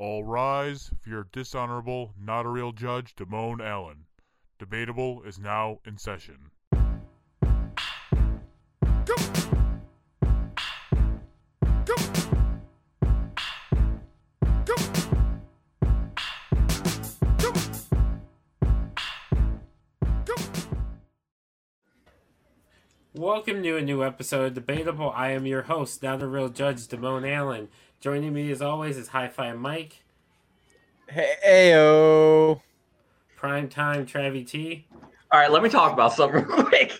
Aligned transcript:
All 0.00 0.22
rise 0.22 0.92
for 1.00 1.10
your 1.10 1.26
dishonorable, 1.32 2.12
not 2.16 2.46
a 2.46 2.48
real 2.48 2.70
judge, 2.70 3.16
Damone 3.16 3.60
Allen. 3.60 4.04
Debatable 4.56 5.24
is 5.24 5.40
now 5.40 5.80
in 5.84 5.98
session. 5.98 6.52
Welcome 23.14 23.64
to 23.64 23.76
a 23.76 23.82
new 23.82 24.04
episode 24.04 24.46
of 24.46 24.54
Debatable. 24.54 25.10
I 25.10 25.32
am 25.32 25.44
your 25.44 25.62
host, 25.62 26.04
not 26.04 26.22
a 26.22 26.26
real 26.28 26.50
judge, 26.50 26.86
Damone 26.86 27.28
Allen. 27.28 27.68
Joining 28.00 28.32
me 28.32 28.50
as 28.52 28.62
always 28.62 28.96
is 28.96 29.08
Hi 29.08 29.28
Fi 29.28 29.52
Mike, 29.54 30.02
Heyo. 31.12 32.60
Prime 33.36 33.68
Time 33.68 34.04
Travie 34.06 34.46
T, 34.48 34.86
All 35.32 35.40
right, 35.40 35.50
let 35.50 35.62
me 35.62 35.68
talk 35.68 35.92
about 35.92 36.12
something 36.12 36.44
real 36.48 36.64
quick. 36.64 36.92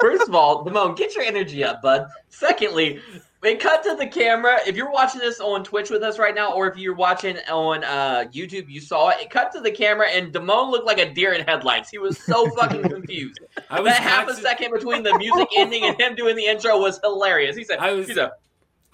First 0.00 0.28
of 0.28 0.34
all, 0.34 0.64
Damone, 0.64 0.96
get 0.96 1.14
your 1.14 1.24
energy 1.24 1.62
up, 1.64 1.80
bud. 1.82 2.06
Secondly, 2.28 3.00
we 3.42 3.54
cut 3.56 3.82
to 3.84 3.94
the 3.96 4.06
camera. 4.06 4.58
If 4.66 4.76
you're 4.76 4.90
watching 4.90 5.20
this 5.20 5.40
on 5.40 5.62
Twitch 5.64 5.90
with 5.90 6.02
us 6.02 6.18
right 6.18 6.34
now, 6.34 6.52
or 6.52 6.68
if 6.70 6.76
you're 6.76 6.94
watching 6.94 7.36
on 7.50 7.84
uh, 7.84 8.24
YouTube, 8.32 8.68
you 8.68 8.80
saw 8.80 9.10
it. 9.10 9.18
It 9.20 9.30
cut 9.30 9.52
to 9.52 9.60
the 9.60 9.70
camera, 9.70 10.08
and 10.08 10.32
Damone 10.32 10.70
looked 10.70 10.86
like 10.86 10.98
a 10.98 11.12
deer 11.12 11.32
in 11.32 11.44
headlights. 11.44 11.88
He 11.90 11.98
was 11.98 12.18
so 12.18 12.48
fucking 12.56 12.82
confused. 12.88 13.40
I 13.68 13.80
was 13.80 13.92
That 13.92 14.02
half 14.02 14.28
a 14.28 14.34
second 14.34 14.72
between 14.72 15.02
the 15.02 15.16
music 15.18 15.48
ending 15.56 15.84
and 15.84 16.00
him 16.00 16.14
doing 16.14 16.34
the 16.36 16.46
intro 16.46 16.78
was 16.80 16.98
hilarious. 17.02 17.56
He 17.56 17.64
said, 17.64 17.78
I 17.78 17.92
was- 17.92 18.08
he 18.08 18.14
said 18.14 18.30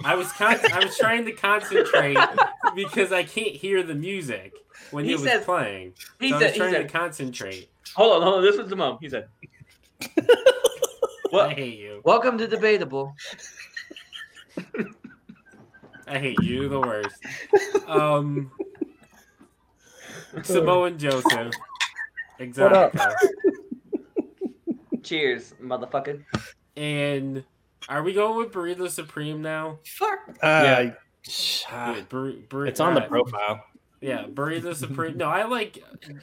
I 0.05 0.15
was 0.15 0.31
con- 0.33 0.59
I 0.73 0.85
was 0.85 0.97
trying 0.99 1.25
to 1.25 1.33
concentrate 1.33 2.19
because 2.75 3.13
I 3.13 3.23
can't 3.25 3.55
hear 3.57 3.83
the 3.83 3.95
music 3.95 4.53
when 4.91 5.05
He 5.05 5.13
it 5.13 5.15
was 5.15 5.25
said- 5.25 5.45
playing. 5.45 5.95
he 6.21 6.31
so 6.31 6.37
I 6.37 6.39
said, 6.39 6.45
was 6.47 6.53
he 6.53 6.59
trying 6.59 6.73
said, 6.73 6.89
to 6.89 6.93
concentrate. 6.99 7.71
hold 7.95 8.17
on, 8.17 8.23
hold 8.23 8.35
on. 8.37 8.43
This 8.43 8.57
was 8.57 8.69
Damone. 8.69 8.99
He 9.01 9.09
said, 9.09 9.29
I 11.35 11.49
hate 11.55 11.79
you. 11.79 12.01
welcome 12.05 12.39
to 12.39 12.47
Debatable. 12.47 13.15
I 16.07 16.19
hate 16.19 16.41
you 16.43 16.69
the 16.69 16.81
worst. 16.81 17.17
Um, 17.89 18.53
Samoan 20.43 20.99
Joseph. 20.99 21.53
Exotica. 22.39 23.15
Cheers, 25.03 25.55
motherfucker. 25.63 26.23
And 26.77 27.43
are 27.89 28.03
we 28.03 28.13
going 28.13 28.37
with 28.37 28.53
Burrito 28.53 28.89
Supreme 28.91 29.43
now? 29.43 29.79
Uh, 30.43 30.91
Yeah, 31.73 32.01
bur- 32.09 32.33
bur- 32.49 32.67
it's 32.67 32.81
on 32.81 32.95
the 32.95 33.03
uh, 33.05 33.09
profile. 33.09 33.65
Yeah, 34.01 34.25
Burrito 34.25 34.75
Supreme. 34.75 35.17
No, 35.17 35.27
I 35.27 35.45
like 35.45 35.83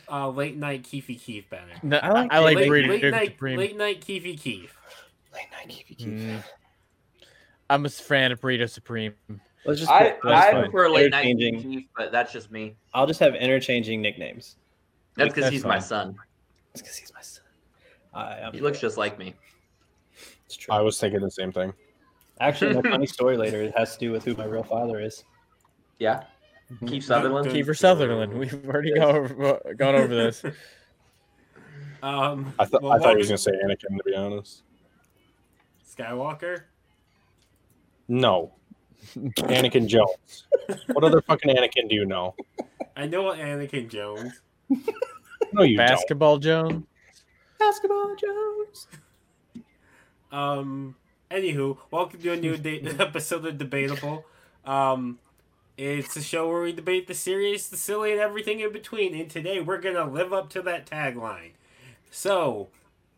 uh, 0.09 0.29
late 0.29 0.55
night 0.57 0.83
Keefy 0.83 1.19
Keef 1.21 1.49
better. 1.49 1.71
No, 1.81 1.97
I 1.97 2.09
like 2.11 2.31
I 2.33 2.39
like 2.39 2.55
late, 2.57 2.69
Burrito 2.69 2.89
late 2.89 3.11
night, 3.11 3.31
Supreme. 3.31 3.57
late 3.59 3.77
night 3.77 4.01
Keefy 4.01 4.39
Keef. 4.39 4.77
Late 5.33 5.47
night 5.51 5.67
Keefy 5.69 6.05
Mm. 6.05 6.43
I'm 7.69 7.85
a 7.85 7.89
fan 7.89 8.31
of 8.31 8.39
Burrito 8.39 8.69
Supreme. 8.69 9.13
Let's 9.65 9.79
just. 9.79 9.91
I, 9.91 10.15
I 10.23 10.51
prefer 10.61 10.89
late 10.89 11.11
night 11.11 11.25
Interchanging- 11.25 11.61
Keith, 11.71 11.87
but 11.97 12.11
that's 12.11 12.31
just 12.31 12.51
me. 12.51 12.75
I'll 12.93 13.07
just 13.07 13.19
have 13.19 13.33
interchanging 13.35 14.01
nicknames. 14.01 14.57
That's 15.15 15.29
because 15.29 15.43
That's 15.45 15.53
he's 15.53 15.65
my 15.65 15.79
son. 15.79 16.15
It's 16.73 16.81
because 16.81 16.95
he's 16.97 17.13
my 17.13 17.21
son. 17.21 17.43
I, 18.13 18.49
He 18.51 18.59
looks 18.61 18.79
just 18.79 18.97
like 18.97 19.17
me. 19.17 19.33
It's 20.53 20.65
true. 20.65 20.73
I 20.73 20.81
was 20.81 20.99
thinking 20.99 21.21
the 21.21 21.31
same 21.31 21.51
thing. 21.51 21.73
Actually, 22.39 22.75
my 22.75 22.89
funny 22.89 23.05
story 23.17 23.37
later 23.37 23.61
it 23.61 23.73
has 23.77 23.93
to 23.93 23.99
do 23.99 24.11
with 24.11 24.23
who 24.23 24.35
my 24.35 24.45
real 24.45 24.63
father 24.63 24.99
is. 24.99 25.23
Yeah. 25.99 26.23
Keith 26.85 27.03
Sutherland. 27.03 27.51
Good. 27.51 27.65
Kiefer 27.65 27.77
Sutherland. 27.77 28.33
We've 28.39 28.53
already 28.65 28.93
gone 28.93 29.15
over, 29.15 29.73
gone 29.75 29.95
over 29.95 30.07
this. 30.13 30.43
Um, 32.03 32.53
I, 32.59 32.65
th- 32.65 32.81
well, 32.81 32.91
I 32.91 32.99
thought 32.99 33.11
he 33.11 33.19
was 33.19 33.29
going 33.29 33.37
to 33.37 33.41
say 33.41 33.51
Anakin, 33.51 33.95
to 33.95 34.03
be 34.05 34.13
honest. 34.13 34.63
Skywalker. 35.89 36.63
No. 38.09 38.55
Anakin 39.15 39.87
Jones. 39.87 40.43
What 40.91 41.05
other 41.05 41.21
fucking 41.21 41.55
Anakin 41.55 41.87
do 41.87 41.95
you 41.95 42.05
know? 42.05 42.35
I 42.97 43.07
know 43.07 43.31
Anakin 43.31 43.89
Jones. 43.89 44.41
No, 45.53 45.63
you 45.63 45.77
don't. 45.77 45.87
Basketball 45.87 46.39
Jones. 46.39 46.83
Basketball 47.57 48.17
Jones. 48.17 48.87
Um. 50.33 50.95
Anywho, 51.31 51.77
welcome 51.91 52.21
to 52.21 52.31
a 52.33 52.35
new 52.35 52.57
da- 52.57 52.81
episode 52.99 53.45
of 53.45 53.57
Debatable. 53.57 54.25
Um, 54.65 55.19
it's 55.77 56.15
a 56.15 56.21
show 56.21 56.47
where 56.49 56.61
we 56.63 56.71
debate 56.73 57.07
the 57.07 57.13
serious, 57.13 57.67
the 57.67 57.77
silly, 57.77 58.11
and 58.11 58.19
everything 58.19 58.59
in 58.59 58.71
between. 58.71 59.15
And 59.15 59.29
today 59.29 59.61
we're 59.61 59.79
gonna 59.79 60.09
live 60.09 60.33
up 60.33 60.49
to 60.51 60.61
that 60.63 60.85
tagline. 60.85 61.51
So, 62.11 62.69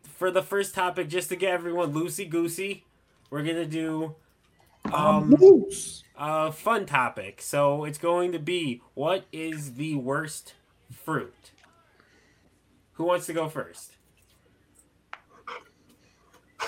for 0.02 0.30
the 0.30 0.42
first 0.42 0.74
topic, 0.74 1.08
just 1.08 1.28
to 1.30 1.36
get 1.36 1.52
everyone 1.52 1.92
loosey 1.94 2.28
goosey, 2.28 2.84
we're 3.30 3.42
gonna 3.42 3.66
do 3.66 4.14
um 4.92 5.34
a 6.18 6.52
fun 6.52 6.86
topic. 6.86 7.40
So 7.42 7.84
it's 7.84 7.98
going 7.98 8.32
to 8.32 8.38
be 8.38 8.82
what 8.94 9.24
is 9.32 9.74
the 9.74 9.96
worst 9.96 10.54
fruit? 10.92 11.50
Who 12.94 13.04
wants 13.04 13.26
to 13.26 13.32
go 13.32 13.48
first? 13.48 13.95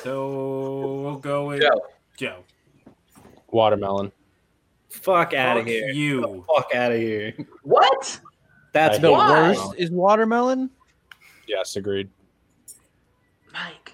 So 0.02 1.00
we'll 1.02 1.16
go 1.16 1.46
with 1.48 1.62
Joe. 1.62 1.80
Joe. 2.16 2.44
Watermelon. 3.50 4.12
Fuck 4.90 5.34
out 5.34 5.56
of 5.58 5.66
here. 5.66 5.88
You. 5.90 6.44
Fuck 6.54 6.74
out 6.74 6.92
of 6.92 6.98
here. 6.98 7.34
What? 7.62 8.20
That's 8.72 8.98
I 8.98 9.00
The 9.00 9.08
hate 9.08 9.12
Why? 9.12 9.48
worst 9.48 9.74
is 9.78 9.90
watermelon. 9.90 10.70
Yes, 11.46 11.76
agreed. 11.76 12.10
Mike, 13.52 13.92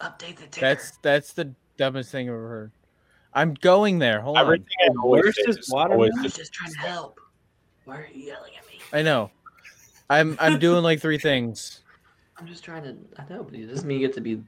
update 0.00 0.36
the 0.36 0.46
ticker. 0.46 0.60
That's 0.60 0.96
that's 1.02 1.32
the 1.34 1.52
dumbest 1.76 2.10
thing 2.10 2.28
I've 2.28 2.34
ever 2.34 2.48
heard. 2.48 2.72
I'm 3.34 3.54
going 3.54 3.98
there. 3.98 4.20
Hold 4.20 4.38
on. 4.38 4.44
Everything 4.44 4.66
I 4.82 4.88
always 5.02 5.24
worst 5.24 5.36
say 5.44 5.50
is 5.50 5.56
is 5.58 5.70
watermelon? 5.70 5.92
always 6.10 6.12
I'm 6.16 6.22
just- 6.24 6.36
just 6.36 6.52
trying 6.52 6.72
to 6.72 6.78
help. 6.80 7.20
Why 7.84 7.96
are 7.98 8.08
you 8.12 8.26
yelling 8.26 8.52
at 8.58 8.66
me? 8.66 8.78
I 8.92 9.02
know. 9.02 9.30
I'm 10.08 10.36
I'm 10.40 10.58
doing 10.58 10.82
like 10.82 11.00
three 11.00 11.18
things. 11.18 11.80
I'm 12.38 12.46
just 12.46 12.64
trying 12.64 12.82
to. 12.84 12.96
I 13.18 13.24
know, 13.32 13.42
but 13.44 13.54
it 13.54 13.66
doesn't 13.66 13.86
mean 13.86 14.00
you 14.00 14.06
get 14.06 14.14
to 14.16 14.20
be. 14.20 14.42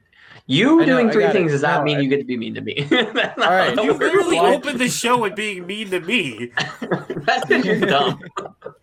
You 0.47 0.81
I 0.81 0.85
know, 0.85 0.93
doing 0.97 1.09
I 1.09 1.11
three 1.11 1.23
got 1.23 1.29
it. 1.29 1.33
things 1.39 1.51
does 1.53 1.61
not 1.63 1.79
No, 1.79 1.83
mean 1.85 1.97
I- 1.97 2.01
you 2.01 2.09
get 2.09 2.17
to 2.17 2.23
be 2.23 2.37
mean 2.37 2.53
to 2.55 2.61
me. 2.61 2.87
All 2.91 2.97
right. 3.49 3.75
You 3.75 3.83
it 3.83 3.87
works. 3.87 3.99
literally 3.99 4.35
Why- 4.37 4.53
opened 4.55 4.79
the 4.79 4.89
show 4.89 5.19
with 5.21 5.35
being 5.35 5.65
mean 5.65 5.89
to 5.89 5.99
me. 6.01 6.51
That's 7.25 7.45
because 7.45 7.65
you're 7.65 7.79
dumb. 7.79 8.21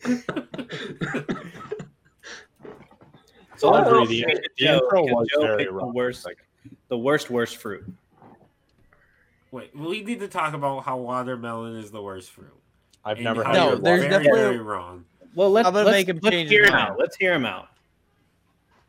So 3.57 3.73
I 3.73 3.83
agree. 4.03 4.23
The, 4.25 4.35
the 4.35 4.49
Joe, 4.57 4.75
intro 4.83 5.03
was 5.05 5.29
Joe 5.33 5.41
very 5.43 5.65
pick 5.67 5.73
the 5.73 5.87
worst, 5.87 6.25
Like, 6.25 6.39
the 6.89 6.99
worst, 6.99 7.31
worst 7.31 7.59
fruit. 7.59 7.85
Wait, 9.53 9.71
we 9.77 10.03
need 10.03 10.19
to 10.19 10.27
talk 10.27 10.55
about 10.55 10.81
how 10.81 10.97
watermelon 10.97 11.77
is 11.77 11.93
the 11.93 12.03
worst 12.03 12.31
fruit. 12.31 12.47
I've 13.05 13.19
And 13.19 13.25
never 13.25 13.45
how 13.45 13.53
had 13.53 13.59
No, 13.59 13.77
there's 13.77 14.01
very, 14.01 14.11
definitely- 14.11 14.41
very 14.41 14.59
wrong. 14.59 15.05
Well, 15.37 15.51
let's, 15.51 15.69
I'm 15.69 15.75
let's, 15.75 15.91
make 15.91 16.09
him 16.09 16.19
let's 16.23 16.35
change 16.35 16.51
hear 16.51 16.65
him 16.65 16.75
out. 16.75 16.99
Let's 16.99 17.15
hear 17.17 17.33
him 17.35 17.47
out. 17.47 17.69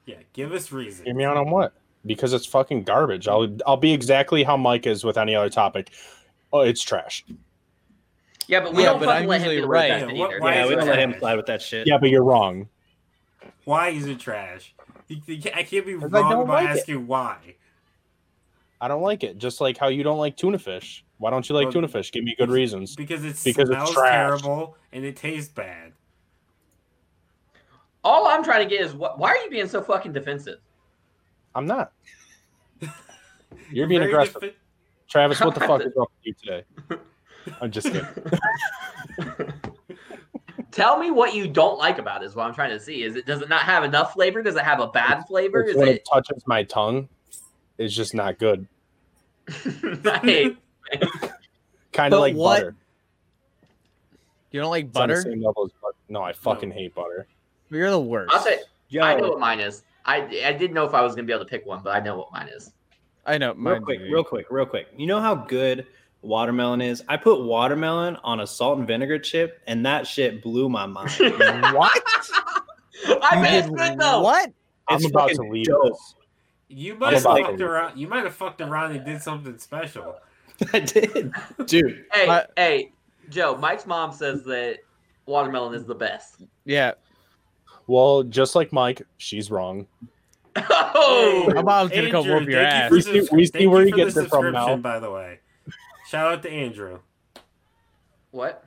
Yeah, 0.08 0.16
give 0.34 0.52
us 0.52 0.72
reason. 0.72 1.06
Hear 1.06 1.14
me 1.14 1.24
out 1.24 1.38
on 1.38 1.50
what? 1.52 1.74
Because 2.06 2.34
it's 2.34 2.46
fucking 2.46 2.84
garbage. 2.84 3.28
I'll 3.28 3.48
I'll 3.66 3.78
be 3.78 3.94
exactly 3.94 4.44
how 4.44 4.58
Mike 4.58 4.86
is 4.88 5.04
with 5.04 5.18
any 5.18 5.36
other 5.36 5.50
topic. 5.50 5.92
Oh, 6.52 6.60
it's 6.62 6.82
trash. 6.82 7.24
Yeah, 8.48 8.60
but 8.60 8.74
we 8.74 8.84
Yeah, 8.84 8.90
don't 8.90 9.00
but 9.00 9.06
fucking 9.06 9.24
I'm 9.24 9.28
let 9.30 9.42
him 9.42 9.46
usually 9.46 9.56
do 9.56 9.62
the 9.62 9.68
right. 9.68 9.92
right. 10.04 10.16
Yeah, 10.16 10.20
what- 10.20 10.42
why 10.42 10.56
Yeah, 10.56 10.68
we 10.68 10.76
don't 10.76 10.88
let 10.88 11.00
him 11.00 11.16
slide 11.18 11.36
with 11.36 11.46
that 11.46 11.62
shit. 11.62 11.88
Yeah, 11.88 11.98
but 11.98 12.10
you're 12.10 12.24
wrong. 12.24 12.68
Why 13.64 13.90
is 13.90 14.06
it 14.06 14.20
trash? 14.20 14.76
You- 15.08 15.22
you 15.26 15.42
can't- 15.42 15.56
I 15.56 15.64
can't 15.64 15.86
be 15.86 15.96
wrong 15.96 16.12
don't 16.12 16.46
by 16.48 16.64
like 16.66 16.76
it. 16.76 16.80
asking 16.80 17.08
why. 17.08 17.38
I 18.82 18.90
don't 18.90 19.02
like 19.02 19.24
it. 19.24 19.38
Just 19.38 19.62
like 19.62 19.78
how 19.78 19.88
you 19.88 20.04
don't 20.04 20.18
like 20.18 20.36
tuna 20.36 20.60
fish. 20.60 21.06
Why 21.20 21.30
don't 21.30 21.48
you 21.48 21.56
like 21.56 21.66
Well, 21.68 21.72
tuna 21.74 21.88
fish? 21.88 22.12
Give 22.12 22.26
me 22.26 22.36
good 22.38 22.50
reasons. 22.52 22.98
Because 22.98 23.24
it 23.24 23.40
Because 23.46 23.70
it's 23.70 23.78
smells 23.78 23.92
trash. 23.94 24.12
terrible 24.12 24.76
and 24.92 25.06
it 25.06 25.16
tastes 25.16 25.52
bad. 25.54 25.94
All 28.04 28.28
I'm 28.28 28.44
trying 28.44 28.68
to 28.68 28.70
get 28.70 28.84
is 28.86 28.92
wh- 28.92 29.18
why 29.18 29.30
are 29.30 29.38
you 29.38 29.50
being 29.50 29.68
so 29.70 29.82
fucking 29.82 30.12
defensive? 30.12 30.60
I'm 31.56 31.66
not. 31.66 31.92
You're 33.72 33.88
being 33.88 34.02
aggressive. 34.04 34.42
defi- 34.42 34.56
Travis, 35.10 35.40
what 35.40 35.54
the 35.54 35.62
fuck 35.62 35.82
is 35.86 35.94
wrong 35.96 36.08
with 36.18 36.26
you 36.26 36.34
today? 36.34 36.64
I'm 37.62 37.72
just 37.72 37.88
kidding. 37.88 38.08
Tell 40.72 40.98
me 40.98 41.12
what 41.12 41.36
you 41.36 41.48
don't 41.48 41.78
like 41.78 42.00
about 42.00 42.24
it. 42.24 42.26
Is 42.26 42.36
what 42.36 42.48
I'm 42.48 42.54
trying 42.56 42.72
to 42.72 42.80
see. 42.80 43.04
Is 43.04 43.16
it 43.16 43.26
does 43.28 43.42
it 43.42 43.50
not 43.50 43.62
have 43.62 43.84
enough 43.84 44.14
flavor? 44.14 44.42
Does 44.42 44.56
it 44.56 44.64
have 44.64 44.80
a 44.80 44.88
bad 44.88 45.24
flavor? 45.28 45.62
It's 45.62 45.72
Is 45.72 45.78
when 45.78 45.88
it? 45.90 45.96
it 45.98 46.08
touches 46.12 46.42
my 46.48 46.64
tongue, 46.64 47.08
it's 47.78 47.94
just 47.94 48.16
not 48.16 48.40
good. 48.40 48.68
I 49.50 50.20
hate. 50.24 50.58
Kind 51.92 52.14
of 52.14 52.20
like 52.22 52.36
what- 52.36 52.60
butter. 52.62 52.76
You 54.52 54.62
don't 54.62 54.70
like 54.70 54.86
It's 54.86 54.94
butter? 54.94 55.22
same 55.22 55.44
level 55.44 55.66
as 55.66 55.72
butter. 55.82 55.96
No, 56.10 56.22
I 56.22 56.32
fucking 56.34 56.70
hate 56.72 56.94
butter. 56.96 57.26
You're 57.72 57.90
the 57.90 58.00
worst. 58.00 58.32
I'll 58.34 58.42
say 58.42 58.60
Yo, 58.90 59.02
I 59.04 59.16
know 59.16 59.30
what 59.30 59.40
mine 59.40 59.60
is. 59.60 59.84
I 60.06 60.18
I 60.46 60.54
didn't 60.54 60.74
know 60.74 60.86
if 60.86 60.94
I 60.94 61.02
was 61.02 61.16
gonna 61.16 61.26
be 61.28 61.34
able 61.34 61.46
to 61.46 61.50
pick 61.50 61.66
one, 61.66 61.82
but 61.84 61.96
I 61.96 62.00
know 62.00 62.18
what 62.18 62.32
mine 62.32 62.50
is. 62.50 62.72
I 63.26 63.38
know. 63.38 63.54
real 63.54 63.80
quick, 63.80 64.00
too. 64.00 64.12
real 64.12 64.24
quick, 64.24 64.48
real 64.50 64.66
quick. 64.66 64.88
You 64.98 65.08
know 65.08 65.22
how 65.22 65.34
good 65.36 65.88
watermelon 66.22 66.82
is. 66.82 67.04
I 67.08 67.18
put 67.18 67.42
watermelon 67.44 68.18
on 68.24 68.42
a 68.42 68.48
salt 68.48 68.80
and 68.80 68.88
vinegar 68.88 69.20
chip, 69.20 69.62
and 69.68 69.86
that 69.86 70.06
shit 70.08 70.42
blew 70.42 70.70
my 70.70 70.86
mind. 70.86 71.12
What? 71.20 72.04
I 73.22 73.38
You 73.38 73.42
bet 73.44 73.54
it's 73.54 73.68
did 73.70 73.78
good 73.78 74.00
though. 74.00 74.22
What? 74.22 74.52
I'm 74.88 74.98
It's 74.98 75.06
about 75.10 75.30
to 75.30 75.42
leave 75.44 75.66
dope. 75.66 75.98
You 76.70 76.94
I'm 76.94 77.00
might 77.00 77.14
have 77.14 77.24
fucked 77.24 77.62
around. 77.62 77.98
You 77.98 78.08
might 78.08 78.24
have 78.24 78.34
fucked 78.36 78.62
around 78.62 78.96
and 78.96 79.06
did 79.06 79.22
something 79.22 79.58
special. 79.58 80.16
I 80.74 80.80
did, 80.80 81.34
dude. 81.66 82.06
Hey, 82.12 82.28
My- 82.28 82.46
hey, 82.56 82.92
Joe. 83.30 83.56
Mike's 83.58 83.86
mom 83.86 84.12
says 84.12 84.44
that 84.46 84.80
watermelon 85.26 85.74
is 85.76 85.86
the 85.86 85.96
best. 85.96 86.44
Yeah. 86.66 86.94
Well, 87.88 88.24
just 88.24 88.56
like 88.56 88.72
Mike, 88.74 89.02
she's 89.18 89.52
wrong. 89.52 89.88
Oh, 90.56 91.50
My 91.54 91.62
mom's 91.64 91.92
gonna 91.92 92.12
come 92.12 92.22
Andrew, 92.22 92.40
whoop 92.40 92.50
your 92.50 92.64
thank 92.64 92.74
you 92.74 92.82
ass. 92.86 92.92
We 92.92 93.02
see- 93.02 93.36
we 93.36 93.46
see 93.46 93.52
thank 93.52 93.72
where 93.72 93.82
you 93.82 93.86
he 93.88 93.92
for 93.92 93.98
the 93.98 94.04
gets 94.06 94.18
it 94.18 94.30
from 94.30 94.52
now. 94.54 94.76
By 94.78 95.00
the 95.00 95.10
way, 95.12 95.40
shout 96.08 96.32
out 96.32 96.44
to 96.44 96.52
Andrew. 96.52 97.00
what? 98.32 98.64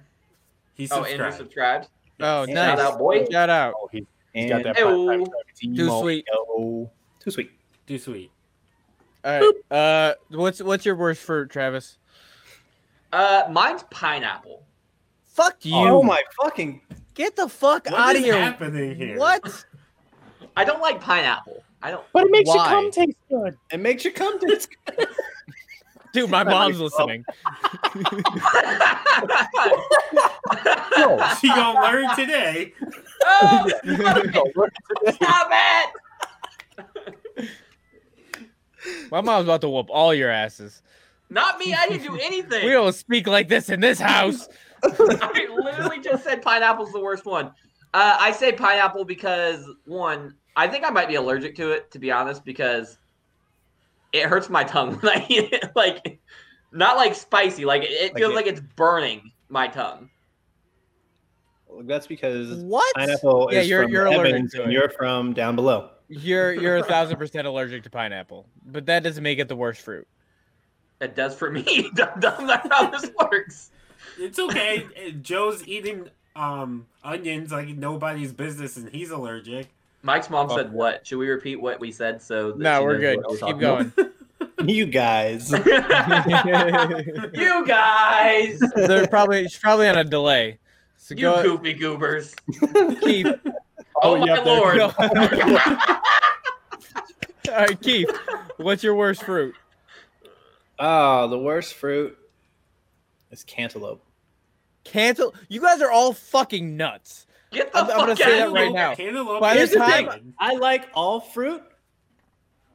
He 0.74 0.84
Oh, 0.84 0.96
subscribed. 0.96 1.10
Andrew 1.20 1.32
subscribed. 1.38 1.88
Oh, 2.20 2.44
Shout 2.46 2.48
nice. 2.54 2.78
Shout 2.78 2.92
out, 2.92 2.98
boy. 2.98 3.24
Shout 3.30 3.50
out. 3.50 3.74
Oh, 3.76 3.88
he, 3.92 3.98
And 3.98 4.06
he's 4.44 4.50
got 4.50 4.62
that. 4.64 4.78
Ew. 4.78 4.84
part-time 5.06 5.24
job. 5.24 5.76
Too 5.76 6.00
sweet. 6.00 6.24
Yo. 6.32 6.90
Too 7.20 7.30
sweet. 7.30 7.50
Too 7.86 7.98
sweet. 7.98 8.30
All 9.24 9.40
right. 9.40 9.76
Uh, 9.76 10.14
what's 10.30 10.60
what's 10.62 10.84
your 10.84 10.96
worst 10.96 11.22
fruit, 11.22 11.50
Travis? 11.50 11.98
Uh, 13.12 13.44
mine's 13.50 13.82
pineapple. 13.90 14.62
Fuck 15.24 15.64
you. 15.64 15.74
Oh 15.76 16.02
my 16.02 16.22
fucking! 16.42 16.80
Get 17.16 17.34
the 17.34 17.48
fuck 17.48 17.86
What 17.86 17.94
out 17.94 18.14
of 18.16 18.22
here. 18.22 18.34
What 18.34 18.38
is 18.42 18.44
happening 18.44 18.94
here? 18.94 19.18
What? 19.18 19.64
I 20.56 20.64
don't 20.64 20.80
like 20.80 21.00
pineapple. 21.00 21.64
I 21.82 21.90
don't. 21.90 22.04
But 22.12 22.24
it 22.24 22.30
makes 22.30 22.48
Why? 22.48 22.56
your 22.56 22.64
cum 22.64 22.90
taste 22.90 23.16
good. 23.30 23.56
It 23.72 23.80
makes 23.80 24.04
you 24.04 24.12
come 24.12 24.38
taste 24.46 24.68
good. 24.84 25.08
Dude, 26.12 26.30
my 26.30 26.44
mom's 26.44 26.78
listening. 26.78 27.24
No. 30.98 31.18
She 31.40 31.48
gonna 31.48 31.80
learn 31.80 32.14
today. 32.16 32.72
oh, 33.24 33.68
stop 35.14 35.48
it! 37.36 37.48
My 39.10 39.20
mom's 39.20 39.44
about 39.44 39.60
to 39.62 39.68
whoop 39.68 39.88
all 39.90 40.14
your 40.14 40.30
asses. 40.30 40.82
Not 41.28 41.58
me. 41.58 41.74
I 41.74 41.88
didn't 41.88 42.02
do 42.06 42.18
anything. 42.20 42.64
We 42.64 42.70
don't 42.72 42.94
speak 42.94 43.26
like 43.26 43.48
this 43.48 43.68
in 43.68 43.80
this 43.80 43.98
house. 44.00 44.48
I 44.84 45.48
literally 45.60 46.00
just 46.00 46.22
said 46.24 46.42
pineapple's 46.42 46.92
the 46.92 47.00
worst 47.00 47.24
one. 47.24 47.46
Uh, 47.94 48.16
I 48.20 48.30
say 48.32 48.52
pineapple 48.52 49.04
because 49.04 49.64
one, 49.86 50.34
I 50.54 50.68
think 50.68 50.84
I 50.84 50.90
might 50.90 51.08
be 51.08 51.14
allergic 51.16 51.56
to 51.56 51.72
it, 51.72 51.90
to 51.92 51.98
be 51.98 52.12
honest, 52.12 52.44
because 52.44 52.98
it 54.12 54.26
hurts 54.26 54.48
my 54.48 54.64
tongue 54.64 54.94
when 55.00 55.18
I 55.18 55.26
eat 55.28 55.52
it. 55.52 55.70
Like, 55.74 56.20
not 56.72 56.96
like 56.96 57.14
spicy, 57.14 57.64
like 57.64 57.82
it, 57.82 57.90
it 57.90 58.12
Like 58.14 58.18
feels 58.20 58.32
it- 58.32 58.36
like 58.36 58.46
it's 58.46 58.60
burning 58.76 59.32
my 59.48 59.66
tongue. 59.68 60.10
That's 61.82 62.06
because 62.06 62.62
What? 62.62 62.94
pineapple 62.94 63.48
Yeah, 63.52 63.60
is 63.60 63.68
you're- 63.68 63.84
from 63.84 63.92
you're 63.92 64.06
allergic 64.06 64.34
Evans 64.34 64.52
to 64.52 64.62
and 64.62 64.70
it. 64.70 64.74
you're 64.74 64.88
from 64.90 65.32
down 65.34 65.56
below. 65.56 65.90
You're 66.08 66.52
you're 66.54 66.76
a 66.76 66.82
thousand 66.84 67.16
percent 67.18 67.46
allergic 67.46 67.82
to 67.82 67.90
pineapple, 67.90 68.48
but 68.64 68.86
that 68.86 69.02
doesn't 69.02 69.22
make 69.22 69.38
it 69.40 69.48
the 69.48 69.56
worst 69.56 69.82
fruit. 69.82 70.06
It 71.00 71.14
does 71.14 71.34
for 71.34 71.50
me. 71.50 71.90
That's 71.94 72.40
not 72.40 72.70
how 72.72 72.90
this 72.90 73.10
works. 73.20 73.70
It's 74.18 74.38
okay. 74.38 74.86
Joe's 75.22 75.66
eating 75.66 76.08
um 76.34 76.86
onions 77.04 77.52
like 77.52 77.68
nobody's 77.68 78.32
business, 78.32 78.76
and 78.76 78.88
he's 78.88 79.10
allergic. 79.10 79.68
Mike's 80.02 80.30
mom 80.30 80.50
Oh. 80.50 80.56
said 80.56 80.72
what? 80.72 81.06
Should 81.06 81.18
we 81.18 81.28
repeat 81.28 81.60
what 81.60 81.80
we 81.80 81.92
said 81.92 82.22
so 82.22 82.52
that 82.52 82.58
No, 82.58 82.82
we're 82.82 82.98
good. 82.98 83.18
we're 83.28 83.36
Keep 83.38 83.58
going. 83.58 83.92
You 84.64 84.86
guys. 84.86 85.50
you 85.52 85.58
guys, 87.66 88.58
They're 88.74 89.06
probably 89.06 89.42
she's 89.44 89.58
probably 89.58 89.88
on 89.88 89.98
a 89.98 90.04
delay. 90.04 90.58
So 90.96 91.14
you 91.14 91.20
go 91.22 91.42
goofy 91.42 91.74
goobers. 91.74 92.34
Keith. 93.00 93.26
Oh, 94.02 94.02
Oh, 94.02 94.16
my 94.18 94.26
yeah, 94.26 94.42
there- 94.42 94.44
lord. 94.44 94.80
All 94.80 94.94
right, 97.54 97.80
Keith. 97.80 98.10
What's 98.56 98.82
your 98.82 98.94
worst 98.94 99.22
fruit? 99.24 99.54
Oh, 100.78 101.28
the 101.28 101.38
worst 101.38 101.74
fruit 101.74 102.16
is 103.30 103.44
cantaloupe. 103.44 104.02
Cantal. 104.84 105.34
You 105.48 105.60
guys 105.60 105.80
are 105.82 105.90
all 105.90 106.12
fucking 106.12 106.76
nuts. 106.76 107.26
Get 107.52 107.72
the 107.72 107.78
I'm- 107.78 107.84
I'm 107.86 107.90
fuck 107.90 107.98
gonna 107.98 108.12
out 108.12 108.18
say 108.18 108.24
of 108.24 108.52
that 108.52 108.58
here. 108.58 108.66
right 108.66 108.72
now. 108.74 108.94
Cantaloupe 108.94 109.40
By 109.40 109.56
the 109.66 109.76
time- 109.76 110.04
good. 110.06 110.32
I 110.38 110.54
like 110.54 110.88
all 110.94 111.20
fruit, 111.20 111.62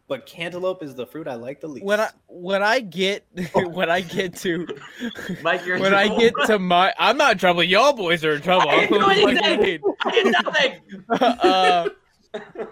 but 0.07 0.25
cantaloupe 0.25 0.81
is 0.83 0.95
the 0.95 1.05
fruit 1.05 1.27
I 1.27 1.35
like 1.35 1.61
the 1.61 1.67
least. 1.67 1.85
When 1.85 1.99
I 1.99 2.09
when 2.27 2.63
I 2.63 2.79
get 2.79 3.25
when 3.53 3.89
I 3.89 4.01
get 4.01 4.35
to 4.37 4.67
Mike, 5.43 5.65
you're 5.65 5.79
when 5.79 5.93
I 5.93 6.07
trouble. 6.07 6.19
get 6.21 6.33
to 6.47 6.59
my 6.59 6.93
I'm 6.97 7.17
not 7.17 7.33
in 7.33 7.37
trouble. 7.37 7.63
Y'all 7.63 7.93
boys 7.93 8.25
are 8.25 8.33
in 8.33 8.41
trouble. 8.41 8.69
I 8.69 8.87
didn't 8.87 8.99
do 8.99 8.99
What 9.05 9.15
do 9.15 9.21
you 9.21 9.37
anything. 9.43 9.81
I 10.03 10.11
did 10.11 10.33
nothing. 10.43 10.79
uh, 11.21 11.89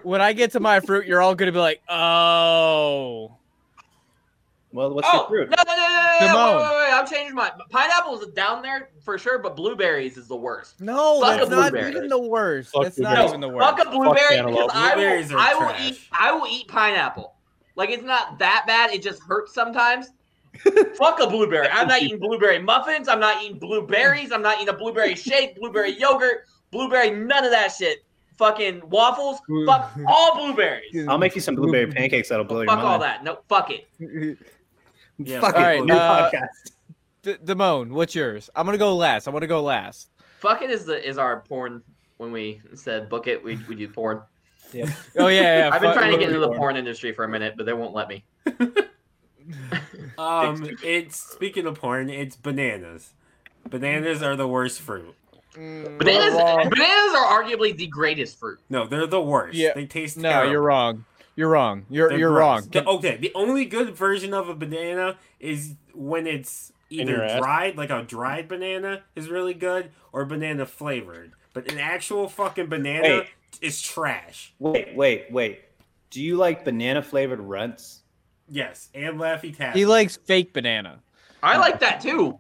when 0.04 0.22
I 0.22 0.34
get 0.34 0.52
to 0.54 0.60
my 0.60 0.80
fruit, 0.80 1.06
you're 1.06 1.22
all 1.22 1.36
gonna 1.36 1.52
be 1.52 1.60
like, 1.60 1.82
oh. 1.90 3.36
Well, 4.72 4.94
what's 4.94 5.08
oh, 5.12 5.18
your 5.18 5.28
fruit? 5.28 5.50
no, 5.50 5.56
no, 5.66 5.76
no, 5.76 5.76
no, 5.76 5.88
no, 5.88 6.18
no, 6.20 6.28
Simone. 6.28 6.56
wait, 6.58 6.64
wait, 6.64 6.86
wait, 6.86 6.94
I'm 6.94 7.08
changing 7.08 7.36
my 7.36 7.52
pineapple 7.70 8.20
is 8.20 8.28
down 8.34 8.62
there 8.62 8.90
for 9.02 9.18
sure, 9.18 9.40
but 9.40 9.56
blueberries 9.56 10.18
is 10.18 10.28
the 10.28 10.36
worst. 10.36 10.80
No, 10.80 11.22
Fuck 11.22 11.38
that's 11.38 11.48
a 11.48 11.56
not 11.56 11.72
blueberry. 11.72 11.92
even 11.92 12.08
the 12.08 12.20
worst. 12.22 12.72
Fuck 12.72 12.84
That's 12.84 13.00
not 13.00 13.10
blueberries. 13.10 13.30
even 13.30 13.42
the 13.42 13.50
worst. 13.50 13.78
Fuck 13.78 13.88
a 13.88 13.90
blueberry 13.90 14.42
because. 14.42 14.72
I 14.74 14.96
will, 14.96 15.40
I 15.40 15.54
will 15.56 15.70
trash. 15.70 15.92
eat, 15.92 16.00
I 16.12 16.32
will 16.32 16.48
eat 16.48 16.68
pineapple. 16.68 17.36
Like 17.76 17.90
it's 17.90 18.04
not 18.04 18.38
that 18.40 18.66
bad. 18.68 18.92
It 18.92 19.02
just 19.02 19.22
hurts 19.24 19.54
sometimes. 19.54 20.12
Fuck 20.98 21.20
a 21.20 21.28
blueberry. 21.28 21.68
I'm 21.70 21.88
not 21.88 22.02
eating 22.02 22.20
blueberry 22.20 22.60
muffins. 22.60 23.08
I'm 23.08 23.20
not 23.20 23.44
eating 23.44 23.58
blueberries. 23.58 24.32
I'm 24.32 24.42
not 24.42 24.58
eating 24.58 24.74
a 24.74 24.78
blueberry 24.78 25.16
shake, 25.16 25.56
blueberry 25.56 25.98
yogurt, 25.98 26.46
blueberry, 26.72 27.12
none 27.12 27.46
of 27.46 27.52
that 27.52 27.72
shit. 27.72 28.04
Fucking 28.38 28.82
waffles. 28.90 29.40
Fuck 29.66 29.92
all 30.08 30.36
blueberries. 30.36 31.08
I'll 31.08 31.18
make 31.18 31.36
you 31.36 31.42
some 31.42 31.56
blueberry 31.56 31.88
pancakes 31.88 32.30
that'll 32.30 32.46
blow 32.46 32.62
your 32.62 32.68
Fuck 32.68 32.80
mind. 32.80 32.86
Fuck 32.86 32.92
all 32.92 33.00
that. 33.00 33.24
No, 33.24 33.40
fuck 33.48 33.72
it. 33.72 34.38
Yeah, 35.20 35.42
Fuck 35.42 35.56
all 35.56 35.62
it. 35.62 35.66
right, 35.66 35.84
new 35.86 35.94
uh, 35.94 36.32
podcast. 36.32 36.48
D- 37.22 37.36
Damone, 37.46 37.92
what's 37.92 38.16
yours? 38.16 38.50
I'm 38.56 38.66
gonna 38.66 38.78
go 38.78 38.96
last. 38.96 39.28
I 39.28 39.32
want 39.32 39.44
to 39.44 39.48
go 39.48 39.62
last. 39.62 40.10
Fuck 40.40 40.62
it 40.62 40.70
is 40.70 40.86
the 40.86 41.06
is 41.08 41.18
our 41.18 41.42
porn. 41.42 41.84
When 42.18 42.32
we 42.32 42.62
said 42.74 43.10
book 43.10 43.28
it, 43.28 43.44
we, 43.44 43.58
we 43.68 43.76
do 43.76 43.88
porn. 43.90 44.22
Yeah. 44.74 44.92
oh 45.18 45.28
yeah, 45.28 45.68
yeah. 45.68 45.70
I've 45.74 45.82
been 45.82 45.94
trying 45.94 46.12
to 46.12 46.18
get 46.18 46.28
into 46.30 46.40
the 46.40 46.48
porn. 46.48 46.58
porn 46.60 46.78
industry 46.78 47.12
for 47.12 47.24
a 47.26 47.30
minute, 47.30 47.56
but 47.58 47.66
they 47.66 47.74
won't 47.74 47.94
let 47.94 48.08
me. 48.08 48.24
Um, 50.18 50.70
it's 50.84 51.18
speaking 51.20 51.66
of 51.66 51.80
porn, 51.80 52.10
it's 52.10 52.36
bananas. 52.36 53.14
Bananas 53.70 54.22
are 54.22 54.36
the 54.36 54.48
worst 54.48 54.82
fruit. 54.82 55.16
Mm, 55.56 55.98
Bananas, 55.98 56.34
bananas 56.36 57.16
are 57.18 57.44
arguably 57.44 57.76
the 57.76 57.88
greatest 57.88 58.40
fruit. 58.40 58.60
No, 58.70 58.86
they're 58.86 59.08
the 59.08 59.22
worst. 59.22 59.56
Yeah. 59.58 59.72
They 59.74 59.86
taste 59.86 60.18
No, 60.18 60.30
terrible. 60.30 60.52
you're 60.52 60.62
wrong. 60.62 61.06
You're 61.40 61.48
wrong. 61.48 61.86
You're 61.90 62.10
They're 62.10 62.20
you're 62.20 62.32
gross. 62.32 62.40
wrong. 62.64 62.70
The- 62.70 62.86
okay, 62.86 63.16
the 63.16 63.32
only 63.34 63.64
good 63.64 63.96
version 63.96 64.34
of 64.34 64.50
a 64.50 64.54
banana 64.54 65.18
is 65.40 65.76
when 65.94 66.28
it's 66.28 66.74
either 66.90 67.16
dried, 67.40 67.78
like 67.78 67.90
a 67.92 68.04
dried 68.04 68.50
banana 68.50 69.04
is 69.16 69.30
really 69.30 69.54
good, 69.54 69.90
or 70.12 70.26
banana 70.26 70.66
flavored. 70.66 71.32
But 71.54 71.72
an 71.72 71.78
actual 71.80 72.28
fucking 72.28 72.68
banana 72.68 73.20
Wait. 73.20 73.28
is 73.62 73.82
trash. 73.82 74.54
Wait, 74.60 74.94
wait, 74.98 75.32
wait. 75.32 75.62
Do 76.10 76.22
you 76.22 76.36
like 76.36 76.66
banana 76.66 77.02
flavored 77.02 77.40
runts? 77.40 78.02
Yes, 78.50 78.90
and 78.94 79.18
Laffy 79.18 79.56
Taffy. 79.56 79.80
He 79.80 79.86
likes 79.86 80.18
fake 80.18 80.52
banana. 80.52 81.00
I 81.42 81.56
like 81.56 81.80
that 81.80 82.02
too. 82.02 82.38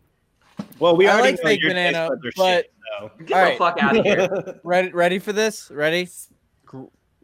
Well, 0.77 0.97
we 0.97 1.07
I 1.07 1.13
already 1.13 1.37
like 1.37 1.41
fake 1.41 1.61
banana, 1.65 2.09
but- 2.21 2.33
shit, 2.35 2.73
so. 2.99 3.11
Get 3.25 3.31
All 3.37 3.43
the 3.45 3.49
right. 3.51 3.57
fuck 3.57 3.77
out 3.81 3.95
of 3.97 4.03
here. 4.03 4.59
Ready? 4.65 4.89
Ready 4.91 5.19
for 5.19 5.31
this? 5.31 5.71
Ready? 5.71 6.09
Gr- 6.65 6.83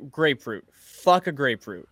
grapefruit. 0.09 0.65
Fuck 1.05 1.27
a 1.27 1.31
grapefruit. 1.31 1.87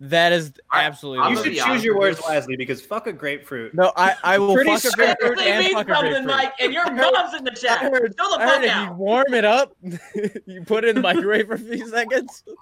That 0.00 0.32
is 0.32 0.52
absolutely. 0.72 1.24
I'm 1.24 1.32
you 1.34 1.42
should 1.42 1.56
choose 1.66 1.82
your 1.84 1.98
words 1.98 2.20
wisely 2.22 2.54
because 2.56 2.80
fuck 2.80 3.08
a 3.08 3.12
grapefruit. 3.12 3.74
No, 3.74 3.92
I 3.96 4.14
I 4.22 4.38
will 4.38 4.54
Pretty 4.54 4.70
fuck 4.70 4.78
a 4.78 4.80
sure 4.82 4.92
grapefruit 4.94 5.38
and 5.40 5.58
means 5.58 5.72
fuck 5.74 5.88
a 5.88 5.94
something, 5.94 6.12
grapefruit. 6.12 6.36
Mike, 6.36 6.52
and 6.60 6.72
your 6.72 6.84
mom's 6.92 7.34
in 7.34 7.42
the 7.44 7.50
I 7.50 7.54
chat. 7.54 7.78
heard, 7.80 8.14
Fill 8.16 8.30
the 8.30 8.38
fuck 8.38 8.62
if 8.62 8.76
You 8.76 8.92
warm 8.92 9.34
it 9.34 9.44
up. 9.44 9.72
you 10.46 10.62
put 10.64 10.84
it 10.84 10.90
in 10.90 10.94
the 10.96 11.00
microwave 11.02 11.48
for 11.48 11.54
a 11.54 11.58
few 11.58 11.88
seconds. 11.88 12.44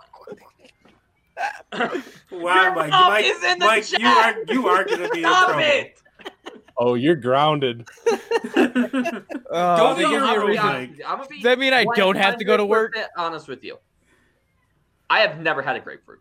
wow, 1.72 1.90
your 2.30 2.74
Mike, 2.74 2.90
mom 2.90 3.08
Mike, 3.10 3.24
is 3.26 3.44
in 3.44 3.58
the 3.58 3.66
Mike 3.66 3.84
chat. 3.84 4.00
you 4.00 4.08
are 4.08 4.34
you 4.54 4.68
are 4.68 4.84
gonna 4.84 5.08
be 5.10 5.18
in 5.18 5.24
trouble. 5.28 5.58
it. 5.58 6.00
Oh, 6.78 6.94
you're 6.94 7.16
grounded. 7.16 7.86
Oh, 8.06 9.76
Don't 9.76 9.96
they 9.98 10.04
be 10.04 10.10
give 10.10 10.22
me 10.22 10.28
a 10.28 10.40
a 10.40 10.40
I'm 10.40 10.40
be 10.40 10.46
reason. 10.46 10.66
Mike. 10.66 11.00
I'm 11.06 11.28
be 11.28 11.34
Does 11.36 11.42
that 11.42 11.58
mean 11.58 11.72
I 11.74 11.84
don't 11.96 12.16
have 12.16 12.38
to 12.38 12.44
go 12.44 12.56
to 12.56 12.64
work? 12.64 12.94
100% 12.96 13.06
Honest 13.18 13.48
with 13.48 13.62
you, 13.64 13.78
I 15.08 15.20
have 15.20 15.40
never 15.40 15.62
had 15.62 15.76
a 15.76 15.80
grapefruit. 15.80 16.20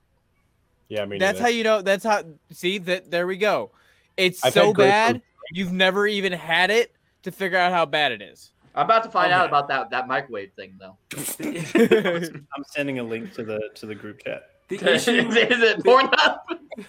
Yeah, 0.88 1.01
I 1.01 1.06
mean 1.06 1.20
That's 1.20 1.39
how 1.39 1.48
you 1.48 1.63
know. 1.63 1.82
That's 1.82 2.04
how. 2.04 2.24
See 2.51 2.77
that? 2.80 3.10
There 3.10 3.25
we 3.25 3.38
go. 3.38 3.72
It's 4.18 4.44
I've 4.46 4.54
so 4.54 4.74
bad. 4.74 5.22
You've 5.51 5.72
never 5.72 6.08
even 6.08 6.32
had 6.32 6.70
it 6.72 6.96
to 7.24 7.32
figure 7.32 7.58
out 7.58 7.72
how 7.72 7.86
bad 7.86 8.12
it 8.12 8.22
is. 8.22 8.51
I'm 8.75 8.86
about 8.86 9.04
to 9.04 9.10
find 9.10 9.32
oh, 9.32 9.38
out 9.38 9.42
Okay. 9.46 9.50
about 9.50 9.68
that 9.70 9.89
that 9.92 10.08
microwave 10.08 10.51
thing 10.54 10.80
though. 10.80 10.98
I'm 12.56 12.63
sending 12.68 13.00
a 13.00 13.04
link 13.04 13.34
to 13.34 13.44
the 13.44 13.70
to 13.75 13.86
the 13.86 13.96
group 13.96 14.24
chat. 14.24 14.50
the 14.68 14.94
issue 14.96 15.12
is, 15.12 15.36
issue 15.36 15.63
it 15.63 15.84
Pornhub? 15.84 16.39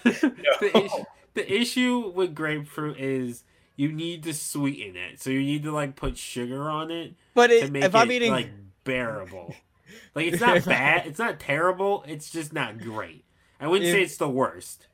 the, 0.03 0.79
issue, 0.79 1.05
the 1.35 1.53
issue 1.53 2.13
with 2.15 2.35
grapefruit 2.35 2.99
is 2.99 3.45
you 3.77 3.93
need 3.93 4.23
to 4.25 4.33
sweeten 4.35 4.97
it. 4.97 5.21
So 5.21 5.31
you 5.31 5.41
need 5.41 5.63
to 5.65 5.73
like 5.73 5.95
put 5.95 6.17
sugar 6.17 6.69
on 6.71 6.91
it 6.91 7.15
But 7.35 7.49
to 7.49 7.65
it, 7.65 7.73
make 7.73 7.85
if 7.85 7.95
it 7.95 7.99
I'm 7.99 8.11
eating, 8.11 8.33
like 8.33 8.51
bearable. 8.85 9.55
Like 10.15 10.27
it's 10.27 10.41
not 10.41 10.65
bad. 10.65 11.07
It's 11.07 11.19
not 11.19 11.39
terrible. 11.41 12.05
It's 12.07 12.31
just 12.31 12.53
not 12.53 12.79
great. 12.79 13.25
I 13.61 13.69
wouldn't 13.69 13.89
If- 13.89 13.95
say 13.95 14.03
it's 14.03 14.17
the 14.17 14.29
worst. 14.29 14.87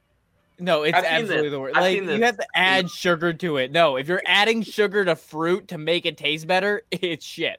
no, 0.59 0.83
it's 0.85 0.97
I've 0.97 1.05
absolutely 1.05 1.49
the 1.49 1.59
worst. 1.61 1.77
I've 1.77 1.83
Like 1.83 2.17
you 2.19 2.23
have 2.25 2.37
to 2.37 2.47
add 2.55 2.91
sugar 2.91 3.33
to 3.33 3.57
it. 3.57 3.73
No, 3.73 3.97
if 3.97 4.07
you're 4.09 4.23
adding 4.27 4.63
sugar 4.63 5.05
to 5.05 5.17
fruit 5.17 5.69
to 5.69 5.79
make 5.79 6.07
it 6.07 6.17
taste 6.17 6.47
better, 6.47 6.83
it's 6.91 7.25
shit. 7.27 7.59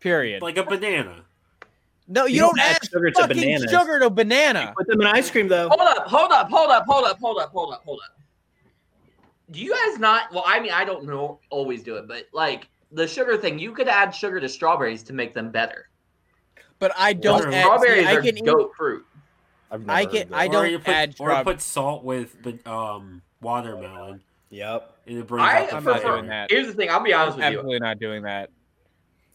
Period. 0.00 0.42
Like 0.42 0.58
a 0.58 0.64
banana. 0.64 1.24
no, 2.06 2.26
you, 2.26 2.34
You 2.34 2.40
don't, 2.40 2.56
don't 2.56 2.66
add 2.66 2.76
add 2.82 2.84
sugar 2.90 3.10
to 3.10 3.20
fucking 3.22 3.36
bananas. 3.38 3.70
sugar 3.70 3.98
to 4.00 4.10
banana. 4.10 4.74
Put 4.76 4.86
them 4.86 5.00
in 5.00 5.06
ice 5.06 5.30
cream 5.30 5.48
though. 5.48 5.68
Hold 5.68 5.80
up, 5.80 6.06
hold 6.06 6.30
up, 6.32 6.50
hold 6.50 6.70
up, 6.70 6.84
hold 6.86 7.04
up, 7.06 7.18
hold 7.18 7.38
up, 7.38 7.50
hold 7.52 7.72
up, 7.72 7.82
hold 7.84 8.00
up. 8.04 8.10
Do 9.50 9.60
you 9.60 9.72
guys 9.74 9.98
not? 9.98 10.32
Well, 10.32 10.44
I 10.46 10.60
mean, 10.60 10.72
I 10.72 10.84
don't 10.84 11.04
know. 11.06 11.38
Always 11.50 11.82
do 11.82 11.96
it, 11.96 12.08
but 12.08 12.26
like 12.32 12.68
the 12.92 13.06
sugar 13.06 13.36
thing, 13.36 13.58
you 13.58 13.72
could 13.72 13.88
add 13.88 14.14
sugar 14.14 14.40
to 14.40 14.48
strawberries 14.48 15.02
to 15.04 15.12
make 15.12 15.34
them 15.34 15.50
better. 15.50 15.88
But 16.78 16.92
I 16.96 17.12
don't 17.12 17.42
Sure. 17.42 17.52
add. 17.52 17.62
Strawberries 17.64 18.04
see, 18.06 18.10
I 18.10 18.14
are 18.16 18.22
can 18.22 18.38
eat- 18.38 18.44
goat 18.44 18.72
fruit. 18.76 19.04
I've 19.70 19.80
never 19.80 19.92
I 19.92 20.06
can- 20.06 20.22
of 20.22 20.28
that. 20.30 20.36
I 20.36 20.46
or 20.46 20.52
don't 20.52 20.70
you 20.70 20.78
put, 20.78 20.88
add 20.94 21.14
or 21.18 21.30
strawb- 21.30 21.44
put 21.44 21.60
salt 21.60 22.04
with 22.04 22.36
but 22.42 22.66
um 22.66 23.22
watermelon 23.40 24.22
Yep. 24.50 24.96
it 25.06 25.26
I, 25.32 25.68
I'm 25.72 25.82
not 25.84 26.02
doing 26.02 26.26
that. 26.28 26.50
Here's 26.50 26.66
the 26.68 26.74
thing. 26.74 26.88
I'll 26.90 27.02
be 27.02 27.12
honest 27.12 27.36
with 27.38 27.44
you. 27.44 27.58
Absolutely 27.58 27.78
not 27.80 27.98
doing 27.98 28.22
that. 28.22 28.50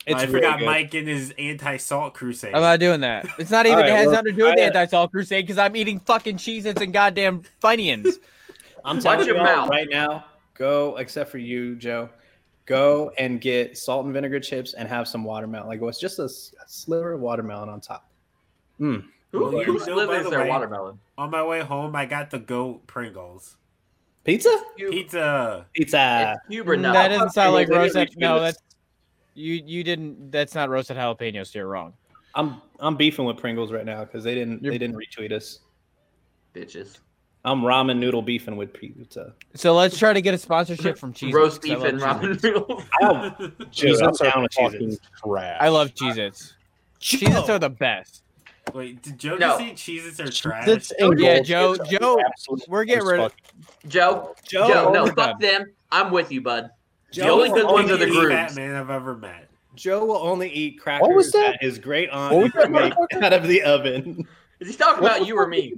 It's 0.08 0.15
I 0.15 0.25
really 0.25 0.34
forgot 0.39 0.60
good. 0.60 0.65
Mike 0.65 0.93
and 0.93 1.08
his 1.08 1.34
anti-salt 1.38 2.13
crusade. 2.13 2.55
I'm 2.55 2.62
not 2.62 2.79
doing 2.79 3.01
that. 3.01 3.27
It's 3.38 3.51
not 3.51 3.65
even. 3.65 3.79
All 3.79 3.84
right, 3.84 3.91
it 3.91 3.96
has 3.98 4.12
nothing 4.12 4.31
to 4.34 4.38
do 4.39 4.46
with 4.46 4.55
the 4.55 4.63
anti-salt 4.63 5.12
crusade 5.12 5.46
because 5.46 5.58
I'm 5.58 5.75
eating 5.75 6.00
fucking 6.00 6.38
Cheez-Its 6.38 6.81
and 6.81 6.93
goddamn 6.93 7.43
Funyuns. 7.62 8.13
I'm 8.86 8.96
Watch 9.03 9.03
telling 9.03 9.27
you 9.27 9.36
mouth. 9.36 9.69
right 9.69 9.88
now. 9.89 10.25
Go, 10.55 10.96
except 10.98 11.29
for 11.29 11.38
you, 11.38 11.75
Joe. 11.75 12.10
Go 12.70 13.12
and 13.18 13.42
get 13.42 13.76
salt 13.80 14.06
and 14.06 14.14
vinegar 14.14 14.40
chips 14.40 14.76
and 14.76 14.88
have 14.88 15.08
some 15.08 15.24
watermelon. 15.24 15.68
Like 15.68 15.82
what's 15.82 16.00
just 16.00 16.20
a 16.20 16.30
sliver 16.30 17.14
of 17.14 17.20
watermelon 17.20 17.68
on 17.68 17.82
top. 17.82 18.08
Mm. 18.80 19.06
Who, 19.32 19.40
Well, 19.42 19.50
who 19.64 19.74
you 19.80 19.86
know, 19.88 20.06
by 20.08 20.22
the 20.22 20.30
their 20.30 20.42
way- 20.44 20.50
watermelon? 20.50 21.00
On 21.18 21.32
my 21.32 21.44
way 21.44 21.62
home, 21.62 21.96
I 21.96 22.06
got 22.06 22.30
the 22.30 22.38
goat 22.38 22.86
Pringles 22.86 23.58
Pizza? 24.24 24.56
Pizza. 24.78 25.66
Pizza. 25.74 26.38
It's 26.44 26.54
Huber 26.54 26.78
nut. 26.78 26.94
that 26.94 27.08
doesn't 27.08 27.32
sound 27.32 27.54
like 27.56 27.70
roasted. 27.70 28.10
retweet 28.12 28.18
No, 28.18 28.40
that's 28.40 28.60
you. 29.34 29.56
You 29.66 29.84
didn't. 29.84 30.30
That's 30.32 30.54
not 30.54 30.70
roasted 30.70 30.98
jalapenos. 30.98 31.56
You're 31.56 31.66
wrong. 31.68 31.94
I'm 32.36 32.62
I'm 32.80 32.96
beefing 32.96 33.26
with 33.26 33.38
Pringles 33.38 33.72
right 33.72 33.86
now 33.86 34.04
because 34.06 34.24
they 34.24 34.36
didn't 34.36 34.62
You're- 34.62 34.76
they 34.76 34.78
didn't 34.78 34.96
retweet 34.98 35.32
us. 35.32 35.60
bitches. 36.54 37.00
I'm 37.46 37.62
ramen 37.62 37.98
noodle 38.00 38.22
beefing 38.22 38.58
with 38.58 38.74
pizza. 38.74 39.34
So 39.55 39.74
let's 39.74 39.98
try 39.98 40.12
to 40.13 40.22
get 40.22 40.34
a 40.34 40.38
sponsorship 40.38 40.98
from 40.98 41.13
Cheez-Its. 41.13 41.34
Roast 41.34 41.62
'cause 41.62 41.72
I 41.72 41.75
beef 41.75 41.84
and 41.86 42.00
ramen 42.01 42.43
noodles. 42.43 42.84
Oh, 43.01 43.31
Cheez-Its 43.72 44.01
I'm 44.22 44.29
down 44.31 44.41
with 44.43 44.53
fucking 44.53 44.98
I 45.60 45.69
love 45.69 45.93
Cheez-Its. 45.96 46.53
Cheez-Its 47.00 47.50
are 47.50 47.60
the 47.60 47.69
best. 47.69 48.24
Wait, 48.74 49.01
did 49.01 49.17
Joe 49.17 49.36
No. 49.38 49.58
just 49.58 49.60
say 49.60 49.72
Cheez-Its 49.93 50.19
are 50.19 50.29
trash? 50.29 50.65
Cheez-Its 50.67 50.91
and 50.91 51.08
oh, 51.10 51.12
Yeah, 51.17 51.36
Gold 51.41 51.46
Joe- 51.89 51.98
Joe, 52.00 52.17
we're 52.67 52.84
getting 52.84 53.05
rid 53.05 53.19
of- 53.22 53.34
Joe, 53.88 54.36
Joe, 54.48 54.67
Joe, 54.67 54.91
no, 54.91 55.05
fuck 55.08 55.15
done. 55.15 55.39
them. 55.39 55.72
I'm 55.91 56.12
with 56.12 56.31
you, 56.31 56.41
bud. 56.41 56.69
Joe 57.12 57.24
the 57.24 57.29
only 57.31 57.50
will 57.50 57.55
good 57.55 57.65
ones 57.65 57.91
are 57.91 57.98
the 57.98 58.08
eat- 58.08 58.13
grooves. 58.13 58.55
man 58.55 58.75
I've 58.75 58.89
ever 58.91 59.15
met. 59.15 59.48
Joe 59.75 60.03
will 60.05 60.17
only 60.17 60.50
eat 60.51 60.79
crackers 60.79 61.08
what 61.08 61.15
was 61.15 61.31
that? 61.31 61.53
that 61.53 61.62
his 61.63 61.79
great 61.79 62.10
aunt 62.10 62.36
was 62.53 62.69
make 62.69 62.93
out 63.24 63.31
of 63.34 63.48
the 63.48 63.63
oven. 63.63 64.27
Is 64.60 64.67
he 64.67 64.75
talking 64.75 65.03
about 65.03 65.25
you 65.25 65.38
or 65.38 65.48
me? 65.48 65.74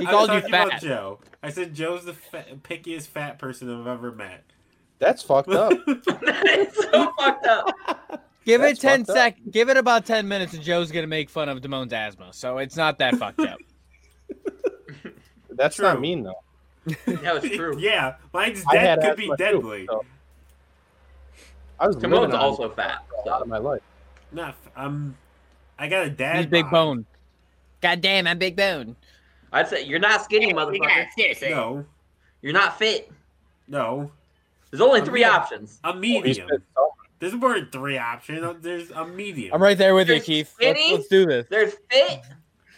He 0.00 0.06
I 0.06 0.10
was 0.12 0.16
called 0.16 0.30
you 0.30 0.40
talking 0.40 0.54
about 0.54 0.70
fat. 0.72 0.82
Joe. 0.82 1.18
I 1.42 1.50
said 1.50 1.74
Joe's 1.74 2.04
the 2.04 2.14
fat, 2.14 2.62
pickiest 2.62 3.06
fat 3.08 3.38
person 3.38 3.70
I've 3.80 3.86
ever 3.86 4.12
met. 4.12 4.44
That's 4.98 5.22
fucked 5.22 5.50
up. 5.50 5.72
That's 5.86 6.76
so 6.76 7.12
fucked 7.18 7.46
up. 7.46 8.24
Give 8.44 8.60
That's 8.60 8.78
it 8.78 8.82
ten 8.82 9.00
fucked 9.04 9.10
up. 9.10 9.16
sec. 9.16 9.36
Give 9.50 9.68
it 9.68 9.76
about 9.76 10.04
ten 10.06 10.26
minutes, 10.28 10.54
and 10.54 10.62
Joe's 10.62 10.90
gonna 10.90 11.06
make 11.06 11.30
fun 11.30 11.48
of 11.48 11.60
Damone's 11.60 11.92
asthma. 11.92 12.32
So 12.32 12.58
it's 12.58 12.76
not 12.76 12.98
that 12.98 13.16
fucked 13.16 13.40
up. 13.40 13.58
That's 15.50 15.76
True. 15.76 15.86
not 15.86 16.00
mean 16.00 16.22
though. 16.22 16.40
That 17.06 17.42
was 17.42 17.50
true. 17.50 17.76
yeah, 17.80 18.14
mine's 18.32 18.64
dead 18.72 19.00
could 19.02 19.16
be 19.16 19.24
asthma, 19.24 19.36
too, 19.36 19.44
deadly. 19.44 19.86
so 19.86 20.04
I 21.78 21.86
was 21.86 21.96
living 21.96 22.10
Timon's 22.10 22.34
on 22.34 22.40
also 22.40 22.70
fat. 22.70 23.04
a 23.24 23.28
lot 23.28 23.42
of 23.42 23.46
So. 23.46 23.50
my 23.50 23.58
life. 23.58 23.82
Not, 24.32 24.50
f- 24.50 24.72
I'm. 24.76 25.16
I 25.78 25.88
got 25.88 26.06
a 26.06 26.10
dad. 26.10 26.36
He's 26.36 26.46
big 26.46 26.70
bone. 26.70 27.04
God 27.80 28.00
damn, 28.00 28.26
I'm 28.26 28.38
big 28.38 28.56
bone. 28.56 28.96
I'd 29.52 29.68
say 29.68 29.84
you're 29.84 29.98
not 29.98 30.22
skinny, 30.22 30.52
motherfucker. 30.52 31.06
No, 31.50 31.84
You're 32.42 32.52
not 32.52 32.78
fit. 32.78 33.10
no, 33.68 34.10
There's 34.70 34.80
only 34.80 35.00
I'm 35.00 35.06
three 35.06 35.22
not- 35.22 35.40
options. 35.42 35.80
a 35.84 35.92
He's 35.92 36.00
medium. 36.00 36.46
been 36.48 36.62
so- 36.76 36.94
There's 37.18 37.34
more 37.34 37.54
than 37.54 37.68
three 37.70 37.98
options. 37.98 38.62
There's 38.62 38.90
a 38.92 39.04
medium. 39.06 39.52
I'm 39.54 39.62
right 39.62 39.76
there 39.76 39.94
with 39.94 40.08
you, 40.08 40.14
You're 40.14 40.22
Keith. 40.22 40.54
Let's, 40.60 40.80
let's 40.92 41.08
do 41.08 41.26
this. 41.26 41.46
There's 41.50 41.74
fit. 41.90 42.20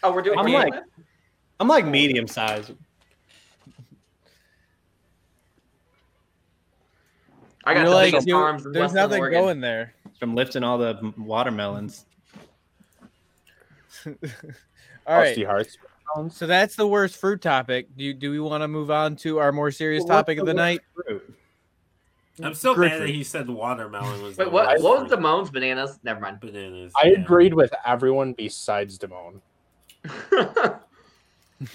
Oh, 0.01 0.11
we're 0.11 0.21
doing. 0.21 0.37
I'm 0.39 0.45
game? 0.45 0.55
like- 0.55 0.73
I'm 1.59 1.67
like 1.67 1.85
medium 1.85 2.27
size. 2.27 2.71
I 7.65 7.73
got 7.73 7.81
You're 7.85 7.93
like, 7.93 8.07
biggest 8.11 8.27
you- 8.27 8.35
arms 8.35 8.63
There's 8.63 8.75
Western 8.75 8.95
nothing 8.95 9.19
Oregon. 9.21 9.41
going 9.41 9.61
there. 9.61 9.93
from 10.19 10.35
lifting 10.35 10.63
all 10.63 10.77
the 10.77 10.97
m- 10.97 11.13
watermelons. 11.17 12.05
All 14.05 14.13
oh, 15.07 15.17
right. 15.17 15.27
Rusty 15.37 15.43
Hearts. 16.13 16.37
So 16.37 16.47
that's 16.47 16.75
the 16.75 16.87
worst 16.87 17.17
fruit 17.17 17.41
topic. 17.41 17.87
Do 17.97 18.03
you, 18.03 18.13
do 18.13 18.31
we 18.31 18.39
want 18.39 18.61
to 18.63 18.67
move 18.67 18.91
on 18.91 19.15
to 19.17 19.39
our 19.39 19.51
more 19.51 19.71
serious 19.71 20.01
Well, 20.01 20.09
what's 20.17 20.27
topic 20.27 20.39
of 20.39 20.45
the 20.45 20.53
night? 20.53 20.81
fruit? 20.95 21.35
I'm 22.41 22.53
still 22.55 22.75
mad 22.75 22.99
that 23.01 23.09
he 23.09 23.23
said 23.23 23.47
watermelon 23.47 24.23
was. 24.23 24.37
Wait, 24.37 24.45
the 24.45 24.49
what? 24.49 24.67
worst 24.67 24.83
What 24.83 25.01
was 25.03 25.09
fruit. 25.09 25.19
Damone's 25.19 25.49
bananas? 25.51 25.99
Never 26.03 26.19
mind. 26.19 26.39
bananas? 26.39 26.91
I 27.01 27.09
yeah. 27.09 27.19
agreed 27.19 27.53
with 27.53 27.71
everyone 27.85 28.33
besides 28.33 28.97
Damone. 28.97 29.39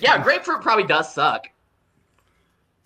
yeah, 0.00 0.22
grapefruit 0.22 0.60
probably 0.62 0.84
does 0.84 1.14
suck. 1.14 1.48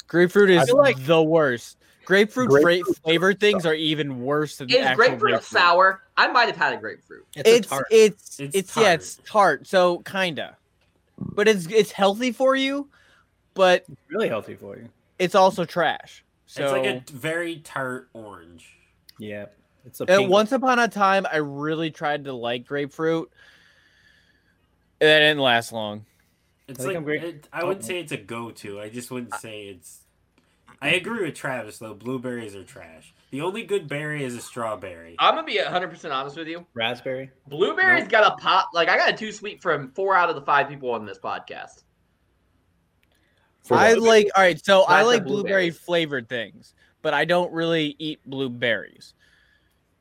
Grapefruit 0.07 0.51
is 0.51 0.71
like- 0.71 1.03
the 1.07 1.23
worst. 1.23 1.79
Grapefruit, 2.05 2.51
Grapefruit 2.51 2.85
fra- 2.85 2.95
flavored 3.05 3.39
things 3.41 3.65
are 3.65 3.75
even 3.75 4.25
worse 4.25 4.57
than 4.57 4.69
Is 4.69 4.77
actual 4.77 5.17
grapefruit, 5.17 5.43
sour? 5.45 6.03
I 6.17 6.27
might 6.27 6.49
have 6.49 6.57
had 6.57 6.75
a 6.75 6.77
grapefruit. 6.77 7.25
It's, 7.37 7.49
a 7.49 7.55
It's 7.57 7.69
tart. 7.69 7.87
it's 7.91 8.41
It's 8.41 8.57
it's, 8.57 8.77
yeah, 8.77 8.93
it's 8.95 9.21
tart. 9.25 9.69
So 9.69 10.01
kinda, 10.01 10.57
but 11.35 11.49
it's 11.49 11.67
it's 11.67 11.93
healthy 11.93 12.33
for 12.33 12.57
you, 12.57 12.89
but 13.55 13.85
really 14.09 14.29
healthy 14.29 14.55
for 14.55 14.77
you. 14.77 14.89
it's 15.19 15.35
also 15.35 15.65
trash. 15.65 16.25
So 16.47 16.65
It's 16.65 16.73
like 16.73 16.85
a 16.85 17.13
very 17.13 17.57
tart 17.57 18.09
orange. 18.13 18.77
Yeah, 19.19 19.47
it's 19.85 20.01
a 20.01 20.07
pink. 20.07 20.31
once 20.31 20.53
upon 20.53 20.79
a 20.79 20.89
time, 20.89 21.27
I 21.31 21.37
really 21.39 21.91
tried 21.91 22.25
to 22.25 22.33
like 22.33 22.67
grapefruit. 22.67 23.31
and 25.01 25.09
That 25.09 25.21
didn't 25.21 25.41
last 25.41 25.73
long. 25.73 26.05
It's 26.69 26.81
I 26.81 26.89
like 26.89 26.97
I'm 26.97 27.05
great. 27.05 27.25
it, 27.25 27.49
I 27.53 27.65
wouldn't 27.65 27.85
oh. 27.85 27.89
say 27.89 28.01
it's 28.01 28.13
a 28.13 28.17
go-to. 28.17 28.81
I 28.81 28.89
just 28.89 29.11
wouldn't 29.11 29.35
say 29.37 29.65
it's. 29.65 30.01
I 30.81 30.91
agree 30.91 31.25
with 31.25 31.35
Travis 31.35 31.79
though. 31.79 31.95
Blueberries 31.95 32.55
are 32.55 32.65
trash. 32.65 33.15
The 33.33 33.41
only 33.41 33.63
good 33.63 33.89
berry 33.89 34.25
is 34.25 34.37
a 34.37 34.43
strawberry. 34.43 35.17
I'm 35.19 35.35
gonna 35.35 35.47
be 35.47 35.57
100 35.59 35.89
percent 35.89 36.13
honest 36.13 36.37
with 36.37 36.49
you. 36.49 36.67
raspberry. 36.75 37.31
Blueberries 37.49 38.07
got 38.07 38.31
a 38.31 38.37
pop. 38.37 38.69
Like 38.75 38.91
I 38.91 38.99
got 38.99 39.09
a 39.09 39.17
two 39.17 39.33
sweet 39.33 39.63
from 39.63 39.91
four 39.93 40.15
out 40.15 40.29
of 40.29 40.35
the 40.35 40.43
five 40.43 40.69
people 40.69 40.91
on 40.91 41.07
this 41.07 41.19
podcast. 41.19 41.85
For 43.65 43.75
I 43.75 43.95
what? 43.95 44.03
like 44.03 44.29
all 44.37 44.43
right, 44.43 44.63
so 44.63 44.81
Not 44.81 44.91
I 44.91 45.03
like 45.03 45.25
blueberry 45.25 45.71
flavored 45.71 46.29
things, 46.29 46.75
but 47.01 47.15
I 47.15 47.25
don't 47.25 47.51
really 47.55 47.97
eat 47.99 48.21
blueberries. 48.27 49.15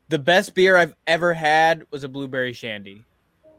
The 0.09 0.19
best 0.19 0.53
beer 0.53 0.75
I've 0.75 0.93
ever 1.07 1.33
had 1.33 1.85
was 1.89 2.03
a 2.03 2.09
blueberry 2.09 2.51
shandy. 2.51 3.05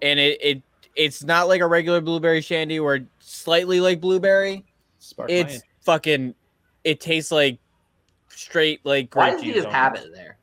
And 0.02 0.20
it, 0.20 0.38
it 0.42 0.62
it's 0.94 1.24
not 1.24 1.48
like 1.48 1.62
a 1.62 1.66
regular 1.66 2.02
blueberry 2.02 2.42
shandy 2.42 2.78
where 2.78 3.06
slightly 3.20 3.80
like 3.80 4.02
blueberry. 4.02 4.66
Spark 4.98 5.30
It's 5.30 5.62
fucking 5.80 6.34
it 6.84 7.00
tastes 7.00 7.32
like 7.32 7.58
straight 8.34 8.80
like 8.84 9.14
Why 9.14 9.30
grape 9.30 9.34
does 9.34 9.42
he 9.42 9.46
juice 9.52 9.56
just 9.64 9.66
almost. 9.74 9.76
have 9.76 9.94
it 10.06 10.14
there? 10.14 10.36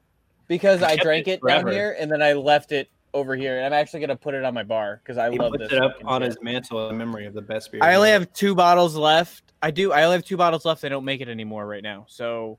Because 0.48 0.80
He 0.80 0.86
I 0.86 0.96
drank 0.96 1.28
it 1.28 1.32
it 1.32 1.48
down 1.48 1.62
forever. 1.62 1.72
here 1.72 1.96
and 2.00 2.12
then 2.12 2.22
I 2.22 2.34
left 2.34 2.72
it 2.72 2.90
over 3.14 3.36
here. 3.36 3.58
And 3.58 3.68
I'm 3.68 3.74
actually 3.74 4.00
gonna 4.02 4.16
put 4.16 4.34
it 4.34 4.44
on 4.44 4.54
my 4.54 4.64
bar 4.64 5.00
because 5.04 5.18
I 5.18 5.30
He 5.32 5.38
love 5.38 5.52
puts 5.52 5.64
this. 5.64 5.74
it 5.74 5.82
up 5.82 5.98
on 6.06 6.22
shit. 6.22 6.28
his 6.30 6.38
mantle 6.42 6.90
in 6.90 6.98
memory 6.98 7.26
of 7.26 7.34
the 7.34 7.42
best 7.42 7.72
beer. 7.72 7.82
I 7.84 7.96
only 7.96 8.08
made. 8.08 8.14
have 8.14 8.34
two 8.34 8.56
bottles 8.56 8.96
left. 8.96 9.44
I 9.62 9.72
do. 9.72 9.92
I 9.92 10.04
only 10.04 10.16
have 10.18 10.26
two 10.26 10.38
bottles 10.38 10.66
left. 10.66 10.82
They 10.82 10.90
don't 10.90 11.06
make 11.06 11.22
it 11.22 11.28
anymore 11.30 11.66
right 11.68 11.84
now. 11.84 12.06
So 12.08 12.58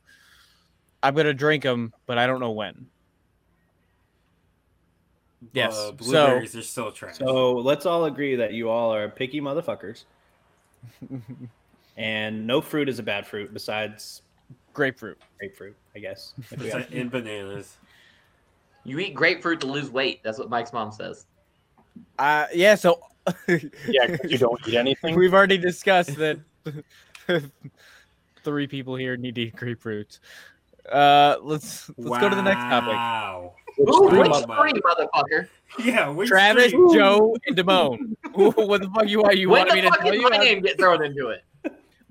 I'm 1.02 1.14
gonna 1.14 1.32
drink 1.34 1.62
them, 1.62 1.92
but 2.06 2.18
I 2.18 2.26
don't 2.26 2.40
know 2.40 2.50
when. 2.50 2.86
Yes, 5.54 5.72
Uh, 5.74 5.86
so- 5.86 5.92
blueberries 5.92 6.54
are 6.54 6.62
still 6.62 6.92
trash. 6.92 7.16
So 7.16 7.52
let's 7.56 7.86
all 7.86 8.04
agree 8.04 8.36
that 8.36 8.52
you 8.52 8.68
all 8.68 8.92
are 8.94 9.08
picky 9.08 9.40
motherfuckers, 9.40 10.04
and 11.96 12.46
no 12.46 12.60
fruit 12.60 12.88
is 12.90 12.98
a 12.98 13.02
bad 13.02 13.26
fruit 13.26 13.52
besides 13.54 14.20
Grapefruit. 14.80 15.18
grapefruit, 15.38 15.76
I 15.94 15.98
guess. 15.98 16.32
If 16.52 16.90
in 16.90 17.10
bananas. 17.10 17.76
You 18.84 18.98
eat 18.98 19.12
grapefruit 19.12 19.60
to 19.60 19.66
lose 19.66 19.90
weight. 19.90 20.22
That's 20.22 20.38
what 20.38 20.48
Mike's 20.48 20.72
mom 20.72 20.90
says. 20.90 21.26
Uh, 22.18 22.46
yeah. 22.54 22.76
So 22.76 22.98
yeah, 23.86 24.16
you 24.24 24.38
don't 24.38 24.58
eat 24.66 24.76
anything. 24.76 25.14
we've 25.18 25.34
already 25.34 25.58
discussed 25.58 26.16
that 26.16 26.38
three 28.42 28.66
people 28.66 28.96
here 28.96 29.18
need 29.18 29.34
to 29.34 29.42
eat 29.42 29.56
grapefruit. 29.56 30.18
Uh, 30.90 31.36
let's 31.42 31.90
let's 31.98 32.18
go 32.18 32.30
to 32.30 32.34
the 32.34 32.40
next 32.40 32.62
topic. 32.62 32.94
Wow. 32.94 33.52
Ooh, 33.80 34.08
which 34.08 34.30
up. 34.30 34.44
stream, 34.44 34.80
motherfucker? 34.82 35.48
Yeah, 35.84 36.08
which 36.08 36.30
Travis, 36.30 36.68
stream? 36.68 36.94
Joe, 36.94 37.36
and 37.46 37.54
Damone. 37.54 38.16
what 38.32 38.80
the 38.80 38.90
fuck 38.94 39.06
you 39.08 39.20
want? 39.20 39.36
You 39.36 39.50
when 39.50 39.66
want 39.66 39.74
me 39.74 39.82
the 39.82 39.90
to 39.90 39.94
fuck 39.94 40.04
did 40.06 40.14
you? 40.14 40.30
my 40.30 40.38
name 40.38 40.62
get 40.62 40.78
thrown 40.78 41.04
into 41.04 41.28
it? 41.28 41.44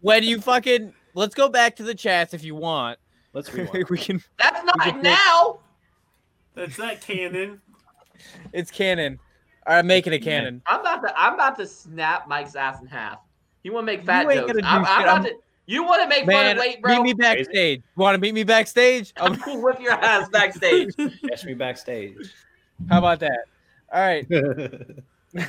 When 0.01 0.23
you 0.23 0.39
fucking 0.39 0.93
let's 1.13 1.35
go 1.35 1.49
back 1.49 1.75
to 1.77 1.83
the 1.83 1.95
chats 1.95 2.33
if 2.33 2.43
you 2.43 2.55
want. 2.55 2.99
Let's 3.33 3.53
rewind. 3.53 3.89
we 3.89 3.97
can. 3.97 4.23
That's 4.37 4.63
not 4.65 4.79
take- 4.81 5.01
now. 5.01 5.59
That's 6.55 6.77
not 6.77 6.99
canon. 7.01 7.61
It's 8.53 8.71
canon. 8.71 9.19
All 9.67 9.73
right, 9.73 9.79
I'm 9.79 9.87
making 9.87 10.13
it 10.13 10.19
canon. 10.19 10.61
I'm 10.65 10.81
about 10.81 11.01
to. 11.03 11.13
I'm 11.19 11.35
about 11.35 11.57
to 11.59 11.67
snap 11.67 12.27
Mike's 12.27 12.55
ass 12.55 12.81
in 12.81 12.87
half. 12.87 13.19
You 13.63 13.73
want 13.73 13.83
to 13.87 13.93
make 13.93 14.03
fat 14.05 14.23
You 14.23 14.31
ain't 14.31 14.47
jokes? 14.47 14.59
I'm, 14.63 14.85
I'm 14.85 15.01
about 15.03 15.07
I'm- 15.07 15.23
to. 15.25 15.35
You 15.67 15.83
want 15.83 16.01
to 16.01 16.09
make 16.09 16.21
fun 16.21 16.33
Man, 16.33 16.57
of 16.57 16.61
late, 16.61 16.83
meet 16.83 17.01
me 17.03 17.13
backstage. 17.13 17.83
Want 17.95 18.15
to 18.15 18.19
meet 18.19 18.33
me 18.33 18.43
backstage? 18.43 19.13
I'm 19.17 19.35
gonna 19.35 19.59
whip 19.59 19.79
your 19.79 19.91
ass 19.91 20.27
backstage. 20.31 20.95
Catch 20.97 21.45
me 21.45 21.53
backstage. 21.53 22.33
how 22.89 22.97
about 22.97 23.19
that? 23.19 23.41
All 23.93 24.01
right. 24.01 24.27
now 24.31 25.45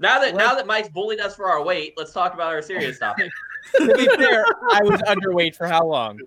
that 0.00 0.34
now 0.34 0.56
that 0.56 0.66
Mike's 0.66 0.88
bullied 0.88 1.20
us 1.20 1.36
for 1.36 1.48
our 1.48 1.62
weight, 1.62 1.94
let's 1.96 2.12
talk 2.12 2.34
about 2.34 2.52
our 2.52 2.60
serious 2.60 2.98
topic. 2.98 3.30
To 3.76 3.94
be 3.94 4.06
fair, 4.16 4.44
I 4.72 4.80
was 4.82 5.00
underweight 5.02 5.54
for 5.56 5.66
how 5.66 5.86
long? 5.86 6.18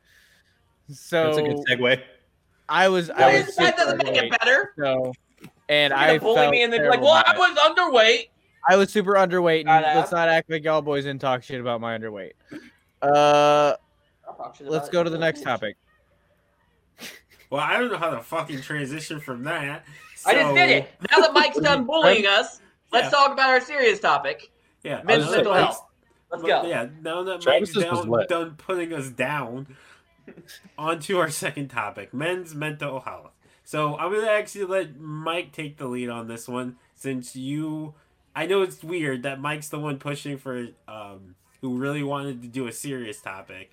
So 0.92 1.26
That's 1.26 1.38
a 1.38 1.42
good 1.44 1.58
segue. 1.68 2.02
I 2.70 2.88
was. 2.90 3.10
I 3.10 3.38
was 3.40 3.56
that 3.56 3.76
super 3.76 3.78
doesn't 3.78 3.98
make 4.04 4.16
it 4.16 4.32
better. 4.40 4.74
So, 4.78 5.14
and 5.70 5.92
You're 5.92 6.00
I 6.00 6.08
gonna 6.18 6.20
bully 6.20 6.52
me 6.52 6.64
and 6.64 6.72
then 6.74 6.82
be 6.82 6.88
like, 6.90 7.02
"Well, 7.02 7.24
I 7.26 7.38
was 7.38 7.58
underweight." 7.58 8.30
I 8.70 8.78
was 8.78 8.92
super 8.92 9.14
underweight, 9.14 9.62
and 9.62 9.70
Alright, 9.70 9.96
let's 9.96 10.12
not 10.12 10.30
act 10.30 10.50
like 10.50 10.64
y'all 10.64 10.82
boys 10.82 11.04
didn't 11.04 11.20
talk 11.22 11.44
shit 11.44 11.60
about 11.60 11.82
my 11.82 11.98
underweight. 11.98 12.32
Uh, 13.02 13.76
I'll 14.26 14.36
talk 14.38 14.56
shit 14.56 14.68
let's 14.70 14.88
go 14.88 15.04
to 15.04 15.10
the 15.10 15.18
next 15.18 15.42
topic. 15.42 15.76
Well, 17.50 17.62
I 17.62 17.78
don't 17.78 17.92
know 17.92 17.98
how 17.98 18.10
to 18.12 18.22
fucking 18.22 18.62
transition 18.62 19.20
from 19.20 19.44
that. 19.44 19.84
I 20.26 20.34
just 20.34 20.48
so- 20.50 20.56
did 20.56 20.70
it. 20.70 20.90
Now 21.12 21.20
that 21.20 21.34
Mike's 21.34 21.60
done 21.60 21.86
bullying 21.86 22.26
us, 22.28 22.62
let's 22.92 23.06
Yeah. 23.06 23.10
talk 23.12 23.32
about 23.34 23.50
our 23.50 23.60
serious 23.62 24.00
topic. 24.00 24.50
Yeah, 24.84 25.02
Men's 25.04 25.30
mental 25.30 25.54
health. 25.54 25.86
Mike's- 26.42 26.44
Let's 26.44 26.64
go. 26.64 26.70
Yeah, 26.70 26.88
now 27.02 27.24
that 27.24 27.42
Mike's 27.60 27.74
down, 27.84 28.10
done 28.30 28.56
putting 28.58 28.94
us 28.94 29.10
down, 29.10 29.76
on 30.78 31.00
to 31.02 31.20
our 31.20 31.30
second 31.30 31.70
topic: 31.70 32.14
men's 32.14 32.54
mental 32.56 33.00
health. 33.02 33.32
So 33.64 33.96
I'm 33.98 34.12
gonna 34.14 34.28
actually 34.28 34.66
let 34.66 35.00
Mike 35.00 35.52
take 35.52 35.78
the 35.78 35.88
lead 35.88 36.10
on 36.10 36.28
this 36.28 36.48
one, 36.48 36.78
since 36.96 37.36
you. 37.36 37.94
I 38.36 38.46
know 38.48 38.62
it's 38.64 38.84
weird 38.84 39.24
that 39.24 39.40
Mike's 39.40 39.70
the 39.70 39.80
one 39.80 40.00
pushing 40.00 40.38
for, 40.40 40.70
um, 40.88 41.36
who 41.62 41.78
really 41.78 42.02
wanted 42.02 42.42
to 42.42 42.48
do 42.48 42.66
a 42.68 42.72
serious 42.72 43.22
topic, 43.22 43.72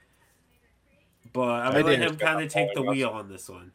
but 1.33 1.49
I'm 1.49 1.73
gonna 1.73 1.85
let 1.87 1.99
him 2.11 2.17
kind 2.19 2.45
of 2.45 2.53
take 2.53 2.69
the 2.75 2.83
wheel 2.93 3.09
on 3.11 3.29
this 3.31 3.49
one. 3.49 3.73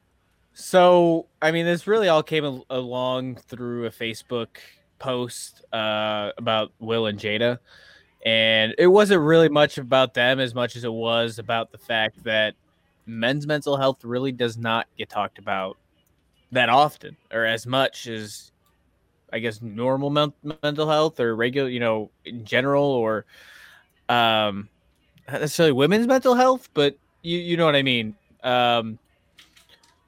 So, 0.54 1.26
I 1.42 1.52
mean, 1.52 1.66
this 1.66 1.86
really 1.88 2.08
all 2.08 2.24
came 2.24 2.62
along 2.70 3.36
through 3.38 3.86
a 3.88 3.90
Facebook 3.90 4.58
post 5.00 5.66
uh, 5.74 6.32
about 6.38 6.72
Will 6.80 7.08
and 7.08 7.20
Jada. 7.20 7.60
And 8.26 8.74
it 8.80 8.88
wasn't 8.88 9.22
really 9.22 9.50
much 9.50 9.78
about 9.78 10.16
them 10.16 10.40
as 10.40 10.56
much 10.56 10.76
as 10.76 10.84
it 10.84 10.92
was 10.92 11.38
about 11.38 11.72
the 11.72 11.78
fact 11.78 12.24
that 12.24 12.56
men's 13.06 13.46
mental 13.46 13.78
health 13.78 14.04
really 14.04 14.32
does 14.32 14.58
not 14.58 14.88
get 14.98 15.10
talked 15.10 15.38
about 15.38 15.78
that 16.52 16.70
often 16.70 17.16
or 17.32 17.46
as 17.46 17.68
much 17.68 18.08
as, 18.08 18.52
I 19.32 19.38
guess, 19.38 19.62
normal 19.62 20.10
men- 20.10 20.34
mental 20.64 20.90
health 20.90 21.20
or 21.20 21.36
regular, 21.36 21.70
you 21.70 21.80
know, 21.80 22.10
in 22.26 22.46
general 22.46 22.84
or 22.84 23.26
um, 24.10 24.70
not 25.28 25.42
necessarily 25.42 25.74
women's 25.74 26.08
mental 26.08 26.34
health, 26.34 26.70
but 26.74 26.98
you, 27.22 27.38
you 27.38 27.58
know 27.58 27.66
what 27.66 27.76
I 27.76 27.84
mean. 27.84 28.16
Um, 28.44 28.98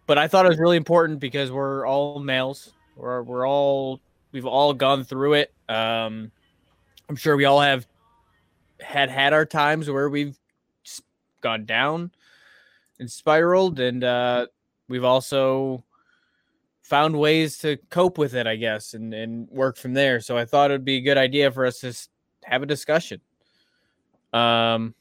but 0.07 0.17
I 0.17 0.27
thought 0.27 0.45
it 0.45 0.50
was 0.50 0.59
really 0.59 0.77
important 0.77 1.19
because 1.19 1.51
we're 1.51 1.86
all 1.86 2.19
males. 2.19 2.71
We're 2.95 3.21
we're 3.21 3.47
all 3.47 4.00
we've 4.31 4.45
all 4.45 4.74
gone 4.74 5.03
through 5.03 5.33
it. 5.33 5.53
Um, 5.69 6.31
I'm 7.10 7.15
sure 7.15 7.36
we 7.36 7.45
all 7.45 7.62
have 7.62 7.86
had 8.80 9.10
had 9.10 9.34
our 9.34 9.46
times 9.46 9.90
where 9.90 10.10
we've 10.10 10.38
gone 11.42 11.66
down 11.66 12.12
and 13.00 13.10
spiraled, 13.10 13.80
and 13.80 14.04
uh, 14.04 14.48
we've 14.88 15.04
also 15.04 15.84
found 16.82 17.18
ways 17.18 17.58
to 17.60 17.78
cope 17.90 18.18
with 18.18 18.34
it, 18.34 18.48
I 18.48 18.56
guess, 18.56 18.94
and 18.94 19.13
and 19.13 19.50
work 19.50 19.78
from 19.78 19.94
there. 19.94 20.20
So 20.20 20.38
I 20.38 20.46
thought 20.46 20.72
it'd 20.72 20.86
be 20.86 20.98
a 20.98 21.02
good 21.02 21.18
idea 21.18 21.52
for 21.52 21.66
us 21.66 21.80
to 21.80 21.94
have 22.46 22.63
a 22.63 22.68
discussion. 22.68 23.22
Um, 24.34 24.96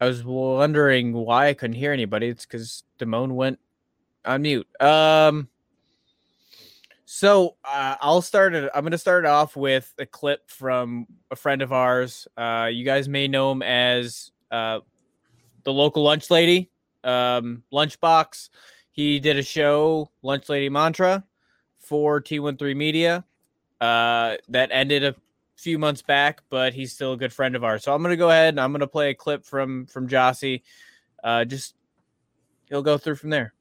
I 0.00 0.06
was 0.06 0.24
wondering 0.24 1.12
why 1.12 1.48
I 1.48 1.54
couldn't 1.54 1.76
hear 1.76 1.92
anybody. 1.92 2.28
It's 2.28 2.44
because 2.44 2.84
Damone 2.98 3.32
went 3.32 3.58
on 4.24 4.42
mute. 4.42 4.68
Um, 4.80 5.48
so 7.14 7.54
uh, 7.64 7.94
I'll 8.00 8.22
start 8.22 8.56
it. 8.56 8.68
I'm 8.74 8.82
going 8.82 8.90
to 8.90 8.98
start 8.98 9.24
off 9.24 9.54
with 9.54 9.94
a 10.00 10.04
clip 10.04 10.50
from 10.50 11.06
a 11.30 11.36
friend 11.36 11.62
of 11.62 11.72
ours. 11.72 12.26
Uh, 12.36 12.68
you 12.72 12.84
guys 12.84 13.08
may 13.08 13.28
know 13.28 13.52
him 13.52 13.62
as 13.62 14.32
uh, 14.50 14.80
the 15.62 15.72
local 15.72 16.02
lunch 16.02 16.28
lady, 16.28 16.72
um, 17.04 17.62
Lunchbox. 17.72 18.48
He 18.90 19.20
did 19.20 19.36
a 19.36 19.44
show, 19.44 20.10
Lunch 20.22 20.48
Lady 20.48 20.68
Mantra, 20.68 21.22
for 21.78 22.20
T13 22.20 22.74
Media. 22.74 23.24
Uh, 23.80 24.34
that 24.48 24.70
ended 24.72 25.04
a 25.04 25.14
few 25.54 25.78
months 25.78 26.02
back, 26.02 26.42
but 26.50 26.74
he's 26.74 26.92
still 26.92 27.12
a 27.12 27.16
good 27.16 27.32
friend 27.32 27.54
of 27.54 27.62
ours. 27.62 27.84
So 27.84 27.94
I'm 27.94 28.02
gonna 28.02 28.16
go 28.16 28.30
ahead 28.30 28.54
and 28.54 28.60
I'm 28.60 28.72
gonna 28.72 28.88
play 28.88 29.10
a 29.10 29.14
clip 29.14 29.44
from 29.44 29.86
from 29.86 30.08
Jossie. 30.08 30.62
Uh, 31.22 31.44
just 31.44 31.76
he'll 32.68 32.82
go 32.82 32.98
through 32.98 33.14
from 33.14 33.30
there. 33.30 33.54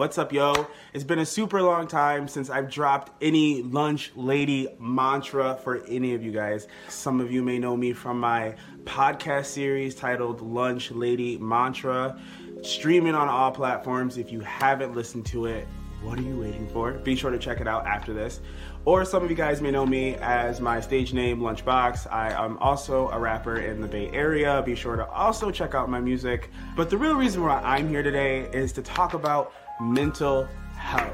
What's 0.00 0.16
up, 0.16 0.32
yo? 0.32 0.66
It's 0.94 1.04
been 1.04 1.18
a 1.18 1.26
super 1.26 1.60
long 1.60 1.86
time 1.86 2.26
since 2.26 2.48
I've 2.48 2.70
dropped 2.70 3.12
any 3.22 3.62
lunch 3.62 4.12
lady 4.16 4.66
mantra 4.78 5.58
for 5.62 5.84
any 5.84 6.14
of 6.14 6.22
you 6.22 6.32
guys. 6.32 6.68
Some 6.88 7.20
of 7.20 7.30
you 7.30 7.42
may 7.42 7.58
know 7.58 7.76
me 7.76 7.92
from 7.92 8.18
my 8.18 8.54
podcast 8.84 9.44
series 9.44 9.94
titled 9.94 10.40
Lunch 10.40 10.90
Lady 10.90 11.36
Mantra, 11.36 12.18
streaming 12.62 13.14
on 13.14 13.28
all 13.28 13.50
platforms. 13.50 14.16
If 14.16 14.32
you 14.32 14.40
haven't 14.40 14.94
listened 14.94 15.26
to 15.26 15.44
it, 15.44 15.68
what 16.00 16.18
are 16.18 16.22
you 16.22 16.40
waiting 16.40 16.66
for? 16.68 16.92
Be 16.92 17.14
sure 17.14 17.30
to 17.30 17.38
check 17.38 17.60
it 17.60 17.68
out 17.68 17.84
after 17.86 18.14
this. 18.14 18.40
Or 18.86 19.04
some 19.04 19.22
of 19.22 19.28
you 19.28 19.36
guys 19.36 19.60
may 19.60 19.70
know 19.70 19.84
me 19.84 20.14
as 20.14 20.62
my 20.62 20.80
stage 20.80 21.12
name, 21.12 21.40
Lunchbox. 21.40 22.10
I 22.10 22.32
am 22.42 22.56
also 22.56 23.10
a 23.10 23.18
rapper 23.18 23.58
in 23.58 23.82
the 23.82 23.86
Bay 23.86 24.08
Area. 24.14 24.62
Be 24.64 24.74
sure 24.74 24.96
to 24.96 25.06
also 25.10 25.50
check 25.50 25.74
out 25.74 25.90
my 25.90 26.00
music. 26.00 26.48
But 26.74 26.88
the 26.88 26.96
real 26.96 27.16
reason 27.16 27.42
why 27.42 27.60
I'm 27.60 27.86
here 27.86 28.02
today 28.02 28.48
is 28.50 28.72
to 28.72 28.82
talk 28.82 29.12
about 29.12 29.52
mental 29.80 30.46
health. 30.76 31.12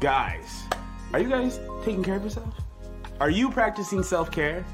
Guys, 0.00 0.64
are 1.12 1.20
you 1.20 1.28
guys 1.28 1.58
taking 1.84 2.02
care 2.02 2.16
of 2.16 2.24
yourself? 2.24 2.54
Are 3.20 3.30
you 3.30 3.50
practicing 3.50 4.02
self 4.02 4.30
care? 4.30 4.64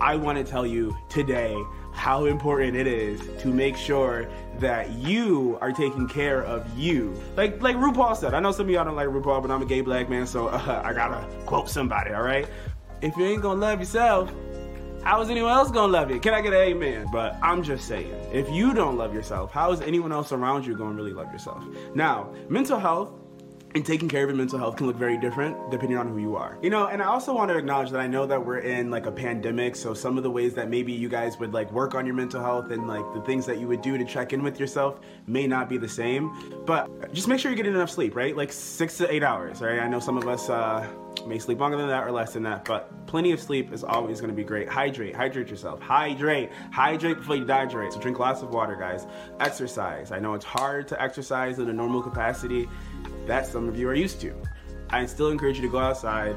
I 0.00 0.16
want 0.16 0.38
to 0.38 0.44
tell 0.44 0.66
you 0.66 0.96
today 1.08 1.56
how 1.92 2.26
important 2.26 2.76
it 2.76 2.86
is 2.86 3.20
to 3.42 3.48
make 3.48 3.76
sure 3.76 4.28
that 4.58 4.90
you 4.92 5.58
are 5.60 5.72
taking 5.72 6.08
care 6.08 6.42
of 6.42 6.78
you. 6.78 7.14
Like 7.36 7.60
like 7.62 7.76
RuPaul 7.76 8.16
said, 8.16 8.34
I 8.34 8.40
know 8.40 8.52
some 8.52 8.66
of 8.66 8.70
y'all 8.70 8.84
don't 8.84 8.96
like 8.96 9.08
RuPaul, 9.08 9.42
but 9.42 9.50
I'm 9.50 9.62
a 9.62 9.66
gay 9.66 9.80
black 9.80 10.08
man, 10.08 10.26
so 10.26 10.48
uh, 10.48 10.82
I 10.84 10.92
gotta 10.92 11.26
quote 11.46 11.68
somebody, 11.68 12.12
all 12.12 12.22
right? 12.22 12.48
If 13.00 13.16
you 13.16 13.24
ain't 13.24 13.42
gonna 13.42 13.60
love 13.60 13.78
yourself, 13.78 14.32
how 15.08 15.22
is 15.22 15.30
anyone 15.30 15.52
else 15.52 15.70
gonna 15.70 15.90
love 15.90 16.10
you? 16.10 16.20
Can 16.20 16.34
I 16.34 16.42
get 16.42 16.52
an 16.52 16.58
amen? 16.58 17.06
But 17.10 17.38
I'm 17.40 17.62
just 17.62 17.88
saying, 17.88 18.12
if 18.30 18.50
you 18.50 18.74
don't 18.74 18.98
love 18.98 19.14
yourself, 19.14 19.50
how 19.50 19.72
is 19.72 19.80
anyone 19.80 20.12
else 20.12 20.32
around 20.32 20.66
you 20.66 20.76
gonna 20.76 20.94
really 20.94 21.14
love 21.14 21.32
yourself? 21.32 21.64
Now, 21.94 22.30
mental 22.50 22.78
health 22.78 23.10
and 23.74 23.86
taking 23.86 24.06
care 24.06 24.24
of 24.24 24.28
your 24.28 24.36
mental 24.36 24.58
health 24.58 24.76
can 24.76 24.86
look 24.86 24.96
very 24.96 25.16
different 25.16 25.70
depending 25.70 25.96
on 25.96 26.08
who 26.08 26.18
you 26.18 26.36
are. 26.36 26.58
You 26.60 26.68
know, 26.68 26.88
and 26.88 27.02
I 27.02 27.06
also 27.06 27.32
want 27.34 27.50
to 27.50 27.56
acknowledge 27.56 27.90
that 27.90 28.00
I 28.00 28.06
know 28.06 28.26
that 28.26 28.44
we're 28.44 28.58
in 28.58 28.90
like 28.90 29.06
a 29.06 29.10
pandemic, 29.10 29.76
so 29.76 29.94
some 29.94 30.18
of 30.18 30.24
the 30.24 30.30
ways 30.30 30.52
that 30.54 30.68
maybe 30.68 30.92
you 30.92 31.08
guys 31.08 31.38
would 31.38 31.54
like 31.54 31.72
work 31.72 31.94
on 31.94 32.04
your 32.04 32.14
mental 32.14 32.42
health 32.42 32.70
and 32.70 32.86
like 32.86 33.04
the 33.14 33.22
things 33.22 33.46
that 33.46 33.58
you 33.58 33.66
would 33.66 33.80
do 33.80 33.96
to 33.96 34.04
check 34.04 34.34
in 34.34 34.42
with 34.42 34.60
yourself 34.60 35.00
may 35.26 35.46
not 35.46 35.70
be 35.70 35.78
the 35.78 35.88
same. 35.88 36.62
But 36.66 37.14
just 37.14 37.28
make 37.28 37.40
sure 37.40 37.50
you're 37.50 37.56
getting 37.56 37.72
enough 37.72 37.90
sleep, 37.90 38.14
right? 38.14 38.36
Like 38.36 38.52
six 38.52 38.98
to 38.98 39.10
eight 39.10 39.22
hours, 39.22 39.62
right? 39.62 39.80
I 39.80 39.88
know 39.88 40.00
some 40.00 40.18
of 40.18 40.28
us 40.28 40.50
uh, 40.50 40.86
may 41.28 41.38
sleep 41.38 41.60
longer 41.60 41.76
than 41.76 41.88
that 41.88 42.04
or 42.04 42.10
less 42.10 42.32
than 42.32 42.42
that, 42.44 42.64
but 42.64 43.06
plenty 43.06 43.32
of 43.32 43.40
sleep 43.40 43.72
is 43.72 43.84
always 43.84 44.20
going 44.20 44.30
to 44.30 44.36
be 44.36 44.44
great. 44.44 44.68
Hydrate, 44.68 45.14
hydrate 45.14 45.48
yourself. 45.48 45.80
Hydrate, 45.80 46.50
hydrate 46.72 47.18
before 47.18 47.36
you 47.36 47.44
dehydrate. 47.44 47.92
So 47.92 48.00
drink 48.00 48.18
lots 48.18 48.42
of 48.42 48.50
water, 48.50 48.74
guys. 48.74 49.06
Exercise. 49.40 50.10
I 50.10 50.18
know 50.18 50.34
it's 50.34 50.44
hard 50.44 50.88
to 50.88 51.00
exercise 51.00 51.58
in 51.58 51.68
a 51.68 51.72
normal 51.72 52.02
capacity 52.02 52.68
that 53.26 53.46
some 53.46 53.68
of 53.68 53.78
you 53.78 53.88
are 53.88 53.94
used 53.94 54.20
to. 54.22 54.34
I 54.90 55.04
still 55.06 55.30
encourage 55.30 55.56
you 55.56 55.62
to 55.62 55.68
go 55.68 55.78
outside, 55.78 56.34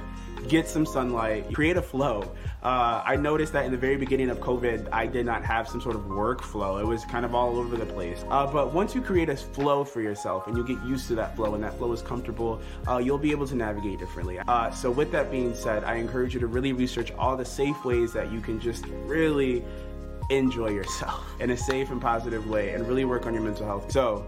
get 0.47 0.67
some 0.67 0.85
sunlight, 0.85 1.53
create 1.53 1.77
a 1.77 1.81
flow. 1.81 2.23
Uh, 2.63 3.01
I 3.05 3.15
noticed 3.15 3.53
that 3.53 3.65
in 3.65 3.71
the 3.71 3.77
very 3.77 3.97
beginning 3.97 4.29
of 4.29 4.39
COVID, 4.39 4.89
I 4.91 5.07
did 5.07 5.25
not 5.25 5.43
have 5.43 5.67
some 5.67 5.81
sort 5.81 5.95
of 5.95 6.03
workflow. 6.03 6.79
It 6.79 6.85
was 6.85 7.05
kind 7.05 7.25
of 7.25 7.33
all 7.33 7.57
over 7.57 7.75
the 7.75 7.85
place. 7.85 8.23
Uh, 8.29 8.45
but 8.45 8.73
once 8.73 8.93
you 8.93 9.01
create 9.01 9.29
a 9.29 9.35
flow 9.35 9.83
for 9.83 10.01
yourself 10.01 10.47
and 10.47 10.55
you 10.55 10.63
get 10.63 10.81
used 10.85 11.07
to 11.07 11.15
that 11.15 11.35
flow 11.35 11.55
and 11.55 11.63
that 11.63 11.77
flow 11.77 11.91
is 11.91 12.01
comfortable, 12.01 12.61
uh, 12.87 12.97
you'll 12.97 13.17
be 13.17 13.31
able 13.31 13.47
to 13.47 13.55
navigate 13.55 13.99
differently. 13.99 14.39
Uh, 14.47 14.69
so, 14.71 14.91
with 14.91 15.11
that 15.11 15.31
being 15.31 15.55
said, 15.55 15.83
I 15.83 15.95
encourage 15.95 16.33
you 16.33 16.39
to 16.39 16.47
really 16.47 16.73
research 16.73 17.11
all 17.13 17.35
the 17.35 17.45
safe 17.45 17.83
ways 17.83 18.13
that 18.13 18.31
you 18.31 18.41
can 18.41 18.59
just 18.59 18.85
really 19.05 19.63
enjoy 20.29 20.69
yourself 20.69 21.25
in 21.39 21.51
a 21.51 21.57
safe 21.57 21.89
and 21.89 22.01
positive 22.01 22.47
way 22.47 22.73
and 22.73 22.87
really 22.87 23.05
work 23.05 23.25
on 23.25 23.33
your 23.33 23.43
mental 23.43 23.65
health. 23.65 23.91
So, 23.91 24.25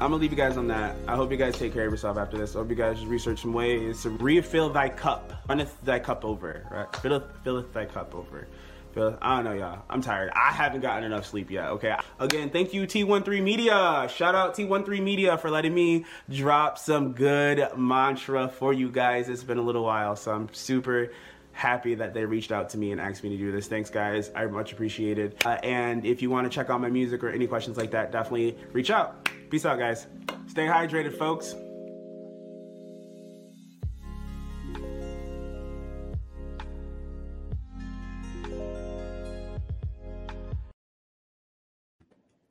I'm 0.00 0.10
gonna 0.10 0.22
leave 0.22 0.30
you 0.30 0.36
guys 0.36 0.56
on 0.56 0.66
that. 0.68 0.96
I 1.06 1.14
hope 1.14 1.30
you 1.30 1.36
guys 1.36 1.58
take 1.58 1.74
care 1.74 1.84
of 1.84 1.92
yourself 1.92 2.16
after 2.16 2.38
this. 2.38 2.56
I 2.56 2.60
hope 2.60 2.70
you 2.70 2.74
guys 2.74 2.96
just 2.96 3.06
research 3.06 3.42
some 3.42 3.52
ways 3.52 4.00
to 4.04 4.08
refill 4.08 4.70
thy 4.70 4.88
cup. 4.88 5.30
Runneth 5.46 5.76
thy 5.82 5.98
cup 5.98 6.24
over, 6.24 6.66
right? 6.70 6.96
Filleth, 6.96 7.24
filleth 7.44 7.70
thy 7.74 7.84
cup 7.84 8.14
over. 8.14 8.48
Fill, 8.94 9.18
I 9.20 9.36
don't 9.36 9.44
know, 9.44 9.52
y'all. 9.52 9.82
I'm 9.90 10.00
tired. 10.00 10.32
I 10.34 10.52
haven't 10.52 10.80
gotten 10.80 11.04
enough 11.04 11.26
sleep 11.26 11.50
yet, 11.50 11.66
okay? 11.66 11.96
Again, 12.18 12.48
thank 12.48 12.72
you, 12.72 12.86
T13 12.86 13.42
Media. 13.42 14.08
Shout 14.08 14.34
out 14.34 14.56
T13 14.56 15.02
Media 15.02 15.36
for 15.36 15.50
letting 15.50 15.74
me 15.74 16.06
drop 16.30 16.78
some 16.78 17.12
good 17.12 17.68
mantra 17.76 18.48
for 18.48 18.72
you 18.72 18.88
guys. 18.88 19.28
It's 19.28 19.44
been 19.44 19.58
a 19.58 19.62
little 19.62 19.84
while, 19.84 20.16
so 20.16 20.32
I'm 20.32 20.48
super 20.54 21.12
happy 21.52 21.96
that 21.96 22.14
they 22.14 22.24
reached 22.24 22.52
out 22.52 22.70
to 22.70 22.78
me 22.78 22.92
and 22.92 23.02
asked 23.02 23.22
me 23.22 23.28
to 23.28 23.36
do 23.36 23.52
this. 23.52 23.68
Thanks, 23.68 23.90
guys. 23.90 24.30
I 24.34 24.46
much 24.46 24.72
appreciated. 24.72 25.36
Uh, 25.44 25.58
and 25.62 26.06
if 26.06 26.22
you 26.22 26.30
want 26.30 26.50
to 26.50 26.50
check 26.50 26.70
out 26.70 26.80
my 26.80 26.88
music 26.88 27.22
or 27.22 27.28
any 27.28 27.46
questions 27.46 27.76
like 27.76 27.90
that, 27.90 28.12
definitely 28.12 28.56
reach 28.72 28.90
out. 28.90 29.28
Peace 29.50 29.66
out, 29.66 29.80
guys. 29.80 30.06
Stay 30.46 30.66
hydrated, 30.66 31.12
folks. 31.18 31.56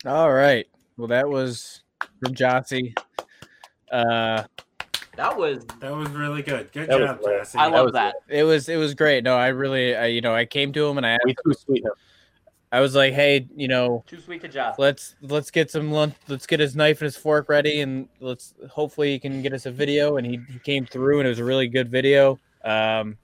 All 0.05 0.31
right. 0.31 0.67
Well, 0.97 1.07
that 1.07 1.29
was 1.29 1.83
from 2.21 2.33
Jossie. 2.33 2.97
Uh, 3.91 4.43
That 5.15 5.37
was 5.37 5.65
That 5.79 5.95
was 5.95 6.09
really 6.09 6.41
good. 6.41 6.69
Good 6.73 6.89
job, 6.89 7.21
great. 7.21 7.39
Jesse. 7.39 7.57
I 7.57 7.67
love 7.67 7.85
was 7.85 7.93
that. 7.93 8.15
it 8.27 8.43
was 8.43 8.67
it 8.69 8.77
was 8.77 8.93
great. 8.93 9.23
No, 9.23 9.35
I 9.37 9.47
really, 9.47 9.95
I, 9.95 10.07
you 10.07 10.21
know, 10.21 10.33
I 10.35 10.45
came 10.45 10.73
to 10.73 10.87
him 10.87 10.97
and 10.97 11.05
I, 11.05 11.17
We 11.25 11.33
too 11.33 11.53
sweet 11.53 11.83
him. 11.85 11.91
I 12.71 12.81
was 12.81 12.93
like, 12.95 13.13
hey, 13.13 13.47
you 13.55 13.67
know, 13.67 14.03
Too 14.07 14.19
sweet 14.21 14.41
to 14.41 14.47
Josh. 14.47 14.75
let's 14.77 15.15
let's 15.21 15.49
get 15.49 15.71
some 15.71 15.91
lunch. 15.91 16.13
Let's 16.27 16.45
get 16.45 16.59
his 16.59 16.75
knife 16.75 17.01
and 17.01 17.05
his 17.05 17.17
fork 17.17 17.49
ready, 17.49 17.81
and 17.81 18.07
let's 18.19 18.53
hopefully 18.69 19.11
he 19.11 19.19
can 19.19 19.41
get 19.41 19.53
us 19.53 19.65
a 19.65 19.71
video. 19.71 20.17
And 20.17 20.27
he, 20.27 20.39
he 20.51 20.59
came 20.59 20.85
through, 20.85 21.19
and 21.19 21.25
it 21.25 21.29
was 21.29 21.39
a 21.39 21.43
really 21.43 21.67
good 21.67 21.89
video, 21.89 22.39
um, 22.63 23.17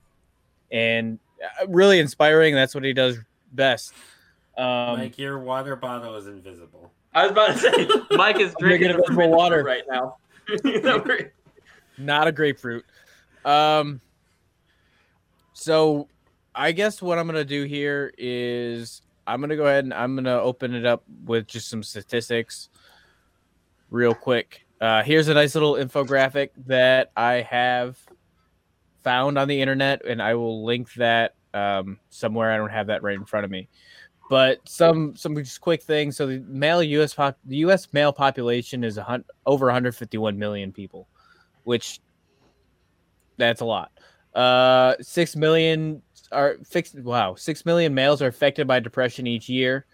and 0.71 1.19
uh, 1.61 1.67
really 1.67 1.99
inspiring. 1.99 2.55
That's 2.55 2.73
what 2.73 2.83
he 2.83 2.91
does 2.93 3.19
best. 3.53 3.93
Um, 4.57 4.97
Mike, 4.97 5.17
your 5.19 5.37
water 5.37 5.75
bottle 5.75 6.15
is 6.15 6.25
invisible. 6.25 6.91
I 7.13 7.23
was 7.23 7.31
about 7.31 7.51
to 7.53 7.57
say, 7.59 7.87
Mike 8.17 8.39
is 8.39 8.53
drinking 8.59 8.87
Drinking 8.87 8.89
invisible 8.91 9.29
water. 9.29 9.63
right 9.63 9.83
now. 9.89 10.17
You 10.63 10.81
know, 10.81 10.97
we're- 11.05 11.29
not 11.97 12.27
a 12.27 12.31
grapefruit. 12.31 12.83
Um, 13.45 14.01
so 15.53 16.07
I 16.53 16.71
guess 16.71 17.01
what 17.01 17.17
I'm 17.17 17.25
gonna 17.27 17.43
do 17.45 17.63
here 17.63 18.13
is 18.17 19.01
I'm 19.27 19.41
gonna 19.41 19.55
go 19.55 19.65
ahead 19.65 19.83
and 19.83 19.93
I'm 19.93 20.15
gonna 20.15 20.39
open 20.39 20.73
it 20.73 20.85
up 20.85 21.03
with 21.25 21.47
just 21.47 21.69
some 21.69 21.83
statistics, 21.83 22.69
real 23.89 24.13
quick. 24.13 24.65
Uh, 24.81 25.03
here's 25.03 25.27
a 25.27 25.33
nice 25.33 25.55
little 25.55 25.73
infographic 25.73 26.49
that 26.67 27.11
I 27.15 27.35
have 27.35 27.97
found 29.03 29.37
on 29.37 29.47
the 29.47 29.61
internet, 29.61 30.05
and 30.05 30.21
I 30.21 30.35
will 30.35 30.65
link 30.65 30.93
that 30.95 31.35
um, 31.53 31.99
somewhere. 32.09 32.51
I 32.51 32.57
don't 32.57 32.69
have 32.69 32.87
that 32.87 33.01
right 33.01 33.15
in 33.15 33.25
front 33.25 33.45
of 33.45 33.51
me, 33.51 33.69
but 34.29 34.59
some 34.67 35.15
some 35.15 35.35
just 35.35 35.61
quick 35.61 35.81
things. 35.81 36.17
So 36.17 36.27
the 36.27 36.39
male 36.47 36.83
U.S. 36.83 37.13
Pop, 37.13 37.37
the 37.45 37.57
U.S. 37.57 37.87
male 37.93 38.11
population 38.11 38.83
is 38.83 38.97
a 38.97 39.03
hun- 39.03 39.25
over 39.45 39.67
151 39.67 40.37
million 40.37 40.71
people, 40.71 41.07
which 41.63 42.01
that's 43.37 43.61
a 43.61 43.65
lot. 43.65 43.91
Uh, 44.33 44.95
six 45.01 45.35
million 45.35 46.01
are 46.35 46.57
fixed. 46.65 46.99
Wow, 46.99 47.35
six 47.35 47.65
million 47.65 47.93
males 47.93 48.21
are 48.21 48.27
affected 48.27 48.67
by 48.67 48.79
depression 48.79 49.25
each 49.25 49.49
year. 49.49 49.85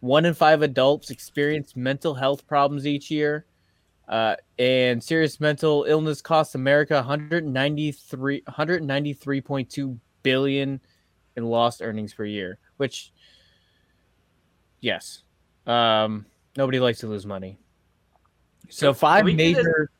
One 0.00 0.24
in 0.24 0.34
five 0.34 0.62
adults 0.62 1.10
experience 1.10 1.76
mental 1.76 2.14
health 2.14 2.46
problems 2.46 2.86
each 2.86 3.10
year. 3.10 3.46
Uh, 4.08 4.34
and 4.58 5.02
serious 5.02 5.40
mental 5.40 5.84
illness 5.84 6.20
costs 6.20 6.54
America 6.54 6.94
193 6.96 8.42
193.2 8.42 9.98
billion 10.22 10.80
in 11.36 11.44
lost 11.44 11.80
earnings 11.82 12.12
per 12.12 12.24
year, 12.24 12.58
which 12.78 13.12
yes. 14.80 15.22
Um, 15.66 16.26
nobody 16.56 16.80
likes 16.80 16.98
to 17.00 17.06
lose 17.06 17.24
money. 17.24 17.58
So 18.68 18.92
five 18.92 19.24
we 19.24 19.34
do 19.34 19.54
this- 19.54 19.64
major 19.64 19.90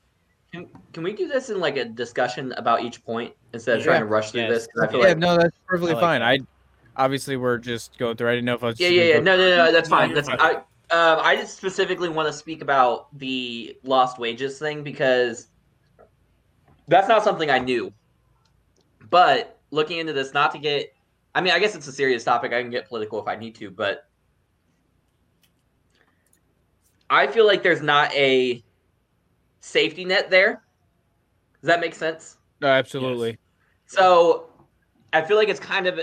Can, 0.52 0.68
can 0.92 1.02
we 1.02 1.14
do 1.14 1.28
this 1.28 1.48
in 1.48 1.60
like 1.60 1.76
a 1.78 1.84
discussion 1.86 2.52
about 2.58 2.82
each 2.82 3.02
point 3.04 3.32
instead 3.54 3.76
of 3.78 3.80
Yeah. 3.80 3.86
trying 3.92 4.00
to 4.00 4.06
rush 4.06 4.30
through 4.32 4.42
Yes. 4.42 4.50
this? 4.50 4.66
'Cause 4.66 4.82
I 4.82 4.90
feel 4.90 5.00
Yeah, 5.00 5.08
like, 5.08 5.18
no, 5.18 5.36
that's 5.38 5.58
perfectly 5.66 5.92
I 5.92 5.94
like 5.94 6.02
fine. 6.02 6.20
that. 6.20 6.26
I 6.96 7.04
obviously 7.04 7.36
we're 7.38 7.56
just 7.58 7.96
going 7.98 8.16
through. 8.16 8.28
I 8.28 8.32
didn't 8.32 8.44
know 8.44 8.54
if 8.54 8.62
I 8.62 8.66
was. 8.66 8.80
yeah, 8.80 8.88
yeah, 8.88 9.02
yeah. 9.02 9.12
gonna 9.14 9.24
No, 9.24 9.36
no, 9.36 9.56
no, 9.66 9.72
that's 9.72 9.88
fine. 9.88 10.10
you're 10.10 10.14
That's 10.16 10.28
fine. 10.28 10.38
I. 10.40 10.54
Um, 10.90 11.20
I 11.22 11.36
just 11.36 11.56
specifically 11.56 12.10
want 12.10 12.28
to 12.28 12.34
speak 12.34 12.60
about 12.60 13.16
the 13.18 13.78
lost 13.82 14.18
wages 14.18 14.58
thing 14.58 14.82
because 14.82 15.48
that's 16.86 17.08
not 17.08 17.24
something 17.24 17.48
I 17.50 17.60
knew. 17.60 17.94
But 19.08 19.58
looking 19.70 20.00
into 20.00 20.12
this, 20.12 20.34
not 20.34 20.52
to 20.52 20.58
get, 20.58 20.90
I 21.34 21.40
mean, 21.40 21.54
I 21.54 21.60
guess 21.60 21.74
it's 21.74 21.86
a 21.86 21.92
serious 21.92 22.24
topic. 22.24 22.52
I 22.52 22.60
can 22.60 22.70
get 22.70 22.88
political 22.88 23.18
if 23.22 23.26
I 23.26 23.36
need 23.36 23.54
to, 23.54 23.70
but 23.70 24.02
I 27.08 27.26
feel 27.26 27.46
like 27.46 27.62
there's 27.62 27.80
not 27.80 28.12
a 28.12 28.62
safety 29.62 30.04
net 30.04 30.28
there. 30.28 30.62
Does 31.62 31.68
that 31.68 31.80
make 31.80 31.94
sense? 31.94 32.36
No, 32.60 32.68
absolutely. 32.68 33.38
So 33.86 34.50
I 35.12 35.22
feel 35.22 35.36
like 35.36 35.48
it's 35.48 35.60
kind 35.60 35.86
of 35.86 36.00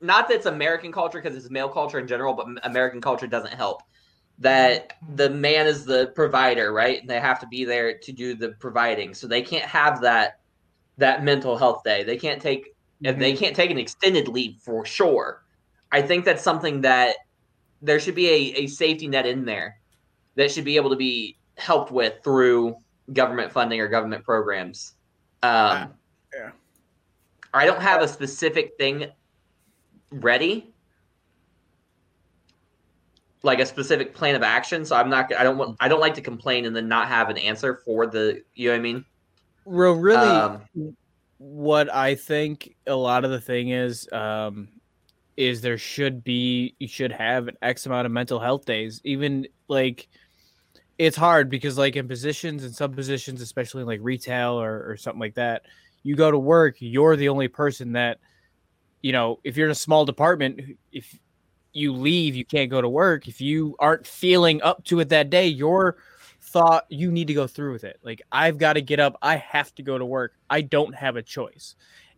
not 0.00 0.28
that 0.28 0.34
it's 0.34 0.46
American 0.46 0.90
culture 0.90 1.20
because 1.20 1.36
it's 1.36 1.50
male 1.50 1.68
culture 1.68 1.98
in 1.98 2.06
general, 2.06 2.34
but 2.34 2.46
American 2.64 3.00
culture 3.00 3.26
doesn't 3.26 3.52
help. 3.52 3.82
That 4.38 4.94
the 5.14 5.30
man 5.30 5.66
is 5.66 5.84
the 5.84 6.12
provider, 6.14 6.72
right? 6.72 7.00
And 7.00 7.08
they 7.08 7.20
have 7.20 7.38
to 7.40 7.46
be 7.46 7.64
there 7.64 7.96
to 7.98 8.12
do 8.12 8.34
the 8.34 8.50
providing. 8.50 9.14
So 9.14 9.26
they 9.26 9.42
can't 9.42 9.64
have 9.64 10.00
that 10.00 10.40
that 10.98 11.22
mental 11.22 11.56
health 11.56 11.82
day. 11.84 12.02
They 12.02 12.16
can't 12.16 12.40
take 12.40 12.74
if 13.02 13.18
they 13.18 13.32
mm-hmm. 13.32 13.44
can't 13.44 13.56
take 13.56 13.70
an 13.70 13.78
extended 13.78 14.28
leave 14.28 14.56
for 14.60 14.84
sure. 14.84 15.44
I 15.92 16.02
think 16.02 16.24
that's 16.24 16.42
something 16.42 16.80
that 16.82 17.16
there 17.82 18.00
should 18.00 18.14
be 18.14 18.28
a, 18.28 18.62
a 18.62 18.66
safety 18.66 19.06
net 19.06 19.26
in 19.26 19.44
there 19.44 19.78
that 20.34 20.50
should 20.50 20.64
be 20.64 20.76
able 20.76 20.90
to 20.90 20.96
be 20.96 21.38
helped 21.56 21.90
with 21.90 22.22
through 22.22 22.76
government 23.12 23.52
funding 23.52 23.80
or 23.80 23.88
government 23.88 24.24
programs. 24.24 24.94
Um, 25.42 25.94
yeah. 26.34 26.50
I 27.54 27.64
don't 27.64 27.80
have 27.80 28.02
a 28.02 28.08
specific 28.08 28.72
thing 28.78 29.06
ready, 30.10 30.72
like 33.42 33.60
a 33.60 33.66
specific 33.66 34.14
plan 34.14 34.34
of 34.34 34.42
action. 34.42 34.84
So 34.84 34.96
I'm 34.96 35.08
not. 35.08 35.32
I 35.34 35.42
don't 35.42 35.56
want. 35.56 35.76
I 35.80 35.88
don't 35.88 36.00
like 36.00 36.14
to 36.14 36.20
complain 36.20 36.64
and 36.66 36.74
then 36.74 36.88
not 36.88 37.08
have 37.08 37.30
an 37.30 37.38
answer 37.38 37.80
for 37.84 38.06
the. 38.06 38.42
You 38.54 38.68
know 38.68 38.74
what 38.74 38.78
I 38.78 38.82
mean? 38.82 39.04
Well, 39.64 39.94
really, 39.94 40.26
Um, 40.26 40.96
what 41.38 41.92
I 41.92 42.14
think 42.14 42.74
a 42.86 42.94
lot 42.94 43.24
of 43.24 43.30
the 43.30 43.40
thing 43.40 43.70
is, 43.70 44.08
um, 44.12 44.68
is 45.36 45.60
there 45.60 45.78
should 45.78 46.24
be 46.24 46.74
you 46.78 46.88
should 46.88 47.12
have 47.12 47.48
an 47.48 47.56
X 47.62 47.86
amount 47.86 48.06
of 48.06 48.12
mental 48.12 48.38
health 48.38 48.64
days. 48.64 49.00
Even 49.04 49.46
like, 49.68 50.08
it's 50.98 51.16
hard 51.16 51.50
because 51.50 51.76
like 51.76 51.96
in 51.96 52.08
positions 52.08 52.64
and 52.64 52.74
some 52.74 52.92
positions, 52.92 53.40
especially 53.40 53.82
in 53.82 53.86
like 53.86 54.00
retail 54.02 54.60
or 54.60 54.90
or 54.90 54.96
something 54.96 55.20
like 55.20 55.34
that, 55.34 55.62
you 56.02 56.16
go 56.16 56.30
to 56.30 56.38
work, 56.38 56.76
you're 56.78 57.16
the 57.16 57.28
only 57.28 57.48
person 57.48 57.92
that, 57.92 58.18
you 59.02 59.12
know, 59.12 59.40
if 59.44 59.56
you're 59.56 59.66
in 59.66 59.72
a 59.72 59.74
small 59.74 60.04
department, 60.04 60.60
if 60.92 61.18
you 61.72 61.92
leave, 61.92 62.34
you 62.34 62.44
can't 62.44 62.70
go 62.70 62.80
to 62.80 62.88
work. 62.88 63.28
If 63.28 63.40
you 63.40 63.76
aren't 63.78 64.06
feeling 64.06 64.62
up 64.62 64.84
to 64.84 65.00
it 65.00 65.10
that 65.10 65.30
day, 65.30 65.46
you're 65.46 65.96
thought 66.40 66.86
you 66.88 67.10
need 67.10 67.26
to 67.26 67.34
go 67.34 67.46
through 67.46 67.72
with 67.72 67.84
it. 67.84 67.98
Like 68.02 68.22
I've 68.30 68.56
got 68.56 68.74
to 68.74 68.80
get 68.80 69.00
up, 69.00 69.18
I 69.20 69.36
have 69.36 69.74
to 69.74 69.82
go 69.82 69.98
to 69.98 70.04
work. 70.04 70.32
I 70.48 70.62
don't 70.62 70.94
have 70.94 71.16
a 71.16 71.22
choice. 71.22 71.74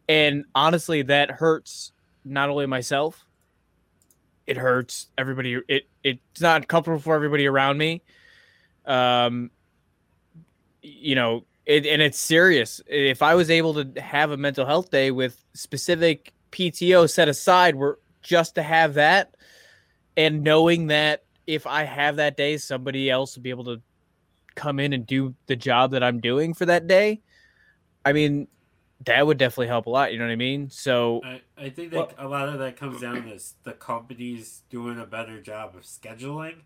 And 0.09 0.45
honestly, 0.55 1.03
that 1.03 1.31
hurts 1.31 1.93
not 2.25 2.51
only 2.51 2.67
myself, 2.67 3.27
it 4.47 4.57
hurts 4.57 5.09
everybody. 5.19 5.61
It 5.69 5.89
it's 6.05 6.41
not 6.41 6.69
comfortable 6.69 7.01
for 7.01 7.15
everybody 7.15 7.47
around 7.47 7.79
me. 7.79 8.03
Um 8.89 9.51
you 10.83 11.15
know, 11.15 11.45
it, 11.67 11.87
and 11.87 12.01
it's 12.01 12.19
serious. 12.19 12.81
If 12.87 13.23
I 13.23 13.35
was 13.35 13.51
able 13.51 13.85
to 13.85 14.01
have 14.01 14.31
a 14.31 14.37
mental 14.37 14.65
health 14.65 14.91
day 14.91 15.11
with 15.11 15.45
specific 15.55 16.33
PTO 16.51 17.11
set 17.11 17.29
aside 17.29 17.75
were 17.75 17.99
just 18.23 18.55
to 18.55 18.63
have 18.63 18.95
that 18.95 19.35
and 20.19 20.43
knowing 20.43 20.89
that 20.89 21.23
if 21.47 21.67
I 21.67 21.85
have 21.85 22.17
that 22.17 22.37
day, 22.37 22.57
somebody 22.57 23.09
else 23.09 23.37
will 23.37 23.43
be 23.43 23.51
able 23.51 23.65
to 23.65 23.81
come 24.57 24.81
in 24.81 24.93
and 24.93 25.07
do 25.07 25.35
the 25.47 25.55
job 25.55 25.93
that 25.93 26.03
I'm 26.03 26.21
doing 26.21 26.53
for 26.55 26.67
that 26.67 26.89
day, 26.89 27.23
I 28.05 28.13
mean, 28.13 28.49
that 29.05 29.25
would 29.25 29.39
definitely 29.39 29.69
help 29.69 29.87
a 29.87 29.91
lot. 29.91 30.13
You 30.13 30.19
know 30.19 30.27
what 30.27 30.33
I 30.33 30.37
mean? 30.37 30.71
So 30.71 31.21
I, 31.25 31.41
I 31.57 31.71
think 31.71 31.93
that 31.93 32.15
a 32.19 32.27
lot 32.27 32.49
of 32.49 32.59
that 32.59 32.77
comes 32.77 33.01
down 33.01 33.23
to 33.23 33.39
the 33.63 33.73
companies 33.73 34.63
doing 34.71 34.99
a 34.99 35.07
better 35.07 35.41
job 35.41 35.77
of 35.77 35.83
scheduling, 35.83 36.57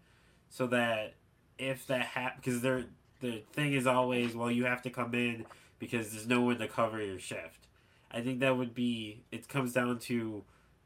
so 0.49 0.67
that 0.69 1.15
if 1.62 1.87
that 1.87 2.07
happens, 2.07 2.44
because 2.44 2.61
they're 2.61 2.85
the 3.20 3.42
thing 3.53 3.72
is 3.72 3.87
always, 3.87 4.35
well, 4.35 4.51
you 4.51 4.64
have 4.64 4.83
to 4.83 4.90
come 4.90 5.14
in 5.14 5.46
because 5.79 6.12
there's 6.12 6.27
no 6.27 6.40
one 6.40 6.59
to 6.59 6.66
cover 6.66 7.01
your 7.01 7.20
shift. 7.20 7.66
I 8.11 8.20
think 8.20 8.40
that 8.40 8.57
would 8.57 8.75
be. 8.75 9.22
It 9.31 9.48
comes 9.48 9.72
down 9.72 9.98
to 10.01 10.42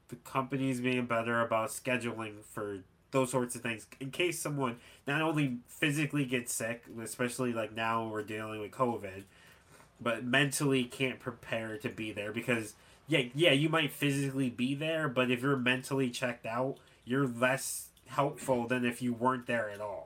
the 0.09 0.17
companies 0.17 0.81
being 0.81 1.07
better 1.07 1.41
about 1.41 1.71
scheduling 1.71 2.45
for 2.45 2.81
those 3.11 3.31
sorts 3.31 3.55
of 3.55 3.63
things 3.63 3.87
in 4.01 4.11
case 4.11 4.39
someone 4.39 4.77
not 5.07 5.23
only 5.23 5.59
physically 5.69 6.25
gets 6.25 6.53
sick, 6.53 6.85
especially 7.03 7.53
like 7.53 7.75
now 7.75 8.07
we're 8.07 8.23
dealing 8.23 8.61
with 8.61 8.71
COVID, 8.71 9.25
but 10.01 10.25
mentally 10.25 10.85
can't 10.85 11.19
prepare 11.19 11.79
to 11.79 11.89
be 11.89 12.13
there 12.13 12.33
because 12.33 12.75
yeah, 13.09 13.23
yeah, 13.35 13.53
you 13.53 13.69
might 13.69 13.93
physically 13.93 14.51
be 14.51 14.75
there, 14.75 15.09
but 15.09 15.31
if 15.31 15.43
you're 15.43 15.57
mentally 15.57 16.11
checked 16.11 16.45
out, 16.45 16.77
you're 17.05 17.27
less 17.27 17.89
helpful 18.07 18.67
than 18.67 18.85
if 18.85 19.01
you 19.01 19.13
weren't 19.13 19.47
there 19.47 19.71
at 19.71 19.81
all. 19.81 20.06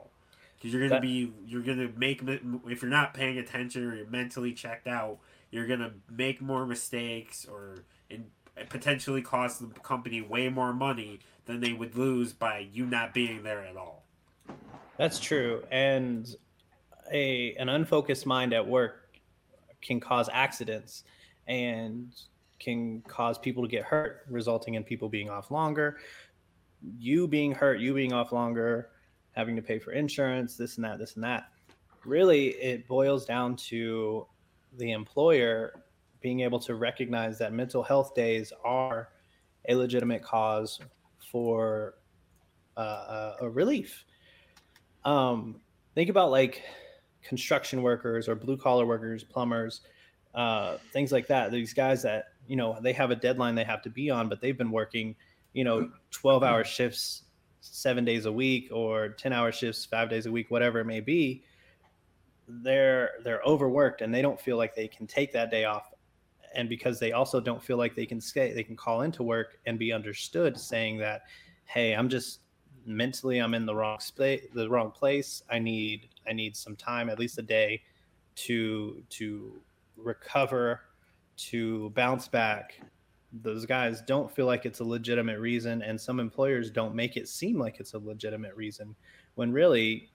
Because 0.61 0.73
you're 0.73 0.87
gonna 0.87 0.97
That- 0.97 1.01
be, 1.01 1.33
you're 1.47 1.63
gonna 1.63 1.89
make 1.97 2.21
if 2.21 2.83
you're 2.83 2.91
not 2.91 3.15
paying 3.15 3.39
attention 3.39 3.83
or 3.83 3.95
you're 3.95 4.05
mentally 4.05 4.53
checked 4.53 4.85
out, 4.85 5.17
you're 5.49 5.65
gonna 5.65 5.93
make 6.07 6.39
more 6.39 6.67
mistakes 6.67 7.47
or 7.47 7.83
and 8.11 8.29
potentially 8.69 9.23
cost 9.23 9.59
the 9.59 9.79
company 9.79 10.21
way 10.21 10.49
more 10.49 10.71
money 10.71 11.19
than 11.45 11.61
they 11.61 11.73
would 11.73 11.95
lose 11.95 12.31
by 12.31 12.59
you 12.59 12.85
not 12.85 13.11
being 13.11 13.41
there 13.41 13.61
at 13.65 13.75
all. 13.75 14.03
That's 14.97 15.19
true. 15.19 15.63
And 15.71 16.27
a 17.11 17.55
an 17.55 17.67
unfocused 17.67 18.27
mind 18.27 18.53
at 18.53 18.67
work 18.67 19.17
can 19.81 19.99
cause 19.99 20.29
accidents 20.31 21.03
and 21.47 22.13
can 22.59 23.01
cause 23.07 23.39
people 23.39 23.63
to 23.63 23.69
get 23.69 23.83
hurt, 23.83 24.25
resulting 24.29 24.75
in 24.75 24.83
people 24.83 25.09
being 25.09 25.27
off 25.27 25.49
longer. 25.49 25.97
You 26.99 27.27
being 27.27 27.51
hurt, 27.51 27.79
you 27.79 27.95
being 27.95 28.13
off 28.13 28.31
longer, 28.31 28.91
having 29.41 29.55
to 29.55 29.61
pay 29.61 29.79
for 29.79 29.91
insurance, 29.91 30.55
this 30.55 30.75
and 30.75 30.85
that, 30.85 30.99
this 30.99 31.15
and 31.15 31.23
that. 31.23 31.49
Really, 32.05 32.49
it 32.49 32.87
boils 32.87 33.25
down 33.25 33.55
to 33.67 34.25
the 34.77 34.91
employer 34.91 35.83
being 36.21 36.41
able 36.41 36.59
to 36.59 36.75
recognize 36.75 37.37
that 37.39 37.53
mental 37.53 37.83
health 37.83 38.13
days 38.15 38.53
are 38.63 39.09
a 39.67 39.75
legitimate 39.75 40.23
cause 40.23 40.79
for 41.31 41.95
uh, 42.77 43.33
a 43.41 43.49
relief 43.49 44.05
um, 45.05 45.59
think 45.95 46.09
about 46.09 46.31
like 46.31 46.61
construction 47.23 47.81
workers 47.81 48.27
or 48.27 48.35
blue 48.35 48.57
collar 48.57 48.85
workers, 48.85 49.23
plumbers, 49.23 49.81
uh, 50.35 50.77
things 50.93 51.11
like 51.11 51.27
that. 51.27 51.51
These 51.51 51.73
guys 51.73 52.01
that 52.03 52.25
you 52.47 52.55
know 52.55 52.77
they 52.81 52.93
have 52.93 53.11
a 53.11 53.15
deadline 53.15 53.55
they 53.55 53.63
have 53.63 53.81
to 53.83 53.89
be 53.89 54.09
on, 54.09 54.29
but 54.29 54.41
they've 54.41 54.57
been 54.57 54.71
working, 54.71 55.15
you 55.53 55.63
know, 55.63 55.89
twelve 56.11 56.43
hour 56.43 56.63
shifts, 56.63 57.23
seven 57.61 58.03
days 58.03 58.25
a 58.25 58.31
week, 58.31 58.69
or 58.71 59.09
ten 59.09 59.33
hour 59.33 59.51
shifts, 59.51 59.85
five 59.85 60.09
days 60.09 60.25
a 60.25 60.31
week, 60.31 60.51
whatever 60.51 60.79
it 60.79 60.85
may 60.85 60.99
be. 60.99 61.43
They're 62.47 63.11
they're 63.23 63.41
overworked 63.45 64.01
and 64.01 64.13
they 64.13 64.21
don't 64.21 64.39
feel 64.39 64.57
like 64.57 64.75
they 64.75 64.87
can 64.87 65.07
take 65.07 65.31
that 65.33 65.51
day 65.51 65.65
off. 65.65 65.93
And 66.53 66.67
because 66.67 66.99
they 66.99 67.13
also 67.13 67.39
don't 67.39 67.63
feel 67.63 67.77
like 67.77 67.95
they 67.95 68.05
can 68.05 68.19
stay, 68.19 68.53
they 68.53 68.63
can 68.63 68.75
call 68.75 69.03
into 69.03 69.23
work 69.23 69.57
and 69.65 69.79
be 69.79 69.93
understood, 69.93 70.59
saying 70.59 70.97
that, 70.97 71.21
"Hey, 71.63 71.93
I'm 71.93 72.09
just 72.09 72.41
mentally 72.85 73.39
i'm 73.39 73.53
in 73.53 73.65
the 73.65 73.75
wrong 73.75 73.99
space 73.99 74.43
the 74.53 74.69
wrong 74.69 74.91
place 74.91 75.43
i 75.49 75.59
need 75.59 76.09
i 76.27 76.33
need 76.33 76.55
some 76.55 76.75
time 76.75 77.09
at 77.09 77.19
least 77.19 77.37
a 77.37 77.41
day 77.41 77.81
to 78.35 79.03
to 79.09 79.61
recover 79.97 80.81
to 81.37 81.89
bounce 81.91 82.27
back 82.27 82.79
those 83.31 83.65
guys 83.65 84.01
don't 84.01 84.33
feel 84.33 84.45
like 84.45 84.65
it's 84.65 84.81
a 84.81 84.83
legitimate 84.83 85.39
reason 85.39 85.81
and 85.81 85.99
some 85.99 86.19
employers 86.19 86.69
don't 86.69 86.93
make 86.93 87.15
it 87.15 87.29
seem 87.29 87.57
like 87.57 87.79
it's 87.79 87.93
a 87.93 87.99
legitimate 87.99 88.55
reason 88.55 88.95
when 89.35 89.51
really 89.51 90.09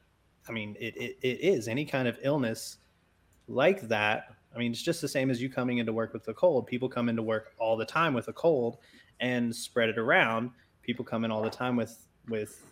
i 0.49 0.53
mean 0.53 0.77
it, 0.79 0.97
it, 0.97 1.17
it 1.23 1.41
is. 1.41 1.69
Any 1.69 1.85
kind 1.85 2.09
of 2.09 2.19
illness 2.23 2.79
like 3.49 3.81
that 3.89 4.35
i 4.55 4.59
mean 4.59 4.73
it's 4.73 4.83
just 4.83 5.01
the 5.01 5.09
same 5.09 5.31
as 5.31 5.41
you 5.41 5.49
coming 5.49 5.79
into 5.79 5.93
work 5.93 6.13
with 6.13 6.29
a 6.29 6.35
cold. 6.35 6.67
People 6.67 6.89
come 6.89 7.09
into 7.09 7.23
work 7.23 7.55
all 7.59 7.77
the 7.77 7.87
time 7.87 8.13
with 8.13 8.29
a 8.29 8.33
cold 8.33 8.79
and 9.21 9.55
spread 9.55 9.89
it 9.89 9.99
around. 9.99 10.51
People 10.83 11.05
come 11.05 11.25
in 11.25 11.31
all 11.31 11.43
the 11.43 11.51
time 11.51 11.77
with 11.77 12.07
with 12.29 12.63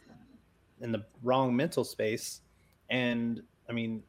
in 0.80 0.92
the 0.92 1.04
wrong 1.22 1.56
mental 1.56 1.84
space. 1.84 2.42
And 2.90 3.42
i 3.68 3.72
mean 3.72 4.02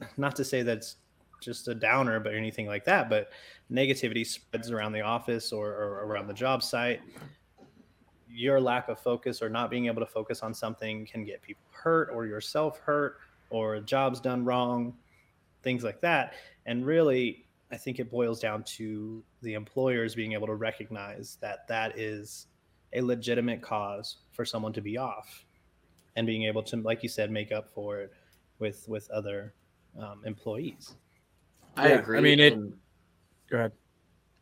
not 0.16 0.36
to 0.36 0.44
say 0.44 0.62
that's 0.62 0.96
just 1.44 1.68
a 1.68 1.74
downer 1.74 2.18
but 2.20 2.34
anything 2.34 2.66
like 2.66 2.84
that 2.84 3.08
but 3.08 3.30
negativity 3.70 4.26
spreads 4.26 4.70
around 4.70 4.92
the 4.92 5.00
office 5.00 5.52
or, 5.52 5.68
or 5.68 6.04
around 6.06 6.26
the 6.26 6.34
job 6.34 6.62
site. 6.62 7.00
Your 8.28 8.60
lack 8.60 8.88
of 8.88 8.98
focus 8.98 9.42
or 9.42 9.48
not 9.48 9.70
being 9.70 9.86
able 9.86 10.00
to 10.00 10.06
focus 10.06 10.42
on 10.42 10.54
something 10.54 11.06
can 11.06 11.24
get 11.24 11.40
people 11.42 11.62
hurt 11.70 12.10
or 12.12 12.26
yourself 12.26 12.78
hurt 12.80 13.18
or 13.50 13.80
jobs 13.80 14.20
done 14.20 14.44
wrong 14.44 14.94
things 15.62 15.82
like 15.82 16.00
that. 16.00 16.34
And 16.66 16.84
really 16.84 17.44
i 17.72 17.76
think 17.76 17.98
it 17.98 18.10
boils 18.10 18.40
down 18.40 18.62
to 18.62 19.24
the 19.42 19.54
employers 19.54 20.14
being 20.14 20.32
able 20.32 20.46
to 20.46 20.54
recognize 20.54 21.38
that 21.40 21.66
that 21.66 21.98
is 21.98 22.46
a 22.92 23.00
legitimate 23.00 23.62
cause 23.62 24.18
for 24.32 24.44
someone 24.44 24.72
to 24.72 24.80
be 24.80 24.96
off 24.96 25.44
and 26.14 26.26
being 26.26 26.44
able 26.44 26.62
to 26.62 26.76
like 26.76 27.02
you 27.02 27.08
said 27.08 27.30
make 27.30 27.52
up 27.52 27.68
for 27.74 28.00
it 28.00 28.12
with 28.58 28.86
with 28.88 29.10
other 29.10 29.54
um, 29.98 30.22
employees 30.24 30.94
I 31.76 31.88
Yeah, 31.88 31.94
I 31.94 31.98
agree. 31.98 32.20
mean, 32.20 32.40
it- 32.40 32.52
and, 32.54 32.72
Go 33.50 33.58
ahead. 33.58 33.72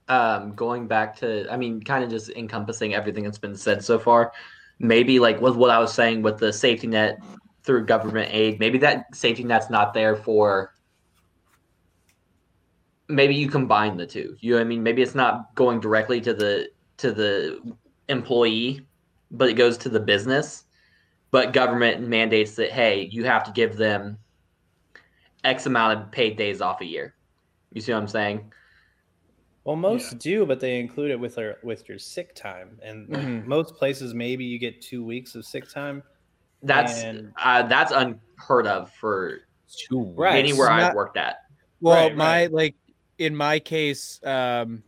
um, 0.09 0.55
going 0.55 0.87
back 0.87 1.17
to, 1.17 1.51
I 1.53 1.57
mean, 1.57 1.83
kind 1.83 2.05
of 2.05 2.11
just 2.11 2.31
encompassing 2.31 2.95
everything 2.95 3.25
that's 3.25 3.39
been 3.39 3.57
said 3.57 3.85
so 3.85 3.99
far. 3.99 4.33
Maybe 4.79 5.19
like 5.19 5.41
with 5.41 5.57
what 5.57 5.71
I 5.71 5.79
was 5.79 5.93
saying 5.93 6.23
with 6.23 6.39
the 6.39 6.53
safety 6.53 6.87
net 6.87 7.19
through 7.63 7.87
government 7.87 8.31
aid, 8.33 8.59
maybe 8.59 8.79
that 8.79 9.15
safety 9.15 9.45
net's 9.45 9.71
not 9.71 9.95
there 9.95 10.17
for. 10.17 10.75
Maybe 13.09 13.35
you 13.35 13.49
combine 13.49 13.97
the 13.97 14.07
two. 14.07 14.37
You 14.41 14.53
know 14.53 14.57
what 14.59 14.63
I 14.67 14.69
mean? 14.69 14.83
Maybe 14.83 15.03
it's 15.03 15.15
not 15.15 15.55
going 15.55 15.81
directly 15.81 16.21
to 16.23 16.35
the 16.35 16.71
to 16.99 17.13
the 17.13 17.61
employee, 18.09 18.87
but 19.31 19.49
it 19.49 19.55
goes 19.55 19.77
to 19.79 19.89
the 19.89 20.01
business. 20.01 20.65
But 21.31 21.53
government 21.53 22.07
mandates 22.09 22.55
that 22.57 22.71
hey, 22.73 23.09
you 23.11 23.25
have 23.25 23.45
to 23.45 23.53
give 23.53 23.77
them 23.77 24.19
X 25.45 25.67
amount 25.67 25.99
of 26.01 26.11
paid 26.13 26.37
days 26.37 26.61
off 26.61 26.81
a 26.81 26.85
year. 26.87 27.15
You 27.73 27.81
see 27.81 27.93
what 27.93 27.99
I'm 28.03 28.09
saying? 28.09 28.53
well 29.65 29.77
most 29.77 30.13
Yeah. 30.13 30.19
do 30.19 30.47
but 30.47 30.59
they 30.59 30.81
include 30.81 31.13
it 31.13 31.21
with 31.21 31.37
their 31.37 31.57
with 31.63 31.89
your 31.89 31.97
sick 31.99 32.35
time 32.35 32.77
and 32.83 33.09
Mhm. 33.09 33.47
most 33.47 33.77
places 33.77 34.13
maybe 34.13 34.45
you 34.45 34.59
get 34.59 34.83
two 34.83 35.05
weeks 35.05 35.37
of 35.37 35.45
sick 35.45 35.69
time 35.69 36.03
That's 36.65 37.03
And- 37.03 37.33
uh, 37.43 37.63
that's 37.65 37.93
unheard 37.93 38.67
of 38.67 38.91
for 38.93 39.41
Two 39.89 40.03
Right. 40.17 40.39
anywhere 40.39 40.67
It's 40.67 40.73
I've 40.75 40.81
not- 40.83 40.95
worked 40.95 41.17
at. 41.17 41.39
Well, 41.81 41.95
Right, 42.09 42.17
my 42.17 42.25
right. 42.43 42.53
like 42.53 42.75
in 43.19 43.35
my 43.35 43.59
case, 43.59 44.21
um, 44.25 44.83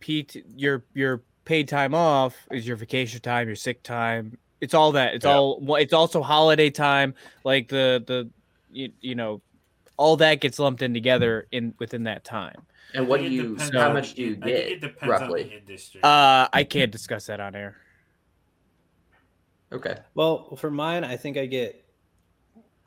Pete, 0.00 0.44
your 0.56 0.84
your 0.94 1.22
paid 1.44 1.66
time 1.68 1.94
off 1.94 2.46
is 2.50 2.66
your 2.66 2.76
vacation 2.76 3.20
time, 3.20 3.46
your 3.48 3.56
sick 3.56 3.82
time. 3.82 4.38
It's 4.60 4.74
all 4.74 4.92
that. 4.92 5.14
It's 5.14 5.24
Yeah. 5.24 5.34
all. 5.36 5.74
It's 5.76 5.92
also 5.92 6.22
holiday 6.22 6.70
time. 6.70 7.14
Like 7.44 7.68
the 7.68 8.02
the 8.06 8.30
you, 8.70 8.92
you 9.00 9.14
know, 9.16 9.40
all 9.96 10.16
that 10.18 10.40
gets 10.40 10.58
lumped 10.58 10.82
in 10.82 10.94
together 10.94 11.46
in 11.52 11.74
within 11.78 12.04
that 12.04 12.24
time. 12.24 12.62
And 12.94 13.08
what 13.08 13.20
do 13.20 13.26
you? 13.28 13.52
depends 13.56 13.74
How 13.76 13.88
on- 13.88 13.94
much 13.94 14.14
do 14.14 14.22
you 14.22 14.38
I 14.42 14.48
it 14.48 14.68
get 14.68 14.80
depends 14.80 15.02
on 15.02 15.08
roughly? 15.08 15.42
the 15.44 15.58
industry. 15.58 16.00
Uh, 16.02 16.48
I 16.52 16.64
can't 16.64 16.90
discuss 16.92 17.26
that 17.26 17.40
on 17.40 17.54
air. 17.54 17.76
Okay, 19.72 19.96
well 20.14 20.54
for 20.56 20.70
mine 20.70 21.02
i 21.02 21.16
think 21.16 21.38
i 21.38 21.46
get 21.46 21.82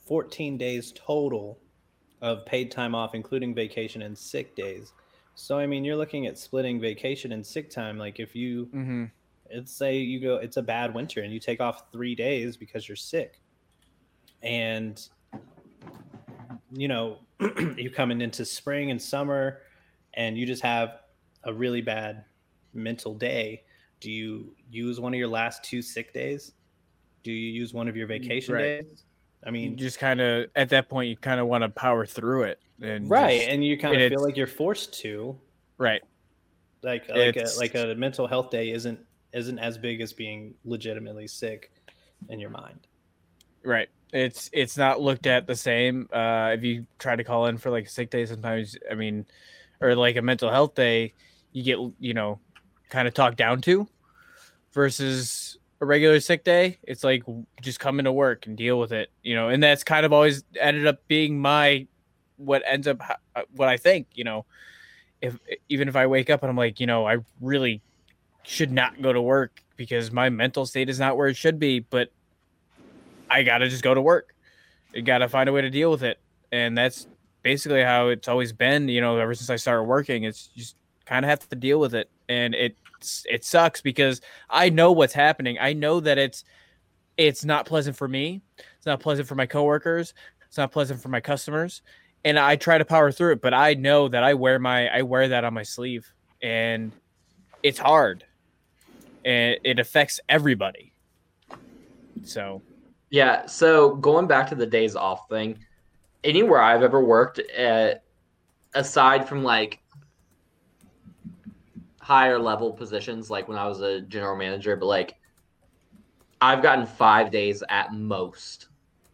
14 0.05 0.55
days 0.55 0.93
total 0.95 1.57
of 2.21 2.45
paid 2.45 2.69
time 2.69 2.93
off 2.93 3.15
including 3.15 3.55
vacation 3.55 4.03
and 4.03 4.15
sick 4.15 4.55
days 4.55 4.93
so 5.33 5.57
i 5.57 5.65
mean 5.65 5.83
you're 5.83 5.95
looking 5.95 6.27
at 6.27 6.37
splitting 6.37 6.79
vacation 6.79 7.31
and 7.31 7.43
sick 7.43 7.71
time 7.71 7.97
like 7.97 8.19
if 8.19 8.35
you 8.35 8.67
Mm-hmm. 8.67 9.05
let's 9.55 9.71
say 9.75 9.97
you 9.97 10.19
go 10.19 10.35
it's 10.35 10.57
a 10.57 10.61
bad 10.61 10.93
winter 10.93 11.21
and 11.21 11.33
you 11.33 11.39
take 11.39 11.59
off 11.59 11.91
three 11.91 12.13
days 12.13 12.55
because 12.55 12.87
you're 12.87 12.95
sick 12.95 13.41
and 14.43 15.09
you 16.75 16.87
know 16.87 17.19
you're 17.77 17.91
coming 17.91 18.21
into 18.21 18.43
spring 18.45 18.91
and 18.91 19.01
summer 19.01 19.61
and 20.13 20.37
you 20.37 20.45
just 20.45 20.61
have 20.61 20.99
a 21.43 21.53
really 21.53 21.81
bad 21.81 22.25
mental 22.73 23.13
day 23.13 23.63
do 24.01 24.11
you 24.11 24.53
use 24.69 24.99
one 24.99 25.13
of 25.13 25.17
your 25.17 25.27
last 25.27 25.63
two 25.63 25.81
sick 25.81 26.13
days 26.13 26.51
do 27.23 27.31
you 27.31 27.51
use 27.51 27.73
one 27.73 27.87
of 27.87 27.95
your 27.95 28.05
mm, 28.07 28.09
vacation 28.09 28.53
Right. 28.53 28.61
days 28.83 29.03
i 29.43 29.47
You 29.49 29.53
mean 29.53 29.77
just 29.77 29.99
kind 29.99 30.19
of 30.21 30.49
at 30.55 30.69
that 30.69 30.89
point, 30.89 31.09
you 31.09 31.17
kind 31.17 31.39
of 31.39 31.47
want 31.47 31.63
to 31.63 31.69
power 31.69 32.05
through 32.05 32.43
it, 32.43 32.59
and 32.81 33.09
right 33.09 33.37
just- 33.39 33.49
and 33.49 33.63
you 33.65 33.77
kind 33.77 33.99
of 34.01 34.09
feel 34.11 34.21
like 34.23 34.35
you're 34.37 34.47
forced 34.47 34.93
to 35.01 35.39
right. 35.77 36.01
like 36.83 37.07
like 37.09 37.37
a, 37.37 37.47
like 37.57 37.75
a 37.75 37.95
mental 37.95 38.27
health 38.27 38.49
day 38.49 38.71
isn't 38.71 38.99
isn't 39.33 39.59
as 39.59 39.77
big 39.77 40.01
as 40.01 40.13
being 40.13 40.53
legitimately 40.65 41.27
sick 41.27 41.71
in 42.29 42.39
your 42.39 42.49
mind 42.49 42.87
Right. 43.63 43.89
It's 44.15 44.49
it's 44.53 44.77
not 44.77 45.01
looked 45.01 45.27
at 45.27 45.45
the 45.45 45.57
same. 45.57 46.07
Uh, 46.11 46.51
if 46.53 46.63
you 46.63 46.87
try 46.99 47.17
to 47.17 47.23
call 47.25 47.47
in 47.47 47.57
for 47.57 47.69
like 47.69 47.87
a 47.87 47.89
sick 47.89 48.09
day, 48.09 48.25
sometimes 48.25 48.77
I 48.89 48.95
mean, 48.95 49.25
or 49.81 49.93
like 49.93 50.15
a 50.15 50.21
mental 50.21 50.49
health 50.49 50.73
day, 50.73 51.13
you 51.51 51.63
get 51.63 51.79
you 51.99 52.13
know, 52.13 52.39
kind 52.89 53.09
of 53.09 53.13
talked 53.13 53.35
down 53.35 53.59
to, 53.63 53.89
versus 54.71 55.57
a 55.81 55.85
regular 55.85 56.21
sick 56.21 56.45
day. 56.45 56.79
It's 56.83 57.03
like 57.03 57.23
just 57.61 57.81
come 57.81 57.99
into 57.99 58.13
work 58.13 58.47
and 58.47 58.55
deal 58.55 58.79
with 58.79 58.93
it, 58.93 59.11
you 59.21 59.35
know. 59.35 59.49
And 59.49 59.61
that's 59.61 59.83
kind 59.83 60.05
of 60.05 60.13
always 60.13 60.45
ended 60.57 60.87
up 60.87 61.05
being 61.09 61.37
my 61.37 61.85
what 62.37 62.63
ends 62.65 62.87
up 62.87 63.01
what 63.53 63.67
I 63.67 63.75
think, 63.75 64.07
you 64.13 64.23
know. 64.23 64.45
If 65.21 65.37
even 65.67 65.89
if 65.89 65.97
I 65.97 66.07
wake 66.07 66.29
up 66.29 66.41
and 66.41 66.49
I'm 66.49 66.55
like, 66.55 66.79
you 66.79 66.87
know, 66.87 67.05
I 67.05 67.17
really 67.41 67.81
should 68.43 68.71
not 68.71 69.01
go 69.01 69.11
to 69.11 69.21
work 69.21 69.61
because 69.75 70.09
my 70.09 70.29
mental 70.29 70.65
state 70.65 70.89
is 70.89 70.99
not 70.99 71.17
where 71.17 71.27
it 71.27 71.35
should 71.35 71.59
be, 71.59 71.79
but 71.79 72.11
I 73.29 73.43
got 73.43 73.59
to 73.59 73.69
just 73.69 73.83
go 73.83 73.93
to 73.93 74.01
work. 74.01 74.33
I 74.95 75.01
got 75.01 75.19
to 75.19 75.29
find 75.29 75.49
a 75.49 75.51
way 75.53 75.61
to 75.61 75.69
deal 75.69 75.91
with 75.91 76.03
it. 76.03 76.19
And 76.51 76.77
that's 76.77 77.07
basically 77.43 77.83
how 77.83 78.07
it's 78.07 78.27
always 78.27 78.53
been, 78.53 78.87
you 78.87 79.01
know, 79.01 79.17
ever 79.17 79.33
since 79.33 79.49
I 79.49 79.55
started 79.55 79.83
working. 79.83 80.23
It's 80.23 80.47
just 80.47 80.75
kind 81.05 81.23
of 81.23 81.29
have 81.29 81.47
to 81.49 81.55
deal 81.55 81.79
with 81.79 81.93
it. 81.93 82.09
And 82.29 82.55
it 82.55 82.75
it 83.29 83.43
sucks 83.43 83.81
because 83.81 84.21
I 84.49 84.69
know 84.69 84.91
what's 84.91 85.13
happening. 85.13 85.57
I 85.59 85.73
know 85.73 85.99
that 85.99 86.17
it's 86.17 86.43
it's 87.17 87.45
not 87.45 87.65
pleasant 87.65 87.95
for 87.95 88.07
me. 88.07 88.41
It's 88.77 88.85
not 88.85 88.99
pleasant 88.99 89.27
for 89.27 89.35
my 89.35 89.45
coworkers. 89.45 90.13
It's 90.47 90.57
not 90.57 90.71
pleasant 90.71 91.01
for 91.01 91.09
my 91.09 91.19
customers. 91.19 91.81
And 92.23 92.39
I 92.39 92.55
try 92.55 92.77
to 92.77 92.85
power 92.85 93.11
through 93.11 93.33
it, 93.33 93.41
but 93.41 93.53
I 93.53 93.75
know 93.75 94.07
that 94.07 94.23
I 94.23 94.33
wear 94.33 94.57
my 94.59 94.87
I 94.87 95.01
wear 95.03 95.27
that 95.27 95.43
on 95.43 95.53
my 95.53 95.63
sleeve 95.63 96.11
and 96.41 96.91
it's 97.63 97.79
hard. 97.79 98.25
And 99.23 99.57
it 99.63 99.79
affects 99.79 100.19
everybody. 100.29 100.93
So 102.23 102.61
Yeah. 103.09 103.45
So 103.45 103.95
going 103.95 104.27
back 104.27 104.47
to 104.49 104.55
the 104.55 104.65
days 104.65 104.95
off 104.95 105.29
thing, 105.29 105.57
anywhere 106.23 106.61
I've 106.61 106.83
ever 106.83 107.03
worked 107.03 107.39
at, 107.39 108.03
aside 108.73 109.27
from 109.27 109.43
like 109.43 109.79
higher 111.99 112.37
level 112.39 112.71
positions, 112.71 113.29
like 113.29 113.47
when 113.47 113.57
I 113.57 113.67
was 113.67 113.81
a 113.81 114.01
general 114.01 114.35
manager, 114.35 114.75
but 114.75 114.85
like 114.85 115.15
I've 116.41 116.61
gotten 116.61 116.85
five 116.85 117.31
days 117.31 117.63
at 117.69 117.93
most 117.93 118.67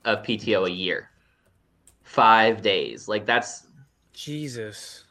of 0.05 0.23
PTO 0.23 0.67
a 0.67 0.71
year. 0.71 1.09
Five 2.03 2.61
days. 2.61 3.07
Like 3.07 3.25
that's 3.25 3.67
Jesus. 4.13 5.05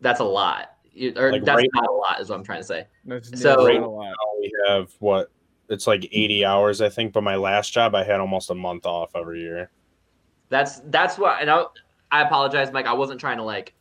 that's 0.00 0.20
a 0.20 0.24
lot. 0.24 0.70
You- 0.92 1.14
Or 1.16 1.32
Like 1.32 1.44
that's 1.44 1.58
right- 1.58 1.70
not 1.74 1.88
a 1.88 1.92
lot, 1.92 2.20
is 2.20 2.28
what 2.28 2.36
I'm 2.36 2.44
trying 2.44 2.60
to 2.60 2.66
say. 2.66 2.86
That's 3.04 3.40
So- 3.40 3.54
not 3.54 3.76
a 3.82 3.86
lot. 3.88 4.04
Now 4.10 4.38
we 4.40 4.52
have 4.68 4.90
what? 4.98 5.30
It's 5.72 5.86
like 5.86 6.04
80 6.12 6.44
hours, 6.44 6.80
I 6.80 6.88
think. 6.88 7.12
But 7.12 7.22
my 7.22 7.36
last 7.36 7.72
job, 7.72 7.94
I 7.94 8.04
had 8.04 8.20
almost 8.20 8.50
a 8.50 8.54
month 8.54 8.86
off 8.86 9.12
every 9.16 9.40
year. 9.40 9.70
That's 10.50 10.80
that's 10.86 11.16
what, 11.18 11.40
and 11.40 11.50
I, 11.50 11.64
I 12.10 12.22
apologize, 12.22 12.70
Mike. 12.72 12.86
I 12.86 12.92
wasn't 12.92 13.18
trying 13.18 13.38
to 13.38 13.42
like 13.42 13.72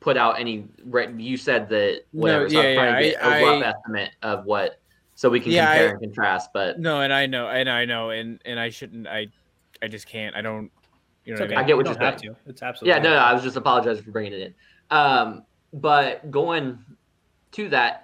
put 0.00 0.16
out 0.18 0.38
any. 0.38 0.68
You 1.16 1.36
said 1.38 1.68
that 1.70 2.02
whatever. 2.12 2.48
so 2.50 2.60
yeah, 2.60 2.68
I'm 2.68 2.74
trying 2.76 3.02
to 3.02 3.10
get 3.10 3.24
I- 3.24 3.38
a 3.38 3.44
rough 3.44 3.64
I- 3.64 3.68
estimate 3.68 4.10
of 4.22 4.44
what, 4.44 4.78
so 5.14 5.30
we 5.30 5.40
can 5.40 5.52
Yeah, 5.52 5.66
compare 5.66 5.86
I- 5.88 5.90
and 5.92 6.00
contrast. 6.00 6.50
But 6.52 6.78
No, 6.78 7.00
and 7.00 7.12
I 7.12 7.24
know, 7.26 7.48
and 7.48 7.70
I 7.70 7.86
know, 7.86 8.10
and 8.10 8.38
and 8.44 8.60
I 8.60 8.68
shouldn't. 8.68 9.06
I, 9.08 9.28
I 9.82 9.88
just 9.88 10.06
can't. 10.06 10.36
I 10.36 10.42
don't. 10.42 10.70
You 11.24 11.32
know 11.32 11.36
It's 11.36 11.40
what 11.40 11.46
okay. 11.52 11.54
I 11.56 11.60
I 11.60 11.64
get 11.64 11.76
what 11.78 11.86
You 11.86 11.92
you're 11.92 12.00
have 12.02 12.20
saying. 12.20 12.34
to. 12.34 12.50
It's 12.50 12.62
absolutely 12.62 12.96
yeah, 12.98 13.02
no, 13.02 13.10
no. 13.14 13.16
I 13.16 13.32
was 13.32 13.42
just 13.42 13.56
apologizing 13.56 14.04
for 14.04 14.10
bringing 14.10 14.34
it 14.34 14.40
in. 14.42 14.54
Um, 14.90 15.44
but 15.72 16.30
going 16.30 16.78
to 17.52 17.68
that, 17.70 18.03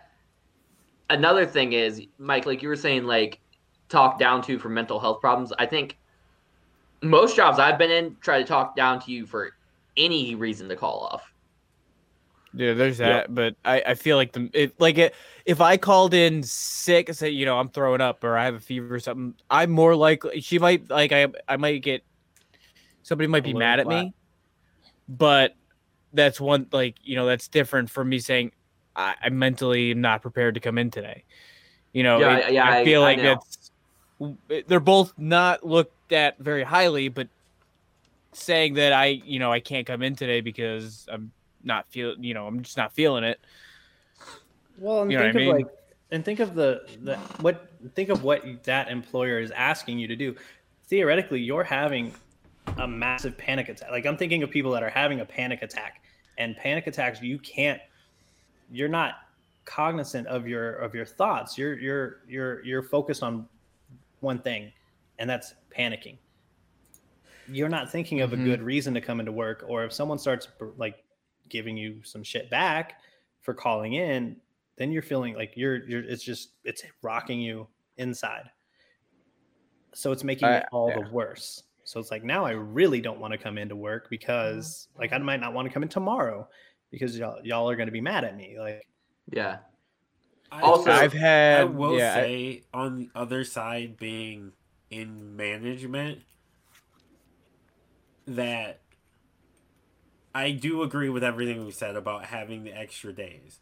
another 1.10 1.44
thing 1.44 1.74
is, 1.74 2.00
Mike, 2.18 2.46
like 2.46 2.62
you 2.62 2.68
were 2.68 2.76
saying, 2.76 3.04
like 3.04 3.40
talk 3.90 4.18
down 4.18 4.40
to 4.42 4.58
for 4.58 4.70
mental 4.70 4.98
health 4.98 5.20
problems. 5.20 5.52
I 5.58 5.66
think 5.66 5.98
most 7.02 7.36
jobs 7.36 7.58
I've 7.58 7.78
been 7.78 7.90
in 7.90 8.16
try 8.20 8.38
to 8.38 8.44
talk 8.44 8.76
down 8.76 9.00
to 9.00 9.12
you 9.12 9.26
for 9.26 9.50
any 9.96 10.34
reason 10.34 10.68
to 10.68 10.76
call 10.76 11.00
off. 11.12 11.30
Yeah, 12.52 12.74
there's 12.74 12.98
Yep. 12.98 13.26
that, 13.28 13.34
but 13.34 13.54
I, 13.64 13.82
I 13.88 13.94
feel 13.94 14.16
like 14.16 14.32
the 14.32 14.50
it, 14.52 14.80
like 14.80 14.98
it, 14.98 15.14
if 15.44 15.60
I 15.60 15.76
called 15.76 16.14
in 16.14 16.42
sick 16.42 17.08
and 17.08 17.16
say 17.16 17.30
you 17.30 17.46
know 17.46 17.58
I'm 17.58 17.68
throwing 17.68 18.00
up 18.00 18.24
or 18.24 18.36
I 18.36 18.46
have 18.46 18.54
a 18.54 18.60
fever 18.60 18.94
or 18.94 19.00
something, 19.00 19.34
I'm 19.48 19.70
more 19.70 19.94
likely 19.94 20.40
she 20.40 20.58
might 20.58 20.90
like 20.90 21.12
I 21.12 21.28
I 21.46 21.56
might 21.58 21.82
get 21.82 22.02
somebody 23.02 23.28
might 23.28 23.44
be 23.44 23.50
little 23.50 23.60
mad 23.60 23.78
at 23.80 23.86
flat. 23.86 24.04
me, 24.04 24.14
but 25.08 25.54
that's 26.12 26.40
one 26.40 26.66
like 26.72 26.96
you 27.02 27.14
know 27.14 27.26
that's 27.26 27.46
different 27.48 27.88
from 27.88 28.08
me 28.08 28.18
saying 28.18 28.50
I, 28.96 29.14
I'm 29.22 29.38
mentally 29.38 29.94
not 29.94 30.22
prepared 30.22 30.54
to 30.54 30.60
come 30.60 30.78
in 30.78 30.90
today. 30.90 31.24
You 31.92 32.02
know, 32.02 32.18
Yeah, 32.20 32.36
it- 32.38 32.52
yeah, 32.54 32.68
I 32.68 32.78
I- 32.80 32.84
feel 32.84 33.02
I 33.02 33.04
like 33.04 33.18
know. 33.18 33.34
that's 33.34 33.70
they're 34.68 34.80
both 34.80 35.14
not 35.18 35.64
looked 35.64 36.12
at 36.12 36.38
very 36.38 36.62
highly, 36.62 37.08
but 37.08 37.28
saying 38.32 38.74
that 38.74 38.92
I 38.92 39.06
you 39.06 39.38
know 39.38 39.50
I 39.52 39.60
can't 39.60 39.86
come 39.86 40.02
in 40.02 40.14
today 40.16 40.40
because 40.40 41.06
I'm 41.10 41.32
not 41.64 41.86
feel 41.90 42.14
you 42.18 42.32
know 42.32 42.46
i'm 42.46 42.62
just 42.62 42.76
not 42.78 42.90
feeling 42.94 43.22
it 43.22 43.38
Well, 44.78 45.02
and 45.02 45.12
You 45.12 45.18
know 45.18 45.24
think 45.24 45.34
what 45.34 45.40
I 45.42 45.44
of 45.50 45.54
mean? 45.56 45.64
like, 45.66 45.74
and 46.10 46.24
think 46.24 46.40
of 46.40 46.54
the 46.54 46.82
the 47.02 47.16
what 47.42 47.68
think 47.94 48.08
of 48.08 48.22
what 48.24 48.64
that 48.64 48.88
employer 48.88 49.40
is 49.40 49.50
asking 49.50 49.98
you 49.98 50.08
to 50.08 50.16
do. 50.16 50.34
Theoretically, 50.88 51.40
you're 51.40 51.64
having 51.64 52.14
a 52.78 52.86
massive 52.88 53.36
panic 53.36 53.68
attack. 53.68 53.90
Like 53.90 54.06
I'm 54.06 54.16
thinking 54.16 54.42
of 54.42 54.50
people 54.50 54.70
that 54.72 54.82
are 54.82 54.90
having 54.90 55.20
a 55.20 55.24
panic 55.24 55.62
attack, 55.62 56.02
and 56.38 56.56
panic 56.56 56.86
attacks 56.86 57.20
you 57.20 57.38
can't. 57.38 57.80
You're 58.70 58.88
not 58.88 59.14
cognizant 59.64 60.26
of 60.26 60.46
your 60.48 60.74
of 60.74 60.94
your 60.94 61.04
thoughts. 61.06 61.56
You're 61.58 61.78
you're 61.78 62.20
you're 62.28 62.64
you're 62.64 62.82
focused 62.82 63.22
on 63.22 63.48
one 64.20 64.38
thing, 64.40 64.72
and 65.18 65.28
that's 65.28 65.54
panicking. 65.76 66.18
You're 67.48 67.68
not 67.68 67.90
thinking 67.90 68.20
of 68.20 68.30
Mhm. 68.30 68.40
a 68.42 68.44
good 68.44 68.62
reason 68.62 68.94
to 68.94 69.00
come 69.00 69.18
into 69.20 69.32
work, 69.32 69.64
or 69.66 69.84
if 69.84 69.92
someone 69.92 70.18
starts 70.18 70.48
like 70.76 71.04
giving 71.48 71.76
you 71.76 72.00
some 72.04 72.22
shit 72.22 72.48
back 72.48 73.00
for 73.40 73.54
calling 73.54 73.94
in, 73.94 74.40
then 74.76 74.92
you're 74.92 75.02
feeling 75.02 75.34
like 75.34 75.52
you're 75.56 75.84
you're 75.88 76.02
it's 76.04 76.22
just 76.22 76.50
it's 76.64 76.84
rocking 77.02 77.40
you 77.40 77.66
inside. 77.96 78.50
So 79.92 80.12
it's 80.12 80.22
making 80.24 80.48
I- 80.48 80.58
it 80.58 80.66
all 80.72 80.88
yeah. 80.90 81.02
the 81.02 81.10
worse. 81.10 81.64
So 81.84 81.98
it's 81.98 82.12
like 82.12 82.22
now 82.22 82.44
I 82.44 82.52
really 82.52 83.00
don't 83.00 83.18
want 83.18 83.32
to 83.32 83.38
come 83.38 83.58
into 83.58 83.74
work 83.74 84.08
because 84.10 84.88
like 84.96 85.12
I 85.12 85.18
might 85.18 85.40
not 85.40 85.54
want 85.54 85.66
to 85.66 85.74
come 85.74 85.82
in 85.82 85.88
tomorrow 85.88 86.48
because 86.90 87.16
y'all 87.18 87.40
y'all 87.44 87.68
are 87.70 87.76
going 87.76 87.86
to 87.88 87.92
be 87.92 88.00
mad 88.00 88.24
at 88.24 88.36
me. 88.36 88.56
Like 88.58 88.86
Yeah. 89.30 89.58
I- 90.52 90.60
Also- 90.62 90.90
i've 90.90 91.12
had 91.12 91.60
I 91.60 91.64
will 91.64 91.96
yeah, 91.98 92.12
I- 92.12 92.20
say 92.22 92.62
on 92.74 92.98
the 92.98 93.10
other 93.14 93.44
side, 93.44 93.96
being 93.96 94.52
in 94.90 95.36
management, 95.36 96.22
that 98.26 98.80
I 100.34 100.52
do 100.52 100.82
agree 100.82 101.08
with 101.08 101.24
everything 101.24 101.64
we 101.64 101.70
said 101.72 101.96
about 101.96 102.26
having 102.26 102.64
the 102.64 102.76
extra 102.76 103.12
days 103.12 103.58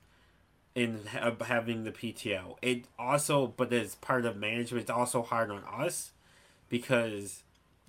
and 0.76 1.06
ha- 1.08 1.34
having 1.44 1.84
the 1.84 1.92
PTO. 1.92 2.56
It 2.62 2.84
also, 2.98 3.46
but 3.46 3.72
as 3.72 3.94
part 3.96 4.24
of 4.26 4.36
management, 4.36 4.82
it's 4.82 4.90
also 4.90 5.22
hard 5.22 5.50
on 5.50 5.64
us 5.64 6.12
because 6.68 7.42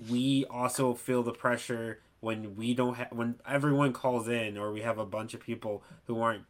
we 0.10 0.46
also 0.50 0.94
feel 0.94 1.24
the 1.24 1.34
pressure 1.34 2.00
when 2.22 2.56
we 2.56 2.74
don't 2.74 2.96
have 2.96 3.08
when 3.12 3.36
everyone 3.48 3.94
calls 3.94 4.28
in 4.28 4.58
or 4.58 4.72
we 4.72 4.82
have 4.82 4.98
a 4.98 5.06
bunch 5.06 5.34
of 5.34 5.40
people 5.40 5.84
who 6.06 6.22
aren't 6.22 6.44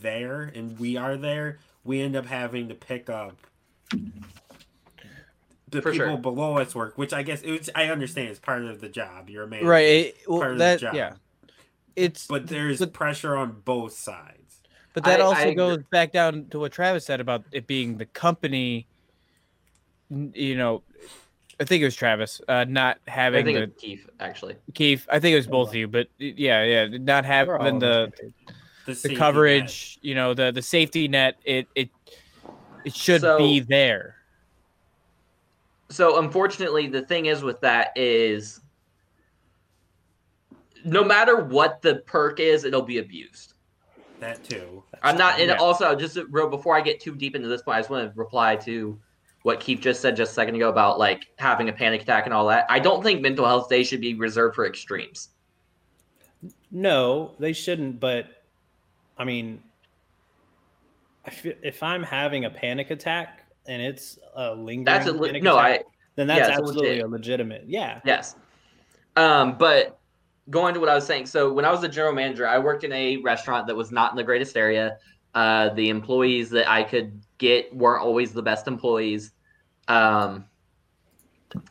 there 0.00 0.42
and 0.42 0.78
we 0.78 0.96
are 0.96 1.16
there 1.16 1.58
we 1.84 2.00
end 2.00 2.16
up 2.16 2.26
having 2.26 2.68
to 2.68 2.74
pick 2.74 3.08
up 3.10 3.36
the 5.68 5.82
For 5.82 5.92
people 5.92 6.06
sure. 6.08 6.16
below 6.18 6.58
us 6.58 6.74
work 6.74 6.96
which 6.96 7.12
i 7.12 7.22
guess 7.22 7.42
it's 7.42 7.68
i 7.74 7.86
understand 7.86 8.28
it's 8.28 8.38
part 8.38 8.64
of 8.64 8.80
the 8.80 8.88
job 8.88 9.28
you're 9.30 9.44
a 9.44 9.48
man 9.48 9.64
right 9.64 9.82
it, 9.82 10.26
part 10.26 10.40
well, 10.40 10.52
of 10.52 10.58
the 10.58 10.76
job. 10.78 10.94
yeah 10.94 11.12
it's 11.96 12.26
but 12.26 12.46
there's 12.46 12.78
but- 12.78 12.92
pressure 12.92 13.36
on 13.36 13.60
both 13.64 13.92
sides 13.92 14.60
but 14.92 15.04
that 15.04 15.20
I- 15.20 15.24
also 15.24 15.40
I 15.40 15.42
agree. 15.44 15.54
goes 15.56 15.78
back 15.90 16.12
down 16.12 16.46
to 16.50 16.58
what 16.60 16.72
travis 16.72 17.04
said 17.06 17.20
about 17.20 17.44
it 17.52 17.66
being 17.66 17.96
the 17.98 18.06
company 18.06 18.86
you 20.10 20.56
know 20.56 20.82
i 21.60 21.64
think 21.64 21.82
it 21.82 21.84
was 21.84 21.94
travis 21.96 22.40
uh 22.48 22.64
not 22.68 22.98
I 23.06 23.10
having 23.10 23.44
think 23.44 23.58
the 23.58 23.62
it's 23.64 23.80
Keith 23.80 24.08
actually. 24.20 24.56
keith 24.74 25.06
i 25.10 25.18
think 25.20 25.32
it 25.32 25.36
was 25.36 25.46
both 25.46 25.68
of 25.68 25.74
you 25.74 25.88
but 25.88 26.08
yeah 26.18 26.62
yeah 26.64 26.86
not 26.98 27.24
we're 27.24 27.28
having 27.30 27.54
on 27.74 27.78
the 27.78 28.12
the 28.86 28.94
safety 28.94 29.08
net. 29.14 29.18
coverage 29.18 29.98
you 30.02 30.14
know 30.14 30.34
the 30.34 30.50
the 30.52 30.62
safety 30.62 31.08
net 31.08 31.36
it 31.44 31.66
it 31.74 31.90
it 32.84 32.94
should 32.94 33.20
So- 33.20 33.38
be 33.38 33.60
there 33.60 34.16
So 35.90 36.18
unfortunately, 36.18 36.88
the 36.88 37.02
thing 37.02 37.26
is 37.26 37.42
with 37.42 37.60
that 37.60 37.92
is 37.96 38.60
no 40.84 41.04
matter 41.04 41.36
what 41.44 41.82
the 41.82 41.96
perk 42.06 42.40
is, 42.40 42.64
it'll 42.64 42.82
be 42.82 42.98
abused. 42.98 43.52
that 44.20 44.42
too 44.44 44.82
I'm 45.02 45.16
not, 45.18 45.38
and 45.40 45.50
Yeah. 45.50 45.56
also 45.56 45.94
just 45.94 46.16
real 46.30 46.48
before 46.48 46.74
I 46.76 46.80
get 46.80 47.00
too 47.00 47.14
deep 47.14 47.36
into 47.36 47.48
this 47.48 47.62
point, 47.62 47.76
I 47.76 47.80
just 47.80 47.90
want 47.90 48.10
to 48.12 48.18
reply 48.18 48.56
to 48.56 48.98
what 49.44 49.60
Keith 49.60 49.80
just 49.80 50.00
said 50.00 50.16
just 50.16 50.32
a 50.32 50.34
second 50.34 50.54
ago 50.54 50.70
about 50.70 50.98
like 50.98 51.26
having 51.36 51.68
a 51.68 51.72
panic 51.72 52.00
attack 52.00 52.24
and 52.24 52.32
all 52.32 52.46
that. 52.46 52.64
I 52.70 52.78
don't 52.78 53.02
think 53.02 53.20
mental 53.20 53.44
health 53.44 53.68
days 53.68 53.86
should 53.86 54.00
be 54.00 54.14
reserved 54.14 54.54
for 54.54 54.66
extremes. 54.66 55.28
No, 56.70 57.32
they 57.38 57.52
shouldn't. 57.52 58.00
But 58.00 58.24
I 59.18 59.24
mean, 59.24 59.62
if 61.44 61.82
I'm 61.82 62.02
having 62.02 62.46
a 62.46 62.50
panic 62.50 62.90
attack 62.90 63.44
and 63.66 63.82
it's 63.82 64.18
a 64.34 64.54
lingering 64.54 64.84
That's 64.84 65.06
a 65.06 65.12
no, 65.12 65.58
attack, 65.58 65.80
I 65.80 65.84
then 66.16 66.26
that's 66.26 66.48
yeah, 66.48 66.56
absolutely 66.56 66.88
legit. 66.88 67.04
a 67.04 67.08
legitimate. 67.08 67.64
Yeah, 67.66 68.00
Yes. 68.04 68.36
Um, 69.16 69.58
but 69.58 69.98
going 70.48 70.72
to 70.72 70.80
what 70.80 70.88
I 70.88 70.94
was 70.94 71.06
saying, 71.06 71.26
so 71.26 71.52
when 71.52 71.66
I 71.66 71.70
was 71.70 71.84
a 71.84 71.88
general 71.88 72.14
manager, 72.14 72.48
I 72.48 72.58
worked 72.58 72.82
in 72.82 72.92
a 72.92 73.18
restaurant 73.18 73.66
that 73.66 73.76
was 73.76 73.92
not 73.92 74.10
in 74.10 74.16
the 74.16 74.24
greatest 74.24 74.56
area. 74.56 74.96
Uh, 75.34 75.68
the 75.74 75.90
employees 75.90 76.48
that 76.50 76.68
I 76.68 76.82
could 76.82 77.20
get 77.38 77.74
weren't 77.74 78.02
always 78.02 78.32
the 78.32 78.42
best 78.42 78.66
employees. 78.66 79.32
Um, 79.88 80.46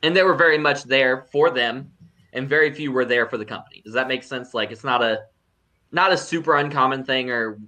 and 0.01 0.15
they 0.15 0.23
were 0.23 0.35
very 0.35 0.57
much 0.57 0.83
there 0.83 1.23
for 1.31 1.49
them, 1.49 1.91
and 2.31 2.47
very 2.47 2.73
few 2.73 2.91
were 2.91 3.05
there 3.05 3.27
for 3.27 3.37
the 3.37 3.45
company. 3.45 3.81
Does 3.83 3.93
that 3.93 4.07
make 4.07 4.23
sense? 4.23 4.53
Like 4.53 4.71
it's 4.71 4.83
not 4.83 5.01
a 5.01 5.23
not 5.91 6.11
a 6.11 6.17
super 6.17 6.57
uncommon 6.57 7.03
thing 7.03 7.29
or 7.29 7.59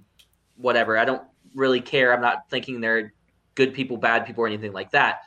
whatever. 0.56 0.98
I 0.98 1.04
don't 1.04 1.22
really 1.54 1.80
care. 1.80 2.12
I'm 2.12 2.20
not 2.20 2.48
thinking 2.50 2.80
they're 2.80 3.12
good 3.54 3.74
people, 3.74 3.96
bad 3.96 4.26
people, 4.26 4.44
or 4.44 4.46
anything 4.46 4.72
like 4.72 4.90
that. 4.90 5.20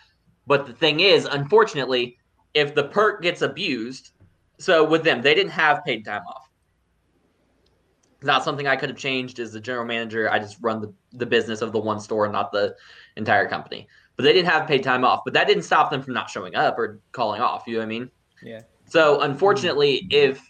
But 0.48 0.66
the 0.66 0.74
thing 0.74 1.00
is, 1.00 1.26
unfortunately, 1.26 2.18
if 2.54 2.76
the 2.76 2.86
perk 2.86 3.22
gets 3.22 3.42
abused, 3.42 4.12
so 4.58 4.84
with 4.84 5.04
them, 5.04 5.22
they 5.22 5.36
didn't 5.36 5.52
have 5.52 5.84
paid 5.86 6.06
time 6.06 6.24
off. 6.28 6.50
Not 8.22 8.44
something 8.44 8.68
I 8.68 8.76
could 8.76 8.90
have 8.90 8.98
changed 8.98 9.40
as 9.40 9.54
the 9.54 9.60
general 9.60 9.86
manager. 9.86 10.30
I 10.30 10.40
just 10.40 10.58
run 10.62 10.82
the, 10.82 10.94
the 11.12 11.26
business 11.26 11.62
of 11.62 11.72
the 11.72 11.80
one 11.80 12.00
store, 12.00 12.28
not 12.28 12.52
the 12.52 12.76
entire 13.16 13.48
company. 13.48 13.88
But 14.16 14.24
they 14.24 14.34
didn't 14.34 14.50
have 14.50 14.68
paid 14.68 14.84
time 14.84 15.04
off. 15.04 15.22
But 15.24 15.34
that 15.34 15.48
didn't 15.48 15.64
stop 15.64 15.92
them 15.92 16.02
from 16.02 16.14
not 16.14 16.30
showing 16.30 16.56
up 16.56 16.78
or 16.78 17.00
calling 17.12 17.42
off. 17.42 17.64
You 17.66 17.74
know 17.74 17.80
what 17.80 17.86
I 17.86 17.90
mean? 17.90 18.12
Yeah. 18.44 18.62
So 18.86 19.22
unfortunately, 19.22 20.08
if 20.10 20.42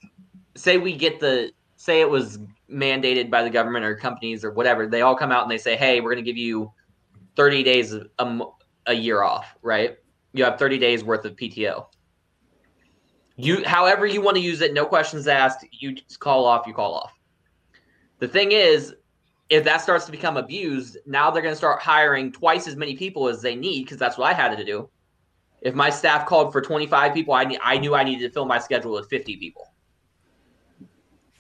say 0.56 0.78
we 0.78 0.96
get 0.96 1.20
the 1.20 1.52
say 1.76 2.02
it 2.02 2.10
was 2.10 2.40
mandated 2.70 3.30
by 3.30 3.44
the 3.44 3.50
government 3.50 3.86
or 3.86 3.96
companies 3.96 4.44
or 4.44 4.52
whatever, 4.52 4.88
they 4.88 5.02
all 5.02 5.16
come 5.16 5.32
out 5.32 5.44
and 5.44 5.52
they 5.52 5.58
say, 5.58 5.76
"Hey, 5.76 6.02
we're 6.02 6.12
going 6.12 6.24
to 6.24 6.30
give 6.30 6.38
you 6.38 6.72
30 7.36 7.64
days 7.64 7.94
a, 7.94 8.40
a 8.88 8.94
year 8.94 9.24
off, 9.24 9.56
right? 9.62 9.98
You 10.34 10.44
have 10.44 10.60
30 10.60 10.78
days 10.78 11.04
worth 11.04 11.26
of 11.26 11.36
PTO. 11.36 11.86
You, 13.38 13.64
however 13.64 14.06
you 14.06 14.22
want 14.22 14.36
to 14.36 14.44
use 14.44 14.60
it, 14.60 14.74
no 14.74 14.86
questions 14.86 15.28
asked. 15.28 15.66
You 15.72 15.94
just 15.94 16.20
call 16.20 16.46
off. 16.46 16.68
You 16.68 16.74
call 16.74 16.94
off. 16.94 17.14
The 18.20 18.28
thing 18.28 18.52
is, 18.52 18.94
if 19.50 19.64
that 19.64 19.82
starts 19.82 20.06
to 20.06 20.12
become 20.12 20.38
abused, 20.38 20.98
now 21.06 21.32
they're 21.32 21.42
going 21.42 21.54
to 21.54 21.58
start 21.58 21.82
hiring 21.82 22.32
twice 22.32 22.68
as 22.68 22.76
many 22.76 22.96
people 22.96 23.28
as 23.28 23.42
they 23.42 23.56
need 23.56 23.84
because 23.84 23.98
that's 23.98 24.18
what 24.18 24.30
I 24.30 24.34
had 24.34 24.56
to 24.56 24.64
do. 24.64 24.90
If 25.62 25.74
my 25.74 25.90
staff 25.90 26.26
called 26.26 26.54
for 26.54 26.62
25 26.62 27.14
people, 27.14 27.34
I, 27.34 27.58
I 27.62 27.78
knew 27.78 27.96
I 27.96 28.04
needed 28.04 28.28
to 28.28 28.34
fill 28.34 28.46
my 28.46 28.60
schedule 28.60 28.94
with 28.94 29.10
50 29.10 29.38
people. 29.38 29.74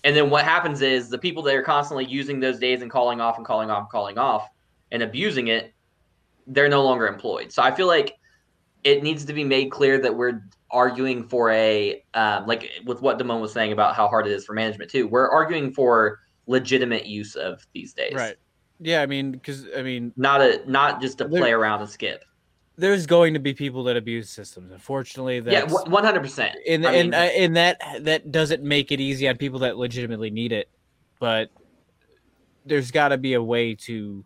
And 0.03 0.15
then 0.15 0.29
what 0.29 0.43
happens 0.43 0.81
is 0.81 1.09
the 1.09 1.17
people 1.17 1.43
that 1.43 1.55
are 1.55 1.61
constantly 1.61 2.05
using 2.05 2.39
those 2.39 2.57
days 2.57 2.81
and 2.81 2.89
calling 2.89 3.21
off 3.21 3.37
and 3.37 3.45
calling 3.45 3.69
off 3.69 3.81
and 3.81 3.89
calling 3.89 4.17
off 4.17 4.49
and 4.91 5.03
abusing 5.03 5.47
it, 5.49 5.73
they're 6.47 6.69
no 6.69 6.83
longer 6.83 7.07
employed. 7.07 7.51
So 7.51 7.61
I 7.61 7.71
feel 7.71 7.87
like 7.87 8.15
it 8.83 9.03
needs 9.03 9.25
to 9.25 9.33
be 9.33 9.43
made 9.43 9.71
clear 9.71 9.99
that 9.99 10.15
we're 10.15 10.41
arguing 10.71 11.27
for 11.27 11.51
a 11.51 12.03
um, 12.13 12.47
like 12.47 12.69
with 12.85 13.01
what 13.01 13.19
Damone 13.19 13.41
was 13.41 13.51
saying 13.51 13.71
about 13.71 13.95
how 13.95 14.07
hard 14.07 14.25
it 14.25 14.31
is 14.31 14.45
for 14.45 14.53
management 14.53 14.89
too. 14.89 15.07
We're 15.07 15.29
arguing 15.29 15.73
for 15.73 16.19
legitimate 16.49 17.05
use 17.05 17.35
of 17.35 17.65
these 17.73 17.93
days, 17.93 18.13
Right. 18.15 18.35
Yeah, 18.81 19.01
I 19.01 19.05
mean, 19.05 19.31
because 19.31 19.65
I 19.77 19.81
mean, 19.83 20.13
Not 20.17 20.41
a 20.41 20.61
not 20.65 21.01
just 21.01 21.17
to 21.19 21.27
play 21.27 21.51
around 21.51 21.81
and 21.81 21.89
skip. 21.89 22.23
there's 22.77 23.05
going 23.05 23.33
to 23.33 23.39
be 23.39 23.53
people 23.53 23.83
that 23.83 23.97
abuse 23.97 24.29
systems. 24.29 24.71
Unfortunately, 24.71 25.41
Yeah, 25.45 25.65
one 25.65 26.03
hundred 26.03 26.21
percent. 26.21 26.55
and 26.67 26.87
I 26.87 26.93
and 26.93 27.11
mean- 27.11 27.13
uh, 27.13 27.17
and 27.17 27.55
that 27.57 27.81
that 28.01 28.31
doesn't 28.31 28.63
make 28.63 28.91
it 28.91 28.99
easy 29.01 29.27
on 29.27 29.35
people 29.37 29.59
that 29.59 29.77
legitimately 29.77 30.29
need 30.31 30.51
it, 30.53 30.69
but 31.19 31.49
there's 32.65 32.89
got 32.91 33.09
to 33.09 33.17
be 33.17 33.33
a 33.33 33.43
way 33.43 33.75
to 33.75 34.23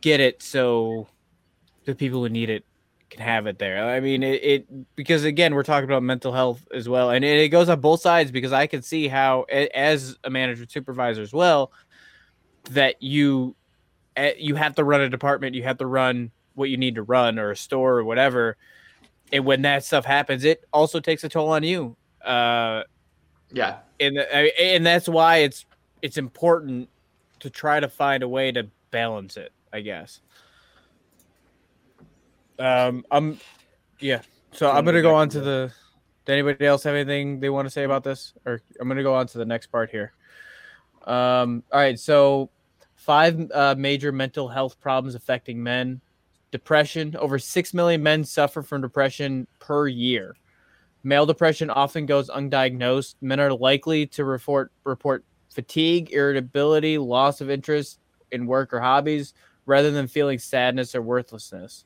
get 0.00 0.20
it 0.20 0.42
so 0.42 1.06
the 1.84 1.94
people 1.94 2.22
who 2.22 2.28
need 2.28 2.48
it 2.50 2.64
can 3.10 3.20
have 3.20 3.46
it 3.46 3.58
there. 3.58 3.88
I 3.88 4.00
mean, 4.00 4.22
it, 4.22 4.42
it 4.42 4.96
because 4.96 5.24
again, 5.24 5.54
we're 5.54 5.62
talking 5.62 5.88
about 5.88 6.02
mental 6.02 6.32
health 6.32 6.66
as 6.74 6.88
well, 6.88 7.10
and 7.10 7.24
it, 7.24 7.38
it 7.38 7.48
goes 7.48 7.68
on 7.68 7.80
both 7.80 8.00
sides 8.00 8.30
because 8.30 8.52
I 8.52 8.66
can 8.66 8.82
see 8.82 9.08
how, 9.08 9.42
as 9.42 10.16
a 10.24 10.30
manager 10.30 10.66
supervisor 10.68 11.22
as 11.22 11.32
well, 11.32 11.72
that 12.70 13.02
you 13.02 13.56
you 14.38 14.54
have 14.54 14.74
to 14.76 14.84
run 14.84 15.00
a 15.02 15.08
department, 15.08 15.54
you 15.54 15.62
have 15.64 15.78
to 15.78 15.86
run 15.86 16.30
what 16.54 16.70
you 16.70 16.76
need 16.76 16.94
to 16.94 17.02
run 17.02 17.38
or 17.38 17.50
a 17.50 17.56
store 17.56 17.98
or 17.98 18.04
whatever. 18.04 18.56
And 19.32 19.44
when 19.44 19.62
that 19.62 19.84
stuff 19.84 20.04
happens 20.04 20.44
it 20.44 20.64
also 20.72 21.00
takes 21.00 21.24
a 21.24 21.28
toll 21.28 21.50
on 21.50 21.62
you. 21.62 21.96
Uh 22.24 22.82
Yeah, 23.50 23.78
and 24.00 24.18
and 24.18 24.86
that's 24.86 25.08
why 25.08 25.38
it's 25.38 25.66
it's 26.02 26.16
important 26.16 26.88
to 27.40 27.50
try 27.50 27.80
to 27.80 27.88
find 27.88 28.22
a 28.22 28.28
way 28.28 28.52
to 28.52 28.68
balance 28.90 29.36
it 29.36 29.52
i 29.72 29.80
guess 29.80 30.20
um 32.58 33.04
i'm 33.10 33.38
yeah. 34.00 34.22
So 34.52 34.70
i'm 34.70 34.84
gonna 34.84 35.02
go 35.02 35.14
on 35.14 35.28
to 35.30 35.40
the 35.40 35.72
did 36.24 36.32
anybody 36.32 36.66
else 36.66 36.82
have 36.82 36.94
anything 36.94 37.38
they 37.38 37.50
want 37.50 37.66
to 37.66 37.70
say 37.70 37.84
about 37.84 38.04
this? 38.04 38.34
Or 38.44 38.60
i'm 38.80 38.88
gonna 38.88 39.02
go 39.02 39.14
on 39.14 39.26
to 39.28 39.38
the 39.38 39.44
next 39.44 39.68
part 39.68 39.90
here. 39.90 40.12
Um 41.04 41.62
all 41.72 41.80
right 41.80 41.98
so 41.98 42.50
five 42.94 43.50
uh, 43.52 43.74
major 43.78 44.10
mental 44.10 44.48
health 44.48 44.80
problems 44.80 45.14
affecting 45.14 45.62
men. 45.62 46.00
Depression 46.50 47.14
over 47.16 47.38
6 47.38 47.74
million 47.74 48.02
men 48.02 48.24
suffer 48.24 48.62
from 48.62 48.80
depression 48.80 49.46
per 49.58 49.88
year. 49.88 50.36
Male 51.02 51.26
depression 51.26 51.70
often 51.70 52.06
goes 52.06 52.30
undiagnosed. 52.30 53.14
Men 53.20 53.38
are 53.38 53.52
likely 53.52 54.06
to 54.08 54.24
report 54.24 54.72
report 54.84 55.24
fatigue 55.52 56.12
irritability 56.12 56.98
loss 56.98 57.40
of 57.40 57.48
interest 57.48 58.00
in 58.32 58.46
work 58.46 58.72
or 58.72 58.80
hobbies 58.80 59.32
rather 59.66 59.90
than 59.90 60.06
feeling 60.06 60.38
sadness 60.38 60.94
or 60.94 61.02
worthlessness 61.02 61.84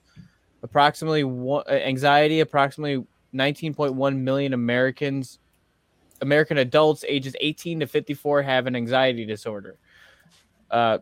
approximately 0.63 1.25
one, 1.25 1.65
uh, 1.69 1.73
anxiety 1.73 2.41
approximately 2.41 3.05
19.1 3.35 4.17
million 4.19 4.53
americans 4.53 5.39
american 6.21 6.59
adults 6.59 7.05
ages 7.09 7.35
18 7.41 7.81
to 7.81 7.87
54 7.87 8.43
have 8.43 8.67
an 8.67 8.77
anxiety 8.77 9.25
disorder. 9.25 9.79
Uh, 10.71 10.99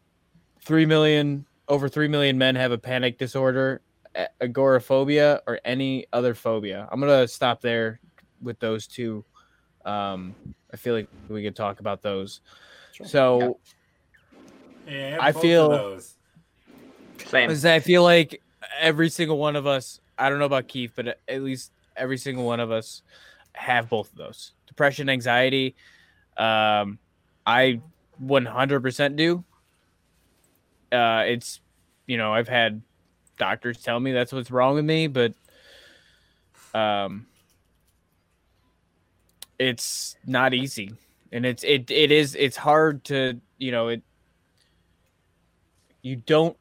3 0.64 0.86
million 0.86 1.44
over 1.68 1.88
3 1.88 2.08
million 2.08 2.38
men 2.38 2.54
have 2.54 2.72
a 2.72 2.78
panic 2.78 3.18
disorder 3.18 3.80
agoraphobia 4.40 5.40
or 5.46 5.60
any 5.64 6.06
other 6.12 6.34
phobia. 6.34 6.88
I'm 6.90 7.00
gonna 7.00 7.28
stop 7.28 7.60
there 7.60 8.00
with 8.42 8.58
those 8.58 8.86
two. 8.86 9.24
Um 9.84 10.34
i 10.72 10.76
feel 10.76 10.94
like 10.94 11.08
we 11.28 11.42
could 11.42 11.56
talk 11.56 11.80
about 11.80 12.02
those. 12.02 12.40
So 13.04 13.58
Yeah, 14.86 15.10
have 15.10 15.20
I 15.20 15.32
both 15.32 15.42
feel- 15.42 15.68
those. 15.70 16.16
same. 17.26 17.50
I 17.50 17.80
feel 17.80 18.02
like 18.02 18.40
every 18.78 19.08
single 19.08 19.38
one 19.38 19.56
of 19.56 19.66
us, 19.66 20.00
I 20.18 20.28
don't 20.28 20.38
know 20.38 20.44
about 20.44 20.68
Keith, 20.68 20.92
but 20.94 21.18
at 21.28 21.42
least 21.42 21.72
every 21.96 22.18
single 22.18 22.44
one 22.44 22.60
of 22.60 22.70
us 22.70 23.02
have 23.52 23.88
both 23.88 24.10
of 24.12 24.18
those. 24.18 24.52
Depression, 24.66 25.08
anxiety. 25.08 25.74
Um, 26.36 26.98
I 27.46 27.80
100% 28.24 29.16
do. 29.16 29.44
Uh, 30.90 31.24
it's, 31.26 31.60
you 32.06 32.16
know, 32.16 32.32
I've 32.32 32.48
had 32.48 32.82
doctors 33.38 33.82
tell 33.82 34.00
me 34.00 34.12
that's 34.12 34.32
what's 34.32 34.50
wrong 34.50 34.74
with 34.74 34.84
me, 34.84 35.06
but 35.06 35.34
um, 36.74 37.26
it's 39.58 40.16
not 40.26 40.54
easy. 40.54 40.92
And 41.30 41.44
it's, 41.44 41.62
it, 41.64 41.90
it 41.90 42.10
is, 42.10 42.34
it's 42.34 42.56
hard 42.56 43.04
to, 43.04 43.40
you 43.58 43.70
know, 43.70 43.88
it, 43.88 44.02
you 46.00 46.16
don't 46.16 46.56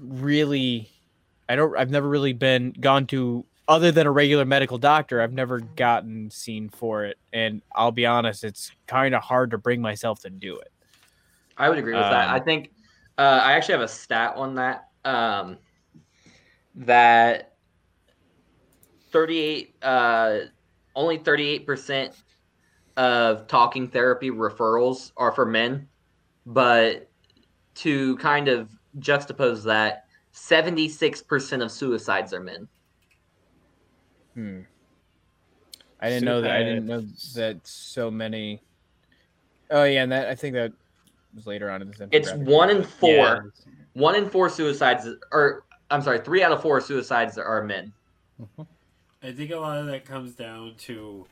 really 0.00 0.90
I 1.48 1.56
don't 1.56 1.76
I've 1.76 1.90
never 1.90 2.08
really 2.08 2.32
been 2.32 2.74
gone 2.78 3.06
to 3.08 3.44
other 3.68 3.90
than 3.90 4.06
a 4.06 4.10
regular 4.10 4.44
medical 4.44 4.78
doctor, 4.78 5.20
I've 5.20 5.32
never 5.32 5.60
gotten 5.60 6.30
seen 6.30 6.68
for 6.68 7.04
it. 7.04 7.18
And 7.32 7.62
I'll 7.74 7.92
be 7.92 8.06
honest, 8.06 8.44
it's 8.44 8.70
kind 8.86 9.14
of 9.14 9.22
hard 9.22 9.50
to 9.50 9.58
bring 9.58 9.80
myself 9.80 10.20
to 10.20 10.30
do 10.30 10.56
it. 10.58 10.70
I 11.56 11.68
would 11.68 11.78
agree 11.78 11.94
with 11.94 12.02
that. 12.02 12.28
Um, 12.28 12.34
I 12.34 12.40
think 12.40 12.70
uh, 13.18 13.40
I 13.42 13.54
actually 13.54 13.72
have 13.72 13.82
a 13.82 13.88
stat 13.88 14.34
on 14.36 14.54
that. 14.56 14.88
Um, 15.04 15.58
that 16.76 17.54
38, 19.10 19.74
uh, 19.82 20.38
only 20.94 21.18
38% 21.18 22.14
of 22.96 23.46
talking 23.46 23.88
therapy 23.88 24.30
referrals 24.30 25.12
are 25.16 25.32
for 25.32 25.46
men. 25.46 25.88
But 26.44 27.10
to 27.76 28.16
kind 28.18 28.48
of 28.48 28.70
juxtapose 28.98 29.62
that, 29.64 30.06
76% 30.34 31.62
of 31.62 31.70
suicides 31.70 32.32
are 32.32 32.40
men. 32.40 32.68
Hmm. 34.34 34.60
I 36.00 36.10
didn't 36.10 36.24
know 36.26 36.42
that 36.42 36.50
I 36.50 36.58
didn't 36.58 36.86
know 36.86 37.00
that 37.34 37.66
so 37.66 38.10
many 38.10 38.60
Oh 39.70 39.84
yeah, 39.84 40.02
and 40.02 40.12
that 40.12 40.28
I 40.28 40.34
think 40.34 40.54
that 40.54 40.72
was 41.34 41.46
later 41.46 41.70
on 41.70 41.82
in 41.82 41.88
this 41.88 42.00
It's 42.12 42.32
one 42.32 42.70
in 42.70 42.82
four. 42.82 43.10
Yeah. 43.10 43.40
One 43.94 44.14
in 44.14 44.28
four 44.28 44.48
suicides, 44.48 45.08
or 45.32 45.64
I'm 45.90 46.02
sorry, 46.02 46.20
three 46.20 46.42
out 46.42 46.52
of 46.52 46.62
four 46.62 46.80
suicides 46.80 47.38
are 47.38 47.62
men. 47.62 47.92
I 49.22 49.32
think 49.32 49.50
a 49.50 49.56
lot 49.56 49.78
of 49.78 49.86
that 49.86 50.04
comes 50.04 50.34
down 50.34 50.74
to 50.78 51.26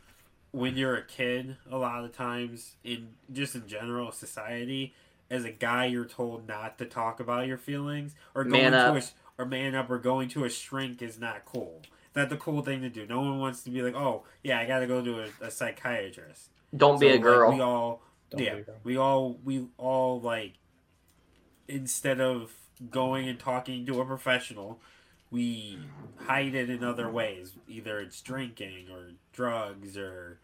when 0.53 0.77
you're 0.77 0.97
a 0.97 1.05
kid. 1.05 1.57
A 1.71 1.77
lot 1.77 2.05
of 2.05 2.13
times, 2.13 2.77
in 2.83 3.09
just 3.33 3.55
in 3.55 3.67
general 3.67 4.11
society, 4.11 4.95
as 5.31 5.45
a 5.45 5.51
guy, 5.51 5.87
you're 5.87 6.05
told 6.05 6.47
not 6.47 6.79
to 6.79 6.87
talk 6.87 7.21
about 7.21 7.47
your 7.47 7.59
feelings 7.59 8.15
or 8.35 8.45
going 8.45 8.53
Man 8.53 8.73
to 8.79 8.95
a 8.97 9.03
or 9.39 9.45
man 9.47 9.75
up 9.75 9.91
or 9.91 9.99
going 9.99 10.29
to 10.31 10.45
a 10.45 10.51
shrink 10.51 11.03
is 11.03 11.19
not 11.19 11.45
cool. 11.45 11.83
It's 12.09 12.17
not 12.17 12.29
the 12.31 12.37
cool 12.37 12.63
thing 12.63 12.83
to 12.83 12.89
do. 12.91 13.07
No 13.07 13.21
one 13.21 13.39
wants 13.41 13.63
to 13.65 13.71
be 13.71 13.83
like, 13.83 13.95
oh 13.95 14.25
yeah, 14.43 14.61
I 14.61 14.67
got 14.67 14.81
to 14.81 14.87
go 14.87 15.03
to 15.03 15.23
a, 15.23 15.29
a 15.41 15.51
psychiatrist. 15.51 16.51
Don't 16.77 16.99
be 17.01 17.09
So, 17.09 17.15
a 17.15 17.19
like, 17.19 17.21
girl. 17.21 17.51
we 17.51 17.61
all 17.61 18.03
Don't 18.31 18.45
yeah, 18.45 18.51
be 18.51 18.59
a 18.59 18.63
girl. 18.63 18.83
we 18.85 18.97
all 18.97 19.39
we 19.45 19.67
all 19.79 20.21
like 20.21 20.55
instead 21.69 22.21
of 22.21 22.53
going 22.91 23.29
and 23.29 23.39
talking 23.39 23.87
to 23.87 24.01
a 24.01 24.05
professional, 24.05 24.81
we 25.31 25.91
hide 26.17 26.55
it 26.55 26.71
in 26.71 26.85
other 26.85 27.11
ways. 27.11 27.53
Either 27.69 28.01
it's 28.01 28.21
drinking 28.21 28.89
or 28.91 29.13
drugs 29.33 29.97
or 29.97 30.41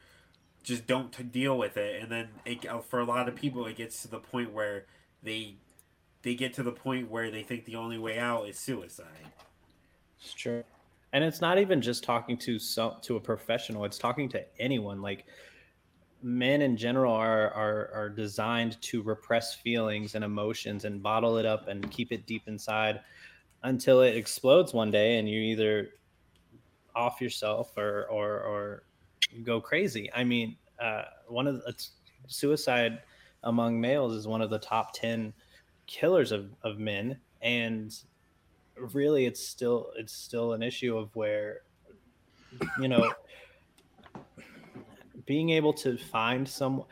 just 0.62 0.86
don't 0.86 1.32
deal 1.32 1.56
with 1.56 1.76
it, 1.76 2.02
and 2.02 2.10
then 2.10 2.28
it, 2.44 2.66
uh, 2.66 2.80
for 2.80 3.00
a 3.00 3.04
lot 3.04 3.28
of 3.28 3.34
people, 3.34 3.66
it 3.66 3.76
gets 3.76 4.02
to 4.02 4.08
the 4.08 4.18
point 4.18 4.52
where 4.52 4.86
they 5.22 5.56
they 6.22 6.34
get 6.34 6.52
to 6.54 6.62
the 6.62 6.72
point 6.72 7.10
where 7.10 7.30
they 7.30 7.42
think 7.42 7.64
the 7.64 7.76
only 7.76 7.98
way 7.98 8.18
out 8.18 8.48
is 8.48 8.58
suicide. 8.58 9.06
It's 10.20 10.34
true. 10.34 10.62
And 11.12 11.24
it's 11.24 11.40
not 11.40 11.58
even 11.58 11.80
just 11.80 12.04
talking 12.04 12.36
to 12.38 12.58
some 12.58 12.96
to 13.02 13.16
a 13.16 13.20
professional, 13.20 13.84
it's 13.84 13.98
talking 13.98 14.28
to 14.30 14.44
anyone. 14.60 15.02
Like 15.02 15.26
men 16.22 16.62
in 16.62 16.76
general 16.76 17.14
are 17.14 17.50
are 17.52 17.90
are 17.94 18.08
designed 18.10 18.80
to 18.82 19.02
repress 19.02 19.54
feelings 19.54 20.14
and 20.14 20.24
emotions 20.24 20.84
and 20.84 21.02
bottle 21.02 21.38
it 21.38 21.46
up 21.46 21.68
and 21.68 21.90
keep 21.90 22.12
it 22.12 22.26
deep 22.26 22.42
inside 22.46 23.00
until 23.62 24.02
it 24.02 24.16
explodes 24.16 24.72
one 24.72 24.90
day 24.90 25.18
and 25.18 25.28
you 25.28 25.40
either 25.40 25.90
off 26.94 27.20
yourself 27.20 27.76
or 27.76 28.06
or 28.10 28.40
or 28.40 28.82
go 29.44 29.60
crazy. 29.60 30.10
I 30.14 30.24
mean, 30.24 30.56
uh, 30.80 31.04
one 31.28 31.46
of 31.46 31.62
the 31.62 31.74
suicide 32.26 33.00
among 33.44 33.80
males 33.80 34.14
is 34.14 34.26
one 34.26 34.42
of 34.42 34.50
the 34.50 34.58
top 34.58 34.92
10 34.94 35.32
killers 35.86 36.32
of, 36.32 36.50
of 36.62 36.78
men 36.78 37.18
and 37.42 37.96
really 38.94 39.26
it's 39.26 39.46
still 39.46 39.90
it's 39.96 40.12
still 40.12 40.52
an 40.52 40.62
issue 40.62 40.96
of 40.96 41.14
where 41.14 41.62
you 42.80 42.88
know 42.88 43.12
being 45.26 45.50
able 45.50 45.72
to 45.72 45.96
find 45.96 46.48
some 46.48 46.84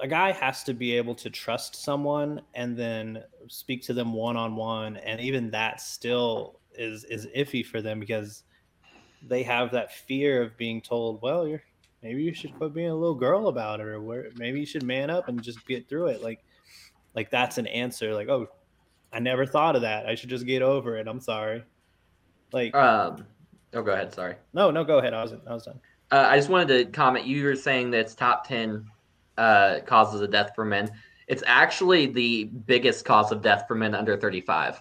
a 0.00 0.06
guy 0.06 0.30
has 0.30 0.62
to 0.62 0.72
be 0.72 0.96
able 0.96 1.14
to 1.14 1.28
trust 1.28 1.74
someone 1.76 2.40
and 2.54 2.76
then 2.76 3.22
speak 3.48 3.82
to 3.82 3.92
them 3.92 4.12
one 4.12 4.36
on 4.36 4.54
one 4.56 4.96
and 4.98 5.20
even 5.20 5.50
that 5.50 5.80
still 5.80 6.60
is 6.74 7.04
is 7.04 7.26
iffy 7.36 7.64
for 7.64 7.82
them 7.82 7.98
because 7.98 8.44
they 9.26 9.42
have 9.42 9.70
that 9.72 9.92
fear 9.92 10.42
of 10.42 10.56
being 10.56 10.80
told 10.80 11.20
well 11.22 11.46
you're 11.46 11.62
maybe 12.02 12.22
you 12.22 12.32
should 12.34 12.54
quit 12.54 12.72
being 12.74 12.90
a 12.90 12.94
little 12.94 13.14
girl 13.14 13.48
about 13.48 13.80
it 13.80 13.86
or 13.86 14.00
where 14.00 14.28
maybe 14.36 14.60
you 14.60 14.66
should 14.66 14.82
man 14.82 15.10
up 15.10 15.28
and 15.28 15.42
just 15.42 15.66
get 15.66 15.88
through 15.88 16.06
it 16.06 16.22
like 16.22 16.44
like 17.14 17.30
that's 17.30 17.58
an 17.58 17.66
answer 17.66 18.14
like 18.14 18.28
oh 18.28 18.46
i 19.12 19.18
never 19.18 19.44
thought 19.44 19.74
of 19.76 19.82
that 19.82 20.06
i 20.06 20.14
should 20.14 20.30
just 20.30 20.46
get 20.46 20.62
over 20.62 20.96
it 20.96 21.08
i'm 21.08 21.20
sorry 21.20 21.62
like 22.52 22.74
Um, 22.74 23.26
oh, 23.74 23.82
go 23.82 23.92
ahead. 23.92 24.12
Sorry. 24.14 24.36
no 24.54 24.70
no 24.70 24.84
go 24.84 24.98
ahead 24.98 25.14
i 25.14 25.22
was 25.22 25.32
i 25.46 25.52
was 25.54 25.64
done 25.64 25.80
Uh, 26.10 26.26
I 26.30 26.36
just 26.36 26.48
wanted 26.48 26.68
to 26.68 26.84
comment. 26.90 27.26
You 27.26 27.44
were 27.44 27.54
saying 27.56 27.90
that 27.90 28.00
it's 28.00 28.14
top 28.14 28.46
10 28.48 28.86
uh, 29.36 29.80
causes 29.84 30.22
of 30.22 30.30
death 30.30 30.52
for 30.54 30.64
men. 30.64 30.88
It's 31.26 31.42
actually 31.46 32.06
the 32.06 32.44
biggest 32.44 33.04
cause 33.04 33.30
of 33.30 33.42
death 33.42 33.64
for 33.68 33.74
men 33.74 33.94
under 33.94 34.16
35. 34.16 34.80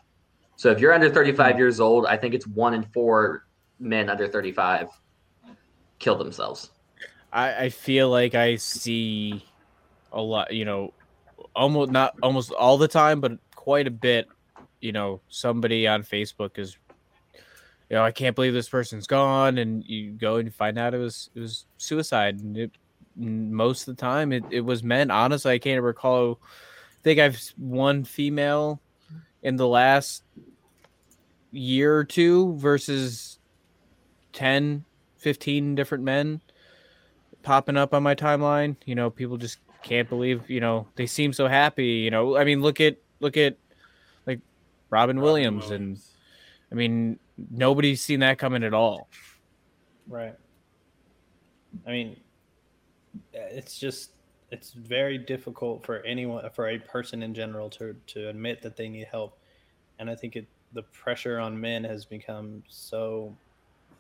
So 0.56 0.72
if 0.72 0.80
you're 0.80 0.94
under 0.94 1.10
35 1.10 1.58
years 1.58 1.82
old, 1.82 2.06
I 2.06 2.16
think 2.16 2.34
it's 2.34 2.48
one 2.48 2.74
in 2.74 2.84
four 2.94 3.47
men 3.80 4.10
under 4.10 4.28
35 4.28 4.90
kill 6.00 6.18
themselves. 6.18 6.72
I, 7.32 7.66
I 7.66 7.70
feel 7.70 8.10
like 8.10 8.36
I 8.36 8.56
see 8.56 9.46
a 10.12 10.22
lot, 10.22 10.54
you 10.54 10.66
know, 10.66 10.94
almost 11.56 11.92
not 11.92 12.16
almost 12.24 12.52
all 12.52 12.78
the 12.78 12.88
time, 12.88 13.22
but 13.22 13.34
quite 13.56 13.88
a 13.88 13.92
bit. 13.92 14.28
You 14.80 14.92
know, 14.92 15.22
somebody 15.28 15.88
on 15.88 16.04
Facebook 16.04 16.60
is, 16.60 16.78
you 17.90 17.96
know, 17.96 18.04
I 18.04 18.12
can't 18.12 18.36
believe 18.36 18.54
this 18.54 18.70
person's 18.70 19.08
gone, 19.08 19.58
and 19.58 19.84
you 19.84 20.12
go 20.12 20.38
and 20.38 20.48
you 20.48 20.52
find 20.52 20.78
out 20.78 20.94
it 20.94 21.00
was 21.00 21.30
it 21.36 21.40
was 21.40 21.66
suicide, 21.78 22.40
and 22.40 22.58
it 22.58 22.72
most 23.16 23.88
of 23.88 23.96
the 23.96 24.02
time 24.02 24.32
it, 24.32 24.44
it 24.52 24.62
was 24.62 24.84
men. 24.84 25.12
Honestly, 25.12 25.52
I 25.52 25.60
can't 25.60 25.82
recall. 25.82 26.40
I 26.42 27.02
think 27.04 27.20
I've 27.20 27.42
one 27.58 28.04
female 28.04 28.80
in 29.42 29.56
the 29.56 29.68
last 29.68 30.24
year 31.52 31.96
or 31.96 32.04
two 32.04 32.56
versus 32.58 33.37
10 34.38 34.86
15 35.18 35.74
different 35.74 36.04
men 36.04 36.42
popping 37.42 37.76
up 37.76 37.92
on 37.92 38.04
my 38.04 38.14
timeline. 38.14 38.76
You 38.86 38.94
know, 38.94 39.10
people 39.10 39.38
just 39.38 39.58
can't 39.82 40.08
believe, 40.08 40.48
you 40.48 40.60
know, 40.60 40.88
they 40.96 41.08
seem 41.08 41.34
so 41.34 41.48
happy, 41.48 41.88
you 41.88 42.12
know. 42.12 42.38
I 42.38 42.44
mean, 42.44 42.62
look 42.62 42.80
at 42.80 42.98
look 43.20 43.36
at 43.36 43.58
like 44.28 44.42
Robin, 44.92 45.20
Williams, 45.22 45.72
and 45.72 46.00
I 46.72 46.76
mean, 46.76 47.18
nobody's 47.50 48.04
seen 48.04 48.20
that 48.20 48.38
coming 48.38 48.64
at 48.64 48.76
all. 48.76 49.10
Right. 50.08 50.36
I 51.88 51.90
mean, 51.90 52.18
it's 53.34 53.80
just 53.80 54.12
it's 54.52 54.72
very 54.72 55.18
difficult 55.18 55.84
for 55.84 56.02
anyone 56.04 56.48
for 56.54 56.70
a 56.70 56.78
person 56.78 57.24
in 57.24 57.34
general 57.34 57.72
to 57.72 57.96
to 58.06 58.30
admit 58.30 58.62
that 58.62 58.78
they 58.78 58.88
need 58.88 59.08
help, 59.10 59.40
and 59.98 60.12
I 60.12 60.16
think 60.16 60.36
it 60.36 60.46
the 60.74 60.84
pressure 60.84 61.40
on 61.40 61.60
men 61.60 61.84
has 61.86 62.06
become 62.06 62.62
so 62.68 63.36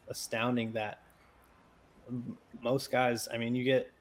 astounding 0.10 0.72
that 0.74 1.01
most 2.62 2.91
guys. 2.91 3.28
I 3.34 3.38
mean, 3.38 3.55
you 3.55 3.64
get 3.64 3.91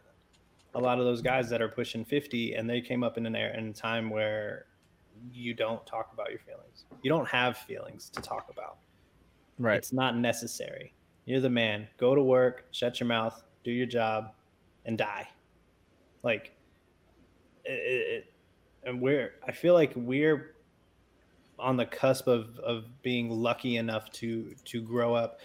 a 0.75 0.81
lot 0.81 0.99
of 0.99 1.05
those 1.05 1.23
guys 1.23 1.49
that 1.51 1.61
are 1.63 1.69
pushing 1.69 2.05
fifty, 2.05 2.55
and 2.55 2.69
they 2.69 2.81
came 2.81 3.03
up 3.03 3.19
in 3.19 3.27
an 3.27 3.35
era 3.35 3.57
in 3.57 3.69
a 3.69 3.73
time 3.73 4.11
where 4.11 4.67
you 5.33 5.55
don't 5.55 5.85
talk 5.87 6.11
about 6.13 6.31
your 6.31 6.41
feelings. 6.41 6.85
You 7.03 7.11
don't 7.11 7.29
have 7.29 7.57
feelings 7.59 8.11
to 8.11 8.21
talk 8.21 8.49
about. 8.51 8.79
Right. 9.59 9.77
It's 9.77 9.93
not 9.93 10.17
necessary. 10.17 10.93
You're 11.25 11.41
the 11.41 11.51
man. 11.51 11.89
Go 11.97 12.15
to 12.15 12.23
work, 12.23 12.67
shut 12.71 13.01
your 13.01 13.09
mouth, 13.09 13.43
do 13.65 13.71
your 13.71 13.87
job, 13.87 14.33
and 14.85 14.99
die. 14.99 15.29
Like, 16.23 16.53
it, 17.65 17.71
it, 17.73 18.33
and 18.85 19.01
we're. 19.01 19.33
I 19.47 19.53
feel 19.53 19.75
like 19.75 19.93
we're 19.97 20.55
on 21.59 21.77
the 21.77 21.87
cusp 21.87 22.27
of 22.27 22.59
of 22.59 22.85
being 23.03 23.31
lucky 23.31 23.77
enough 23.77 24.11
to 24.13 24.55
to 24.67 24.81
grow 24.81 25.15
up. 25.15 25.41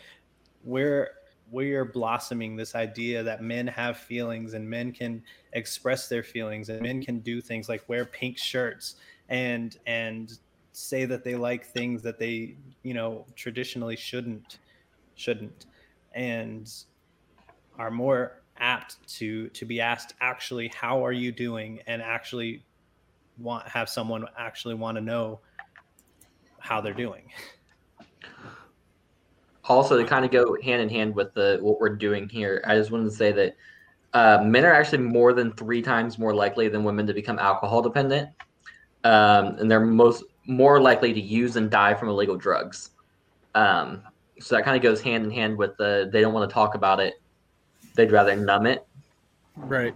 We're 0.63 1.09
we're 1.51 1.83
blossoming 1.83 2.55
this 2.55 2.75
idea 2.75 3.21
that 3.23 3.43
men 3.43 3.67
have 3.67 3.97
feelings 3.97 4.53
and 4.53 4.67
men 4.67 4.93
can 4.93 5.21
express 5.53 6.07
their 6.07 6.23
feelings 6.23 6.69
and 6.69 6.81
men 6.81 6.97
mm-hmm. 6.97 7.05
can 7.05 7.19
do 7.19 7.41
things 7.41 7.67
like 7.67 7.87
wear 7.89 8.05
pink 8.05 8.37
shirts 8.37 8.95
and 9.29 9.77
and 9.85 10.39
say 10.71 11.03
that 11.03 11.23
they 11.25 11.35
like 11.35 11.65
things 11.65 12.01
that 12.01 12.17
they 12.17 12.55
you 12.83 12.93
know 12.93 13.25
traditionally 13.35 13.97
shouldn't 13.97 14.59
shouldn't 15.15 15.65
and 16.13 16.71
are 17.77 17.91
more 17.91 18.41
apt 18.57 19.05
to 19.07 19.49
to 19.49 19.65
be 19.65 19.81
asked 19.81 20.13
actually 20.21 20.69
how 20.69 21.05
are 21.05 21.11
you 21.11 21.31
doing? 21.31 21.81
and 21.87 22.01
actually 22.01 22.63
want 23.37 23.67
have 23.67 23.89
someone 23.89 24.25
actually 24.37 24.75
want 24.75 24.95
to 24.95 25.01
know 25.01 25.39
how 26.59 26.79
they're 26.79 26.93
doing 26.93 27.23
Also, 29.71 29.97
to 29.97 30.03
kind 30.03 30.25
of 30.25 30.31
go 30.31 30.57
hand 30.61 30.81
in 30.81 30.89
hand 30.89 31.15
with 31.15 31.33
the 31.33 31.57
what 31.61 31.79
we're 31.79 31.95
doing 31.95 32.27
here, 32.27 32.61
I 32.67 32.75
just 32.75 32.91
wanted 32.91 33.05
to 33.05 33.11
say 33.11 33.31
that 33.31 33.55
uh, 34.13 34.43
men 34.43 34.65
are 34.65 34.73
actually 34.73 34.97
more 34.97 35.31
than 35.31 35.53
three 35.53 35.81
times 35.81 36.19
more 36.19 36.35
likely 36.35 36.67
than 36.67 36.83
women 36.83 37.07
to 37.07 37.13
become 37.13 37.39
alcohol 37.39 37.81
dependent, 37.81 38.29
um, 39.05 39.55
and 39.59 39.71
they're 39.71 39.79
most 39.79 40.25
more 40.45 40.81
likely 40.81 41.13
to 41.13 41.21
use 41.21 41.55
and 41.55 41.71
die 41.71 41.93
from 41.93 42.09
illegal 42.09 42.35
drugs. 42.35 42.89
Um, 43.55 44.01
so 44.41 44.55
that 44.55 44.65
kind 44.65 44.75
of 44.75 44.83
goes 44.83 45.01
hand 45.01 45.23
in 45.23 45.31
hand 45.31 45.57
with 45.57 45.77
the 45.77 46.09
they 46.11 46.19
don't 46.19 46.33
want 46.33 46.49
to 46.49 46.53
talk 46.53 46.75
about 46.75 46.99
it; 46.99 47.21
they'd 47.95 48.11
rather 48.11 48.35
numb 48.35 48.65
it. 48.65 48.85
Right. 49.55 49.95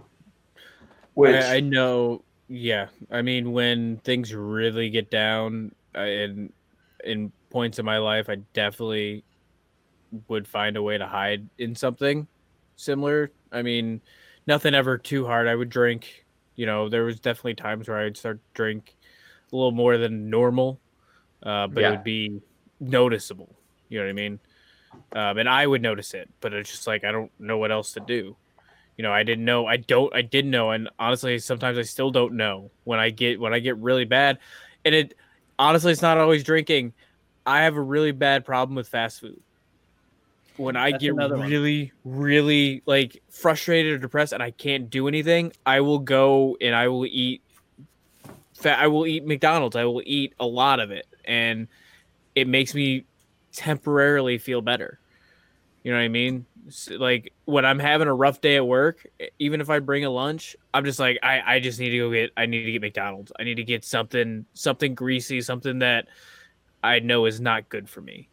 Which 1.12 1.34
I, 1.34 1.56
I 1.56 1.60
know. 1.60 2.22
Yeah, 2.48 2.86
I 3.10 3.20
mean, 3.20 3.52
when 3.52 3.98
things 3.98 4.32
really 4.32 4.88
get 4.88 5.10
down, 5.10 5.74
I, 5.94 6.06
in 6.06 6.52
in 7.04 7.30
points 7.50 7.78
in 7.78 7.84
my 7.84 7.98
life, 7.98 8.30
I 8.30 8.36
definitely 8.54 9.22
would 10.28 10.46
find 10.48 10.76
a 10.76 10.82
way 10.82 10.98
to 10.98 11.06
hide 11.06 11.48
in 11.58 11.74
something 11.74 12.26
similar. 12.76 13.30
I 13.52 13.62
mean, 13.62 14.00
nothing 14.46 14.74
ever 14.74 14.98
too 14.98 15.26
hard. 15.26 15.48
I 15.48 15.54
would 15.54 15.70
drink. 15.70 16.24
You 16.54 16.66
know, 16.66 16.88
there 16.88 17.04
was 17.04 17.20
definitely 17.20 17.54
times 17.54 17.88
where 17.88 17.98
I 17.98 18.04
would 18.04 18.16
start 18.16 18.40
drink 18.54 18.96
a 19.52 19.56
little 19.56 19.72
more 19.72 19.98
than 19.98 20.30
normal, 20.30 20.80
uh, 21.42 21.66
but 21.66 21.82
Yeah. 21.82 21.88
it 21.88 21.90
would 21.92 22.04
be 22.04 22.40
noticeable. 22.80 23.56
You 23.88 23.98
know 23.98 24.04
what 24.04 24.10
I 24.10 24.14
mean? 24.14 24.40
Um, 25.14 25.38
and 25.38 25.48
I 25.48 25.66
would 25.66 25.82
notice 25.82 26.14
it, 26.14 26.28
but 26.40 26.52
it's 26.52 26.70
just 26.70 26.86
like 26.86 27.04
I 27.04 27.12
don't 27.12 27.30
know 27.38 27.58
what 27.58 27.72
else 27.72 27.92
to 27.92 28.00
do 28.00 28.36
you 28.96 29.02
know 29.02 29.12
i 29.12 29.22
didn't 29.22 29.44
know 29.44 29.66
i 29.66 29.76
don't 29.76 30.14
i 30.14 30.22
didn't 30.22 30.50
know 30.50 30.70
and 30.70 30.88
honestly 30.98 31.38
sometimes 31.38 31.78
i 31.78 31.82
still 31.82 32.10
don't 32.10 32.34
know 32.34 32.70
when 32.84 32.98
i 32.98 33.10
get 33.10 33.38
when 33.38 33.52
i 33.52 33.58
get 33.58 33.76
really 33.76 34.04
bad 34.04 34.38
and 34.84 34.94
it 34.94 35.14
honestly 35.58 35.92
it's 35.92 36.02
not 36.02 36.18
always 36.18 36.42
drinking 36.44 36.92
i 37.44 37.62
have 37.62 37.76
a 37.76 37.80
really 37.80 38.12
bad 38.12 38.44
problem 38.44 38.74
with 38.74 38.88
fast 38.88 39.20
food 39.20 39.40
when 40.56 40.76
i 40.76 40.90
That's 40.90 41.02
get 41.02 41.12
another 41.12 41.36
one. 41.36 41.48
really 41.48 41.92
really 42.04 42.82
like 42.86 43.22
frustrated 43.30 43.94
or 43.94 43.98
depressed 43.98 44.32
and 44.32 44.42
i 44.42 44.50
can't 44.50 44.90
do 44.90 45.08
anything 45.08 45.52
i 45.64 45.80
will 45.80 45.98
go 45.98 46.56
and 46.60 46.74
i 46.74 46.88
will 46.88 47.06
eat 47.06 47.42
fat 48.54 48.78
i 48.78 48.86
will 48.86 49.06
eat 49.06 49.24
mcdonald's 49.24 49.76
i 49.76 49.84
will 49.84 50.02
eat 50.04 50.34
a 50.40 50.46
lot 50.46 50.80
of 50.80 50.90
it 50.90 51.06
and 51.24 51.68
it 52.34 52.48
makes 52.48 52.74
me 52.74 53.04
temporarily 53.52 54.38
feel 54.38 54.60
better 54.60 54.98
you 55.82 55.92
know 55.92 55.98
what 55.98 56.04
i 56.04 56.08
mean 56.08 56.46
like 56.90 57.32
when 57.44 57.64
I'm 57.64 57.78
having 57.78 58.08
a 58.08 58.14
rough 58.14 58.40
day 58.40 58.56
at 58.56 58.66
work, 58.66 59.06
even 59.38 59.60
if 59.60 59.70
I 59.70 59.78
bring 59.78 60.04
a 60.04 60.10
lunch, 60.10 60.56
I'm 60.74 60.84
just 60.84 60.98
like 60.98 61.18
I, 61.22 61.40
I 61.56 61.60
just 61.60 61.78
need 61.78 61.90
to 61.90 61.98
go 61.98 62.10
get 62.10 62.30
I 62.36 62.46
need 62.46 62.64
to 62.64 62.72
get 62.72 62.80
McDonald's. 62.80 63.32
I 63.38 63.44
need 63.44 63.56
to 63.56 63.64
get 63.64 63.84
something 63.84 64.46
something 64.54 64.94
greasy, 64.94 65.40
something 65.40 65.80
that 65.80 66.08
I 66.82 67.00
know 67.00 67.26
is 67.26 67.40
not 67.40 67.68
good 67.68 67.88
for 67.88 68.00
me. 68.00 68.28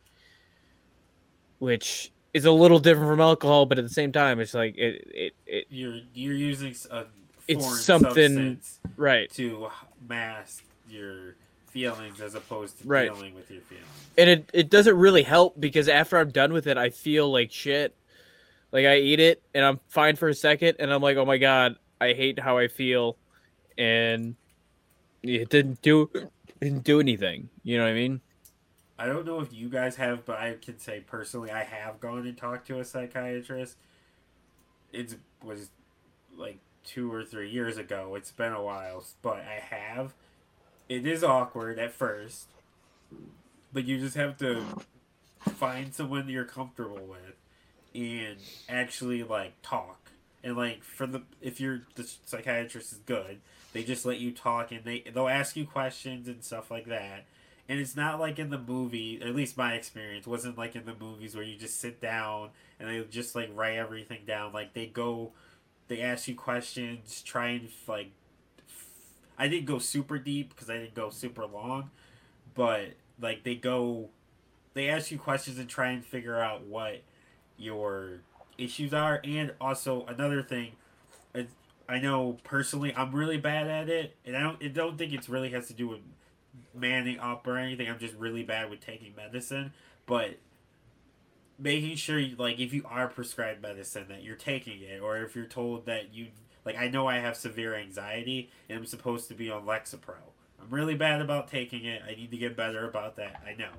Which 1.59 2.11
is 2.33 2.45
a 2.45 2.51
little 2.51 2.79
different 2.79 3.09
from 3.09 3.21
alcohol, 3.21 3.65
but 3.65 3.77
at 3.77 3.83
the 3.83 3.89
same 3.93 4.11
time, 4.11 4.39
it's 4.39 4.53
like 4.53 4.75
it 4.77 5.07
it, 5.13 5.33
it 5.45 5.65
You're 5.69 5.99
you're 6.13 6.33
using 6.35 6.75
a 6.91 7.05
It's 7.47 7.81
something- 7.81 8.59
right. 8.97 9.29
to 9.31 9.67
mask 10.07 10.63
your 10.89 11.35
feelings 11.69 12.21
as 12.21 12.35
opposed 12.35 12.79
to 12.81 12.87
Right. 12.87 13.11
dealing 13.13 13.33
with 13.35 13.49
your 13.51 13.61
feelings. 13.61 13.87
and 14.17 14.29
it, 14.29 14.49
it 14.53 14.69
doesn't 14.69 14.95
really 14.95 15.23
help 15.23 15.59
because 15.59 15.87
after 15.89 16.17
I'm 16.17 16.29
done 16.29 16.53
with 16.53 16.67
it, 16.67 16.77
I 16.77 16.89
feel 16.91 17.31
like 17.31 17.51
shit. 17.51 17.95
Like 18.71 18.85
I 18.85 18.97
eat 18.97 19.19
it 19.19 19.41
and 19.53 19.63
I'm 19.65 19.79
fine 19.89 20.15
for 20.15 20.27
a 20.29 20.33
second, 20.35 20.75
and 20.79 20.91
I'm 20.91 21.01
like, 21.01 21.17
oh 21.17 21.25
my 21.25 21.37
god, 21.37 21.75
I 22.01 22.13
hate 22.13 22.39
how 22.39 22.57
I 22.57 22.67
feel, 22.67 23.17
and 23.77 24.35
it 25.21 25.49
didn't 25.49 25.81
do 25.81 26.09
it 26.13 26.29
didn't 26.59 26.83
do 26.83 26.99
anything. 26.99 27.49
You 27.63 27.77
know 27.77 27.83
what 27.83 27.91
I 27.91 27.93
mean? 27.93 28.21
I 29.03 29.07
don't 29.07 29.25
know 29.25 29.41
if 29.41 29.51
you 29.51 29.67
guys 29.67 29.97
have, 29.97 30.25
but 30.25 30.39
I 30.39 30.55
can 30.61 30.79
say 30.79 31.01
personally, 31.01 31.51
I 31.51 31.65
have 31.65 31.99
gone 31.99 32.25
and 32.25 32.37
talked 32.37 32.67
to 32.67 32.79
a 32.79 32.85
psychiatrist. 32.85 33.75
It 34.93 35.15
was 35.43 35.71
like 36.37 36.59
two 36.85 37.11
or 37.11 37.25
three 37.25 37.49
years 37.49 37.75
ago. 37.75 38.15
It's 38.15 38.31
been 38.31 38.53
a 38.53 38.63
while, 38.63 39.03
but 39.21 39.39
I 39.39 39.61
have. 39.75 40.13
It 40.87 41.05
is 41.05 41.21
awkward 41.21 41.79
at 41.79 41.91
first, 41.91 42.47
but 43.73 43.83
you 43.83 43.99
just 43.99 44.15
have 44.15 44.37
to 44.37 44.63
find 45.41 45.93
someone 45.93 46.25
that 46.27 46.31
you're 46.31 46.45
comfortable 46.45 47.05
with 47.05 47.35
and 47.93 48.37
actually 48.69 49.21
like 49.21 49.61
talk. 49.61 50.11
And 50.45 50.55
like 50.55 50.81
for 50.81 51.07
the 51.07 51.23
if 51.41 51.59
you're 51.59 51.81
the 51.95 52.09
psychiatrist 52.23 52.93
is 52.93 52.99
good, 52.99 53.41
they 53.73 53.83
just 53.83 54.05
let 54.05 54.19
you 54.19 54.31
talk 54.31 54.71
and 54.71 54.85
they 54.85 55.03
they'll 55.13 55.27
ask 55.27 55.57
you 55.57 55.65
questions 55.65 56.29
and 56.29 56.41
stuff 56.41 56.71
like 56.71 56.85
that 56.85 57.25
and 57.69 57.79
it's 57.79 57.95
not 57.95 58.19
like 58.19 58.39
in 58.39 58.49
the 58.49 58.57
movie 58.57 59.21
at 59.21 59.35
least 59.35 59.57
my 59.57 59.73
experience 59.73 60.27
wasn't 60.27 60.57
like 60.57 60.75
in 60.75 60.85
the 60.85 60.95
movies 60.95 61.35
where 61.35 61.43
you 61.43 61.57
just 61.57 61.79
sit 61.79 62.01
down 62.01 62.49
and 62.79 62.89
they 62.89 63.01
just 63.05 63.35
like 63.35 63.49
write 63.53 63.77
everything 63.77 64.21
down. 64.27 64.53
Like 64.53 64.73
they 64.73 64.85
go 64.87 65.31
they 65.87 66.01
ask 66.01 66.27
you 66.27 66.35
questions 66.35 67.21
try 67.23 67.49
and 67.49 67.69
like 67.87 68.11
f- 68.67 68.87
i 69.37 69.47
didn't 69.47 69.65
go 69.65 69.79
super 69.79 70.17
deep 70.17 70.49
because 70.49 70.69
i 70.69 70.75
didn't 70.77 70.95
go 70.95 71.09
super 71.09 71.45
long 71.45 71.89
but 72.55 72.89
like 73.21 73.43
they 73.43 73.55
go 73.55 74.09
they 74.73 74.89
ask 74.89 75.11
you 75.11 75.19
questions 75.19 75.59
and 75.59 75.69
try 75.69 75.89
and 75.89 76.05
figure 76.05 76.39
out 76.39 76.65
what 76.65 77.01
your 77.57 78.21
issues 78.57 78.93
are. 78.93 79.21
And 79.23 79.53
also 79.61 80.05
another 80.07 80.41
thing 80.43 80.73
I- 81.35 81.47
know 81.99 82.37
personally 82.43 82.93
i'm 82.95 83.13
really 83.13 83.37
bad 83.37 83.67
at 83.67 83.89
it 83.89 84.15
and 84.25 84.35
i 84.37 84.41
don't 84.41 84.61
i 84.63 84.67
don't 84.67 84.97
think 84.97 85.13
it's 85.13 85.29
really 85.29 85.49
has 85.51 85.67
to 85.67 85.73
do 85.73 85.87
with 85.87 85.99
manning 86.73 87.19
up 87.19 87.47
or 87.47 87.57
anything. 87.57 87.89
I'm 87.89 87.99
just 87.99 88.15
really 88.15 88.43
bad 88.43 88.69
with 88.69 88.79
taking 88.79 89.15
medicine, 89.15 89.73
but 90.05 90.37
making 91.59 91.95
sure 91.95 92.19
you, 92.19 92.35
like 92.35 92.59
if 92.59 92.73
you 92.73 92.83
are 92.85 93.07
prescribed 93.07 93.61
medicine 93.61 94.05
that 94.09 94.23
you're 94.23 94.35
taking 94.35 94.81
it 94.81 95.01
or 95.01 95.17
if 95.17 95.35
you're 95.35 95.45
told 95.45 95.85
that 95.85 96.13
you 96.13 96.27
like 96.65 96.77
I 96.77 96.87
know 96.87 97.07
I 97.07 97.19
have 97.19 97.35
severe 97.35 97.75
anxiety 97.75 98.49
and 98.69 98.79
I'm 98.79 98.85
supposed 98.85 99.27
to 99.29 99.33
be 99.33 99.49
on 99.49 99.65
Lexapro. 99.65 100.15
I'm 100.61 100.69
really 100.69 100.95
bad 100.95 101.21
about 101.21 101.47
taking 101.47 101.85
it. 101.85 102.01
I 102.07 102.15
need 102.15 102.31
to 102.31 102.37
get 102.37 102.55
better 102.55 102.87
about 102.87 103.17
that. 103.17 103.43
I 103.45 103.53
know. 103.53 103.71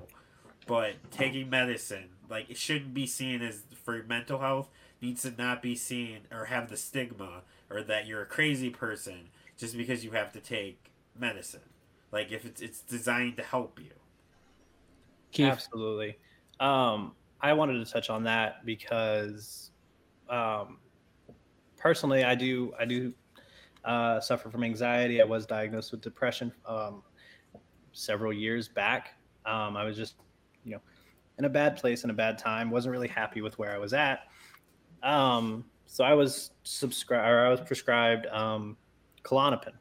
But 0.67 1.11
taking 1.11 1.49
medicine, 1.49 2.09
like 2.29 2.49
it 2.49 2.57
shouldn't 2.57 2.93
be 2.93 3.07
seen 3.07 3.41
as 3.41 3.63
for 3.83 4.01
mental 4.03 4.39
health 4.39 4.69
needs 5.01 5.23
to 5.23 5.33
not 5.37 5.61
be 5.61 5.75
seen 5.75 6.21
or 6.31 6.45
have 6.45 6.69
the 6.69 6.77
stigma 6.77 7.41
or 7.69 7.83
that 7.83 8.07
you're 8.07 8.21
a 8.21 8.27
crazy 8.27 8.69
person 8.69 9.29
just 9.57 9.77
because 9.77 10.03
you 10.03 10.11
have 10.11 10.31
to 10.33 10.39
take 10.39 10.91
medicine. 11.17 11.61
Like 12.15 12.31
if 12.31 12.45
it's 12.45 12.61
it's 12.61 12.79
designed 12.79 13.35
to 13.35 13.43
help 13.43 13.77
you. 13.77 13.91
Keith. 15.33 15.47
Absolutely. 15.47 16.17
Um, 16.61 17.11
I 17.41 17.51
wanted 17.51 17.85
to 17.85 17.91
touch 17.91 18.09
on 18.09 18.23
that 18.23 18.65
because, 18.65 19.71
um, 20.29 20.77
personally, 21.75 22.23
I 22.23 22.33
do 22.33 22.73
I 22.79 22.85
do 22.85 23.13
uh, 23.83 24.21
suffer 24.21 24.49
from 24.49 24.63
anxiety. 24.63 25.21
I 25.21 25.25
was 25.25 25.45
diagnosed 25.45 25.91
with 25.91 25.99
depression 25.99 26.53
um, 26.65 27.03
several 27.91 28.31
years 28.31 28.69
back. 28.69 29.09
Um, 29.45 29.75
I 29.75 29.83
was 29.83 29.97
just, 29.97 30.15
you 30.63 30.71
know, 30.71 30.81
in 31.37 31.43
a 31.43 31.49
bad 31.49 31.75
place 31.75 32.05
in 32.05 32.11
a 32.11 32.13
bad 32.13 32.37
time. 32.37 32.71
wasn't 32.71 32.93
really 32.93 33.09
happy 33.09 33.41
with 33.41 33.59
where 33.59 33.75
I 33.75 33.77
was 33.77 33.91
at. 33.91 34.21
Um, 35.03 35.65
so 35.85 36.05
I 36.05 36.13
was 36.13 36.51
subscribed 36.63 37.29
or 37.29 37.45
I 37.45 37.49
was 37.49 37.59
prescribed 37.59 38.25
um, 38.27 38.77
Klonopin, 39.23 39.73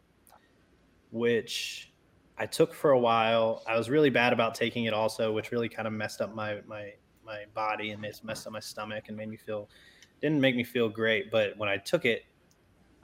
which 1.13 1.93
I 2.37 2.47
took 2.47 2.75
for 2.75 2.91
a 2.91 2.99
while. 2.99 3.63
I 3.67 3.77
was 3.77 3.89
really 3.89 4.11
bad 4.11 4.33
about 4.33 4.55
taking 4.55 4.85
it 4.85 4.93
also, 4.93 5.33
which 5.33 5.53
really 5.53 5.69
kind 5.69 5.87
of 5.87 5.93
messed 5.93 6.21
up 6.21 6.35
my 6.35 6.61
my 6.67 6.93
my 7.25 7.45
body 7.55 7.91
and 7.91 8.01
messed 8.03 8.25
messed 8.25 8.47
up 8.47 8.53
my 8.53 8.61
stomach 8.61 9.05
and 9.09 9.17
made 9.17 9.29
me 9.29 9.37
feel 9.37 9.69
didn't 10.21 10.41
make 10.41 10.57
me 10.57 10.65
feel 10.65 10.89
great. 10.89 11.31
But 11.31 11.57
when 11.59 11.69
I 11.69 11.77
took 11.77 12.05
it, 12.05 12.25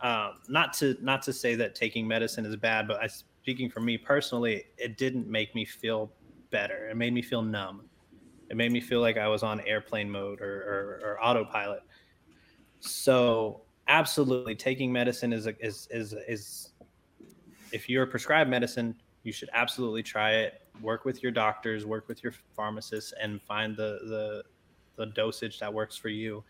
um, 0.01 0.39
not 0.49 0.72
to 0.74 0.97
not 1.01 1.22
to 1.22 1.33
say 1.33 1.55
that 1.57 1.74
taking 1.74 2.09
medicine 2.09 2.45
is 2.45 2.57
bad, 2.57 2.89
but 2.89 3.03
I, 3.03 3.07
speaking 3.07 3.70
for 3.70 3.81
me 3.81 3.99
personally, 3.99 4.64
it 4.76 4.97
didn't 4.97 5.28
make 5.28 5.55
me 5.55 5.64
feel 5.64 6.11
better. 6.51 6.89
It 6.89 6.97
made 6.97 7.12
me 7.12 7.22
feel 7.22 7.43
numb. 7.43 7.83
It 8.51 8.57
made 8.57 8.72
me 8.72 8.81
feel 8.81 9.01
like 9.01 9.16
I 9.16 9.28
was 9.28 9.45
on 9.45 9.61
airplane 9.61 10.11
mode 10.11 10.41
or, 10.41 11.01
or, 11.05 11.11
or 11.11 11.24
autopilot. 11.24 11.83
So 12.81 13.62
absolutely, 13.87 14.57
taking 14.57 14.91
medicine 14.91 15.33
is 15.33 15.47
a, 15.47 15.55
is 15.64 15.87
is 15.91 16.14
is 16.26 16.70
if 17.72 17.89
you're 17.89 18.07
prescribed 18.07 18.51
medicine, 18.51 18.97
you 19.23 19.33
should 19.33 19.51
absolutely 19.53 20.03
try 20.03 20.33
it. 20.33 20.62
Work 20.83 21.05
with 21.05 21.23
your 21.23 21.33
doctors, 21.33 21.85
work 21.85 22.09
with 22.09 22.23
your 22.23 22.33
pharmacists, 22.57 23.12
and 23.21 23.41
find 23.43 23.77
the 23.77 24.01
the 24.05 24.43
the 24.97 25.07
dosage 25.12 25.59
that 25.61 25.73
works 25.73 25.97
for 25.97 26.09
you. 26.09 26.43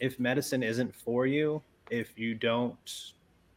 If 0.00 0.18
medicine 0.18 0.62
isn't 0.62 0.94
for 0.94 1.26
you, 1.26 1.62
if 1.90 2.18
you 2.18 2.34
don't 2.34 3.12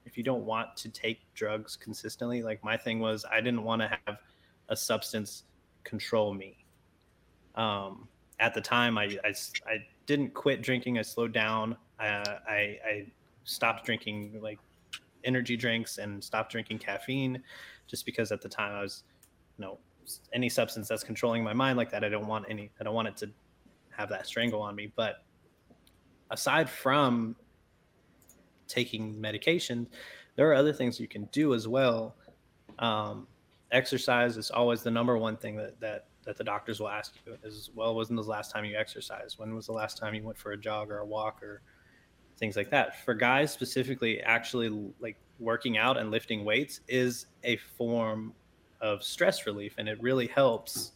if 0.05 0.18
you 0.18 0.24
don't 0.24 0.45
want 0.45 0.76
to 0.78 0.89
take 0.89 1.20
drugs 1.34 1.76
consistently, 1.76 2.41
like 2.41 2.64
my 2.64 2.78
thing 2.78 2.99
was, 2.99 3.26
I 3.30 3.41
didn't 3.41 3.64
want 3.64 3.82
to 3.82 3.97
have 4.05 4.18
a 4.70 4.76
substance 4.76 5.43
control 5.84 6.34
me. 6.34 6.55
Um, 7.55 8.08
at 8.39 8.53
the 8.53 8.62
time, 8.62 8.97
I, 8.97 9.18
I, 9.26 9.34
I 9.66 9.86
didn't 10.05 10.34
quit 10.34 10.62
drinking. 10.62 10.97
I 10.97 11.01
slowed 11.01 11.34
down. 11.34 11.76
Uh, 11.99 12.24
I, 12.47 12.80
I 12.86 13.05
stopped 13.43 13.86
drinking 13.86 14.39
like 14.41 14.60
energy 15.24 15.58
drinks 15.58 15.97
and 15.97 16.24
stopped 16.24 16.51
drinking 16.51 16.80
caffeine 16.80 17.43
just 17.88 18.05
because 18.05 18.31
at 18.31 18.41
the 18.41 18.49
time 18.49 18.73
I 18.73 18.81
was, 18.81 19.03
you 19.57 19.65
know, 19.65 19.79
any 20.33 20.49
substance 20.49 20.88
that's 20.88 21.03
controlling 21.03 21.43
my 21.43 21.53
mind 21.53 21.77
like 21.77 21.91
that, 21.91 22.03
I 22.03 22.09
don't 22.09 22.27
want 22.27 22.45
any, 22.49 22.69
I 22.79 22.83
don't 22.83 22.93
want 22.93 23.07
it 23.07 23.17
to 23.17 23.29
have 23.91 24.09
that 24.09 24.25
strangle 24.25 24.61
on 24.61 24.75
me. 24.75 24.91
But 24.95 25.23
aside 26.31 26.69
from 26.69 27.35
taking 28.67 29.19
medication, 29.19 29.88
there 30.35 30.49
are 30.49 30.53
other 30.53 30.73
things 30.73 30.99
you 30.99 31.07
can 31.07 31.25
do 31.31 31.53
as 31.53 31.67
well. 31.67 32.15
Um, 32.79 33.27
exercise 33.71 34.38
is 34.38 34.51
always 34.51 34.83
the 34.83 34.91
number 34.91 35.17
one 35.17 35.35
thing 35.35 35.55
that, 35.57 35.79
that, 35.79 36.05
that 36.23 36.38
the 36.38 36.43
doctors 36.43 36.79
will 36.79 36.89
ask 36.89 37.15
you 37.25 37.38
is, 37.43 37.71
well, 37.73 37.95
wasn't 37.95 38.21
the 38.21 38.29
last 38.29 38.51
time 38.51 38.65
you 38.65 38.77
exercised? 38.77 39.39
When 39.39 39.55
was 39.55 39.65
the 39.65 39.73
last 39.73 39.97
time 39.97 40.13
you 40.13 40.23
went 40.23 40.38
for 40.38 40.51
a 40.51 40.57
jog 40.57 40.91
or 40.91 40.99
a 40.99 41.05
walk 41.05 41.41
or 41.41 41.61
things 42.38 42.55
like 42.55 42.69
that? 42.69 43.03
For 43.03 43.13
guys 43.13 43.51
specifically, 43.51 44.21
actually 44.21 44.69
like 44.99 45.17
working 45.39 45.77
out 45.77 45.97
and 45.97 46.11
lifting 46.11 46.43
weights 46.43 46.81
is 46.88 47.27
a 47.43 47.57
form 47.77 48.33
of 48.81 49.03
stress 49.03 49.45
relief 49.45 49.75
and 49.77 49.88
it 49.88 50.01
really 50.01 50.27
helps. 50.27 50.93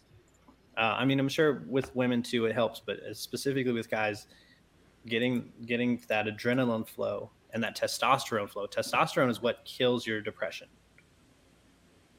Uh, 0.77 0.95
I 0.97 1.05
mean, 1.05 1.19
I'm 1.19 1.29
sure 1.29 1.63
with 1.67 1.95
women 1.95 2.23
too, 2.23 2.45
it 2.45 2.53
helps, 2.53 2.79
but 2.79 2.99
specifically 3.13 3.73
with 3.73 3.89
guys, 3.89 4.27
getting 5.07 5.51
getting 5.65 6.01
that 6.07 6.27
adrenaline 6.27 6.87
flow 6.87 7.31
and 7.53 7.63
that 7.63 7.77
testosterone 7.77 8.49
flow. 8.49 8.67
Testosterone 8.67 9.29
is 9.29 9.41
what 9.41 9.63
kills 9.65 10.05
your 10.05 10.21
depression. 10.21 10.67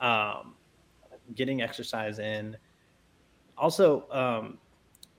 Um, 0.01 0.55
getting 1.35 1.63
exercise 1.63 2.19
in. 2.19 2.57
Also, 3.57 4.09
um, 4.11 4.59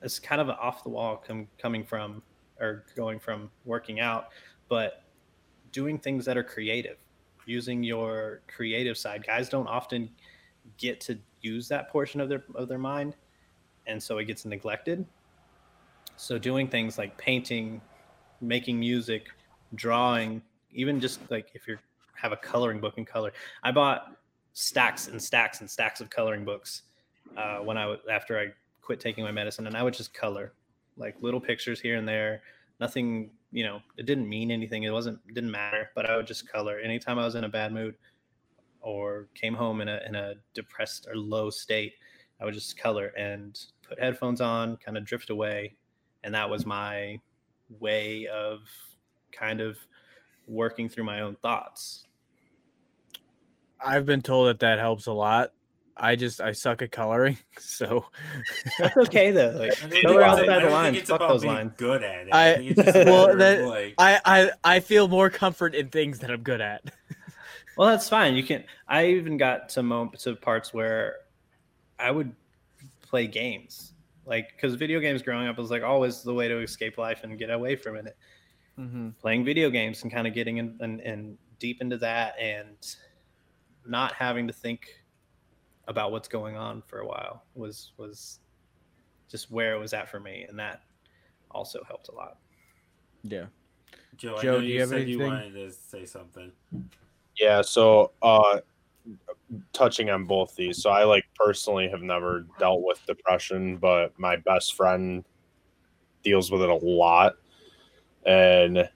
it's 0.01 0.19
kind 0.19 0.41
of 0.41 0.49
off 0.49 0.83
the 0.83 0.89
wall 0.89 1.23
com- 1.25 1.47
coming 1.57 1.83
from 1.83 2.21
or 2.59 2.85
going 2.95 3.19
from 3.19 3.49
working 3.65 3.99
out, 3.99 4.27
but 4.69 5.02
doing 5.73 5.99
things 5.99 6.23
that 6.23 6.37
are 6.37 6.43
creative, 6.43 6.95
using 7.45 7.83
your 7.83 8.41
creative 8.47 8.97
side. 8.97 9.25
Guys 9.27 9.49
don't 9.49 9.67
often 9.67 10.09
get 10.77 11.01
to 11.01 11.19
use 11.41 11.67
that 11.67 11.89
portion 11.89 12.21
of 12.21 12.29
their 12.29 12.43
of 12.55 12.69
their 12.69 12.77
mind, 12.77 13.17
and 13.85 14.01
so 14.01 14.19
it 14.19 14.25
gets 14.25 14.45
neglected. 14.45 15.05
So 16.15 16.37
doing 16.37 16.69
things 16.69 16.97
like 16.97 17.17
painting, 17.17 17.81
making 18.39 18.79
music, 18.79 19.27
drawing, 19.75 20.41
even 20.71 21.01
just 21.01 21.19
like 21.29 21.49
if 21.53 21.67
you 21.67 21.77
have 22.13 22.31
a 22.31 22.37
coloring 22.37 22.79
book 22.79 22.93
and 22.97 23.05
color. 23.05 23.33
I 23.63 23.71
bought 23.71 24.15
stacks 24.53 25.07
and 25.07 25.21
stacks 25.21 25.59
and 25.59 25.69
stacks 25.69 25.99
of 25.99 26.09
coloring 26.09 26.45
books 26.45 26.83
uh, 27.35 27.57
when 27.57 27.77
I 27.77 27.97
after 28.09 28.39
I 28.39 28.53
quit 28.81 28.99
taking 28.99 29.23
my 29.23 29.31
medicine, 29.31 29.67
and 29.67 29.75
I 29.75 29.83
would 29.83 29.93
just 29.93 30.13
color 30.13 30.53
like 30.97 31.15
little 31.21 31.41
pictures 31.41 31.79
here 31.79 31.97
and 31.97 32.07
there. 32.07 32.41
Nothing, 32.79 33.31
you 33.53 33.63
know, 33.63 33.81
it 33.97 34.05
didn't 34.05 34.27
mean 34.27 34.51
anything. 34.51 34.83
It 34.83 34.91
wasn't 34.91 35.25
didn't 35.27 35.51
matter, 35.51 35.91
but 35.95 36.09
I 36.09 36.17
would 36.17 36.27
just 36.27 36.51
color 36.51 36.79
anytime 36.79 37.19
I 37.19 37.25
was 37.25 37.35
in 37.35 37.43
a 37.43 37.49
bad 37.49 37.71
mood 37.71 37.95
or 38.81 39.29
came 39.35 39.53
home 39.53 39.79
in 39.79 39.87
a 39.87 40.01
in 40.05 40.15
a 40.15 40.33
depressed 40.53 41.07
or 41.07 41.15
low 41.15 41.49
state. 41.49 41.93
I 42.41 42.45
would 42.45 42.55
just 42.55 42.77
color 42.77 43.07
and 43.17 43.57
put 43.87 43.99
headphones 43.99 44.41
on, 44.41 44.77
kind 44.77 44.97
of 44.97 45.05
drift 45.05 45.29
away, 45.29 45.75
and 46.23 46.33
that 46.33 46.49
was 46.49 46.65
my 46.65 47.19
way 47.79 48.27
of 48.27 48.61
kind 49.31 49.61
of 49.61 49.77
working 50.47 50.89
through 50.89 51.05
my 51.05 51.21
own 51.21 51.35
thoughts. 51.35 52.07
I've 53.79 54.05
been 54.05 54.21
told 54.21 54.47
that 54.47 54.59
that 54.59 54.79
helps 54.79 55.05
a 55.05 55.13
lot. 55.13 55.53
I 55.95 56.15
just 56.15 56.41
I 56.41 56.53
suck 56.53 56.81
at 56.81 56.91
coloring, 56.91 57.37
so 57.59 58.05
That's 58.79 58.97
okay 58.97 59.31
though. 59.31 59.51
Like, 59.59 59.71
I 59.83 59.87
think 59.87 60.03
nowhere 60.05 60.23
outside 60.23 60.49
I 60.49 60.55
the 60.55 60.59
don't 60.61 60.71
lines. 60.71 61.01
Fuck 61.01 61.19
those 61.19 61.45
lines. 61.45 61.73
good 61.77 62.03
at 62.03 62.27
it. 62.27 62.33
I- 62.33 62.55
think 62.55 62.71
it's 62.77 62.83
just 62.93 63.05
well, 63.07 63.35
that- 63.37 63.61
like, 63.65 63.93
I 63.97 64.19
I 64.25 64.51
I 64.63 64.79
feel 64.79 65.07
more 65.07 65.29
comfort 65.29 65.75
in 65.75 65.89
things 65.89 66.19
that 66.19 66.31
I'm 66.31 66.41
good 66.41 66.61
at. 66.61 66.83
Well, 67.77 67.89
that's 67.89 68.07
fine. 68.09 68.35
You 68.35 68.43
can. 68.43 68.63
I 68.87 69.07
even 69.07 69.37
got 69.37 69.69
to 69.69 69.83
moments 69.83 70.25
of 70.27 70.39
parts 70.41 70.73
where 70.73 71.15
I 71.99 72.11
would 72.11 72.31
play 73.01 73.25
games, 73.27 73.93
like 74.25 74.49
because 74.55 74.75
video 74.75 74.99
games 74.99 75.21
growing 75.21 75.47
up 75.47 75.57
was 75.57 75.71
like 75.71 75.83
always 75.83 76.21
the 76.23 76.33
way 76.33 76.47
to 76.47 76.59
escape 76.59 76.97
life 76.97 77.23
and 77.23 77.37
get 77.37 77.49
away 77.49 77.75
from 77.75 77.95
it. 77.97 78.15
Mm-hmm. 78.79 79.09
Playing 79.21 79.45
video 79.45 79.69
games 79.69 80.01
and 80.03 80.11
kind 80.11 80.27
of 80.27 80.33
getting 80.33 80.57
in 80.57 80.75
and, 80.81 80.99
and 81.01 81.37
deep 81.59 81.81
into 81.81 81.97
that 81.97 82.37
and 82.39 82.75
not 83.85 84.13
having 84.13 84.47
to 84.47 84.53
think 84.53 84.87
about 85.87 86.11
what's 86.11 86.27
going 86.27 86.55
on 86.55 86.81
for 86.81 86.99
a 86.99 87.07
while 87.07 87.43
was 87.55 87.91
was 87.97 88.39
just 89.29 89.51
where 89.51 89.73
it 89.73 89.79
was 89.79 89.93
at 89.93 90.09
for 90.09 90.19
me, 90.19 90.45
and 90.47 90.57
that 90.59 90.81
also 91.51 91.83
helped 91.87 92.09
a 92.09 92.13
lot. 92.13 92.37
Yeah. 93.23 93.45
Joe, 94.17 94.35
I 94.37 94.41
Joe, 94.41 94.51
know 94.53 94.61
do 94.61 94.67
you, 94.67 94.73
you 94.75 94.79
have 94.81 94.89
said 94.89 95.07
you 95.07 95.21
anything? 95.21 95.27
wanted 95.27 95.53
to 95.53 95.71
say 95.71 96.05
something. 96.05 96.51
Yeah, 97.39 97.61
so 97.61 98.11
uh 98.21 98.59
touching 99.73 100.09
on 100.09 100.25
both 100.25 100.55
these. 100.55 100.81
So 100.81 100.89
I 100.89 101.03
like 101.03 101.25
personally 101.35 101.89
have 101.89 102.01
never 102.01 102.45
dealt 102.59 102.81
with 102.83 103.05
depression, 103.05 103.77
but 103.77 104.17
my 104.17 104.35
best 104.37 104.75
friend 104.75 105.25
deals 106.23 106.51
with 106.51 106.61
it 106.61 106.69
a 106.69 106.75
lot. 106.75 107.35
And 108.25 108.89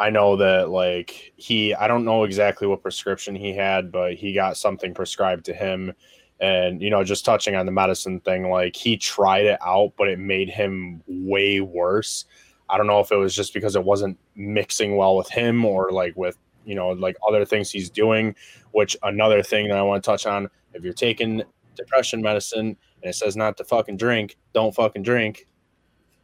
I 0.00 0.10
know 0.10 0.34
that 0.36 0.70
like 0.70 1.32
he 1.36 1.74
I 1.74 1.86
don't 1.86 2.04
know 2.04 2.24
exactly 2.24 2.66
what 2.66 2.82
prescription 2.82 3.34
he 3.34 3.54
had, 3.54 3.92
but 3.92 4.14
he 4.14 4.32
got 4.32 4.56
something 4.56 4.94
prescribed 4.94 5.44
to 5.44 5.54
him 5.54 5.92
and 6.40 6.80
you 6.80 6.88
know 6.88 7.04
just 7.04 7.24
touching 7.24 7.54
on 7.54 7.66
the 7.66 7.72
medicine 7.72 8.18
thing 8.20 8.50
like 8.50 8.74
he 8.74 8.96
tried 8.96 9.44
it 9.44 9.58
out 9.64 9.92
but 9.98 10.08
it 10.08 10.18
made 10.18 10.48
him 10.48 11.02
way 11.06 11.60
worse. 11.60 12.24
I 12.68 12.78
don't 12.78 12.86
know 12.86 13.00
if 13.00 13.12
it 13.12 13.16
was 13.16 13.34
just 13.34 13.52
because 13.52 13.76
it 13.76 13.84
wasn't 13.84 14.18
mixing 14.36 14.96
well 14.96 15.16
with 15.16 15.28
him 15.28 15.64
or 15.64 15.90
like 15.90 16.16
with 16.16 16.38
you 16.64 16.74
know 16.74 16.90
like 16.90 17.16
other 17.26 17.44
things 17.44 17.70
he's 17.70 17.90
doing 17.90 18.34
which 18.72 18.96
another 19.02 19.42
thing 19.42 19.68
that 19.68 19.78
i 19.78 19.82
want 19.82 20.02
to 20.02 20.08
touch 20.08 20.26
on 20.26 20.48
if 20.74 20.84
you're 20.84 20.92
taking 20.92 21.42
depression 21.74 22.20
medicine 22.20 22.76
and 23.02 23.10
it 23.10 23.14
says 23.14 23.36
not 23.36 23.56
to 23.56 23.64
fucking 23.64 23.96
drink 23.96 24.36
don't 24.52 24.74
fucking 24.74 25.02
drink 25.02 25.48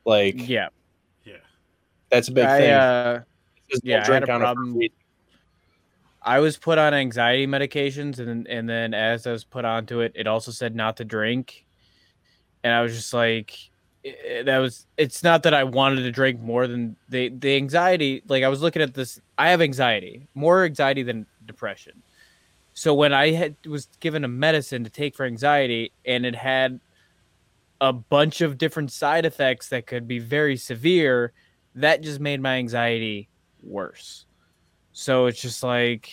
like 0.04 0.34
Yeah. 0.48 0.68
Yeah. 1.24 1.36
that's 2.10 2.28
a 2.28 2.32
big 2.32 2.44
I 2.44 2.58
thing 2.58 2.70
uh 2.70 3.14
It 3.14 3.24
says 3.24 3.35
yeah, 3.82 4.04
I 4.08 4.12
had 4.12 4.28
a 4.28 4.32
on 4.32 4.42
it 4.42 4.46
for 4.46 4.54
problem-. 4.54 4.88
I 6.22 6.40
was 6.40 6.56
put 6.56 6.76
on 6.76 6.92
anxiety 6.92 7.46
medications, 7.46 8.18
and 8.18 8.46
and 8.48 8.68
then 8.68 8.94
as 8.94 9.26
I 9.26 9.32
was 9.32 9.44
put 9.44 9.64
onto 9.64 10.00
it, 10.00 10.12
it 10.16 10.26
also 10.26 10.50
said 10.50 10.74
not 10.74 10.96
to 10.96 11.04
drink, 11.04 11.64
and 12.64 12.72
I 12.72 12.82
was 12.82 12.94
just 12.96 13.14
like, 13.14 13.56
eh, 14.04 14.42
that 14.42 14.58
was. 14.58 14.86
It's 14.96 15.22
not 15.22 15.44
that 15.44 15.54
I 15.54 15.62
wanted 15.62 16.02
to 16.02 16.10
drink 16.10 16.40
more 16.40 16.66
than 16.66 16.96
the 17.08 17.28
the 17.28 17.56
anxiety. 17.56 18.22
Like 18.26 18.42
I 18.42 18.48
was 18.48 18.60
looking 18.60 18.82
at 18.82 18.92
this, 18.92 19.20
I 19.38 19.50
have 19.50 19.62
anxiety, 19.62 20.26
more 20.34 20.64
anxiety 20.64 21.04
than 21.04 21.26
depression. 21.46 22.02
So 22.74 22.92
when 22.92 23.12
I 23.12 23.30
had 23.30 23.54
was 23.64 23.88
given 24.00 24.24
a 24.24 24.28
medicine 24.28 24.82
to 24.82 24.90
take 24.90 25.14
for 25.14 25.24
anxiety, 25.24 25.92
and 26.04 26.26
it 26.26 26.34
had 26.34 26.80
a 27.80 27.92
bunch 27.92 28.40
of 28.40 28.58
different 28.58 28.90
side 28.90 29.24
effects 29.24 29.68
that 29.68 29.86
could 29.86 30.08
be 30.08 30.18
very 30.18 30.56
severe, 30.56 31.32
that 31.76 32.00
just 32.00 32.18
made 32.18 32.40
my 32.40 32.56
anxiety 32.56 33.28
worse. 33.66 34.26
So 34.92 35.26
it's 35.26 35.40
just 35.40 35.62
like, 35.62 36.10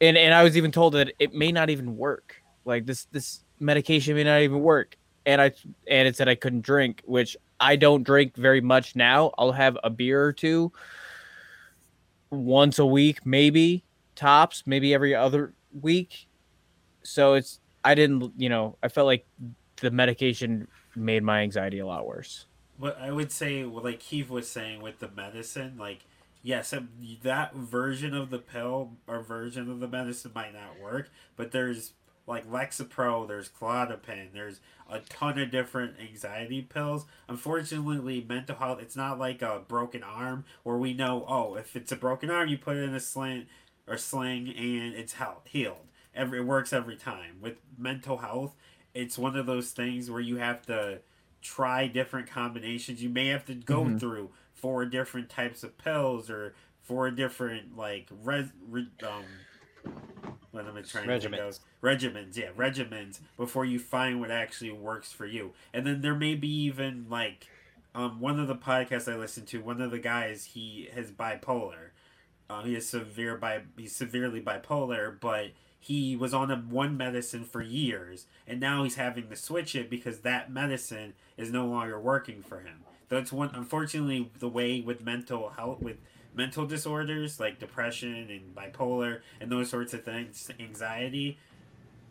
and 0.00 0.16
and 0.16 0.32
I 0.34 0.42
was 0.42 0.56
even 0.56 0.72
told 0.72 0.94
that 0.94 1.12
it 1.18 1.34
may 1.34 1.52
not 1.52 1.70
even 1.70 1.96
work. 1.96 2.36
Like 2.64 2.86
this 2.86 3.06
this 3.12 3.44
medication 3.60 4.14
may 4.14 4.24
not 4.24 4.40
even 4.40 4.60
work. 4.60 4.96
And 5.26 5.40
I 5.40 5.52
and 5.86 6.08
it 6.08 6.16
said 6.16 6.28
I 6.28 6.34
couldn't 6.34 6.62
drink, 6.62 7.02
which 7.04 7.36
I 7.60 7.76
don't 7.76 8.02
drink 8.02 8.36
very 8.36 8.60
much 8.60 8.96
now. 8.96 9.32
I'll 9.38 9.52
have 9.52 9.78
a 9.84 9.90
beer 9.90 10.24
or 10.24 10.32
two 10.32 10.72
once 12.30 12.78
a 12.78 12.86
week, 12.86 13.24
maybe 13.24 13.84
tops, 14.16 14.64
maybe 14.66 14.94
every 14.94 15.14
other 15.14 15.54
week. 15.80 16.26
So 17.02 17.34
it's 17.34 17.60
I 17.84 17.94
didn't, 17.94 18.32
you 18.36 18.48
know, 18.48 18.76
I 18.82 18.88
felt 18.88 19.06
like 19.06 19.26
the 19.80 19.90
medication 19.90 20.68
made 20.96 21.22
my 21.22 21.40
anxiety 21.40 21.80
a 21.80 21.86
lot 21.86 22.06
worse. 22.06 22.46
What 22.78 22.98
I 23.00 23.10
would 23.10 23.30
say, 23.30 23.64
like 23.64 24.00
Keith 24.00 24.30
was 24.30 24.48
saying 24.48 24.80
with 24.80 24.98
the 24.98 25.10
medicine, 25.10 25.76
like 25.78 26.00
yes, 26.42 26.74
that 27.22 27.54
version 27.54 28.14
of 28.14 28.30
the 28.30 28.38
pill 28.38 28.92
or 29.06 29.22
version 29.22 29.70
of 29.70 29.80
the 29.80 29.88
medicine 29.88 30.32
might 30.34 30.52
not 30.54 30.78
work, 30.80 31.10
but 31.36 31.52
there's 31.52 31.92
like 32.26 32.48
Lexapro, 32.48 33.26
there's 33.26 33.48
Klonopin, 33.48 34.32
there's 34.32 34.60
a 34.88 35.00
ton 35.00 35.38
of 35.40 35.50
different 35.50 35.94
anxiety 36.00 36.62
pills. 36.62 37.04
Unfortunately, 37.28 38.24
mental 38.26 38.56
health, 38.56 38.80
it's 38.80 38.94
not 38.96 39.18
like 39.18 39.42
a 39.42 39.62
broken 39.66 40.02
arm 40.02 40.44
where 40.62 40.76
we 40.76 40.94
know, 40.94 41.24
oh, 41.28 41.56
if 41.56 41.74
it's 41.74 41.90
a 41.90 41.96
broken 41.96 42.30
arm, 42.30 42.48
you 42.48 42.56
put 42.58 42.76
it 42.76 42.84
in 42.84 42.94
a 42.94 43.00
sling 43.00 43.46
or 43.88 43.96
sling 43.96 44.48
and 44.48 44.94
it's 44.94 45.14
healed, 45.14 45.42
healed. 45.44 45.88
Every 46.14 46.38
it 46.38 46.44
works 46.44 46.72
every 46.72 46.96
time. 46.96 47.38
With 47.40 47.56
mental 47.76 48.18
health, 48.18 48.54
it's 48.94 49.18
one 49.18 49.34
of 49.36 49.46
those 49.46 49.72
things 49.72 50.10
where 50.10 50.20
you 50.20 50.36
have 50.36 50.62
to 50.66 51.00
try 51.40 51.88
different 51.88 52.28
combinations. 52.30 53.02
You 53.02 53.08
may 53.08 53.28
have 53.28 53.44
to 53.46 53.54
go 53.54 53.84
Mhm. 53.84 53.98
through 53.98 54.30
four 54.62 54.86
different 54.86 55.28
types 55.28 55.64
of 55.64 55.76
pills 55.76 56.30
or 56.30 56.54
four 56.82 57.10
different 57.10 57.76
like 57.76 58.08
res, 58.24 58.46
re, 58.70 58.88
um 59.04 59.24
what 60.52 60.66
am 60.66 60.76
I 60.76 60.82
trying 60.82 61.04
to 61.08 61.12
think 61.20 61.34
of? 61.34 61.40
Regimens, 61.82 62.36
yeah, 62.36 62.50
regimens 62.56 63.20
before 63.36 63.64
you 63.64 63.78
find 63.80 64.20
what 64.20 64.30
actually 64.30 64.70
works 64.72 65.12
for 65.12 65.26
you. 65.26 65.52
And 65.74 65.86
then 65.86 66.02
there 66.02 66.14
may 66.14 66.34
be 66.36 66.48
even 66.64 67.06
like 67.10 67.48
um 67.94 68.20
one 68.20 68.40
of 68.40 68.48
the 68.48 68.56
podcasts 68.56 69.12
I 69.12 69.16
listened 69.16 69.48
to, 69.48 69.60
one 69.60 69.82
of 69.82 69.90
the 69.90 69.98
guys 69.98 70.46
he 70.54 70.88
has 70.94 71.10
bipolar. 71.10 71.90
Um, 72.50 72.64
he 72.66 72.76
is 72.76 72.88
severe 72.88 73.36
bi 73.36 73.62
he's 73.76 73.96
severely 73.96 74.40
bipolar, 74.40 75.18
but 75.20 75.52
he 75.80 76.14
was 76.16 76.32
on 76.32 76.50
a 76.50 76.56
one 76.56 76.96
medicine 76.96 77.44
for 77.44 77.62
years, 77.62 78.26
and 78.46 78.60
now 78.60 78.84
he's 78.84 78.94
having 78.94 79.28
to 79.30 79.36
switch 79.36 79.74
it 79.74 79.90
because 79.90 80.20
that 80.20 80.52
medicine 80.52 81.14
is 81.36 81.50
no 81.50 81.66
longer 81.66 81.98
working 81.98 82.42
for 82.42 82.60
him. 82.60 82.84
That's 83.12 83.30
one. 83.30 83.50
Unfortunately, 83.52 84.30
the 84.38 84.48
way 84.48 84.80
with 84.80 85.04
mental 85.04 85.50
health, 85.50 85.82
with 85.82 85.98
mental 86.34 86.64
disorders 86.64 87.38
like 87.38 87.58
depression 87.58 88.30
and 88.30 88.54
bipolar 88.54 89.20
and 89.38 89.52
those 89.52 89.68
sorts 89.68 89.92
of 89.92 90.02
things, 90.02 90.50
anxiety, 90.58 91.38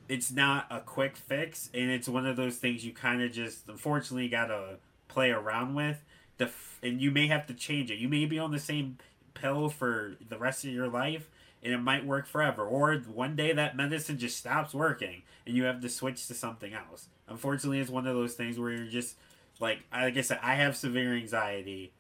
it's 0.08 0.32
not 0.32 0.68
a 0.70 0.80
quick 0.80 1.18
fix, 1.18 1.72
and 1.74 1.89
it's 1.89 2.08
one 2.08 2.28
of 2.28 2.36
those 2.36 2.58
things 2.58 2.86
you 2.86 2.93
kind 2.93 3.24
of 3.24 3.32
just 3.32 3.68
unfortunately 3.68 4.30
gotta 4.30 4.78
play 5.08 5.32
around 5.32 5.74
with. 5.74 6.04
The 6.38 6.45
f- 6.45 6.78
and 6.84 7.02
you 7.02 7.10
may 7.10 7.26
have 7.26 7.47
to 7.47 7.56
change 7.56 7.89
it. 7.89 7.97
You 7.97 8.08
may 8.08 8.26
be 8.26 8.38
on 8.38 8.52
the 8.52 8.60
same 8.60 8.99
pill 9.34 9.70
for 9.70 10.18
the 10.30 10.38
rest 10.38 10.66
of 10.66 10.70
your 10.70 10.88
life 10.88 11.32
and 11.64 11.74
it 11.74 11.80
might 11.80 12.06
work 12.06 12.28
forever 12.28 12.64
or 12.64 12.95
one 12.97 13.36
day 13.36 13.54
that 13.54 13.76
medicine 13.76 14.20
just 14.20 14.38
stops 14.38 14.74
working 14.74 15.24
and 15.47 15.56
you 15.56 15.64
have 15.64 15.80
to 15.80 15.88
switch 15.88 16.28
to 16.28 16.34
something 16.34 16.74
else 16.74 17.08
unfortunately 17.30 17.80
it's 17.80 17.89
one 17.89 18.06
of 18.06 18.14
those 18.14 18.34
things 18.34 18.60
where 18.60 18.72
you're 18.72 18.88
just 18.88 19.16
like 19.62 19.80
like 19.93 20.18
i 20.18 20.22
said 20.22 20.39
i 20.43 20.55
have 20.55 20.76
severe 20.76 21.16
anxiety 21.16 21.93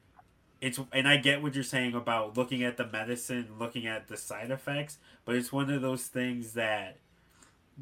it's 0.59 0.79
and 0.91 1.07
i 1.07 1.15
get 1.17 1.41
what 1.41 1.55
you're 1.55 1.63
saying 1.63 1.93
about 1.93 2.35
looking 2.37 2.63
at 2.63 2.75
the 2.77 2.85
medicine 2.87 3.47
looking 3.59 3.87
at 3.87 4.07
the 4.09 4.17
side 4.17 4.51
effects 4.51 4.97
but 5.25 5.35
it's 5.35 5.51
one 5.51 5.69
of 5.69 5.81
those 5.81 6.07
things 6.07 6.53
that 6.53 6.97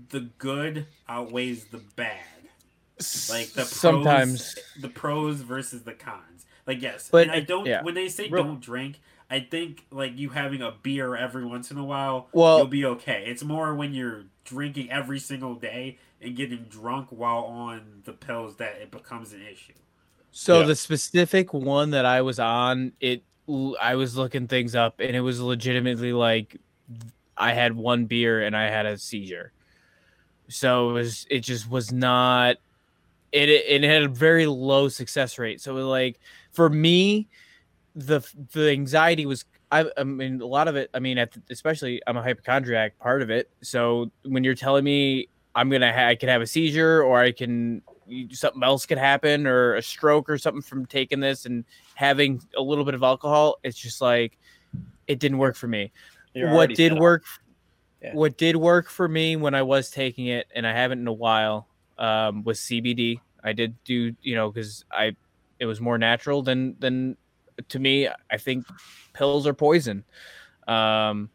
the 0.10 0.22
good 0.38 0.86
outweighs 1.08 1.66
the 1.66 1.82
bad 1.96 2.20
like 3.30 3.48
the 3.54 3.62
pros, 3.62 3.70
sometimes 3.72 4.56
the 4.82 4.90
pros 4.90 5.40
versus 5.42 5.84
the 5.84 5.94
cons. 5.94 6.46
Like 6.68 6.82
yes, 6.82 7.08
But 7.10 7.24
and 7.24 7.32
I 7.32 7.40
don't. 7.40 7.66
yeah. 7.66 7.82
When 7.82 7.96
they 7.96 8.10
say 8.10 8.28
Real- 8.28 8.44
don't 8.44 8.60
drink, 8.62 9.00
I 9.30 9.40
think 9.40 9.86
like 9.90 10.18
you 10.18 10.30
having 10.30 10.62
a 10.62 10.72
beer 10.72 11.16
every 11.16 11.46
once 11.46 11.72
in 11.72 11.78
a 11.78 11.84
while, 11.84 12.28
Well- 12.34 12.58
you'll 12.58 12.68
be 12.68 12.86
okay. 12.86 13.24
It's 13.28 13.42
more 13.44 13.74
when 13.74 13.94
you're 13.94 14.24
drinking 14.44 14.92
every 14.92 15.20
single 15.20 15.56
day 15.56 15.98
and 16.22 16.36
getting 16.36 16.64
drunk 16.66 17.08
while 17.12 17.44
on 17.46 18.02
the 18.06 18.14
pills 18.14 18.58
that 18.58 18.76
it 18.82 18.92
becomes 18.92 19.34
an 19.34 19.42
issue. 19.42 19.74
So 20.32 20.60
Yeah. 20.60 20.68
the 20.68 20.76
specific 20.76 21.54
one 21.54 21.92
that 21.92 22.06
I 22.06 22.22
was 22.22 22.40
on, 22.40 22.94
it 23.00 23.24
I 23.82 23.96
was 23.96 24.16
looking 24.16 24.48
things 24.48 24.76
up 24.76 25.00
and 25.00 25.16
it 25.16 25.22
was 25.22 25.40
legitimately 25.42 26.14
like 26.14 26.58
I 27.36 27.54
had 27.54 27.76
one 27.76 28.06
beer 28.06 28.42
and 28.44 28.56
I 28.56 28.70
had 28.70 28.86
a 28.86 28.98
seizure. 28.98 29.54
So 30.50 30.92
it 30.92 30.94
was 30.94 31.26
it 31.30 31.40
just 31.42 31.70
was 31.70 31.92
not 31.92 32.58
it 33.32 33.50
it, 33.50 33.84
it 33.84 33.84
had 33.84 34.04
a 34.04 34.10
very 34.10 34.46
low 34.48 34.90
success 34.90 35.38
rate. 35.40 35.62
So 35.62 35.76
like 35.76 36.20
for 36.54 36.70
me 36.70 37.30
the 37.96 38.22
the 38.54 38.70
anxiety 38.72 39.26
was 39.26 39.46
I, 39.72 39.86
I 39.98 40.04
mean 40.04 40.42
a 40.42 40.46
lot 40.48 40.68
of 40.68 40.76
it 40.76 40.90
I 40.94 41.00
mean 41.00 41.18
at 41.18 41.34
the, 41.34 41.44
especially 41.52 42.02
I'm 42.08 42.18
a 42.18 42.24
hypochondriac 42.24 42.98
part 43.00 43.22
of 43.22 43.30
it. 43.32 43.52
So 43.64 44.12
when 44.26 44.44
you're 44.44 44.56
telling 44.56 44.84
me 44.84 45.30
I'm 45.56 45.70
going 45.70 45.82
to 45.82 45.92
ha- 45.92 46.08
I 46.08 46.16
could 46.16 46.30
have 46.30 46.42
a 46.42 46.48
seizure 46.48 47.02
or 47.04 47.20
I 47.20 47.32
can 47.32 47.82
something 48.32 48.64
else 48.64 48.86
could 48.88 48.98
happen 48.98 49.46
or 49.46 49.76
a 49.76 49.82
stroke 49.82 50.30
or 50.30 50.38
something 50.38 50.62
from 50.64 50.86
taking 50.86 51.20
this 51.20 51.46
and 51.46 51.64
having 51.94 52.42
a 52.58 52.62
little 52.62 52.84
bit 52.84 52.96
of 52.96 53.04
alcohol 53.04 53.58
it's 53.64 53.78
just 53.78 54.02
like 54.02 54.40
it 55.06 55.20
didn't 55.20 55.38
work 55.38 55.56
for 55.56 55.68
me 55.68 55.92
You're 56.34 56.52
what 56.52 56.74
did 56.74 56.98
work 56.98 57.24
Yeah. 58.02 58.14
what 58.16 58.36
did 58.38 58.56
work 58.56 58.90
for 58.90 59.08
me 59.08 59.36
when 59.36 59.54
I 59.54 59.62
was 59.62 59.92
taking 59.92 60.28
it, 60.28 60.48
and 60.56 60.66
I 60.66 60.72
haven't 60.74 61.00
in 61.00 61.08
a 61.08 61.14
while, 61.14 61.68
um, 61.98 62.44
was 62.46 62.60
CBD. 62.60 63.20
I 63.44 63.52
did 63.54 63.76
do, 63.84 64.16
you 64.22 64.36
know, 64.36 64.50
because 64.50 64.86
I 64.92 65.16
it 65.60 65.66
was 65.66 65.82
more 65.82 65.98
natural 65.98 66.42
than 66.42 66.78
than 66.80 67.18
to 67.68 67.78
me. 67.78 68.08
I 68.08 68.38
think 68.38 68.66
pills 69.14 69.46
are 69.46 69.54
poison. 69.54 70.06
Um, 70.68 71.30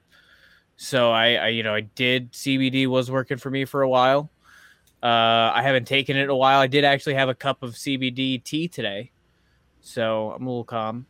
so 0.77 1.11
I, 1.11 1.35
I, 1.35 1.49
you 1.49 1.63
know, 1.63 1.75
I 1.75 1.83
did 1.83 2.33
CBD 2.33 2.87
was 2.87 3.11
working 3.11 3.37
for 3.39 3.51
me 3.51 3.65
for 3.65 3.83
a 3.83 3.89
while. 3.89 4.31
Uh, 5.03 5.53
I 5.55 5.61
haven't 5.63 5.87
taken 5.87 6.17
it 6.17 6.25
in 6.25 6.31
a 6.31 6.37
while. 6.37 6.61
I 6.61 6.67
did 6.67 6.85
actually 6.85 7.15
have 7.15 7.29
a 7.29 7.35
cup 7.35 7.63
of 7.63 7.73
CBD 7.75 8.43
tea 8.43 8.69
today, 8.69 9.11
so 9.81 10.33
I'm 10.33 10.47
a 10.47 10.49
little 10.49 10.65
calm. 10.65 11.07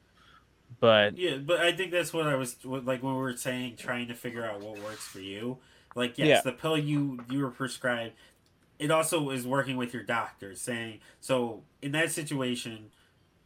But 0.80 1.16
Yeah, 1.16 1.36
but 1.36 1.60
I 1.60 1.72
think 1.72 1.92
that's 1.92 2.12
what 2.12 2.26
I 2.26 2.34
was 2.34 2.56
like 2.64 3.02
when 3.02 3.14
we 3.14 3.20
were 3.20 3.36
saying 3.36 3.76
trying 3.76 4.08
to 4.08 4.14
figure 4.14 4.44
out 4.44 4.60
what 4.60 4.82
works 4.82 5.04
for 5.04 5.20
you. 5.20 5.58
Like 5.94 6.18
yes, 6.18 6.26
Yeah. 6.26 6.40
the 6.42 6.52
pill 6.52 6.76
you 6.76 7.20
you 7.30 7.40
were 7.40 7.50
prescribed, 7.50 8.14
it 8.78 8.90
also 8.90 9.30
is 9.30 9.46
working 9.46 9.76
with 9.76 9.94
your 9.94 10.02
doctor 10.02 10.54
saying 10.56 10.98
so 11.20 11.62
in 11.80 11.92
that 11.92 12.10
situation, 12.10 12.90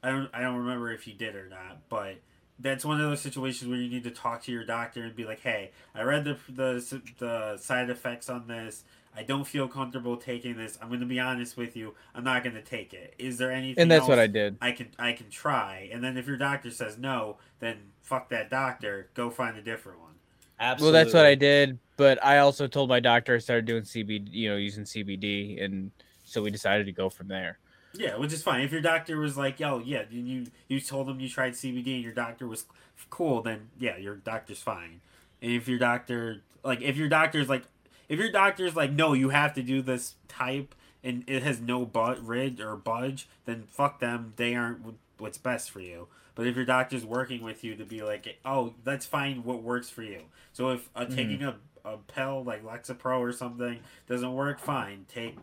I 0.02 0.10
don't 0.10 0.30
I 0.32 0.40
don't 0.40 0.56
remember 0.56 0.90
if 0.90 1.06
you 1.06 1.12
did 1.12 1.34
or 1.36 1.48
not, 1.48 1.88
but 1.90 2.16
that's 2.58 2.84
one 2.84 3.00
of 3.00 3.08
those 3.08 3.20
situations 3.20 3.68
where 3.70 3.78
you 3.78 3.88
need 3.88 4.04
to 4.04 4.10
talk 4.10 4.42
to 4.44 4.52
your 4.52 4.64
doctor 4.64 5.04
and 5.04 5.14
be 5.14 5.24
like, 5.24 5.40
"Hey, 5.40 5.70
I 5.94 6.02
read 6.02 6.24
the 6.24 6.38
the 6.48 7.02
the 7.18 7.56
side 7.58 7.90
effects 7.90 8.28
on 8.28 8.46
this. 8.46 8.84
I 9.16 9.22
don't 9.22 9.44
feel 9.44 9.66
comfortable 9.66 10.16
taking 10.16 10.56
this. 10.56 10.78
I'm 10.80 10.88
going 10.88 11.00
to 11.00 11.06
be 11.06 11.18
honest 11.18 11.56
with 11.56 11.76
you. 11.76 11.94
I'm 12.14 12.22
not 12.22 12.44
going 12.44 12.54
to 12.54 12.62
take 12.62 12.94
it. 12.94 13.14
Is 13.18 13.36
there 13.38 13.50
anything 13.50 13.82
and 13.82 13.90
that's 13.90 14.06
what 14.06 14.18
I 14.18 14.28
did. 14.28 14.56
I 14.60 14.72
can 14.72 14.88
I 14.98 15.12
can 15.12 15.28
try, 15.30 15.88
and 15.92 16.02
then 16.02 16.16
if 16.16 16.26
your 16.26 16.36
doctor 16.36 16.70
says 16.70 16.98
no, 16.98 17.38
then 17.60 17.76
fuck 18.02 18.28
that 18.30 18.50
doctor. 18.50 19.08
Go 19.14 19.30
find 19.30 19.56
a 19.56 19.62
different 19.62 20.00
one. 20.00 20.12
Absolutely. 20.60 20.92
Well, 20.92 21.04
that's 21.04 21.14
what 21.14 21.26
I 21.26 21.34
did. 21.34 21.78
But 21.96 22.24
I 22.24 22.38
also 22.38 22.66
told 22.66 22.88
my 22.88 23.00
doctor 23.00 23.34
I 23.34 23.38
started 23.38 23.64
doing 23.64 23.82
CBD, 23.82 24.28
you 24.30 24.50
know, 24.50 24.56
using 24.56 24.84
CBD, 24.84 25.62
and 25.64 25.90
so 26.24 26.42
we 26.42 26.50
decided 26.50 26.86
to 26.86 26.92
go 26.92 27.08
from 27.08 27.28
there. 27.28 27.58
Yeah, 27.94 28.16
which 28.16 28.32
is 28.32 28.42
fine. 28.42 28.60
If 28.60 28.72
your 28.72 28.80
doctor 28.80 29.18
was 29.18 29.36
like, 29.36 29.60
"Yo, 29.60 29.78
yeah," 29.78 30.04
you 30.10 30.46
you 30.68 30.80
told 30.80 31.08
him 31.08 31.20
you 31.20 31.28
tried 31.28 31.54
CBD 31.54 31.94
and 31.94 32.02
your 32.02 32.12
doctor 32.12 32.46
was 32.46 32.66
cool, 33.10 33.42
then 33.42 33.68
yeah, 33.78 33.96
your 33.96 34.16
doctor's 34.16 34.60
fine. 34.60 35.00
And 35.40 35.52
if 35.52 35.68
your 35.68 35.78
doctor 35.78 36.42
like 36.62 36.82
if 36.82 36.96
your 36.96 37.08
doctor's 37.08 37.48
like 37.48 37.64
if 38.08 38.18
your 38.18 38.30
doctor's 38.30 38.76
like, 38.76 38.92
"No, 38.92 39.12
you 39.12 39.30
have 39.30 39.54
to 39.54 39.62
do 39.62 39.82
this 39.82 40.14
type," 40.28 40.74
and 41.02 41.24
it 41.26 41.42
has 41.42 41.60
no 41.60 41.84
but 41.86 42.24
rid 42.24 42.60
or 42.60 42.76
budge, 42.76 43.28
then 43.44 43.64
fuck 43.68 44.00
them. 44.00 44.34
They 44.36 44.54
aren't 44.54 44.96
what's 45.18 45.38
best 45.38 45.70
for 45.70 45.80
you. 45.80 46.08
But 46.34 46.46
if 46.46 46.56
your 46.56 46.64
doctor's 46.64 47.04
working 47.04 47.42
with 47.42 47.64
you 47.64 47.74
to 47.76 47.84
be 47.84 48.02
like, 48.02 48.38
"Oh, 48.44 48.74
let's 48.84 49.06
find 49.06 49.44
what 49.44 49.62
works 49.62 49.90
for 49.90 50.02
you." 50.02 50.22
So 50.52 50.70
if 50.70 50.88
uh, 50.94 51.06
taking 51.06 51.42
a 51.42 51.56
a 51.84 51.96
pill 51.96 52.44
like 52.44 52.64
Lexapro 52.64 53.18
or 53.18 53.32
something 53.32 53.80
doesn't 54.06 54.32
work, 54.34 54.58
fine. 54.58 55.06
Take 55.08 55.38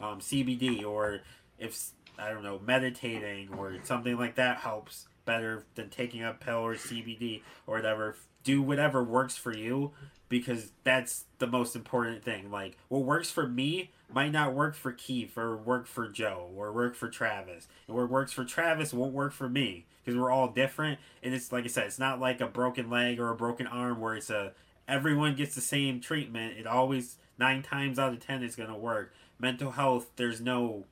um, 0.00 0.20
CBD 0.20 0.84
or 0.84 1.20
if 1.58 1.90
I 2.18 2.30
don't 2.30 2.42
know 2.42 2.60
meditating 2.64 3.50
or 3.56 3.76
something 3.84 4.16
like 4.16 4.34
that 4.36 4.58
helps 4.58 5.06
better 5.24 5.64
than 5.74 5.90
taking 5.90 6.22
a 6.22 6.32
pill 6.32 6.56
or 6.56 6.74
CBD 6.74 7.42
or 7.66 7.76
whatever. 7.76 8.16
Do 8.44 8.62
whatever 8.62 9.04
works 9.04 9.36
for 9.36 9.54
you 9.54 9.92
because 10.28 10.72
that's 10.84 11.24
the 11.38 11.46
most 11.46 11.76
important 11.76 12.24
thing. 12.24 12.50
Like 12.50 12.76
what 12.88 13.04
works 13.04 13.30
for 13.30 13.46
me 13.46 13.90
might 14.12 14.32
not 14.32 14.54
work 14.54 14.74
for 14.74 14.92
Keith 14.92 15.36
or 15.36 15.56
work 15.56 15.86
for 15.86 16.08
Joe 16.08 16.50
or 16.56 16.72
work 16.72 16.94
for 16.94 17.08
Travis. 17.08 17.68
And 17.86 17.96
what 17.96 18.10
works 18.10 18.32
for 18.32 18.44
Travis 18.44 18.94
won't 18.94 19.12
work 19.12 19.32
for 19.32 19.48
me 19.48 19.86
because 20.04 20.18
we're 20.18 20.30
all 20.30 20.48
different. 20.48 20.98
And 21.22 21.34
it's 21.34 21.52
like 21.52 21.64
I 21.64 21.68
said, 21.68 21.86
it's 21.86 21.98
not 21.98 22.20
like 22.20 22.40
a 22.40 22.46
broken 22.46 22.88
leg 22.88 23.20
or 23.20 23.30
a 23.30 23.36
broken 23.36 23.66
arm 23.66 24.00
where 24.00 24.16
it's 24.16 24.30
a 24.30 24.52
everyone 24.86 25.34
gets 25.34 25.54
the 25.54 25.60
same 25.60 26.00
treatment. 26.00 26.58
It 26.58 26.66
always 26.66 27.16
nine 27.38 27.62
times 27.62 27.98
out 27.98 28.12
of 28.12 28.20
ten 28.20 28.42
is 28.42 28.56
gonna 28.56 28.78
work. 28.78 29.12
Mental 29.40 29.70
health, 29.70 30.10
there's 30.16 30.40
no 30.40 30.84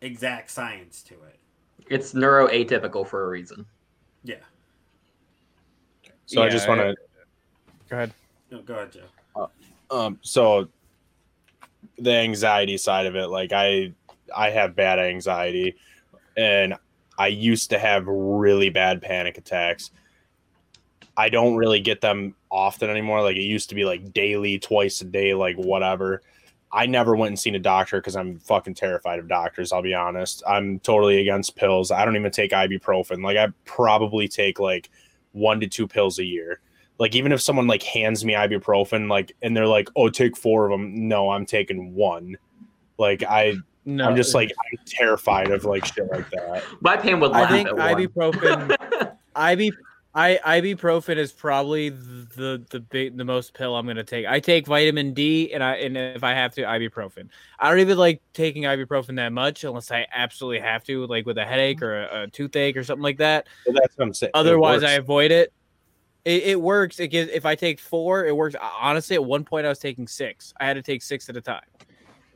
exact 0.00 0.50
science 0.50 1.02
to 1.02 1.14
it. 1.14 1.38
It's 1.88 2.12
neuroatypical 2.12 3.06
for 3.06 3.24
a 3.24 3.28
reason. 3.28 3.66
Yeah. 4.24 4.36
So 6.26 6.42
I 6.42 6.48
just 6.48 6.68
want 6.68 6.80
to 6.80 6.94
Go 7.88 7.96
ahead. 7.96 8.12
No, 8.50 8.60
go 8.62 8.74
ahead, 8.74 8.92
Joe. 8.92 9.50
um 9.90 10.18
so 10.22 10.68
the 11.98 12.12
anxiety 12.12 12.76
side 12.76 13.06
of 13.06 13.16
it 13.16 13.28
like 13.28 13.52
i 13.52 13.92
i 14.36 14.50
have 14.50 14.76
bad 14.76 14.98
anxiety 14.98 15.76
and 16.36 16.74
i 17.18 17.26
used 17.28 17.70
to 17.70 17.78
have 17.78 18.06
really 18.06 18.68
bad 18.68 19.00
panic 19.00 19.38
attacks 19.38 19.90
i 21.16 21.28
don't 21.28 21.56
really 21.56 21.80
get 21.80 22.00
them 22.00 22.34
often 22.50 22.90
anymore 22.90 23.22
like 23.22 23.36
it 23.36 23.42
used 23.42 23.70
to 23.70 23.74
be 23.74 23.84
like 23.84 24.12
daily 24.12 24.58
twice 24.58 25.00
a 25.00 25.04
day 25.04 25.32
like 25.34 25.56
whatever 25.56 26.20
i 26.72 26.86
never 26.86 27.16
went 27.16 27.28
and 27.30 27.38
seen 27.38 27.54
a 27.54 27.58
doctor 27.58 27.98
because 27.98 28.16
i'm 28.16 28.38
fucking 28.40 28.74
terrified 28.74 29.18
of 29.18 29.28
doctors 29.28 29.72
i'll 29.72 29.82
be 29.82 29.94
honest. 29.94 30.42
I'm 30.46 30.78
totally 30.80 31.20
against 31.20 31.56
pills. 31.56 31.90
I 31.90 32.04
don't 32.04 32.16
even 32.16 32.30
take 32.30 32.50
ibuprofen. 32.52 33.22
Like 33.22 33.36
i 33.36 33.48
probably 33.64 34.28
take 34.28 34.58
like 34.58 34.90
one 35.32 35.60
to 35.60 35.66
two 35.66 35.86
pills 35.86 36.18
a 36.18 36.24
year. 36.24 36.60
Like 36.98 37.14
even 37.14 37.32
if 37.32 37.40
someone 37.40 37.66
like 37.66 37.82
hands 37.82 38.24
me 38.24 38.34
ibuprofen 38.34 39.08
like 39.08 39.32
and 39.42 39.56
they're 39.56 39.66
like 39.66 39.88
oh 39.96 40.08
take 40.08 40.36
four 40.36 40.66
of 40.66 40.72
them 40.72 41.08
no 41.08 41.30
i'm 41.30 41.46
taking 41.46 41.94
one. 41.94 42.36
Like 42.98 43.22
i 43.22 43.54
No, 43.84 44.06
i'm 44.06 44.16
just 44.16 44.34
like 44.34 44.50
i'm 44.50 44.78
terrified 44.86 45.50
of 45.50 45.64
like 45.64 45.84
shit 45.84 46.10
like 46.10 46.28
that. 46.30 46.62
My 46.80 46.96
pain 46.96 47.20
would 47.20 47.32
I 47.32 47.42
laugh 47.42 47.50
think 47.50 47.68
at 47.68 47.76
one. 47.76 47.94
ibuprofen. 47.94 49.16
I 50.18 50.60
ibuprofen 50.60 51.16
is 51.16 51.30
probably 51.30 51.90
the 51.90 52.60
the 52.70 52.80
big 52.80 53.16
the 53.16 53.24
most 53.24 53.54
pill 53.54 53.76
I'm 53.76 53.86
gonna 53.86 54.02
take. 54.02 54.26
I 54.26 54.40
take 54.40 54.66
vitamin 54.66 55.14
D 55.14 55.52
and 55.52 55.62
I 55.62 55.76
and 55.76 55.96
if 55.96 56.24
I 56.24 56.34
have 56.34 56.52
to 56.54 56.62
ibuprofen. 56.62 57.28
I 57.60 57.70
don't 57.70 57.78
even 57.78 57.96
like 57.96 58.20
taking 58.32 58.64
ibuprofen 58.64 59.14
that 59.16 59.32
much 59.32 59.62
unless 59.62 59.92
I 59.92 60.08
absolutely 60.12 60.58
have 60.58 60.82
to, 60.84 61.06
like 61.06 61.24
with 61.24 61.38
a 61.38 61.44
headache 61.44 61.80
or 61.82 62.02
a, 62.02 62.22
a 62.24 62.26
toothache 62.26 62.76
or 62.76 62.82
something 62.82 63.02
like 63.04 63.18
that. 63.18 63.46
But 63.64 63.76
that's 63.76 63.96
what 63.96 64.06
i'm 64.06 64.14
saying 64.14 64.32
Otherwise, 64.34 64.82
I 64.82 64.94
avoid 64.94 65.30
it. 65.30 65.52
It, 66.24 66.42
it 66.42 66.60
works. 66.60 66.98
It 66.98 67.08
gives, 67.08 67.30
if 67.30 67.46
I 67.46 67.54
take 67.54 67.78
four, 67.78 68.26
it 68.26 68.34
works. 68.34 68.56
Honestly, 68.60 69.14
at 69.14 69.24
one 69.24 69.44
point 69.44 69.66
I 69.66 69.68
was 69.68 69.78
taking 69.78 70.08
six. 70.08 70.52
I 70.60 70.66
had 70.66 70.74
to 70.74 70.82
take 70.82 71.00
six 71.00 71.28
at 71.28 71.36
a 71.36 71.40
time. 71.40 71.62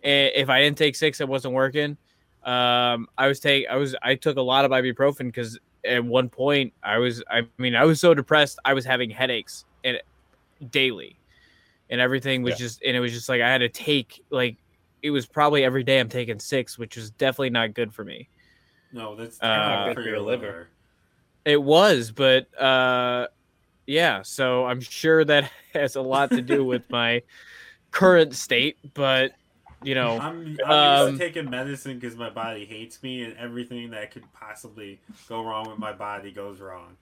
If 0.05 0.49
I 0.49 0.61
didn't 0.61 0.78
take 0.78 0.95
six, 0.95 1.20
it 1.20 1.28
wasn't 1.28 1.55
working. 1.55 1.97
Um, 2.45 3.09
I 3.18 3.26
was 3.26 3.41
take. 3.41 3.66
I 3.68 3.74
was. 3.74 3.97
I 4.03 4.14
took 4.14 4.37
a 4.37 4.43
lot 4.43 4.64
of 4.64 4.70
ibuprofen 4.70 5.26
because 5.26 5.59
at 5.87 6.05
one 6.05 6.28
point 6.28 6.74
I 6.83 6.99
was. 6.99 7.22
I 7.30 7.43
mean, 7.59 7.74
I 7.74 7.85
was 7.85 8.01
so 8.01 8.14
depressed. 8.14 8.59
I 8.64 8.74
was 8.74 8.85
having 8.85 9.11
headaches 9.11 9.64
and 9.85 10.01
daily, 10.68 11.20
and 11.91 12.01
everything 12.01 12.43
was 12.43 12.57
Yeah. 12.57 12.59
just. 12.59 12.83
And 12.85 12.97
it 12.97 13.01
was 13.01 13.12
just 13.12 13.28
like 13.28 13.43
I 13.43 13.51
had 13.51 13.59
to 13.59 13.68
take 13.70 14.22
like. 14.30 14.59
It 15.03 15.11
was 15.11 15.26
probably 15.26 15.64
every 15.64 15.85
day 15.85 16.01
I'm 16.01 16.09
taking 16.11 16.41
six, 16.41 16.78
which 16.78 16.97
was 16.97 17.11
definitely 17.12 17.51
not 17.51 17.74
good 17.74 17.95
for 17.95 18.05
me. 18.05 18.30
No, 18.93 19.16
that's 19.16 19.41
Uh, 19.41 19.49
terrible 19.51 19.78
good 19.83 19.95
for 19.95 20.09
your 20.09 20.20
liver. 20.20 20.70
It 21.45 21.61
was, 21.62 22.12
but 22.12 22.47
uh 22.61 23.26
yeah, 23.87 24.22
so 24.22 24.66
I'm 24.66 24.80
sure 24.80 25.24
that 25.24 25.51
has 25.74 25.97
a 25.97 26.03
lot 26.03 26.35
to 26.35 26.43
do 26.43 26.64
with 26.64 26.85
my 26.91 27.22
current 27.93 28.35
state, 28.37 28.78
but 28.95 29.33
you 29.83 29.95
know, 29.95 30.18
I'm, 30.18 30.57
I'm 30.64 30.70
Um, 30.70 31.09
used 31.09 31.20
to 31.20 31.26
taking 31.26 31.51
medicine 31.51 31.99
because 31.99 32.16
my 32.16 32.30
body 32.30 32.64
hates 32.64 33.03
me, 33.03 33.22
and 33.24 33.37
everything 33.37 33.91
that 33.91 34.11
could 34.11 34.24
possibly 34.33 35.01
go 35.28 35.43
wrong 35.45 35.68
with 35.68 35.78
my 35.78 35.93
body 35.93 36.33
goes 36.33 36.61
wrong. 36.61 36.97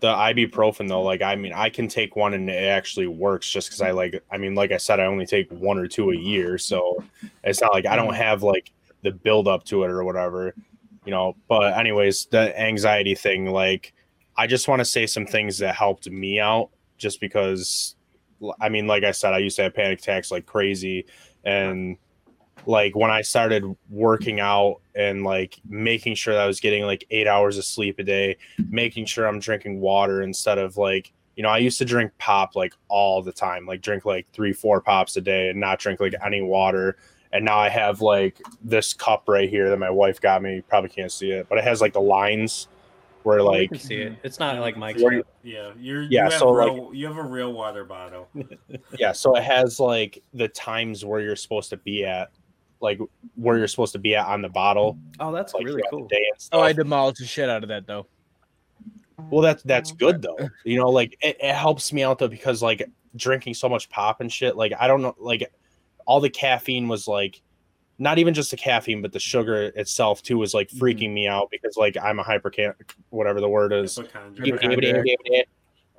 the 0.00 0.08
ibuprofen 0.12 0.88
though 0.88 1.02
like 1.02 1.22
i 1.22 1.34
mean 1.34 1.52
i 1.54 1.70
can 1.70 1.88
take 1.88 2.16
one 2.16 2.34
and 2.34 2.50
it 2.50 2.64
actually 2.68 3.06
works 3.06 3.48
just 3.48 3.68
because 3.68 3.80
i 3.80 3.90
like 3.92 4.22
i 4.30 4.36
mean 4.36 4.54
like 4.54 4.70
i 4.72 4.76
said 4.76 5.00
i 5.00 5.06
only 5.06 5.24
take 5.24 5.50
one 5.50 5.78
or 5.78 5.86
two 5.86 6.10
a 6.10 6.16
year 6.16 6.58
so 6.58 7.02
it's 7.44 7.60
not 7.62 7.72
like 7.72 7.86
i 7.86 7.96
don't 7.96 8.14
have 8.14 8.42
like 8.42 8.72
the 9.02 9.10
build 9.10 9.48
up 9.48 9.64
to 9.64 9.84
it 9.84 9.90
or 9.90 10.04
whatever 10.04 10.54
you 11.06 11.10
know 11.10 11.34
but 11.48 11.72
anyways 11.78 12.26
the 12.26 12.58
anxiety 12.60 13.14
thing 13.14 13.46
like 13.46 13.94
i 14.36 14.46
just 14.46 14.68
want 14.68 14.80
to 14.80 14.84
say 14.84 15.06
some 15.06 15.24
things 15.24 15.58
that 15.58 15.74
helped 15.74 16.10
me 16.10 16.38
out 16.40 16.68
just 16.98 17.18
because 17.20 17.96
i 18.60 18.68
mean 18.68 18.86
like 18.86 19.02
i 19.04 19.10
said 19.12 19.32
i 19.32 19.38
used 19.38 19.56
to 19.56 19.62
have 19.62 19.72
panic 19.74 19.98
attacks 19.98 20.30
like 20.30 20.44
crazy 20.44 21.06
and 21.46 21.96
like 22.66 22.94
when 22.94 23.10
i 23.10 23.22
started 23.22 23.64
working 23.88 24.40
out 24.40 24.80
and 24.94 25.24
like 25.24 25.58
making 25.68 26.14
sure 26.14 26.34
that 26.34 26.42
i 26.42 26.46
was 26.46 26.60
getting 26.60 26.84
like 26.84 27.06
eight 27.10 27.26
hours 27.26 27.56
of 27.56 27.64
sleep 27.64 27.98
a 27.98 28.02
day 28.02 28.36
making 28.70 29.06
sure 29.06 29.26
I'm 29.26 29.38
drinking 29.38 29.80
water 29.80 30.22
instead 30.22 30.58
of 30.58 30.76
like, 30.76 31.12
you 31.36 31.42
know, 31.42 31.48
I 31.48 31.58
used 31.58 31.78
to 31.78 31.84
drink 31.84 32.12
pop 32.18 32.56
like 32.56 32.74
all 32.88 33.22
the 33.22 33.32
time, 33.32 33.66
like 33.66 33.82
drink 33.82 34.04
like 34.04 34.26
three, 34.32 34.52
four 34.52 34.80
pops 34.80 35.16
a 35.16 35.20
day 35.20 35.50
and 35.50 35.60
not 35.60 35.78
drink 35.78 36.00
like 36.00 36.14
any 36.24 36.42
water. 36.42 36.96
And 37.32 37.44
now 37.44 37.58
I 37.58 37.68
have 37.68 38.00
like 38.00 38.40
this 38.62 38.94
cup 38.94 39.24
right 39.28 39.48
here 39.48 39.68
that 39.68 39.78
my 39.78 39.90
wife 39.90 40.20
got 40.20 40.42
me. 40.42 40.62
Probably 40.68 40.90
can't 40.90 41.12
see 41.12 41.30
it, 41.30 41.48
but 41.48 41.58
it 41.58 41.64
has 41.64 41.80
like 41.80 41.92
the 41.92 42.00
lines 42.00 42.68
where 43.26 43.40
oh, 43.40 43.48
I 43.48 43.58
like, 43.58 43.70
can 43.70 43.80
see 43.80 43.96
it. 43.96 44.16
It's 44.22 44.38
not 44.38 44.56
like 44.60 44.76
Mike's. 44.76 45.02
What 45.02 45.12
you- 45.12 45.24
Yeah, 45.42 45.72
you're 45.76 46.02
Yeah, 46.02 46.26
you 46.26 46.30
have 46.30 46.32
so, 46.34 46.50
real, 46.52 46.94
you 46.94 47.06
have 47.08 47.16
a 47.16 47.22
real 47.24 47.52
water 47.52 47.84
bottle. 47.84 48.28
yeah, 49.00 49.10
so 49.10 49.34
it 49.36 49.42
has 49.42 49.80
like 49.80 50.22
the 50.32 50.46
times 50.46 51.04
where 51.04 51.20
you're 51.20 51.34
supposed 51.34 51.70
to 51.70 51.76
be 51.76 52.04
at, 52.04 52.30
like 52.80 53.00
where 53.34 53.58
you're 53.58 53.66
supposed 53.66 53.92
to 53.94 53.98
be 53.98 54.14
at 54.14 54.26
on 54.26 54.42
the 54.42 54.48
bottle. 54.48 54.96
Oh, 55.18 55.32
that's 55.32 55.54
Like 55.54 55.64
really 55.64 55.82
cool. 55.90 56.06
day 56.06 56.30
oh, 56.52 56.60
I 56.60 56.72
demolished 56.72 57.18
the 57.18 57.26
shit 57.26 57.50
out 57.50 57.64
of 57.64 57.68
that 57.70 57.88
though. 57.88 58.06
Well, 59.28 59.42
that's 59.42 59.64
that's 59.64 59.90
oh, 59.90 59.96
good 59.96 60.22
though. 60.22 60.38
You 60.62 60.78
know, 60.78 60.88
like 60.88 61.18
it, 61.20 61.36
it 61.42 61.54
helps 61.54 61.92
me 61.92 62.04
out 62.04 62.20
though 62.20 62.28
because 62.28 62.62
like 62.62 62.88
drinking 63.16 63.54
so 63.54 63.68
much 63.68 63.90
pop 63.90 64.20
and 64.20 64.32
shit. 64.32 64.56
Like 64.56 64.72
I 64.78 64.86
don't 64.86 65.02
know, 65.02 65.16
like 65.18 65.52
all 66.06 66.20
the 66.20 66.30
caffeine 66.30 66.86
was 66.86 67.08
like 67.08 67.42
not 67.98 68.18
even 68.18 68.34
just 68.34 68.50
the 68.50 68.56
caffeine, 68.56 69.00
but 69.02 69.12
the 69.12 69.18
sugar 69.18 69.64
itself 69.74 70.22
too 70.22 70.38
was 70.38 70.52
like 70.54 70.68
freaking 70.70 71.12
me 71.12 71.26
out 71.26 71.48
because 71.50 71.76
like 71.76 71.96
I'm 71.96 72.18
a 72.18 72.24
hypercan 72.24 72.74
whatever 73.10 73.40
the 73.40 73.48
word 73.48 73.72
is. 73.72 73.98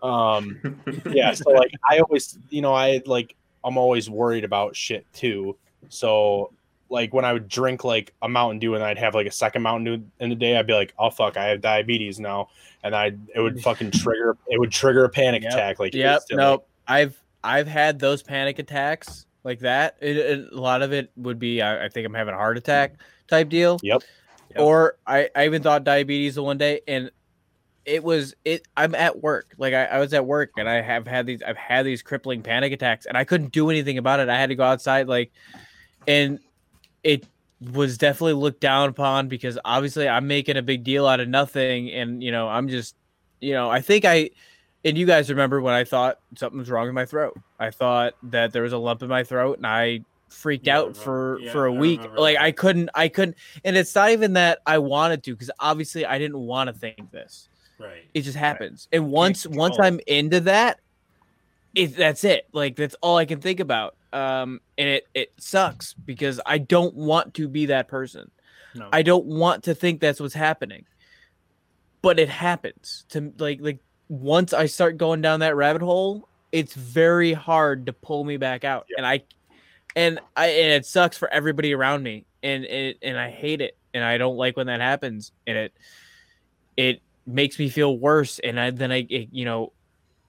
Um, 0.04 0.60
yeah. 1.10 1.34
So 1.34 1.50
like 1.52 1.72
I 1.90 2.00
always, 2.00 2.38
you 2.50 2.62
know, 2.62 2.74
I 2.74 3.02
like 3.06 3.36
I'm 3.64 3.78
always 3.78 4.10
worried 4.10 4.44
about 4.44 4.76
shit 4.76 5.12
too. 5.14 5.58
So 5.90 6.54
like 6.90 7.14
when 7.14 7.26
I 7.26 7.34
would 7.34 7.48
drink 7.48 7.84
like 7.84 8.14
a 8.22 8.30
Mountain 8.30 8.60
Dew 8.60 8.76
and 8.76 8.84
I'd 8.84 8.98
have 8.98 9.14
like 9.14 9.28
a 9.28 9.32
second 9.32 9.62
Mountain 9.64 9.84
Dew 9.86 10.06
in 10.20 10.30
the 10.30 10.36
day, 10.36 10.58
I'd 10.58 10.68
be 10.68 10.74
like, 10.74 10.94
oh 10.98 11.10
fuck, 11.10 11.36
I 11.36 11.46
have 11.46 11.62
diabetes 11.62 12.20
now, 12.20 12.50
and 12.84 12.96
I 12.96 13.14
it 13.36 13.40
would 13.42 13.62
fucking 13.62 13.92
trigger 14.04 14.38
it 14.48 14.60
would 14.60 14.72
trigger 14.72 15.04
a 15.04 15.10
panic 15.10 15.44
Yep. 15.44 15.52
attack. 15.54 15.80
Like 15.80 15.94
Yep. 15.94 16.14
instantly. 16.16 16.44
Nope. 16.46 16.68
I've 16.88 17.22
I've 17.44 17.68
had 17.68 18.00
those 18.00 18.24
panic 18.24 18.60
attacks 18.60 19.27
like 19.48 19.60
that. 19.62 19.98
It, 20.02 20.18
it- 20.18 20.54
a 20.54 20.60
lot 20.60 20.82
of 20.84 20.94
it 20.94 21.10
would 21.16 21.40
be 21.40 21.62
I, 21.62 21.86
I 21.86 21.90
think 21.90 22.06
I'm 22.06 22.14
having 22.14 22.34
a 22.36 22.38
heart 22.38 22.58
attack 22.58 22.98
type 23.28 23.50
deal. 23.50 23.80
Yep. 23.82 24.04
Yep. 24.52 24.60
Or 24.60 24.98
I, 25.08 25.30
I 25.36 25.46
even 25.46 25.64
thought 25.64 25.84
diabetes 25.84 26.36
the 26.36 26.44
one 26.44 26.58
day 26.58 26.82
and 26.88 27.10
it 27.86 28.04
was 28.04 28.36
it 28.46 28.68
I'm 28.76 28.94
at 28.96 29.22
work. 29.24 29.56
Like 29.58 29.74
I, 29.74 29.86
I 29.86 30.00
was 30.00 30.14
at 30.14 30.26
work 30.26 30.52
and 30.58 30.68
I 30.70 30.82
have 30.82 31.08
had 31.08 31.26
these 31.26 31.42
I've 31.42 31.58
had 31.58 31.86
these 31.86 32.02
crippling 32.02 32.44
panic 32.44 32.74
attacks 32.74 33.06
and 33.06 33.18
I 33.18 33.24
couldn't 33.24 33.52
do 33.52 33.70
anything 33.70 33.98
about 33.98 34.20
it. 34.20 34.30
I 34.30 34.38
had 34.38 34.50
to 34.50 34.56
go 34.56 34.64
outside 34.64 35.08
like 35.08 35.32
and 36.06 36.40
it 37.04 37.26
was 37.74 37.98
definitely 37.98 38.34
looked 38.34 38.60
down 38.60 38.90
upon 38.90 39.28
because 39.30 39.58
obviously 39.66 40.08
I'm 40.08 40.28
making 40.28 40.58
a 40.58 40.62
big 40.62 40.84
deal 40.84 41.08
out 41.08 41.20
of 41.20 41.28
nothing 41.30 41.90
and 41.92 42.22
you 42.22 42.32
know 42.32 42.48
I'm 42.48 42.68
just 42.68 42.96
you 43.40 43.54
know 43.54 43.70
I 43.70 43.82
think 43.82 44.04
I 44.06 44.30
and 44.88 44.98
you 44.98 45.06
guys 45.06 45.30
remember 45.30 45.62
when 45.62 45.74
I 45.74 45.84
thought 45.84 46.20
something 46.36 46.60
was 46.60 46.70
wrong 46.70 46.86
with 46.86 46.96
my 46.96 47.06
throat. 47.06 47.38
I 47.60 47.72
thought 47.72 48.14
that 48.24 48.54
there 48.54 48.64
was 48.64 48.74
a 48.74 48.78
lump 48.78 49.04
in 49.04 49.10
my 49.10 49.24
throat 49.24 49.58
and 49.58 49.68
I 49.68 50.06
freaked 50.30 50.68
Yeah, 50.68 50.80
out 50.80 50.96
for 50.98 51.40
yeah, 51.42 51.52
for 51.52 51.66
a 51.68 51.74
I 51.74 51.78
week. 51.78 52.02
Like 52.16 52.36
that. 52.36 52.44
I 52.44 52.52
couldn't 52.54 52.90
I 52.96 53.10
couldn't 53.10 53.38
and 53.66 53.76
it's 53.78 53.94
not 53.94 54.12
even 54.12 54.34
that 54.34 54.60
I 54.66 54.78
wanted 54.78 55.24
to 55.26 55.36
cuz 55.36 55.52
obviously 55.60 56.06
I 56.06 56.18
didn't 56.18 56.40
want 56.40 56.70
to 56.70 56.74
think 56.74 57.12
this. 57.12 57.50
Right. 57.78 58.06
It 58.14 58.22
just 58.22 58.38
happens. 58.38 58.88
And 58.94 59.12
once 59.12 59.46
once 59.46 59.78
it. 59.78 59.84
I'm 59.84 60.00
into 60.08 60.40
that 60.42 60.80
it 61.76 61.96
that's 61.96 62.24
it. 62.24 62.48
Like 62.54 62.76
that's 62.78 62.96
all 63.02 63.18
I 63.18 63.26
can 63.26 63.42
think 63.42 63.60
about. 63.60 63.96
Um 64.14 64.62
and 64.78 64.88
it 64.90 65.10
it 65.14 65.34
sucks 65.38 65.94
because 65.94 66.40
I 66.46 66.60
don't 66.60 66.96
want 66.96 67.34
to 67.36 67.50
be 67.50 67.68
that 67.68 67.90
person. 67.90 68.32
No. 68.74 68.90
I 68.94 69.02
don't 69.02 69.26
want 69.26 69.64
to 69.66 69.76
think 69.76 70.00
that's 70.00 70.20
what's 70.22 70.34
happening. 70.34 70.86
But 72.02 72.20
it 72.20 72.30
happens 72.30 73.06
to 73.10 73.34
like 73.38 73.60
like 73.62 73.80
once 74.10 74.54
I 74.54 74.66
start 74.68 74.98
going 74.98 75.22
down 75.22 75.42
that 75.42 75.56
rabbit 75.56 75.82
hole, 75.82 76.28
it's 76.52 76.74
very 76.74 77.34
hard 77.34 77.86
to 77.88 77.94
pull 77.94 78.24
me 78.24 78.38
back 78.38 78.64
out. 78.64 78.88
And 78.98 79.06
I 79.06 79.24
and 79.96 80.20
I 80.36 80.48
and 80.48 80.74
it 80.74 80.86
sucks 80.86 81.18
for 81.18 81.30
everybody 81.30 81.74
around 81.74 82.04
me. 82.04 82.26
And 82.44 82.66
it 82.66 82.98
and 83.02 83.18
I 83.18 83.30
hate 83.30 83.62
it. 83.62 83.78
And 83.94 84.04
I 84.04 84.18
don't 84.18 84.38
like 84.38 84.56
when 84.56 84.68
that 84.68 84.80
happens. 84.80 85.32
And 85.46 85.58
it 85.58 85.74
it 86.78 87.02
makes 87.26 87.60
me 87.60 87.70
feel 87.70 87.98
worse. 87.98 88.40
And 88.40 88.60
I 88.60 88.72
then 88.72 88.92
I 88.92 89.08
it, 89.10 89.30
you 89.32 89.46
know 89.46 89.74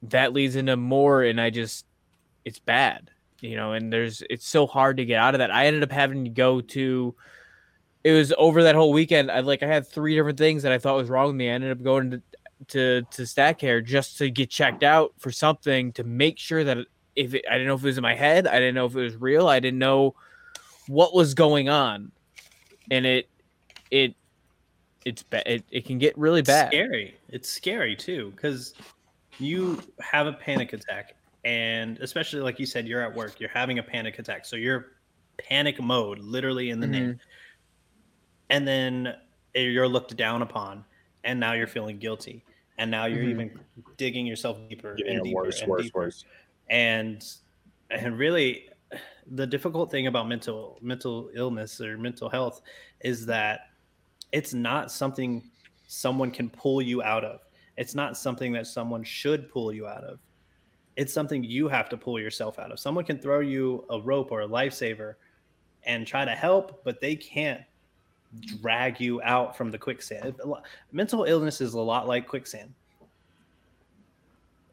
that 0.02 0.32
leads 0.32 0.56
into 0.56 0.76
more 0.76 1.22
and 1.22 1.40
I 1.40 1.50
just 1.50 1.84
it's 2.44 2.58
bad. 2.58 3.10
You 3.40 3.56
know, 3.56 3.72
and 3.72 3.92
there's 3.92 4.22
it's 4.28 4.48
so 4.48 4.66
hard 4.66 4.96
to 4.96 5.04
get 5.04 5.20
out 5.20 5.34
of 5.34 5.38
that. 5.38 5.52
I 5.52 5.66
ended 5.66 5.84
up 5.84 5.92
having 5.92 6.24
to 6.24 6.30
go 6.30 6.60
to 6.60 7.14
it 8.04 8.12
was 8.12 8.32
over 8.38 8.62
that 8.62 8.74
whole 8.74 8.92
weekend. 8.92 9.30
I 9.30 9.40
like 9.40 9.62
I 9.62 9.66
had 9.66 9.86
three 9.86 10.14
different 10.16 10.38
things 10.38 10.62
that 10.62 10.72
I 10.72 10.78
thought 10.78 10.96
was 10.96 11.08
wrong 11.08 11.28
with 11.28 11.36
me. 11.36 11.48
I 11.48 11.52
ended 11.52 11.70
up 11.70 11.82
going 11.82 12.10
to 12.12 12.22
to 12.68 13.02
to 13.12 13.26
stat 13.26 13.58
care 13.58 13.80
just 13.80 14.18
to 14.18 14.30
get 14.30 14.50
checked 14.50 14.82
out 14.82 15.12
for 15.18 15.30
something 15.30 15.92
to 15.92 16.04
make 16.04 16.38
sure 16.38 16.64
that 16.64 16.78
if 17.16 17.34
it, 17.34 17.44
I 17.48 17.54
didn't 17.54 17.68
know 17.68 17.74
if 17.74 17.82
it 17.82 17.86
was 17.86 17.98
in 17.98 18.02
my 18.02 18.14
head, 18.14 18.46
I 18.46 18.58
didn't 18.58 18.74
know 18.74 18.86
if 18.86 18.96
it 18.96 19.02
was 19.02 19.16
real, 19.16 19.48
I 19.48 19.60
didn't 19.60 19.78
know 19.78 20.14
what 20.88 21.14
was 21.14 21.34
going 21.34 21.68
on, 21.68 22.10
and 22.90 23.06
it 23.06 23.28
it 23.90 24.14
it's 25.04 25.22
bad. 25.22 25.44
It, 25.46 25.64
it 25.70 25.84
can 25.84 25.98
get 25.98 26.16
really 26.18 26.40
It's 26.40 26.48
bad. 26.48 26.68
scary. 26.68 27.16
It's 27.28 27.48
scary 27.50 27.96
too 27.96 28.32
because 28.34 28.74
you 29.38 29.80
have 30.00 30.26
a 30.26 30.32
panic 30.32 30.72
attack, 30.72 31.14
and 31.44 31.98
especially 32.00 32.40
like 32.40 32.58
you 32.58 32.66
said, 32.66 32.86
you're 32.86 33.00
at 33.02 33.14
work. 33.14 33.40
You're 33.40 33.50
having 33.50 33.78
a 33.78 33.82
panic 33.82 34.18
attack, 34.18 34.44
so 34.44 34.56
you're 34.56 34.92
panic 35.38 35.80
mode, 35.80 36.18
literally 36.18 36.70
in 36.70 36.80
the 36.80 36.86
name. 36.86 37.20
And 38.50 38.66
then 38.66 39.14
eh, 39.54 39.60
you're 39.60 39.88
looked 39.88 40.16
down 40.16 40.42
upon, 40.42 40.84
and 41.24 41.38
now 41.38 41.52
you're 41.52 41.66
feeling 41.66 41.98
guilty, 41.98 42.44
and 42.78 42.90
now 42.90 43.06
you're 43.06 43.24
Mhm. 43.24 43.30
even 43.30 43.60
digging 43.96 44.26
yourself 44.26 44.56
deeper 44.68 44.94
Getting 44.94 45.16
and 45.16 45.24
deeper 45.24 45.34
worse, 45.36 45.60
and 45.60 45.70
worse, 45.70 45.82
deeper. 45.84 45.98
worse. 46.00 46.24
and 46.70 47.24
and 47.90 48.18
really 48.18 48.68
the 49.26 49.46
difficult 49.46 49.90
thing 49.90 50.06
about 50.06 50.28
mental 50.28 50.78
mental 50.80 51.30
illness 51.34 51.80
or 51.80 51.98
mental 51.98 52.28
health 52.30 52.62
is 53.00 53.26
that 53.26 53.70
it's 54.32 54.54
not 54.54 54.90
something 54.90 55.50
someone 55.86 56.30
can 56.30 56.48
pull 56.50 56.80
you 56.82 57.02
out 57.02 57.24
of 57.24 57.40
it's 57.76 57.94
not 57.94 58.16
something 58.16 58.52
that 58.52 58.66
someone 58.66 59.02
should 59.04 59.48
pull 59.50 59.72
you 59.72 59.86
out 59.86 60.04
of 60.04 60.20
it's 60.96 61.12
something 61.12 61.42
you 61.44 61.68
have 61.68 61.88
to 61.88 61.96
pull 61.96 62.18
yourself 62.20 62.58
out 62.58 62.70
of 62.72 62.78
someone 62.78 63.04
can 63.04 63.18
throw 63.18 63.40
you 63.40 63.84
a 63.90 64.00
rope 64.00 64.30
or 64.32 64.42
a 64.42 64.48
lifesaver 64.48 65.14
and 65.84 66.06
try 66.06 66.24
to 66.24 66.32
help 66.32 66.82
but 66.84 67.00
they 67.00 67.14
can't 67.16 67.62
drag 68.60 69.00
you 69.00 69.22
out 69.22 69.56
from 69.56 69.70
the 69.70 69.78
quicksand 69.78 70.34
mental 70.92 71.24
illness 71.24 71.60
is 71.60 71.74
a 71.74 71.80
lot 71.80 72.06
like 72.06 72.26
quicksand 72.28 72.74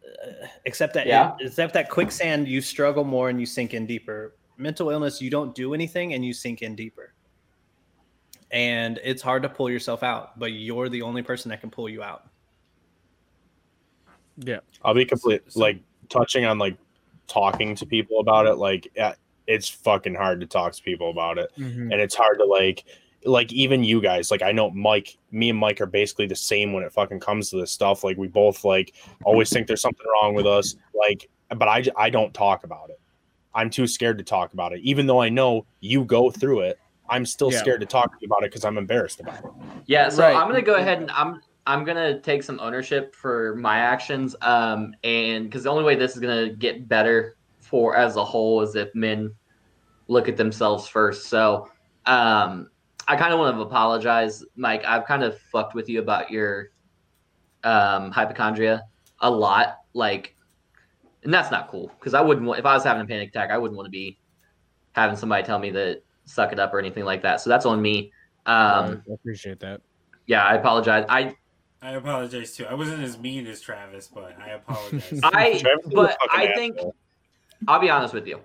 Uh, 0.03 0.47
except 0.65 0.93
that 0.93 1.07
Yeah. 1.07 1.35
except 1.39 1.73
that 1.73 1.89
quicksand 1.89 2.47
you 2.47 2.61
struggle 2.61 3.03
more 3.03 3.29
and 3.29 3.39
you 3.39 3.45
sink 3.45 3.73
in 3.73 3.85
deeper 3.85 4.35
mental 4.57 4.89
illness 4.89 5.21
you 5.21 5.29
don't 5.29 5.55
do 5.55 5.73
anything 5.73 6.13
and 6.13 6.25
you 6.25 6.33
sink 6.33 6.61
in 6.61 6.75
deeper 6.75 7.13
and 8.51 8.99
it's 9.03 9.21
hard 9.21 9.41
to 9.43 9.49
pull 9.49 9.69
yourself 9.69 10.03
out 10.03 10.37
but 10.37 10.51
you're 10.51 10.89
the 10.89 11.01
only 11.01 11.21
person 11.21 11.49
that 11.49 11.61
can 11.61 11.69
pull 11.71 11.89
you 11.89 12.03
out 12.03 12.27
Yeah. 14.37 14.59
I'll 14.83 14.93
be 14.93 15.05
complete 15.05 15.43
like 15.55 15.79
touching 16.09 16.45
on 16.45 16.57
like 16.57 16.75
talking 17.27 17.73
to 17.75 17.85
people 17.85 18.19
about 18.19 18.45
it. 18.47 18.55
Like 18.55 18.91
it's 19.47 19.69
fucking 19.69 20.13
hard 20.15 20.39
to 20.41 20.45
talk 20.45 20.73
to 20.73 20.81
people 20.83 21.09
about 21.09 21.37
it, 21.37 21.51
Mhm. 21.57 21.91
and 21.91 21.93
it's 21.93 22.15
hard 22.15 22.37
to 22.39 22.45
like 22.45 22.83
like 23.25 23.51
even 23.51 23.83
you 23.83 24.01
guys 24.01 24.31
like 24.31 24.41
I 24.41 24.51
know 24.51 24.69
Mike, 24.71 25.17
me 25.31 25.49
and 25.49 25.59
Mike 25.59 25.81
are 25.81 25.85
basically 25.87 26.27
the 26.27 26.35
same 26.35 26.73
when 26.73 26.83
it 26.83 26.93
fucking 26.93 27.19
comes 27.19 27.49
to 27.49 27.57
this 27.57 27.71
stuff. 27.71 28.03
Like 28.03 28.17
we 28.17 28.27
both 28.27 28.63
like 28.63 28.93
always 29.23 29.49
think 29.49 29.67
there's 29.67 29.81
something 29.81 30.05
wrong 30.21 30.35
with 30.35 30.45
us. 30.45 30.75
Like, 30.93 31.29
but 31.49 31.67
i 31.67 31.83
i 31.97 32.09
don't 32.09 32.33
talk 32.33 32.63
about 32.63 32.89
it. 32.89 32.99
I'm 33.53 33.69
too 33.69 33.87
scared 33.87 34.17
to 34.17 34.23
talk 34.23 34.53
about 34.53 34.73
it, 34.73 34.81
even 34.81 35.07
though 35.07 35.21
I 35.21 35.29
know 35.29 35.65
you 35.79 36.03
go 36.03 36.29
through 36.29 36.61
it. 36.61 36.77
I'm 37.09 37.25
still 37.25 37.51
Yeah. 37.51 37.59
scared 37.59 37.81
to 37.81 37.85
talk 37.85 38.11
about 38.23 38.43
it 38.43 38.51
because 38.51 38.65
I'm 38.65 38.77
embarrassed 38.77 39.19
about 39.19 39.39
it. 39.39 39.51
Yeah, 39.85 40.09
so 40.09 40.23
Right. 40.23 40.35
I'm 40.35 40.47
gonna 40.47 40.61
go 40.61 40.75
ahead 40.75 40.99
and 40.99 41.11
I'm 41.11 41.41
I'm 41.67 41.83
gonna 41.83 42.19
take 42.21 42.43
some 42.43 42.59
ownership 42.59 43.15
for 43.15 43.55
my 43.55 43.79
actions, 43.79 44.35
um, 44.41 44.93
and 45.03 45.45
because 45.45 45.63
the 45.63 45.69
only 45.69 45.83
way 45.83 45.95
this 45.95 46.13
is 46.15 46.19
gonna 46.19 46.49
get 46.49 46.87
better 46.87 47.37
for 47.59 47.95
as 47.95 48.17
a 48.17 48.23
whole 48.23 48.61
is 48.61 48.75
if 48.75 48.93
men 48.93 49.33
look 50.07 50.29
at 50.29 50.37
themselves 50.37 50.87
first. 50.87 51.27
So, 51.27 51.67
um, 52.05 52.69
I 53.07 53.15
kind 53.15 53.33
of 53.33 53.39
want 53.39 53.55
to 53.55 53.61
apologize, 53.61 54.43
Mike. 54.55 54.83
I've 54.85 55.05
kind 55.05 55.23
of 55.23 55.39
fucked 55.39 55.75
with 55.75 55.89
you 55.89 55.99
about 55.99 56.31
your 56.31 56.69
um, 57.63 58.11
hypochondria 58.11 58.83
a 59.19 59.29
lot, 59.29 59.79
like, 59.93 60.35
and 61.23 61.33
that's 61.33 61.51
not 61.51 61.67
cool 61.69 61.91
because 61.99 62.13
I 62.13 62.21
wouldn't. 62.21 62.45
want 62.45 62.59
If 62.59 62.65
I 62.65 62.73
was 62.73 62.83
having 62.83 63.03
a 63.03 63.05
panic 63.05 63.29
attack, 63.29 63.51
I 63.51 63.57
wouldn't 63.57 63.75
want 63.75 63.87
to 63.87 63.91
be 63.91 64.17
having 64.93 65.15
somebody 65.15 65.43
tell 65.43 65.59
me 65.59 65.71
that 65.71 66.03
suck 66.25 66.51
it 66.51 66.59
up 66.59 66.73
or 66.73 66.79
anything 66.79 67.05
like 67.05 67.21
that. 67.21 67.41
So 67.41 67.49
that's 67.49 67.65
on 67.65 67.81
me. 67.81 68.11
Um, 68.45 69.03
I 69.09 69.13
appreciate 69.13 69.59
that. 69.59 69.81
yeah, 70.27 70.43
I 70.43 70.55
apologize. 70.55 71.05
I 71.09 71.35
I 71.81 71.91
apologize 71.91 72.55
too. 72.55 72.65
I 72.65 72.73
wasn't 72.73 73.03
as 73.03 73.17
mean 73.17 73.45
as 73.47 73.61
Travis, 73.61 74.07
but 74.07 74.35
I 74.39 74.51
apologize. 74.51 75.19
I 75.23 75.59
Travis 75.59 75.85
is 75.85 75.91
a 75.91 75.95
but 75.95 76.17
I 76.31 76.53
think 76.53 76.77
asshole. 76.77 76.95
I'll 77.67 77.79
be 77.79 77.89
honest 77.89 78.13
with 78.13 78.27
you. 78.27 78.39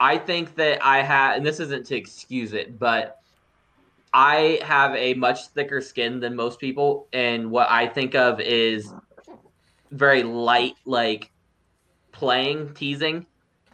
I 0.00 0.16
think 0.18 0.54
that 0.56 0.84
I 0.84 1.02
have, 1.02 1.36
and 1.36 1.44
this 1.44 1.60
isn't 1.60 1.86
to 1.86 1.96
excuse 1.96 2.52
it, 2.52 2.78
but 2.78 3.18
I 4.12 4.60
have 4.62 4.94
a 4.94 5.14
much 5.14 5.48
thicker 5.48 5.80
skin 5.80 6.20
than 6.20 6.34
most 6.34 6.58
people, 6.58 7.08
and 7.12 7.50
what 7.50 7.70
I 7.70 7.86
think 7.86 8.14
of 8.14 8.40
is 8.40 8.92
very 9.90 10.22
light, 10.22 10.74
like 10.84 11.30
playing, 12.12 12.74
teasing. 12.74 13.26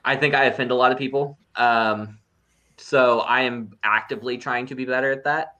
I 0.05 0.16
think 0.16 0.35
I 0.35 0.45
offend 0.45 0.70
a 0.70 0.74
lot 0.74 0.93
of 0.93 0.99
people. 0.99 1.39
Um, 1.57 2.18
so 2.76 3.20
I 3.20 3.43
am 3.43 3.76
actively 3.82 4.37
trying 4.37 4.66
to 4.66 4.74
be 4.74 4.85
better 4.85 5.12
at 5.12 5.24
that. 5.24 5.57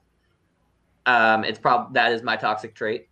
Um, 1.05 1.43
it's 1.43 1.59
probably 1.59 1.93
that 1.93 2.11
is 2.11 2.23
my 2.23 2.35
toxic 2.35 2.75
trait. 2.75 3.07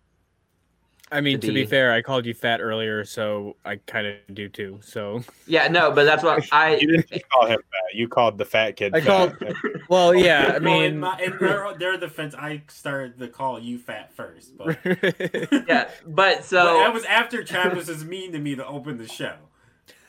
I 1.12 1.20
mean, 1.20 1.38
To 1.40 1.46
to 1.48 1.52
be 1.52 1.62
be- 1.62 1.66
fair, 1.68 1.92
I 1.92 2.02
called 2.02 2.24
you 2.26 2.34
fat 2.34 2.60
earlier, 2.60 3.04
so 3.04 3.56
I 3.64 3.76
kind 3.76 4.06
of 4.06 4.14
do 4.34 4.48
too. 4.48 4.80
So, 4.82 5.22
Yeah, 5.46 5.68
no, 5.68 5.92
but 5.92 6.04
that's 6.04 6.24
what 6.24 6.42
I. 6.50 6.76
You 6.76 6.96
didn't 6.96 7.22
call 7.30 7.46
him 7.46 7.58
fat. 7.58 7.94
You 7.94 8.08
called 8.08 8.38
the 8.38 8.44
fat 8.46 8.72
kid. 8.76 8.94
I 8.96 9.00
fat. 9.00 9.38
called- 9.38 9.54
well, 9.88 10.14
yeah, 10.14 10.54
I 10.56 10.58
Well, 10.58 10.80
in, 10.80 10.92
mean, 10.92 11.00
my, 11.00 11.20
in 11.20 11.36
their, 11.38 11.74
their 11.78 11.98
defense, 11.98 12.34
I 12.34 12.62
started 12.68 13.18
to 13.18 13.28
call 13.28 13.60
you 13.60 13.78
fat 13.78 14.12
first, 14.14 14.56
but, 14.56 14.78
Yeah, 15.68 15.88
but 16.06 16.40
but 16.40 16.44
so 16.44 16.78
that 16.78 16.92
was 16.92 17.04
after 17.04 17.44
Travis 17.44 17.86
was 17.88 18.04
mean 18.04 18.32
to 18.32 18.38
me 18.38 18.56
to 18.56 18.66
open 18.66 18.96
the 18.98 19.06
show. 19.06 19.34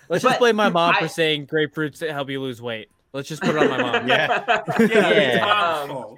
let's 0.09 0.23
just 0.23 0.39
blame 0.39 0.55
my 0.55 0.69
mom 0.69 0.95
I- 0.95 0.99
for 1.01 1.07
saying 1.09 1.47
grapefruits 1.47 1.99
to 1.99 2.11
help 2.13 2.29
you 2.29 2.41
lose 2.41 2.61
weight. 2.61 2.87
Let's 3.13 3.29
just 3.29 3.41
put 3.41 3.55
it 3.55 3.57
on 3.59 3.69
my 3.69 3.77
mom. 3.81 4.07
Yeah. 4.07 4.43
Yeah, 4.79 5.09
it's 5.09 5.35
Yeah. 5.35 5.79
Um, 5.81 5.89
fault. 5.89 6.17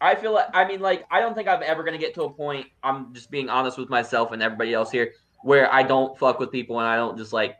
I 0.00 0.14
feel 0.14 0.32
like 0.34 0.48
I 0.52 0.66
mean, 0.66 0.80
like 0.80 1.06
I 1.10 1.20
don't 1.20 1.34
think 1.34 1.48
I'm 1.48 1.62
ever 1.62 1.82
gonna 1.82 1.98
get 1.98 2.14
to 2.14 2.24
a 2.24 2.30
point. 2.30 2.66
I'm 2.82 3.14
just 3.14 3.30
being 3.30 3.48
honest 3.48 3.78
with 3.78 3.88
myself 3.88 4.32
and 4.32 4.42
everybody 4.42 4.74
else 4.74 4.90
here, 4.90 5.12
where 5.42 5.72
I 5.72 5.82
don't 5.82 6.18
fuck 6.18 6.38
with 6.38 6.50
people 6.52 6.78
and 6.78 6.88
I 6.88 6.96
don't 6.96 7.16
just 7.16 7.32
like 7.32 7.56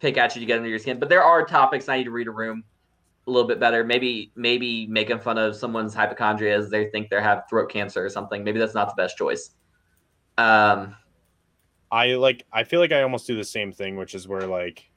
pick 0.00 0.18
at 0.18 0.34
you 0.34 0.40
to 0.40 0.46
get 0.46 0.58
under 0.58 0.68
your 0.68 0.78
skin. 0.78 0.98
But 0.98 1.08
there 1.08 1.22
are 1.22 1.44
topics 1.44 1.88
I 1.88 1.98
need 1.98 2.04
to 2.04 2.10
read 2.10 2.28
a 2.28 2.32
room 2.32 2.64
a 3.26 3.30
little 3.30 3.48
bit 3.48 3.58
better. 3.58 3.84
Maybe 3.84 4.32
maybe 4.36 4.86
making 4.86 5.20
fun 5.20 5.38
of 5.38 5.56
someone's 5.56 5.94
hypochondria 5.94 6.56
as 6.58 6.70
they 6.70 6.90
think 6.90 7.10
they 7.10 7.20
have 7.20 7.44
throat 7.48 7.70
cancer 7.70 8.04
or 8.04 8.08
something. 8.08 8.44
Maybe 8.44 8.58
that's 8.58 8.74
not 8.74 8.88
the 8.88 9.00
best 9.00 9.16
choice. 9.16 9.50
Um, 10.38 10.94
I 11.90 12.14
like 12.14 12.44
I 12.52 12.64
feel 12.64 12.80
like 12.80 12.92
I 12.92 13.02
almost 13.02 13.26
do 13.26 13.36
the 13.36 13.44
same 13.44 13.72
thing, 13.72 13.96
which 13.96 14.14
is 14.14 14.28
where 14.28 14.46
like 14.46 14.90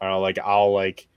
I 0.00 0.06
don't 0.06 0.14
know, 0.14 0.20
like 0.20 0.38
I'll 0.38 0.72
like 0.72 1.08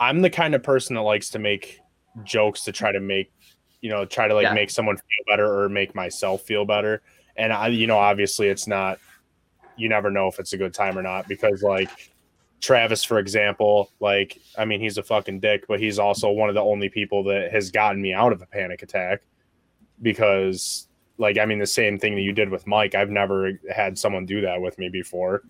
I'm 0.00 0.22
the 0.22 0.30
kind 0.30 0.54
of 0.54 0.62
person 0.62 0.94
that 0.94 1.02
likes 1.02 1.30
to 1.30 1.38
make 1.38 1.80
jokes 2.24 2.64
to 2.64 2.72
try 2.72 2.92
to 2.92 3.00
make 3.00 3.32
you 3.80 3.90
know, 3.90 4.04
try 4.04 4.28
to 4.28 4.34
like 4.34 4.44
Yeah. 4.44 4.54
make 4.54 4.70
someone 4.70 4.96
feel 4.96 5.24
better 5.26 5.62
or 5.62 5.68
make 5.68 5.94
myself 5.94 6.42
feel 6.42 6.64
better. 6.64 7.02
And 7.36 7.52
I 7.52 7.68
you 7.68 7.86
know, 7.86 7.98
obviously 7.98 8.48
it's 8.48 8.66
not 8.66 8.98
you 9.76 9.88
never 9.88 10.10
know 10.10 10.26
if 10.26 10.38
it's 10.40 10.52
a 10.52 10.56
good 10.56 10.74
time 10.74 10.98
or 10.98 11.02
not 11.02 11.28
because 11.28 11.62
like 11.62 11.90
Travis, 12.60 13.04
for 13.04 13.20
example, 13.20 13.90
like 14.00 14.38
I 14.56 14.64
mean, 14.64 14.80
he's 14.80 14.98
a 14.98 15.02
fucking 15.02 15.40
dick, 15.40 15.64
but 15.68 15.78
he's 15.78 15.98
also 15.98 16.30
one 16.30 16.48
of 16.48 16.56
the 16.56 16.62
only 16.62 16.88
people 16.88 17.22
that 17.24 17.52
has 17.52 17.70
gotten 17.70 18.02
me 18.02 18.12
out 18.12 18.32
of 18.32 18.42
a 18.42 18.46
panic 18.46 18.82
attack 18.82 19.22
because 20.02 20.88
like 21.18 21.38
I 21.38 21.46
mean 21.46 21.58
the 21.60 21.66
same 21.66 21.98
thing 21.98 22.14
that 22.16 22.22
you 22.22 22.32
did 22.32 22.50
with 22.50 22.66
Mike. 22.66 22.94
I've 22.94 23.10
never 23.10 23.60
had 23.72 23.96
someone 23.96 24.26
do 24.26 24.40
that 24.42 24.60
with 24.60 24.78
me 24.78 24.88
before. 24.88 25.44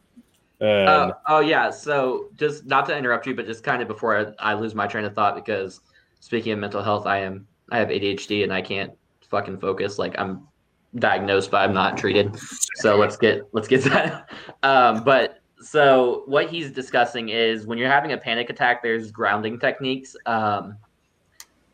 Uh, 0.61 0.65
and 0.65 1.13
Oh, 1.13 1.17
oh 1.29 1.41
yeah. 1.41 1.71
So 1.71 2.29
just 2.37 2.67
not 2.67 2.85
to 2.87 2.97
interrupt 2.97 3.27
you, 3.27 3.35
but 3.35 3.47
just 3.47 3.65
kind 3.65 3.81
of 3.81 3.89
before 3.89 4.35
I, 4.39 4.51
I 4.51 4.55
lose 4.55 4.75
my 4.75 4.87
train 4.87 5.05
of 5.07 5.15
thought, 5.15 5.35
because 5.35 5.81
speaking 6.21 6.53
of 6.53 6.59
mental 6.59 6.83
health, 6.83 7.07
I 7.07 7.21
am 7.21 7.48
I 7.71 7.79
have 7.79 7.89
ADHD 7.89 8.43
and 8.45 8.53
I 8.53 8.63
can't 8.63 8.93
fucking 9.31 9.59
focus. 9.61 9.99
Like 9.99 10.19
I'm 10.19 10.49
diagnosed, 10.97 11.51
but 11.51 11.59
I'm 11.59 11.75
not 11.75 11.97
treated. 11.97 12.37
So 12.77 12.97
let's 12.97 13.17
get 13.17 13.43
let's 13.53 13.69
get 13.69 13.83
that. 13.85 14.31
Um, 14.63 15.05
but 15.05 15.41
so 15.61 16.23
what 16.27 16.49
he's 16.49 16.71
discussing 16.71 17.31
is 17.31 17.67
when 17.67 17.79
you're 17.79 17.91
having 17.91 18.13
a 18.13 18.19
panic 18.19 18.51
attack, 18.51 18.83
there's 18.83 19.11
grounding 19.11 19.59
techniques 19.59 20.15
um, 20.27 20.79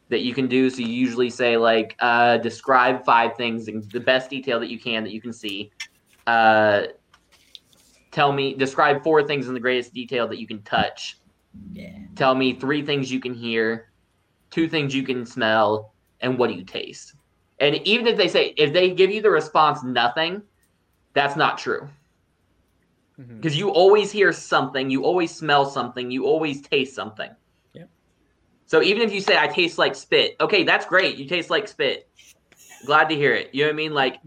that 0.09 0.20
you 0.20 0.34
can 0.34 0.49
do. 0.49 0.70
So 0.70 0.80
you 0.80 0.88
usually 0.88 1.30
say 1.30 1.57
like 1.57 1.95
uh, 2.01 2.38
describe 2.38 3.05
five 3.05 3.36
things 3.36 3.68
in 3.68 3.82
the 3.92 4.01
best 4.01 4.30
detail 4.30 4.61
that 4.61 4.70
you 4.70 4.78
can 4.78 5.05
that 5.05 5.12
you 5.12 5.20
can 5.20 5.32
see. 5.32 5.70
Uh, 6.26 6.84
tell 8.11 8.32
me 8.32 8.55
describe 8.55 9.03
four 9.03 9.22
things 9.26 9.49
in 9.49 9.55
the 9.55 9.61
greatest 9.61 9.92
detail 9.92 10.28
that 10.28 10.38
you 10.38 10.47
can 10.47 10.62
touch 10.62 11.18
Yeah. 11.72 11.99
tell 12.14 12.34
me 12.34 12.55
three 12.55 12.86
things 12.86 13.11
you 13.11 13.18
can 13.18 13.34
hear 13.34 13.92
two 14.55 14.68
things 14.68 14.94
you 14.94 15.02
can 15.02 15.26
smell 15.26 15.92
and 16.20 16.38
what 16.38 16.48
do 16.48 16.55
you 16.55 16.64
taste. 16.64 17.14
And 17.59 17.74
even 17.84 18.07
if 18.07 18.16
they 18.16 18.28
say 18.28 18.55
if 18.57 18.72
they 18.72 18.90
give 18.90 19.11
you 19.11 19.20
the 19.20 19.30
response 19.30 19.82
nothing 19.82 20.42
that's 21.12 21.34
not 21.34 21.59
true. 21.59 21.88
Mm-hmm. 23.20 23.36
Because 23.36 23.59
you 23.59 23.70
always 23.70 24.12
hear 24.12 24.32
something 24.32 24.90
you 24.90 25.05
always 25.05 25.34
smell 25.34 25.64
something 25.64 26.11
you 26.11 26.26
always 26.26 26.62
taste 26.62 26.94
something. 26.94 27.30
Yep. 27.74 27.90
so 28.66 28.80
even 28.80 29.02
if 29.02 29.12
you 29.12 29.20
say 29.20 29.36
i 29.36 29.48
taste 29.48 29.76
like 29.76 29.96
spit 29.96 30.36
okay 30.40 30.62
that's 30.62 30.86
great 30.86 31.16
you 31.16 31.28
taste 31.28 31.50
like 31.50 31.66
spit. 31.66 32.09
Glad 32.86 33.09
to 33.09 33.16
hear 33.16 33.34
it 33.34 33.50
you 33.52 33.64
know 33.64 33.68
what 33.68 33.74
i 33.74 33.76
mean? 33.76 33.92
Like 33.92 34.20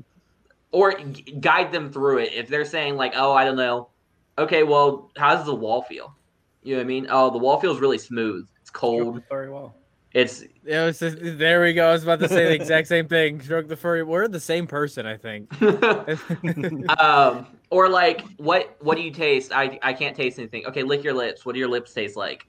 or 0.71 0.91
guide 1.39 1.71
them 1.71 1.89
through 1.89 2.17
it. 2.17 2.33
If 2.33 2.49
they're 2.49 2.65
saying 2.65 2.97
like 2.97 3.13
oh 3.15 3.31
i 3.31 3.45
don't 3.45 3.55
know 3.55 3.89
okay 4.37 4.63
well 4.63 5.09
how 5.15 5.35
does 5.35 5.45
the 5.45 5.55
wall 5.55 5.83
feel? 5.83 6.17
You 6.63 6.73
know 6.73 6.79
what 6.79 6.85
i 6.85 6.87
mean? 6.87 7.07
Oh 7.09 7.29
the 7.29 7.37
wall 7.37 7.61
feels 7.61 7.79
really 7.79 7.97
smooth 7.97 8.45
it's 8.61 8.69
cold. 8.69 9.23
Very 9.29 9.49
well. 9.49 9.73
It's 10.13 10.43
Yeah, 10.65 10.83
it 10.83 10.85
was 10.87 10.99
just- 10.99 11.17
there 11.21 11.61
we 11.61 11.73
go. 11.73 11.89
I 11.89 11.91
was 11.91 12.03
about 12.03 12.19
to 12.19 12.29
say 12.29 12.45
the 12.45 12.53
exact 12.53 12.87
same 12.87 13.07
thing. 13.07 13.41
Stroke 13.41 13.67
the 13.67 13.75
furry. 13.75 14.03
We're 14.03 14.27
the 14.27 14.39
same 14.39 14.67
person, 14.67 15.05
I 15.05 15.17
think. 15.17 15.49
um 16.99 17.47
or 17.69 17.89
like 17.89 18.21
what 18.37 18.77
what 18.79 18.95
do 18.95 19.03
you 19.03 19.11
taste 19.11 19.51
i 19.51 19.77
i 19.83 19.91
can't 19.91 20.15
taste 20.15 20.39
anything 20.39 20.65
okay 20.65 20.83
lick 20.83 21.03
your 21.03 21.13
lips 21.13 21.45
what 21.45 21.51
do 21.51 21.59
your 21.59 21.67
lips 21.67 21.93
taste 21.93 22.15
like 22.15 22.47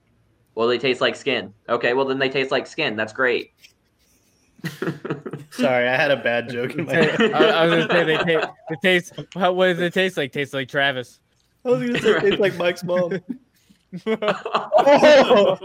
well 0.54 0.68
they 0.68 0.78
taste 0.78 1.00
like 1.00 1.16
skin 1.16 1.52
okay 1.68 1.92
well 1.92 2.04
then 2.04 2.20
they 2.20 2.28
taste 2.28 2.52
like 2.52 2.68
skin 2.68 2.94
that's 2.94 3.12
great 3.12 3.50
Sorry, 5.50 5.88
I 5.88 5.96
had 5.96 6.10
a 6.10 6.16
bad 6.16 6.48
joke 6.50 6.74
in 6.74 6.84
my 6.86 6.94
head. 6.94 7.32
I 7.32 7.64
was 7.66 7.86
gonna 7.86 7.92
say 7.92 8.04
they, 8.04 8.16
ta- 8.16 8.52
they 8.68 8.76
taste. 8.82 9.12
How, 9.34 9.52
what 9.52 9.66
does 9.68 9.78
it 9.78 9.94
taste 9.94 10.16
like? 10.16 10.32
Tastes 10.32 10.52
like 10.52 10.68
Travis. 10.68 11.20
I 11.64 11.68
was 11.70 11.80
gonna 11.80 12.00
say 12.00 12.10
it 12.10 12.20
tastes 12.20 12.40
like 12.40 12.56
Mike's 12.56 12.82
mom. 12.84 13.20
All 14.06 15.58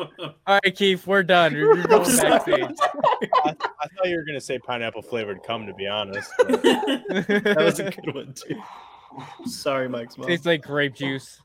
right, 0.48 0.76
Keith, 0.76 1.06
we're 1.06 1.24
done. 1.24 1.54
You're, 1.54 1.76
you're 1.76 1.84
going 1.88 2.04
backstage. 2.18 2.62
I, 2.64 3.50
I 3.50 3.88
thought 3.88 4.06
you 4.06 4.16
were 4.18 4.24
gonna 4.24 4.40
say 4.42 4.60
pineapple 4.60 5.02
flavored 5.02 5.44
cum. 5.44 5.66
To 5.68 5.74
be 5.74 5.88
honest, 5.88 6.32
That 6.40 7.56
was 7.58 7.80
a 7.80 7.92
good 7.92 8.16
one 8.16 8.34
too. 8.34 8.62
Sorry, 9.46 9.88
Mike's 9.90 10.18
mom. 10.18 10.28
tastes 10.28 10.46
like 10.46 10.62
grape 10.64 10.96
juice 10.96 11.42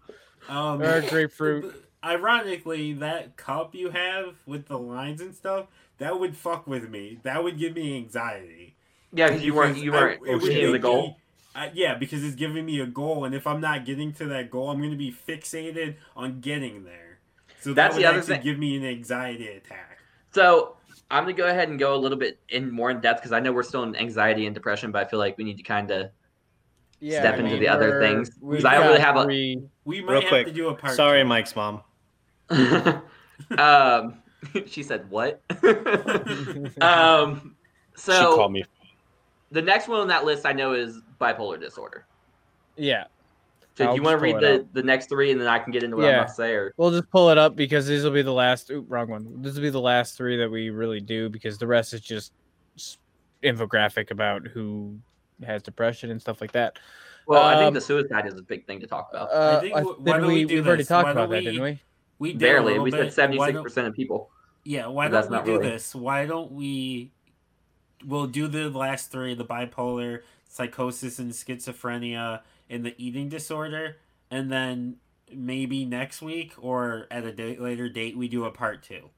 Um, 0.49 0.81
or 0.81 1.03
grapefruit. 1.03 1.85
Ironically, 2.05 2.93
that 2.95 3.37
cup 3.37 3.75
you 3.75 3.91
have 3.91 4.37
with 4.47 4.69
the 4.69 4.79
lines 4.79 5.21
and 5.21 5.35
stuff, 5.35 5.67
that 5.99 6.19
would 6.19 6.37
fuck 6.37 6.67
with 6.69 6.89
me. 6.89 7.19
That 7.25 7.43
would 7.43 7.59
give 7.59 7.75
me 7.75 7.97
anxiety. 7.97 8.77
yeah 9.13 9.29
because 9.29 9.43
you 9.43 9.53
weren't 9.55 9.79
you 9.79 9.91
weren't 9.93 10.21
it 10.27 10.35
would 10.35 10.43
seeing 10.45 10.67
the 10.67 10.73
make 10.75 10.83
goal 10.83 11.17
me- 11.55 11.61
uh, 11.63 11.71
yeah, 11.75 11.95
because 11.95 12.25
it's 12.25 12.35
giving 12.37 12.65
me 12.67 12.81
a 12.81 12.87
goal, 12.87 13.25
and 13.25 13.35
if 13.35 13.47
I'm 13.47 13.61
not 13.61 13.85
getting 13.85 14.13
to 14.15 14.27
that 14.27 14.51
goal, 14.51 14.71
I'm 14.71 14.79
going 14.79 14.91
to 14.91 14.97
be 14.97 15.13
fixated 15.13 15.97
on 16.17 16.41
getting 16.41 16.85
there. 16.85 17.19
So 17.61 17.73
That's 17.75 17.95
that 17.97 18.01
the 18.01 18.07
would 18.07 18.09
other 18.11 18.19
actually 18.19 18.35
thing- 18.37 18.45
give 18.45 18.59
me 18.59 18.77
an 18.77 18.85
anxiety 18.85 19.49
attack. 19.49 19.99
so 20.33 20.77
i'm 21.11 21.25
gonna 21.25 21.33
go 21.33 21.47
ahead 21.49 21.71
and 21.71 21.79
go 21.79 21.95
a 21.95 21.97
little 21.97 22.19
bit 22.19 22.39
in 22.51 22.71
more 22.71 22.91
in 22.91 23.01
depth 23.01 23.21
because 23.21 23.33
i 23.33 23.41
know 23.41 23.51
we're 23.51 23.63
still 23.63 23.83
in 23.83 23.97
anxiety 23.97 24.45
and 24.45 24.55
depression 24.55 24.93
but 24.93 25.05
i 25.07 25.09
feel 25.09 25.19
like 25.19 25.39
we 25.39 25.43
need 25.43 25.57
to 25.57 25.63
kind 25.63 25.91
of 25.91 26.11
Yeah, 27.01 27.21
step 27.21 27.35
I 27.35 27.39
into 27.39 27.51
mean, 27.53 27.61
the 27.61 27.69
other 27.69 27.89
we're- 27.93 28.07
things, 28.07 28.29
'cause 28.29 28.39
we've 28.43 28.65
I 28.67 28.75
don't 28.75 28.89
really 28.89 29.01
have 29.01 29.17
a- 29.17 29.27
We 29.87 30.03
might 30.03 30.13
Real 30.13 30.21
have 30.21 30.29
quick. 30.29 30.47
to 30.49 30.53
do 30.53 30.69
a 30.69 30.75
part. 30.75 30.95
Sorry, 30.95 31.23
two. 31.23 31.29
Mike's 31.29 31.57
mom. 31.57 31.81
um 33.59 34.23
she 34.67 34.83
said 34.83 35.09
what 35.11 35.41
um 36.81 37.55
she 37.97 38.03
so 38.03 38.37
called 38.37 38.53
me. 38.53 38.65
the 39.51 39.63
next 39.63 39.89
one 39.89 40.01
on 40.01 40.09
that 40.09 40.25
list 40.25 40.45
i 40.47 40.53
know 40.53 40.75
is 40.75 41.01
bipolar 41.21 41.61
disorder 41.61 42.07
Yeah, 42.77 43.05
so 43.77 43.85
do 43.85 43.91
I'll 43.91 43.97
you 43.97 44.03
want 44.03 44.19
to 44.19 44.23
read 44.23 44.35
pull 44.37 44.45
it 44.45 44.73
the, 44.75 44.81
the 44.83 44.87
next 44.87 45.09
three 45.09 45.31
and 45.33 45.41
then 45.41 45.47
i 45.49 45.59
can 45.59 45.73
get 45.73 45.83
into 45.83 45.97
what 45.97 46.07
i'm 46.07 46.15
about 46.15 46.29
to 46.29 46.35
say 46.35 46.53
or 46.53 46.73
we'll 46.77 46.91
just 46.91 47.11
pull 47.11 47.31
it 47.31 47.39
up 47.39 47.57
because 47.57 47.87
these 47.87 48.03
will 48.05 48.11
be 48.11 48.23
the 48.23 48.33
last. 48.33 48.71
Ooh, 48.71 48.85
wrong 48.89 49.09
one. 49.09 49.43
This 49.43 49.55
will 49.55 49.63
be 49.63 49.71
the 49.71 49.81
last 49.81 50.17
three 50.17 50.37
that 50.37 50.51
we 50.51 50.71
really 50.71 51.01
do 51.01 51.29
because 51.29 51.59
the 51.59 51.67
rest 51.67 51.93
is 51.95 52.01
just 52.01 52.33
infographic 53.43 54.11
about 54.11 54.47
who 54.47 54.99
has 55.45 55.63
depression 55.63 56.11
and 56.11 56.21
stuff 56.21 56.41
like 56.41 56.51
that. 56.53 56.79
well 57.27 57.43
i 57.43 57.55
Um, 57.55 57.61
think 57.61 57.75
the 57.75 57.81
suicide 57.81 58.27
is 58.27 58.35
a 58.35 58.43
big 58.43 58.67
thing 58.67 58.81
to 58.81 58.87
talk 58.87 59.09
about 59.11 59.29
Uh, 59.31 59.61
think 59.61 59.75
why 59.75 59.83
didn't 59.83 60.05
don't 60.05 60.27
we 60.27 60.35
we? 60.35 60.45
do 60.45 60.55
We've 60.57 60.67
already 60.67 60.81
this? 60.83 60.89
talked 60.89 61.11
about 61.11 61.21
don't 61.23 61.31
that, 61.31 61.45
didn't 61.45 61.63
we- 61.63 61.71
we? 61.71 61.81
We 62.21 62.33
did 62.33 62.41
barely 62.41 62.79
we 62.81 62.91
said 62.91 63.09
76% 63.13 63.87
of 63.87 63.95
people 63.95 64.31
Yeah, 64.65 64.89
why 64.89 65.07
don't 65.09 65.31
we 65.31 65.37
not 65.37 65.45
do 65.45 65.53
really- 65.59 65.71
this? 65.71 65.95
Why 65.95 66.27
don't 66.27 66.51
we? 66.51 67.13
We'll 68.05 68.27
do 68.27 68.49
the 68.49 68.69
last 68.71 69.11
three: 69.13 69.35
the 69.35 69.45
bipolar, 69.45 70.23
psychosis, 70.49 71.19
and 71.19 71.31
schizophrenia, 71.33 72.41
and 72.69 72.85
the 72.85 72.95
eating 72.99 73.29
disorder, 73.29 73.97
and 74.31 74.51
then 74.51 74.97
maybe 75.33 75.85
next 75.85 76.23
week 76.23 76.55
or 76.59 77.07
at 77.11 77.25
a 77.25 77.33
date, 77.33 77.61
later 77.61 77.89
date 77.89 78.17
we 78.17 78.29
do 78.29 78.45
a 78.45 78.51
part 78.51 78.83
two. 78.83 79.11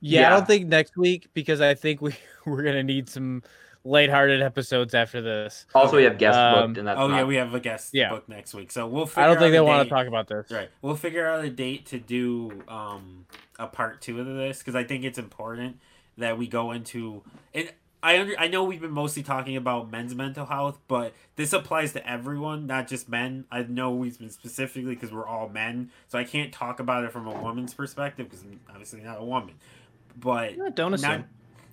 Yeah, 0.00 0.26
I 0.28 0.30
don't 0.30 0.46
think 0.46 0.66
next 0.66 0.96
week 0.96 1.28
because 1.34 1.60
I 1.60 1.74
think 1.74 2.00
we 2.02 2.14
we're 2.46 2.62
gonna 2.62 2.82
need 2.82 3.08
some 3.08 3.42
lighthearted 3.84 4.42
episodes 4.42 4.94
after 4.94 5.22
this. 5.22 5.64
also 5.74 5.96
we 5.96 6.02
have 6.04 6.18
guests 6.18 6.38
Um, 6.38 6.54
booked 6.68 6.78
and 6.78 6.88
that's 6.88 6.98
oh 7.00 7.08
yeah, 7.08 7.24
we 7.24 7.36
have 7.36 7.54
a 7.54 7.60
guest 7.60 7.90
Yeah. 7.94 8.10
book 8.10 8.28
next 8.28 8.52
week, 8.52 8.70
so 8.70 8.86
we'll. 8.86 9.06
Figure 9.06 9.22
I 9.22 9.26
don't 9.26 9.38
think 9.38 9.52
they 9.52 9.60
want 9.60 9.88
to 9.88 9.94
talk 9.94 10.06
about 10.06 10.28
this. 10.28 10.50
Right, 10.50 10.68
we'll 10.82 10.96
figure 10.96 11.26
out 11.26 11.44
a 11.44 11.50
date 11.50 11.86
to 11.86 11.98
do 11.98 12.52
um 12.68 13.26
a 13.58 13.66
part 13.66 14.02
two 14.02 14.20
of 14.20 14.26
this 14.26 14.58
because 14.58 14.74
I 14.74 14.84
think 14.84 15.04
it's 15.04 15.18
important 15.18 15.78
that 16.18 16.36
we 16.38 16.46
go 16.46 16.72
into 16.72 17.22
and. 17.54 17.70
I 18.06 18.20
under, 18.20 18.38
I 18.38 18.46
know 18.46 18.62
we've 18.62 18.80
been 18.80 18.92
mostly 18.92 19.24
talking 19.24 19.56
about 19.56 19.90
men's 19.90 20.14
mental 20.14 20.46
health, 20.46 20.78
but 20.86 21.12
this 21.34 21.52
applies 21.52 21.92
to 21.94 22.08
everyone, 22.08 22.68
not 22.68 22.86
just 22.86 23.08
men. 23.08 23.46
I 23.50 23.64
know 23.64 23.90
we've 23.90 24.16
been 24.16 24.30
specifically 24.30 24.94
because 24.94 25.10
we're 25.10 25.26
all 25.26 25.48
men, 25.48 25.90
so 26.06 26.16
I 26.16 26.22
can't 26.22 26.52
talk 26.52 26.78
about 26.78 27.02
it 27.02 27.10
from 27.10 27.26
a 27.26 27.42
woman's 27.42 27.74
perspective 27.74 28.30
because 28.30 28.44
I'm 28.44 28.60
obviously 28.70 29.00
not 29.00 29.20
a 29.20 29.24
woman. 29.24 29.56
But 30.16 30.56
Yeah, 30.56 30.68
don't 30.72 30.94
assume. 30.94 31.10
not 31.10 31.24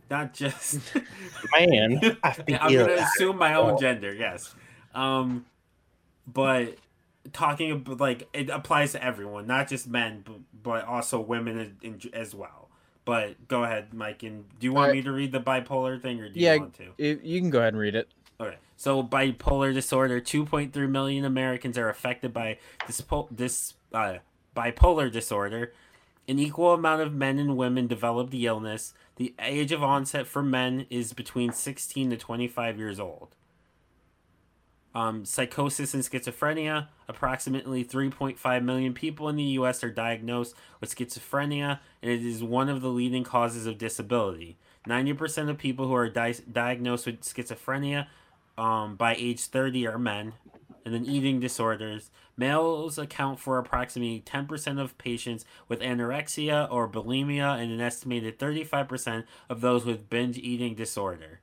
not 0.10 0.34
just 0.34 0.80
Man, 1.56 2.18
I 2.24 2.36
I'm 2.60 2.74
gonna 2.74 2.94
assume 2.94 3.38
my 3.38 3.54
own 3.54 3.80
gender. 3.80 4.12
Yes. 4.12 4.56
Um, 4.96 5.46
but 6.26 6.78
talking 7.32 7.74
about 7.74 8.00
like 8.00 8.28
it 8.34 8.50
applies 8.50 8.94
to 8.94 9.04
everyone, 9.04 9.46
not 9.46 9.70
just 9.70 9.88
men, 9.88 10.24
but, 10.26 10.38
but 10.64 10.86
also 10.86 11.20
women 11.20 11.78
in, 11.84 12.00
in, 12.04 12.14
as 12.16 12.34
well. 12.34 12.63
But 13.06 13.48
go 13.48 13.64
ahead, 13.64 13.94
Mike. 13.94 14.24
And 14.24 14.46
do 14.60 14.66
you 14.66 14.74
want 14.74 14.86
Alright. 14.90 14.96
me 14.98 15.02
to 15.04 15.12
read 15.12 15.32
the 15.32 15.40
bipolar 15.42 16.02
thing, 16.02 16.20
or 16.22 16.30
do 16.30 16.40
Yeah. 16.40 16.54
you 16.54 16.60
want 16.62 16.74
to? 16.76 16.94
You 16.98 17.42
can 17.42 17.50
go 17.50 17.60
ahead 17.60 17.74
and 17.74 17.82
read 17.82 17.96
it. 17.96 18.10
Okay. 18.40 18.56
So 18.78 19.04
bipolar 19.04 19.74
disorder, 19.74 20.20
2.3 20.20 20.88
million 20.90 21.26
Americans 21.26 21.78
are 21.78 21.90
affected 21.90 22.34
by 22.34 22.58
this 22.88 23.02
this 23.32 23.74
uh, 23.94 24.16
bipolar 24.56 25.12
disorder. 25.12 25.74
An 26.28 26.40
equal 26.40 26.74
amount 26.74 27.02
of 27.02 27.14
men 27.14 27.38
and 27.38 27.58
women 27.58 27.88
develop 27.88 28.30
the 28.30 28.46
illness. 28.46 28.94
The 29.18 29.34
age 29.40 29.74
of 29.74 29.84
onset 29.84 30.26
for 30.26 30.42
men 30.42 30.86
is 30.90 31.12
between 31.12 31.52
16 31.52 32.10
to 32.12 32.18
25 32.18 32.78
years 32.78 33.00
old. 33.00 33.36
Um, 34.96 35.26
psychosis 35.26 35.94
and 35.94 36.04
schizophrenia. 36.04 36.88
Approximately 37.08 37.84
3.5 37.84 38.64
million 38.64 38.94
people 38.94 39.28
in 39.28 39.36
the 39.36 39.44
U.S. 39.44 39.84
are 39.84 39.90
diagnosed 39.90 40.56
with 40.80 40.96
schizophrenia, 40.96 41.80
and 42.02 42.12
it 42.12 42.24
is 42.24 42.44
one 42.44 42.70
of 42.70 42.82
the 42.82 42.90
leading 42.90 43.24
causes 43.24 43.66
of 43.66 43.78
disability. 43.78 44.58
90% 44.88 45.50
of 45.50 45.58
people 45.58 45.88
who 45.88 45.96
are 45.96 46.10
di- 46.10 46.36
diagnosed 46.52 47.06
with 47.06 47.22
schizophrenia 47.22 48.08
um, 48.58 48.96
by 48.96 49.16
age 49.16 49.46
30 49.46 49.88
are 49.88 49.98
men. 49.98 50.34
And 50.86 50.94
then 50.94 51.06
eating 51.06 51.40
disorders. 51.40 52.12
Males 52.36 52.98
account 52.98 53.40
for 53.40 53.58
approximately 53.58 54.22
10% 54.26 54.82
of 54.82 54.98
patients 54.98 55.46
with 55.70 55.80
anorexia 55.80 56.70
or 56.70 56.90
bulimia 56.90 57.58
and 57.58 57.72
an 57.72 57.80
estimated 57.80 58.38
35% 58.38 59.24
of 59.50 59.62
those 59.62 59.86
with 59.86 60.10
binge 60.10 60.38
eating 60.38 60.76
disorder. 60.76 61.40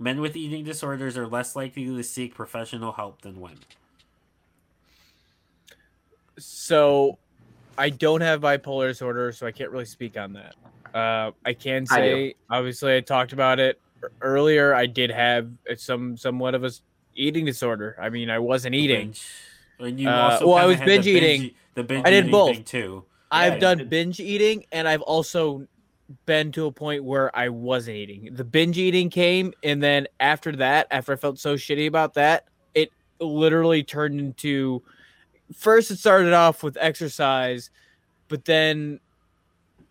Men 0.00 0.22
with 0.22 0.34
eating 0.34 0.64
disorders 0.64 1.18
are 1.18 1.26
less 1.26 1.54
likely 1.54 1.84
to 1.84 2.02
seek 2.02 2.34
professional 2.34 2.92
help 2.92 3.20
than 3.20 3.38
women. 3.38 3.58
So, 6.38 7.18
I 7.76 7.90
don't 7.90 8.22
have 8.22 8.40
bipolar 8.40 8.88
disorder, 8.88 9.30
so 9.32 9.46
I 9.46 9.52
can't 9.52 9.70
really 9.70 9.84
speak 9.84 10.16
on 10.16 10.32
that. 10.32 10.56
Uh, 10.94 11.32
I 11.44 11.52
can 11.52 11.82
I 11.90 11.96
say, 11.96 12.34
obviously, 12.48 12.96
I 12.96 13.00
talked 13.00 13.34
about 13.34 13.60
it 13.60 13.78
earlier. 14.22 14.74
I 14.74 14.86
did 14.86 15.10
have 15.10 15.50
some 15.76 16.16
somewhat 16.16 16.54
of 16.54 16.64
a 16.64 16.70
eating 17.14 17.44
disorder. 17.44 17.94
I 18.00 18.08
mean, 18.08 18.30
I 18.30 18.38
wasn't 18.38 18.74
eating. 18.74 19.14
And 19.78 20.00
you 20.00 20.08
Uh, 20.08 20.40
well, 20.42 20.54
I 20.54 20.64
was 20.64 20.78
had 20.78 20.88
the 20.88 20.92
binge 20.92 21.06
eating. 21.06 21.50
The 21.74 21.84
binge 21.84 22.06
I 22.06 22.10
did 22.10 22.24
eating 22.24 22.32
both. 22.32 22.54
thing 22.54 22.64
too. 22.64 23.04
I've 23.30 23.54
Yeah, 23.54 23.74
done 23.74 23.88
binge 23.88 24.18
eating, 24.18 24.64
and 24.72 24.88
I've 24.88 25.02
also 25.02 25.68
been 26.26 26.52
to 26.52 26.66
a 26.66 26.72
point 26.72 27.04
where 27.04 27.34
I 27.36 27.48
wasn't 27.48 27.96
eating. 27.96 28.30
The 28.32 28.44
binge 28.44 28.78
eating 28.78 29.10
came, 29.10 29.52
and 29.62 29.82
then 29.82 30.06
after 30.18 30.52
that, 30.56 30.86
after 30.90 31.12
I 31.12 31.16
felt 31.16 31.38
so 31.38 31.54
shitty 31.54 31.86
about 31.86 32.14
that, 32.14 32.46
it 32.74 32.90
literally 33.20 33.82
turned 33.82 34.20
into. 34.20 34.82
First, 35.54 35.90
it 35.90 35.98
started 35.98 36.32
off 36.32 36.62
with 36.62 36.76
exercise, 36.80 37.70
but 38.28 38.44
then 38.44 39.00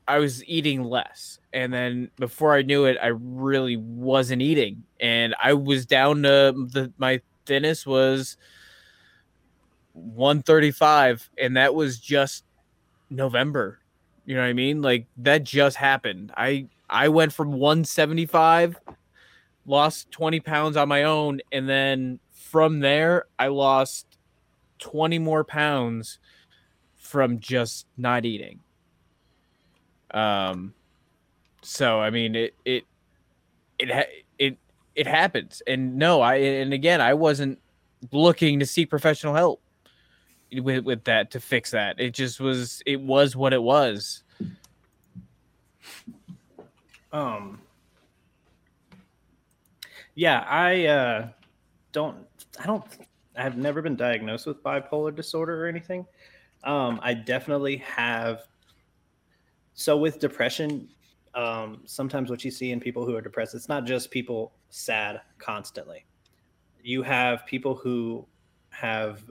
I 0.07 0.19
was 0.19 0.43
eating 0.45 0.83
less, 0.83 1.39
and 1.53 1.73
then 1.73 2.11
before 2.17 2.53
I 2.55 2.61
knew 2.61 2.85
it, 2.85 2.97
I 3.01 3.07
really 3.07 3.77
wasn't 3.77 4.41
eating, 4.41 4.83
and 4.99 5.35
I 5.41 5.53
was 5.53 5.85
down 5.85 6.23
to 6.23 6.67
the 6.71 6.91
my 6.97 7.21
thinnest 7.45 7.85
was 7.85 8.37
135, 9.93 11.29
and 11.37 11.57
that 11.57 11.75
was 11.75 11.99
just 11.99 12.45
November. 13.09 13.79
You 14.25 14.35
know 14.35 14.41
what 14.41 14.47
I 14.47 14.53
mean? 14.53 14.81
Like 14.81 15.07
that 15.17 15.43
just 15.43 15.77
happened. 15.77 16.31
I 16.35 16.67
I 16.89 17.09
went 17.09 17.33
from 17.33 17.51
175, 17.51 18.79
lost 19.65 20.11
20 20.11 20.39
pounds 20.39 20.77
on 20.77 20.87
my 20.87 21.03
own, 21.03 21.41
and 21.51 21.67
then 21.67 22.19
from 22.31 22.79
there 22.79 23.25
I 23.37 23.47
lost 23.47 24.05
20 24.79 25.19
more 25.19 25.43
pounds 25.43 26.19
from 26.95 27.39
just 27.39 27.87
not 27.97 28.25
eating. 28.25 28.59
Um 30.11 30.73
so 31.61 31.99
I 31.99 32.09
mean 32.09 32.35
it 32.35 32.55
it 32.65 32.85
it 33.77 34.25
it 34.37 34.57
it 34.95 35.07
happens. 35.07 35.61
And 35.67 35.97
no, 35.97 36.21
I 36.21 36.35
and 36.35 36.73
again 36.73 37.01
I 37.01 37.13
wasn't 37.13 37.59
looking 38.11 38.59
to 38.59 38.65
seek 38.65 38.89
professional 38.89 39.33
help 39.33 39.61
with 40.53 40.83
with 40.83 41.03
that 41.05 41.31
to 41.31 41.39
fix 41.39 41.71
that. 41.71 41.99
It 41.99 42.13
just 42.13 42.39
was 42.39 42.81
it 42.85 42.99
was 42.99 43.35
what 43.35 43.53
it 43.53 43.61
was. 43.61 44.23
Um. 47.11 47.61
Yeah, 50.15 50.39
I 50.47 50.85
uh, 50.85 51.29
don't. 51.91 52.17
I 52.59 52.65
don't. 52.65 52.83
I 53.37 53.43
have 53.43 53.57
never 53.57 53.81
been 53.81 53.95
diagnosed 53.95 54.45
with 54.47 54.61
bipolar 54.63 55.15
disorder 55.15 55.63
or 55.63 55.67
anything. 55.67 56.05
Um, 56.63 56.99
I 57.01 57.13
definitely 57.13 57.77
have. 57.77 58.41
So 59.73 59.95
with 59.95 60.19
depression, 60.19 60.89
um, 61.35 61.81
sometimes 61.85 62.29
what 62.29 62.43
you 62.43 62.51
see 62.51 62.71
in 62.71 62.81
people 62.81 63.05
who 63.05 63.15
are 63.15 63.21
depressed, 63.21 63.55
it's 63.55 63.69
not 63.69 63.85
just 63.85 64.11
people 64.11 64.51
sad 64.69 65.21
constantly. 65.37 66.05
You 66.83 67.01
have 67.03 67.45
people 67.45 67.75
who 67.75 68.25
have 68.71 69.21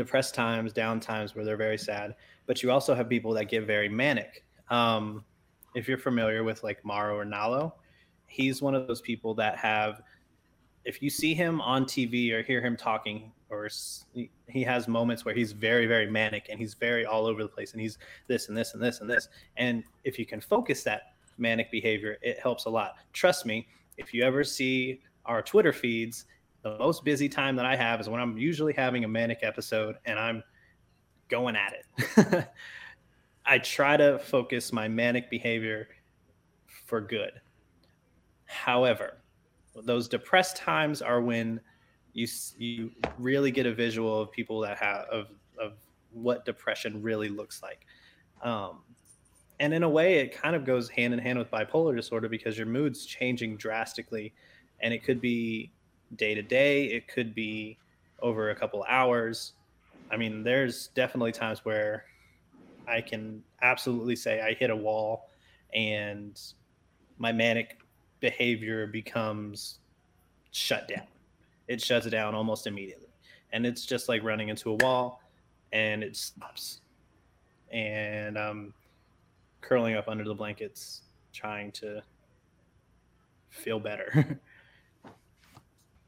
depressed 0.00 0.34
times, 0.34 0.72
down 0.72 0.98
times 0.98 1.34
where 1.34 1.44
they're 1.44 1.58
very 1.58 1.76
sad, 1.76 2.14
but 2.46 2.62
you 2.62 2.70
also 2.70 2.94
have 2.94 3.06
people 3.06 3.34
that 3.34 3.44
get 3.50 3.66
very 3.66 3.88
manic. 3.88 4.44
Um, 4.70 5.22
if 5.74 5.86
you're 5.86 5.98
familiar 5.98 6.42
with 6.42 6.62
like 6.62 6.82
Maro 6.86 7.18
or 7.18 7.26
Nalo, 7.26 7.72
he's 8.26 8.62
one 8.62 8.74
of 8.74 8.86
those 8.86 9.02
people 9.02 9.34
that 9.34 9.58
have, 9.58 10.00
if 10.86 11.02
you 11.02 11.10
see 11.10 11.34
him 11.34 11.60
on 11.60 11.84
TV 11.84 12.32
or 12.32 12.42
hear 12.42 12.62
him 12.62 12.78
talking, 12.78 13.30
or 13.50 13.68
he- 14.14 14.30
he 14.48 14.62
has 14.62 14.88
moments 14.88 15.26
where 15.26 15.34
he's 15.34 15.52
very, 15.52 15.86
very 15.86 16.10
manic 16.10 16.46
and 16.48 16.58
he's 16.58 16.72
very 16.72 17.04
all 17.04 17.26
over 17.26 17.42
the 17.42 17.48
place 17.48 17.72
and 17.72 17.80
he's 17.82 17.98
this 18.26 18.48
and 18.48 18.56
this 18.56 18.72
and 18.72 18.82
this 18.82 19.00
and 19.02 19.10
this. 19.10 19.28
And 19.58 19.84
if 20.04 20.18
you 20.18 20.24
can 20.24 20.40
focus 20.40 20.82
that 20.84 21.14
manic 21.36 21.70
behavior, 21.70 22.16
it 22.22 22.38
helps 22.38 22.64
a 22.64 22.70
lot. 22.70 22.94
Trust 23.12 23.44
me, 23.44 23.68
if 23.98 24.14
you 24.14 24.22
ever 24.22 24.44
see 24.44 25.02
our 25.26 25.42
Twitter 25.42 25.74
feeds, 25.74 26.24
the 26.62 26.78
most 26.78 27.04
busy 27.04 27.28
time 27.28 27.56
that 27.56 27.66
I 27.66 27.76
have 27.76 28.00
is 28.00 28.08
when 28.08 28.20
I'm 28.20 28.36
usually 28.36 28.72
having 28.72 29.04
a 29.04 29.08
manic 29.08 29.40
episode 29.42 29.96
and 30.04 30.18
I'm 30.18 30.42
going 31.28 31.56
at 31.56 31.74
it. 31.74 32.48
I 33.46 33.58
try 33.58 33.96
to 33.96 34.18
focus 34.18 34.72
my 34.72 34.88
manic 34.88 35.30
behavior 35.30 35.88
for 36.86 37.00
good. 37.00 37.32
However, 38.44 39.18
those 39.74 40.08
depressed 40.08 40.56
times 40.56 41.00
are 41.00 41.20
when 41.20 41.60
you 42.12 42.26
you 42.58 42.90
really 43.18 43.50
get 43.50 43.66
a 43.66 43.72
visual 43.72 44.20
of 44.20 44.32
people 44.32 44.60
that 44.60 44.76
have 44.78 45.06
of 45.06 45.28
of 45.58 45.72
what 46.12 46.44
depression 46.44 47.00
really 47.02 47.28
looks 47.28 47.62
like. 47.62 47.86
Um, 48.42 48.82
and 49.60 49.72
in 49.72 49.82
a 49.82 49.88
way, 49.88 50.18
it 50.18 50.36
kind 50.36 50.56
of 50.56 50.64
goes 50.64 50.88
hand 50.88 51.14
in 51.14 51.20
hand 51.20 51.38
with 51.38 51.50
bipolar 51.50 51.94
disorder 51.94 52.28
because 52.28 52.56
your 52.56 52.66
mood's 52.66 53.06
changing 53.06 53.56
drastically, 53.56 54.34
and 54.80 54.92
it 54.92 55.04
could 55.04 55.20
be 55.20 55.70
day 56.16 56.34
to 56.34 56.42
day, 56.42 56.84
it 56.86 57.08
could 57.08 57.34
be 57.34 57.78
over 58.20 58.50
a 58.50 58.54
couple 58.54 58.84
hours. 58.88 59.52
I 60.10 60.16
mean, 60.16 60.42
there's 60.42 60.88
definitely 60.88 61.32
times 61.32 61.64
where 61.64 62.04
I 62.88 63.00
can 63.00 63.42
absolutely 63.62 64.16
say 64.16 64.40
I 64.40 64.54
hit 64.54 64.70
a 64.70 64.76
wall 64.76 65.30
and 65.72 66.40
my 67.18 67.32
manic 67.32 67.78
behavior 68.20 68.86
becomes 68.86 69.78
shut 70.50 70.88
down. 70.88 71.06
It 71.68 71.80
shuts 71.80 72.06
down 72.06 72.34
almost 72.34 72.66
immediately. 72.66 73.06
And 73.52 73.64
it's 73.64 73.86
just 73.86 74.08
like 74.08 74.22
running 74.22 74.48
into 74.48 74.70
a 74.70 74.74
wall 74.74 75.22
and 75.72 76.02
it 76.02 76.16
stops. 76.16 76.80
And 77.72 78.36
I'm 78.36 78.74
curling 79.60 79.94
up 79.94 80.08
under 80.08 80.24
the 80.24 80.34
blankets 80.34 81.02
trying 81.32 81.70
to 81.72 82.02
feel 83.50 83.78
better. 83.78 84.40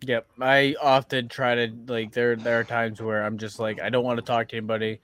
Yep. 0.04 0.26
I 0.40 0.74
often 0.80 1.28
try 1.28 1.54
to 1.54 1.72
like 1.86 2.12
there 2.12 2.36
there 2.36 2.60
are 2.60 2.64
times 2.64 3.00
where 3.00 3.22
I'm 3.22 3.38
just 3.38 3.58
like 3.58 3.80
I 3.80 3.88
don't 3.88 4.04
want 4.04 4.18
to 4.18 4.24
talk 4.24 4.48
to 4.48 4.56
anybody. 4.56 5.00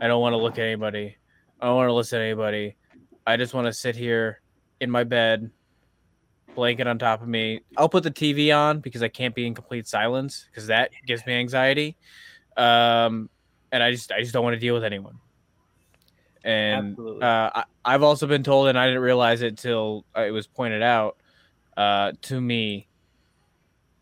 I 0.00 0.08
don't 0.08 0.20
want 0.20 0.32
to 0.32 0.38
look 0.38 0.58
at 0.58 0.64
anybody. 0.64 1.16
I 1.60 1.66
don't 1.66 1.76
want 1.76 1.88
to 1.88 1.92
listen 1.92 2.18
to 2.18 2.24
anybody. 2.24 2.76
I 3.26 3.36
just 3.36 3.52
want 3.52 3.66
to 3.66 3.72
sit 3.72 3.96
here 3.96 4.40
in 4.80 4.90
my 4.90 5.04
bed, 5.04 5.50
blanket 6.54 6.86
on 6.86 6.98
top 6.98 7.22
of 7.22 7.28
me. 7.28 7.60
I'll 7.76 7.88
put 7.88 8.02
the 8.02 8.10
TV 8.10 8.56
on 8.56 8.80
because 8.80 9.02
I 9.02 9.08
can't 9.08 9.34
be 9.34 9.46
in 9.46 9.54
complete 9.54 9.86
silence 9.86 10.46
because 10.50 10.68
that 10.68 10.90
gives 11.06 11.24
me 11.26 11.34
anxiety. 11.34 11.96
Um, 12.56 13.28
and 13.72 13.82
I 13.82 13.90
just 13.90 14.10
I 14.10 14.20
just 14.20 14.32
don't 14.32 14.44
want 14.44 14.54
to 14.54 14.60
deal 14.60 14.74
with 14.74 14.84
anyone. 14.84 15.18
And 16.42 16.98
uh, 16.98 17.50
I, 17.54 17.64
I've 17.84 18.02
also 18.02 18.26
been 18.26 18.42
told, 18.42 18.68
and 18.68 18.78
I 18.78 18.86
didn't 18.86 19.02
realize 19.02 19.42
it 19.42 19.58
till 19.58 20.06
it 20.16 20.30
was 20.30 20.46
pointed 20.46 20.82
out 20.82 21.18
uh, 21.76 22.12
to 22.22 22.40
me 22.40 22.88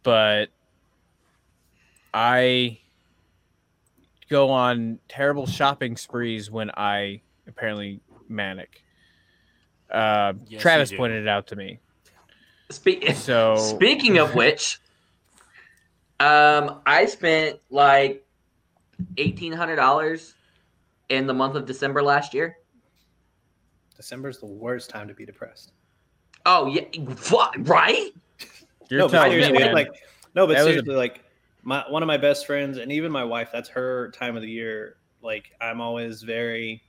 but 0.09 0.49
I 2.15 2.79
go 4.31 4.49
on 4.49 5.01
terrible 5.07 5.45
shopping 5.47 5.99
sprees 5.99 6.51
when 6.51 6.71
I 6.75 7.21
apparently 7.47 8.01
manic. 8.27 8.83
Uh, 9.91 10.33
Yes, 10.47 10.63
Travis 10.63 10.91
pointed 10.95 11.25
it 11.25 11.29
out 11.29 11.49
to 11.49 11.57
me. 11.57 11.81
Spe- 12.71 13.05
So 13.17 13.57
Speaking 13.57 14.17
of 14.17 14.35
which, 14.35 14.81
Um, 16.19 16.81
I 16.87 17.05
spent 17.05 17.59
like 17.69 18.25
eighteen 19.19 19.53
hundred 19.53 19.77
dollars 19.77 20.33
in 21.11 21.27
the 21.27 21.35
month 21.35 21.55
of 21.55 21.67
December 21.67 22.03
last 22.03 22.33
year. 22.33 22.57
December's 23.95 24.39
the 24.39 24.47
worst 24.47 24.89
time 24.89 25.07
to 25.09 25.13
be 25.13 25.27
depressed. 25.27 25.73
Oh 26.47 26.65
yeah, 26.67 26.85
right? 27.59 28.11
You're 28.89 29.01
no, 29.01 29.09
but 29.09 29.13
telling 29.13 29.39
me, 29.39 29.43
seriously, 29.43 29.65
man. 29.65 29.75
like 29.75 29.89
no, 30.35 30.47
but 30.47 30.57
That 30.57 30.65
was 30.65 30.77
a- 30.77 30.83
like 30.83 31.25
my 31.63 31.85
one 31.89 32.03
of 32.03 32.07
my 32.07 32.17
best 32.17 32.47
friends 32.47 32.79
and 32.79 32.91
even 32.93 33.11
my 33.13 33.25
wife, 33.25 33.51
that's 33.53 33.69
her 33.71 34.11
time 34.13 34.37
of 34.37 34.43
the 34.43 34.51
year. 34.51 34.97
Like 35.23 35.53
I'm 35.61 35.81
always 35.81 36.23
very, 36.23 36.83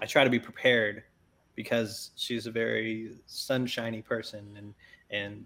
I 0.00 0.06
try 0.06 0.24
to 0.24 0.30
be 0.30 0.38
prepared 0.40 1.04
because 1.54 2.10
she's 2.16 2.46
a 2.46 2.50
very 2.50 3.12
sunshiny 3.26 4.02
person 4.02 4.46
and 4.56 4.74
and 5.10 5.44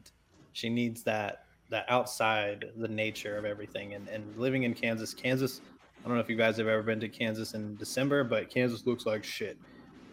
she 0.52 0.69
needs 0.69 1.02
that 1.02 1.47
that 1.70 1.86
outside 1.89 2.66
the 2.77 2.89
nature 2.89 3.36
of 3.36 3.44
everything 3.44 3.94
and 3.94 4.09
and 4.09 4.36
living 4.36 4.62
in 4.62 4.74
Kansas, 4.74 5.12
Kansas. 5.12 5.61
I 6.05 6.09
don't 6.09 6.16
know 6.16 6.23
if 6.23 6.28
you 6.28 6.36
guys 6.36 6.59
have 6.59 6.69
ever 6.69 6.82
been 6.82 7.01
to 7.01 7.09
Kansas 7.09 7.55
in 7.55 7.77
December, 7.77 8.24
but 8.24 8.51
Kansas 8.51 8.86
looks 8.86 9.06
like 9.06 9.24
shit. 9.24 9.56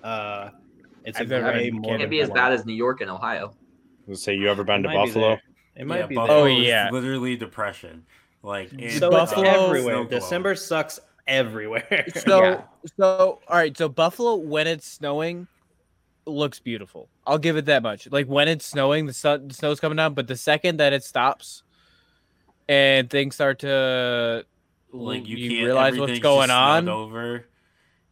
Uh, 0.02 0.50
it's 1.04 1.20
I've 1.20 1.28
a 1.28 1.30
never 1.30 1.52
gray 1.52 1.70
been. 1.70 1.84
Can't 1.84 2.10
be 2.10 2.22
as 2.22 2.30
bad 2.30 2.54
as 2.54 2.66
New 2.66 2.74
York 2.74 3.02
and 3.02 3.10
Ohio. 3.10 3.54
Let's 4.08 4.24
say 4.24 4.34
you 4.34 4.50
ever 4.50 4.64
been 4.64 4.84
to 4.84 4.90
It 4.90 4.94
might 4.94 5.06
be 5.06 5.12
Buffalo? 5.12 5.38
There. 5.76 5.82
It 5.84 5.88
might 5.88 6.00
yeah, 6.00 6.06
be 6.08 6.16
Buffalo 6.16 6.44
there. 6.46 6.54
Oh, 6.54 6.60
is 6.60 6.68
yeah. 6.68 6.90
literally 6.92 7.36
depression. 7.36 8.06
Like 8.44 8.72
and, 8.72 8.92
So 8.92 9.10
Buffalo- 9.12 9.44
it's 9.46 9.58
everywhere. 9.58 9.82
Snow 9.96 10.04
globe. 10.06 10.10
December 10.22 10.56
sucks 10.56 11.00
everywhere. 11.28 12.06
So, 12.16 12.44
Yeah. 12.44 12.62
so 12.98 13.40
all 13.48 13.58
right. 13.58 13.76
So 13.78 13.88
Buffalo, 13.90 14.36
when 14.36 14.68
it's 14.68 14.88
snowing, 14.88 15.48
looks 16.26 16.60
beautiful. 16.60 17.08
I'll 17.26 17.38
give 17.38 17.58
it 17.58 17.66
that 17.66 17.84
much. 17.84 18.10
Like 18.12 18.28
when 18.28 18.48
it's 18.48 18.66
snowing, 18.66 19.06
the 19.06 19.14
sun, 19.14 19.48
the 19.48 19.54
snow's 19.54 19.80
coming 19.80 19.96
down. 19.96 20.14
But 20.14 20.28
the 20.28 20.36
second 20.38 20.78
that 20.78 20.94
it 20.94 21.04
stops, 21.04 21.64
and 22.68 23.10
things 23.10 23.36
start 23.36 23.60
to, 23.60 24.46
like 24.92 25.28
you, 25.28 25.38
you 25.38 25.50
can't 25.52 25.66
realize 25.66 25.98
what's 25.98 26.20
going 26.20 26.50
on, 26.50 26.90
over. 26.90 27.46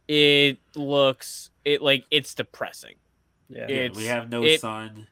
it 0.08 0.58
looks 0.76 1.50
it 1.64 1.82
like 1.82 2.04
it's 2.10 2.34
depressing. 2.34 2.94
yeah. 3.48 3.66
Yeah, 3.68 3.88
we 3.94 4.06
have 4.06 4.30
no 4.30 4.44
it- 4.44 4.60
sun. 4.60 5.06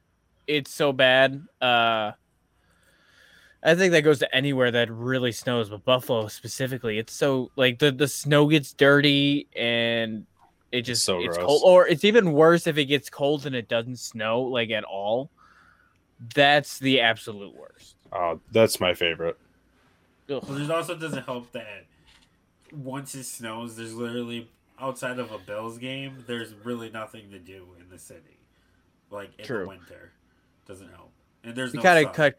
It's 0.46 0.72
so 0.72 0.92
bad. 0.92 1.42
Uh, 1.60 2.12
I 3.62 3.74
think 3.74 3.92
that 3.92 4.02
goes 4.02 4.20
to 4.20 4.34
anywhere 4.34 4.70
that 4.70 4.90
really 4.90 5.32
snows, 5.32 5.68
but 5.68 5.84
Buffalo 5.84 6.28
specifically, 6.28 6.98
it's 6.98 7.12
so 7.12 7.50
like 7.56 7.78
the 7.78 7.90
the 7.90 8.08
snow 8.08 8.46
gets 8.46 8.72
dirty 8.72 9.48
and 9.56 10.26
it 10.70 10.82
just 10.82 11.04
so 11.04 11.20
it's 11.20 11.36
gross. 11.36 11.46
cold, 11.46 11.62
or 11.64 11.86
it's 11.86 12.04
even 12.04 12.32
worse 12.32 12.66
if 12.66 12.78
it 12.78 12.84
gets 12.86 13.10
cold 13.10 13.46
and 13.46 13.56
it 13.56 13.68
doesn't 13.68 13.98
snow 13.98 14.42
like 14.42 14.70
at 14.70 14.84
all. 14.84 15.30
That's 16.34 16.78
the 16.78 17.00
absolute 17.00 17.54
worst. 17.54 17.96
Oh, 18.12 18.40
that's 18.52 18.80
my 18.80 18.94
favorite. 18.94 19.36
Ugh. 20.30 20.44
Well, 20.46 20.60
it 20.60 20.70
also 20.70 20.96
doesn't 20.96 21.24
help 21.24 21.52
that 21.52 21.84
once 22.72 23.14
it 23.14 23.24
snows, 23.24 23.76
there's 23.76 23.94
literally 23.94 24.48
outside 24.80 25.18
of 25.18 25.32
a 25.32 25.38
Bills 25.38 25.78
game, 25.78 26.24
there's 26.26 26.54
really 26.64 26.90
nothing 26.90 27.30
to 27.30 27.38
do 27.38 27.66
in 27.80 27.88
the 27.88 27.98
city. 27.98 28.38
Like 29.10 29.30
in 29.38 29.44
True. 29.44 29.62
the 29.62 29.68
winter, 29.68 30.12
doesn't 30.66 30.90
help. 30.90 31.10
And 31.44 31.56
there's 31.56 31.72
You 31.72 31.78
no 31.78 31.82
kind 31.82 32.06
of 32.06 32.12
cut, 32.12 32.34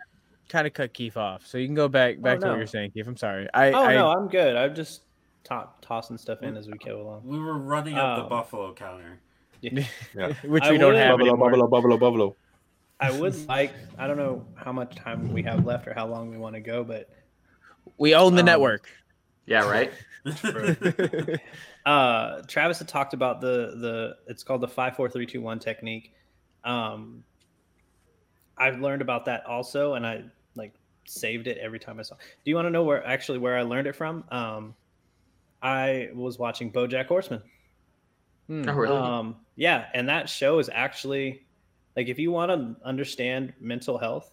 kind 0.50 0.68
of 0.68 0.74
cut 0.74 0.94
Keith 0.94 1.16
off, 1.16 1.46
so 1.48 1.58
you 1.58 1.68
can 1.68 1.76
go 1.76 1.88
back 1.88 2.20
back 2.22 2.40
to 2.40 2.46
no. 2.46 2.52
what 2.52 2.58
you're 2.58 2.68
saying, 2.68 2.92
Keith. 2.92 3.08
I'm 3.08 3.16
sorry. 3.18 3.48
I, 3.54 3.72
Oh 3.72 3.84
I 3.86 3.94
no, 3.94 4.12
I'm 4.12 4.28
good. 4.28 4.56
I'm 4.56 4.76
just 4.76 5.04
to- 5.46 5.70
tossing 5.82 6.18
stuff 6.18 6.42
in 6.42 6.58
as 6.58 6.68
we 6.68 6.78
go 6.78 7.02
along. 7.02 7.22
We 7.24 7.40
were 7.40 7.58
running 7.58 7.96
up 7.96 8.18
the 8.18 8.24
Um, 8.24 8.30
Buffalo 8.30 8.74
counter. 8.74 9.20
Yeah. 9.62 9.80
which 10.44 10.64
I 10.64 10.72
we 10.72 10.78
don't 10.78 10.94
would- 10.94 11.00
have 11.02 11.12
Buffalo, 11.18 11.30
anymore. 11.32 11.50
Buffalo, 11.52 11.68
Buffalo, 11.68 11.98
Buffalo. 11.98 12.36
I 13.00 13.12
would 13.18 13.48
like. 13.48 13.74
I 13.98 14.08
don't 14.08 14.18
know 14.18 14.46
how 14.56 14.74
much 14.74 14.96
time 14.96 15.32
we 15.32 15.42
have 15.44 15.66
left 15.66 15.88
or 15.88 15.94
how 15.94 16.06
long 16.08 16.30
we 16.30 16.38
want 16.38 16.56
to 16.56 16.62
go, 16.62 16.84
but 16.84 17.10
We 17.98 18.14
own 18.16 18.34
the 18.36 18.42
Um, 18.42 18.46
network. 18.48 18.90
Yeah, 19.46 19.70
right. 19.70 19.92
uh, 21.86 22.42
Travis 22.48 22.80
had 22.80 22.88
talked 22.88 23.14
about 23.14 23.42
the 23.42 23.76
the. 23.80 24.18
It's 24.28 24.44
called 24.44 24.62
the 24.62 24.68
five, 24.68 24.96
four, 24.96 25.10
three, 25.10 25.26
two, 25.26 25.42
one 25.42 25.60
technique. 25.60 26.14
Um, 26.64 27.24
I've 28.58 28.80
learned 28.80 29.02
about 29.02 29.26
that 29.26 29.46
also, 29.46 29.94
and 29.94 30.06
I 30.06 30.16
like 30.16 30.26
saved 31.10 31.48
it 31.48 31.58
every 31.58 31.80
time 31.80 32.00
I 32.00 32.04
saw. 32.04 32.16
Do 32.16 32.52
you 32.52 32.56
want 32.56 32.68
to 32.68 32.70
know 32.70 32.84
where 32.84 33.06
actually 33.06 33.40
where 33.40 33.58
I 33.58 33.64
learned 33.64 33.88
it 33.88 33.96
from? 33.96 34.24
Um, 34.30 34.76
I 35.62 36.10
was 36.14 36.40
watching 36.40 36.72
BoJack 36.72 37.08
Horseman. 37.08 37.42
Hmm. 38.48 38.70
Oh, 38.70 38.74
really? 38.74 38.98
Um, 38.98 39.36
yeah, 39.56 39.88
and 39.94 40.08
that 40.10 40.30
show 40.30 40.60
is 40.60 40.70
actually 40.72 41.46
like 41.96 42.08
if 42.08 42.18
you 42.20 42.32
want 42.32 42.52
to 42.52 42.76
understand 42.86 43.54
mental 43.60 43.98
health, 43.98 44.32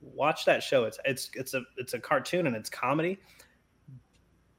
watch 0.00 0.44
that 0.44 0.62
show. 0.62 0.84
It's 0.84 0.98
it's 1.04 1.30
it's 1.34 1.54
a 1.54 1.62
it's 1.76 1.94
a 1.94 1.98
cartoon 1.98 2.46
and 2.46 2.56
it's 2.56 2.70
comedy, 2.70 3.18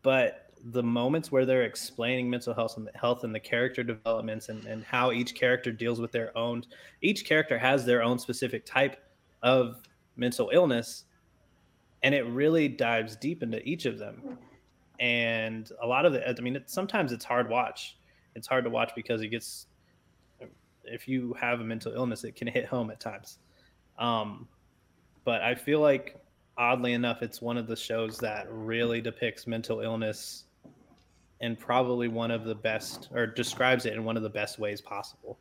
but 0.01 0.43
the 0.71 0.84
moments 0.84 1.31
where 1.31 1.45
they're 1.45 1.63
explaining 1.63 2.29
mental 2.29 2.53
health 2.53 2.77
and 2.77 2.89
health 2.95 3.23
and 3.23 3.34
the 3.34 3.39
character 3.39 3.84
developments 3.84 4.49
and, 4.49 4.65
and 4.65 4.84
how 4.84 5.11
each 5.11 5.35
character 5.35 5.71
deals 5.71 6.01
with 6.01 6.11
their 6.11 6.35
own 6.35 6.63
each 7.01 7.25
character 7.25 7.59
has 7.59 7.85
their 7.85 8.01
own 8.01 8.17
specific 8.17 8.65
type 8.65 8.97
of 9.43 9.81
mental 10.15 10.49
illness 10.51 11.03
and 12.03 12.13
it 12.15 12.23
really 12.23 12.67
dives 12.67 13.15
deep 13.15 13.43
into 13.43 13.61
each 13.67 13.85
of 13.85 13.97
them. 13.97 14.37
And 14.99 15.69
a 15.81 15.87
lot 15.87 16.05
of 16.05 16.13
the 16.13 16.27
i 16.27 16.33
mean 16.41 16.55
it, 16.55 16.69
sometimes 16.69 17.11
it's 17.11 17.25
hard 17.25 17.49
watch. 17.49 17.97
It's 18.35 18.47
hard 18.47 18.63
to 18.65 18.69
watch 18.69 18.91
because 18.95 19.21
it 19.21 19.27
gets 19.29 19.67
if 20.85 21.07
you 21.07 21.33
have 21.33 21.59
a 21.59 21.63
mental 21.63 21.93
illness 21.93 22.23
it 22.23 22.35
can 22.35 22.47
hit 22.47 22.65
home 22.65 22.89
at 22.91 22.99
times. 22.99 23.39
Um, 23.99 24.47
but 25.25 25.41
i 25.41 25.53
feel 25.55 25.79
like 25.81 26.15
oddly 26.57 26.93
enough 26.93 27.21
it's 27.21 27.41
one 27.41 27.57
of 27.57 27.67
the 27.67 27.75
shows 27.75 28.17
that 28.19 28.47
really 28.49 29.01
depicts 29.01 29.45
mental 29.47 29.81
illness 29.81 30.45
and 31.41 31.59
probably 31.59 32.07
one 32.07 32.31
of 32.31 32.45
the 32.45 32.55
best 32.55 33.09
or 33.13 33.27
describes 33.27 33.85
it 33.85 33.93
in 33.93 34.03
one 34.03 34.17
of 34.17 34.23
the 34.23 34.29
best 34.29 34.57
ways 34.57 34.81
possible. 34.81 35.37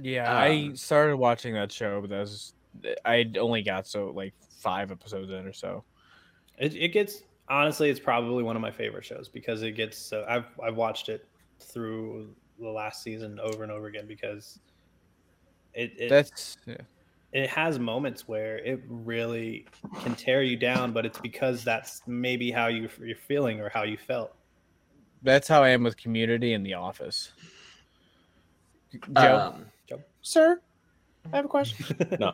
Yeah, 0.00 0.32
I 0.32 0.66
Um, 0.68 0.76
started 0.76 1.16
watching 1.16 1.54
that 1.54 1.70
show, 1.70 2.00
but 2.00 2.10
that 2.10 2.20
was 2.20 2.52
I 3.04 3.30
only 3.38 3.62
got 3.62 3.86
so 3.86 4.10
like 4.10 4.34
five 4.66 4.90
episodes 4.90 5.30
in 5.30 5.46
or 5.46 5.52
so. 5.52 5.84
it, 6.58 6.74
it 6.74 6.88
gets 6.88 7.22
honestly 7.48 7.88
it's 7.88 8.00
probably 8.00 8.42
one 8.42 8.56
of 8.56 8.62
my 8.62 8.70
favorite 8.72 9.04
shows 9.04 9.28
because 9.28 9.62
it 9.62 9.72
gets 9.72 9.96
so 9.96 10.24
i've 10.28 10.46
i've 10.66 10.76
watched 10.76 11.08
it 11.08 11.28
through 11.60 12.34
the 12.58 12.68
last 12.68 13.02
season 13.02 13.38
over 13.40 13.62
and 13.62 13.70
over 13.70 13.86
again 13.86 14.06
because 14.08 14.58
it, 15.74 15.92
it 15.98 16.08
That's 16.08 16.56
yeah. 16.66 16.76
it 17.32 17.48
has 17.50 17.78
moments 17.78 18.26
where 18.26 18.58
it 18.58 18.80
really 18.88 19.66
can 20.02 20.14
tear 20.14 20.42
you 20.42 20.56
down, 20.56 20.92
but 20.92 21.04
it's 21.04 21.18
because 21.18 21.62
that's 21.64 22.00
maybe 22.06 22.50
how 22.50 22.68
you, 22.68 22.88
you're 23.04 23.14
feeling 23.14 23.60
or 23.60 23.68
how 23.68 23.82
you 23.82 23.98
felt. 23.98 24.32
that's 25.22 25.46
how 25.48 25.62
I 25.62 25.68
am 25.68 25.82
with 25.82 25.96
Community 25.98 26.54
and 26.54 26.64
The 26.64 26.72
Office. 26.74 27.32
Joe, 29.14 29.52
Um, 29.54 29.66
Sir, 30.22 30.60
I 31.30 31.36
have 31.36 31.44
a 31.44 31.48
question. 31.48 31.84
no. 32.20 32.32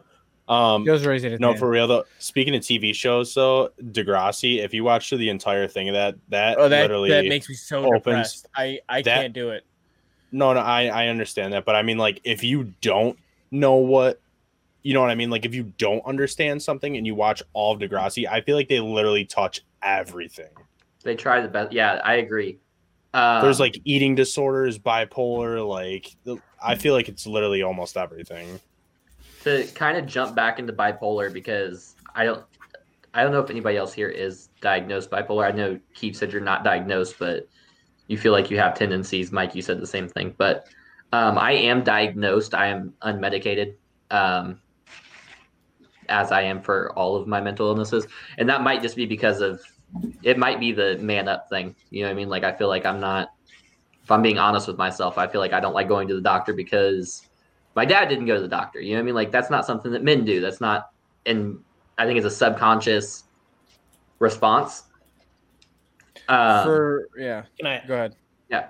Um, 0.53 0.85
Joe's 0.85 1.07
raising 1.07 1.31
his 1.33 1.41
no, 1.41 1.49
hand. 1.49 1.59
for 1.59 1.69
real 1.69 1.87
though. 1.87 2.05
Speaking 2.19 2.55
of 2.55 2.63
TV 2.63 2.95
shows, 2.95 3.35
though, 3.35 3.71
Degrassi. 3.83 4.63
If 4.63 4.75
you 4.75 4.85
watch 4.85 5.11
the 5.11 5.29
entire 5.29 5.67
thing 5.67 5.89
of 5.89 5.95
that, 5.95 6.17
that 6.29 6.59
oh, 6.59 6.69
that 6.69 6.83
literally 6.83 7.11
that 7.11 7.27
makes 7.27 7.49
me 7.49 7.55
so 7.55 7.85
opens 7.85 8.03
depressed. 8.03 8.49
I 8.57 8.81
I 8.89 9.03
that- 9.03 9.21
can't 9.23 9.33
do 9.33 9.51
it. 9.51 9.65
No, 10.35 10.53
no, 10.55 10.61
I 10.61 10.87
I 10.87 11.07
understand 11.09 11.53
that, 11.53 11.65
but 11.67 11.75
I 11.77 11.83
mean, 11.83 11.99
like, 11.99 12.21
if 12.25 12.43
you 12.43 12.73
don't 12.81 13.19
know 13.51 13.75
what, 13.75 14.19
you 14.83 14.95
know 14.95 15.03
what 15.03 15.11
I 15.11 15.15
mean, 15.15 15.29
like, 15.29 15.45
if 15.45 15.55
you 15.55 15.73
don't 15.77 16.03
understand 16.07 16.63
something 16.63 16.97
and 16.97 17.07
you 17.07 17.15
watch 17.15 17.43
all 17.53 17.75
of 17.75 17.81
Degrassi, 17.81 18.27
I 18.27 18.41
feel 18.41 18.57
like 18.57 18.69
they 18.69 18.81
literally 18.81 19.27
touch 19.27 19.61
everything. 19.83 20.49
they 21.05 21.17
try 21.17 21.43
the 21.43 21.49
best. 21.49 21.73
Yeah, 21.73 22.01
I 22.03 22.15
agree. 22.15 22.59
Um, 23.13 23.43
There's 23.43 23.61
like 23.61 23.79
eating 23.85 24.15
disorders, 24.15 24.79
bipolar, 24.79 25.67
like, 25.69 26.17
I 26.63 26.77
feel 26.77 26.95
like 26.95 27.11
it's 27.11 27.27
literally 27.27 27.63
almost 27.63 27.99
everything. 27.99 28.59
To 29.43 29.67
kind 29.75 29.97
of 29.99 30.07
jump 30.07 30.35
back 30.35 30.59
into 30.59 30.73
bipolar 30.73 31.33
because 31.33 31.97
I 32.15 32.25
don't 32.25 32.45
I 33.15 33.23
don't 33.23 33.33
know 33.33 33.41
if 33.41 33.51
anybody 33.51 33.77
else 33.77 33.93
here 33.93 34.09
is 34.09 34.49
diagnosed 34.61 35.11
bipolar. 35.11 35.47
I 35.47 35.51
know 35.51 35.79
Keith 35.95 36.17
said 36.17 36.33
you're 36.33 36.41
not 36.41 36.65
diagnosed, 36.65 37.17
but 37.19 37.49
you 38.07 38.17
feel 38.17 38.33
like 38.33 38.51
you 38.51 38.59
have 38.59 38.75
tendencies. 38.75 39.33
Mike, 39.33 39.55
you 39.55 39.63
said 39.63 39.81
the 39.81 39.87
same 39.87 40.09
thing, 40.09 40.35
but 40.39 40.67
um, 41.13 41.37
I 41.37 41.53
am 41.53 41.85
diagnosed. 41.85 42.55
I 42.55 42.69
am 42.69 42.95
unmedicated, 43.03 43.75
um, 44.11 44.61
as 46.09 46.33
I 46.33 46.43
am 46.43 46.63
for 46.63 46.93
all 46.99 47.17
of 47.17 47.27
my 47.27 47.41
mental 47.41 47.69
illnesses, 47.69 48.07
and 48.39 48.49
that 48.49 48.63
might 48.63 48.81
just 48.81 48.97
be 48.97 49.05
because 49.05 49.41
of 49.41 49.61
it. 50.23 50.39
Might 50.39 50.59
be 50.59 50.73
the 50.73 50.97
man 50.99 51.29
up 51.29 51.51
thing. 51.51 51.75
You 51.91 52.03
know 52.03 52.09
what 52.09 52.13
I 52.13 52.17
mean? 52.17 52.31
Like 52.31 52.45
I 52.45 52.53
feel 52.53 52.69
like 52.69 52.87
I'm 52.87 53.01
not. 53.01 53.29
If 54.03 54.11
I'm 54.11 54.23
being 54.23 54.39
honest 54.39 54.67
with 54.67 54.79
myself, 54.79 55.19
I 55.19 55.29
feel 55.29 55.41
like 55.41 55.53
I 55.53 55.61
don't 55.61 55.75
like 55.75 55.87
going 55.87 56.09
to 56.09 56.15
the 56.15 56.21
doctor 56.21 56.55
because 56.55 57.29
my 57.75 57.85
dad 57.85 58.09
didn't 58.09 58.27
go 58.27 58.35
to 58.35 58.41
the 58.41 58.49
doctor. 58.49 58.81
You 58.81 58.91
know 58.93 58.97
what 58.99 59.03
I 59.03 59.07
mean? 59.07 59.15
Like 59.15 59.31
that's 59.31 59.51
not 59.51 59.65
something 59.67 59.93
that 59.93 60.03
men 60.03 60.25
do. 60.25 60.41
That's 60.41 60.61
not, 60.61 60.91
and 61.27 61.59
I 61.99 62.05
think 62.07 62.17
it's 62.19 62.27
a 62.27 62.31
subconscious 62.31 63.25
response. 64.19 64.85
Um, 66.29 66.65
for 66.65 67.09
yeah, 67.17 67.43
Can 67.59 67.67
I? 67.67 67.83
go 67.87 67.95
ahead. 67.95 68.17
yeah, 68.49 68.69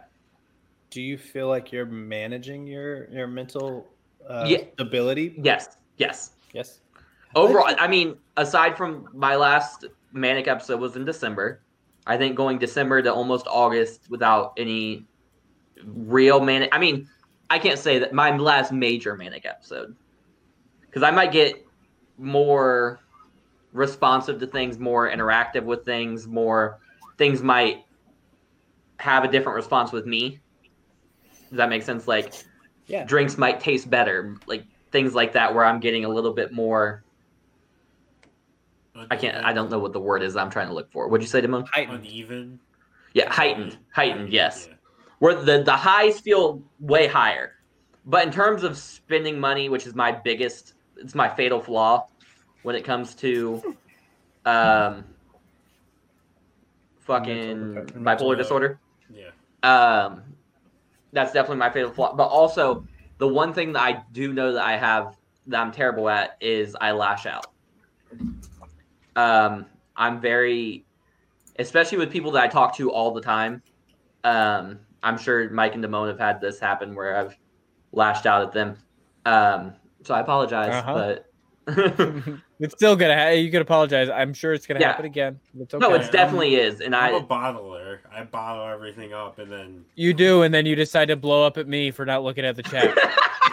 Do 0.90 1.02
you 1.02 1.18
feel 1.18 1.48
like 1.48 1.70
you're 1.72 1.86
managing 1.86 2.66
your 2.66 3.08
your 3.10 3.26
mental 3.26 3.88
uh, 4.28 4.46
Yeah. 4.48 4.64
stability? 4.74 5.34
yes, 5.42 5.76
yes. 5.98 6.32
Yes. 6.52 6.80
Overall, 7.34 7.74
I 7.78 7.88
mean, 7.88 8.16
aside 8.36 8.76
from 8.76 9.08
my 9.14 9.36
last 9.36 9.86
manic 10.12 10.48
episode 10.48 10.80
was 10.80 10.96
in 10.96 11.04
December. 11.04 11.62
I 12.06 12.16
think 12.18 12.36
going 12.36 12.58
December 12.58 13.00
to 13.02 13.12
almost 13.12 13.46
August 13.48 14.10
without 14.10 14.52
any 14.58 15.06
real 15.84 16.40
manic. 16.40 16.68
I 16.72 16.78
mean, 16.78 17.08
I 17.50 17.58
can't 17.58 17.78
say 17.78 17.98
that 17.98 18.12
my 18.12 18.36
last 18.36 18.72
major 18.72 19.14
manic 19.16 19.44
episode 19.44 19.94
because 20.82 21.02
I 21.02 21.10
might 21.10 21.32
get 21.32 21.66
more 22.18 23.00
responsive 23.72 24.38
to 24.40 24.46
things, 24.46 24.78
more 24.78 25.10
interactive 25.10 25.62
with 25.64 25.84
things, 25.84 26.26
more 26.26 26.78
things 27.18 27.42
might 27.42 27.84
have 28.98 29.24
a 29.24 29.28
different 29.28 29.56
response 29.56 29.92
with 29.92 30.06
me. 30.06 30.38
Does 31.48 31.56
that 31.58 31.68
make 31.68 31.82
sense? 31.82 32.06
Like, 32.08 32.32
Yeah. 32.86 33.04
drinks 33.04 33.36
might 33.38 33.60
taste 33.60 33.88
better, 33.90 34.36
like 34.46 34.64
things 34.90 35.14
like 35.14 35.32
that, 35.32 35.54
where 35.54 35.64
I'm 35.64 35.80
getting 35.80 36.04
a 36.04 36.08
little 36.08 36.32
bit 36.32 36.52
more. 36.52 37.02
I 39.10 39.16
can't. 39.16 39.42
I 39.44 39.52
don't 39.52 39.70
know 39.70 39.78
what 39.78 39.92
the 39.92 40.00
word 40.00 40.22
is. 40.22 40.36
I'm 40.36 40.50
trying 40.50 40.68
to 40.68 40.74
look 40.74 40.90
for. 40.92 41.08
What'd 41.08 41.22
you 41.24 41.28
say, 41.28 41.40
Damon? 41.40 41.64
Heightened. 41.72 42.04
Uneven. 42.04 42.60
Yeah, 43.14 43.30
heightened. 43.32 43.78
Heightened. 43.94 44.30
Yes. 44.30 44.68
Yeah. 44.68 44.76
Where 45.22 45.36
the 45.36 45.62
the 45.62 45.76
highs 45.76 46.18
feel 46.18 46.60
way 46.80 47.06
higher, 47.06 47.52
but 48.04 48.26
in 48.26 48.32
terms 48.32 48.64
of 48.64 48.76
spending 48.76 49.38
money, 49.38 49.68
which 49.68 49.86
is 49.86 49.94
my 49.94 50.10
biggest, 50.10 50.74
it's 50.96 51.14
my 51.14 51.28
fatal 51.28 51.60
flaw 51.60 52.08
when 52.64 52.74
it 52.74 52.82
comes 52.84 53.14
to, 53.14 53.76
um, 54.44 55.04
fucking 57.02 57.74
Mental- 57.74 57.94
bipolar 58.00 58.02
mental- 58.02 58.34
disorder. 58.34 58.80
Yeah. 59.14 59.30
Um, 59.62 60.24
that's 61.12 61.32
definitely 61.32 61.58
my 61.58 61.70
fatal 61.70 61.92
flaw. 61.92 62.16
But 62.16 62.26
also, 62.26 62.84
the 63.18 63.28
one 63.28 63.52
thing 63.52 63.74
that 63.74 63.82
I 63.82 64.02
do 64.10 64.32
know 64.32 64.52
that 64.54 64.64
I 64.64 64.76
have 64.76 65.16
that 65.46 65.60
I'm 65.60 65.70
terrible 65.70 66.08
at 66.08 66.36
is 66.40 66.76
I 66.80 66.90
lash 66.90 67.26
out. 67.26 67.46
Um, 69.14 69.66
I'm 69.96 70.20
very, 70.20 70.84
especially 71.60 71.98
with 71.98 72.10
people 72.10 72.32
that 72.32 72.42
I 72.42 72.48
talk 72.48 72.74
to 72.78 72.90
all 72.90 73.12
the 73.12 73.20
time. 73.20 73.62
Um, 74.24 74.80
I'm 75.02 75.18
sure 75.18 75.48
Mike 75.50 75.74
and 75.74 75.84
Damone 75.84 76.08
have 76.08 76.18
had 76.18 76.40
this 76.40 76.58
happen 76.60 76.94
where 76.94 77.16
I've 77.16 77.36
lashed 77.92 78.26
out 78.26 78.42
at 78.42 78.52
them. 78.52 78.76
Um, 79.26 79.72
so 80.04 80.14
I 80.14 80.20
apologize, 80.20 80.72
Uh-huh. 80.72 80.94
but 80.94 81.28
it's 82.58 82.74
still 82.74 82.96
gonna. 82.96 83.16
Ha- 83.16 83.28
you 83.30 83.50
could 83.50 83.62
apologize. 83.62 84.08
I'm 84.10 84.34
sure 84.34 84.52
it's 84.52 84.66
gonna 84.66 84.80
Yeah. 84.80 84.88
happen 84.88 85.04
again. 85.06 85.38
It's 85.60 85.72
okay. 85.74 85.80
no, 85.86 85.94
it's 85.94 86.06
I'm- 86.06 86.12
definitely 86.12 86.56
is, 86.56 86.80
and 86.80 86.94
I'm 86.94 87.14
a 87.14 87.18
I 87.18 87.22
bottler. 87.22 87.98
I 88.12 88.24
bottle 88.24 88.66
everything 88.66 89.12
up 89.12 89.38
and 89.38 89.50
then 89.50 89.84
you 89.94 90.12
do, 90.12 90.42
and 90.42 90.52
then 90.52 90.66
you 90.66 90.74
decide 90.74 91.06
to 91.06 91.16
blow 91.16 91.46
up 91.46 91.58
at 91.58 91.68
me 91.68 91.90
for 91.92 92.04
not 92.04 92.24
looking 92.24 92.44
at 92.44 92.56
the 92.56 92.62
chat. 92.64 92.92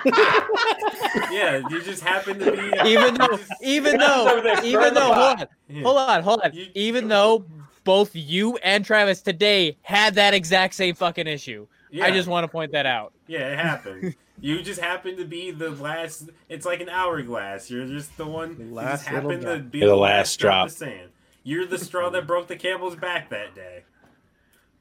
yeah, 1.32 1.62
you 1.70 1.82
just 1.82 2.02
happen 2.04 2.40
to 2.40 2.52
be 2.52 2.90
even 2.90 3.14
though, 3.16 3.28
just- 3.28 3.52
even 3.62 3.98
though, 3.98 4.42
even 4.64 4.94
though, 4.94 5.14
hold 5.14 5.40
on, 5.40 5.48
yeah. 5.68 5.82
hold 5.84 5.98
on, 5.98 6.24
hold 6.24 6.42
on. 6.44 6.54
You- 6.54 6.68
Even 6.74 7.08
though 7.08 7.46
both 7.90 8.16
you 8.16 8.56
and 8.58 8.86
Travis 8.86 9.20
today 9.20 9.76
had 9.82 10.14
that 10.14 10.36
exact 10.36 10.76
same 10.76 10.94
fucking 10.94 11.26
issue. 11.26 11.66
yeah. 11.90 12.06
I 12.06 12.12
just 12.12 12.28
want 12.28 12.44
to 12.44 12.48
point 12.48 12.72
that 12.74 12.86
out. 12.86 13.14
yeah, 13.26 13.52
it 13.52 13.58
happened. 13.58 14.16
You 14.42 14.62
just 14.62 14.80
happen 14.80 15.18
to 15.18 15.26
be 15.26 15.52
the 15.52 15.72
last. 15.72 16.30
It's 16.48 16.66
like 16.66 16.80
an 16.80 16.88
hourglass. 16.88 17.70
You're 17.70 17.86
just 17.86 18.16
the 18.16 18.26
one. 18.26 18.58
The 18.58 18.74
last 18.74 19.00
just 19.00 19.08
happen 19.10 19.28
little 19.28 19.58
to 19.58 19.62
be 19.62 19.82
the 19.82 19.88
the 19.88 19.96
last 19.98 20.12
last 20.14 20.40
drop 20.40 20.52
drop. 20.54 20.68
of 20.68 20.72
sand. 20.72 21.10
You're 21.44 21.66
the 21.66 21.78
straw 21.78 22.10
that 22.12 22.26
broke 22.26 22.48
the 22.48 22.56
camel's 22.56 22.96
back 22.96 23.30
that 23.32 23.54
day. 23.54 23.84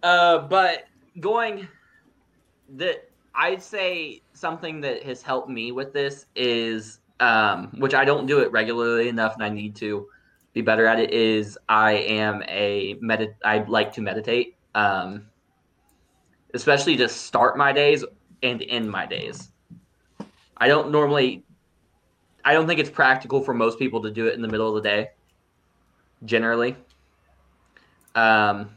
Uh, 0.00 0.38
but 0.46 0.84
going 1.18 1.66
that 2.76 3.10
I'd 3.34 3.60
say 3.60 4.22
something 4.32 4.80
that 4.82 5.02
has 5.02 5.22
helped 5.22 5.48
me 5.48 5.72
with 5.72 5.92
this 5.92 6.26
is 6.36 7.00
um, 7.18 7.72
which 7.78 7.94
I 7.94 8.04
don't 8.04 8.26
do 8.26 8.38
it 8.38 8.52
regularly 8.52 9.08
enough, 9.08 9.34
and 9.34 9.42
I 9.42 9.48
need 9.48 9.74
to 9.76 10.06
be 10.52 10.60
better 10.60 10.86
at 10.86 10.98
it. 10.98 11.10
Is 11.12 11.58
I 11.68 11.92
am 11.92 12.42
a 12.48 12.94
medit. 12.96 13.34
I 13.44 13.58
like 13.58 13.92
to 13.94 14.00
meditate, 14.00 14.56
um, 14.74 15.26
especially 16.54 16.96
to 16.96 17.08
start 17.08 17.56
my 17.56 17.72
days 17.72 18.04
and 18.42 18.62
end 18.68 18.90
my 18.90 19.06
days. 19.06 19.50
I 20.56 20.68
don't 20.68 20.90
normally. 20.90 21.44
I 22.44 22.54
don't 22.54 22.66
think 22.66 22.80
it's 22.80 22.90
practical 22.90 23.42
for 23.42 23.52
most 23.52 23.78
people 23.78 24.02
to 24.02 24.10
do 24.10 24.26
it 24.26 24.34
in 24.34 24.42
the 24.42 24.48
middle 24.48 24.68
of 24.68 24.82
the 24.82 24.88
day. 24.88 25.10
Generally. 26.24 26.76
Um, 28.14 28.70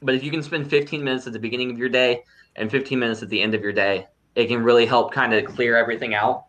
but 0.00 0.14
if 0.14 0.24
you 0.24 0.30
can 0.30 0.42
spend 0.42 0.70
15 0.70 1.02
minutes 1.02 1.26
at 1.26 1.32
the 1.32 1.38
beginning 1.38 1.70
of 1.70 1.78
your 1.78 1.88
day 1.88 2.24
and 2.56 2.70
15 2.70 2.98
minutes 2.98 3.22
at 3.22 3.28
the 3.28 3.40
end 3.40 3.54
of 3.54 3.62
your 3.62 3.72
day, 3.72 4.06
it 4.34 4.46
can 4.46 4.62
really 4.62 4.86
help 4.86 5.12
kind 5.12 5.34
of 5.34 5.44
clear 5.44 5.76
everything 5.76 6.14
out. 6.14 6.44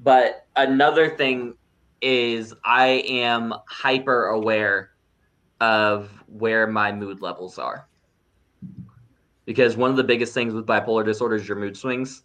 But 0.00 0.46
another 0.56 1.16
thing 1.16 1.54
is 2.00 2.54
I 2.64 3.04
am 3.08 3.54
hyper 3.66 4.26
aware 4.26 4.90
of 5.60 6.10
where 6.26 6.66
my 6.66 6.92
mood 6.92 7.20
levels 7.20 7.58
are. 7.58 7.88
Because 9.44 9.76
one 9.76 9.90
of 9.90 9.96
the 9.96 10.04
biggest 10.04 10.34
things 10.34 10.52
with 10.52 10.66
bipolar 10.66 11.04
disorder 11.04 11.36
is 11.36 11.48
your 11.48 11.56
mood 11.56 11.76
swings. 11.76 12.22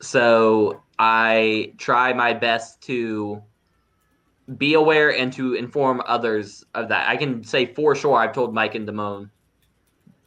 So 0.00 0.82
I 0.98 1.74
try 1.78 2.12
my 2.12 2.32
best 2.32 2.80
to 2.82 3.42
be 4.56 4.74
aware 4.74 5.14
and 5.14 5.32
to 5.34 5.54
inform 5.54 6.02
others 6.06 6.64
of 6.74 6.88
that. 6.88 7.08
I 7.08 7.16
can 7.16 7.44
say 7.44 7.72
for 7.74 7.94
sure 7.94 8.16
I've 8.16 8.32
told 8.32 8.52
Mike 8.52 8.74
and 8.74 8.88
Damone 8.88 9.30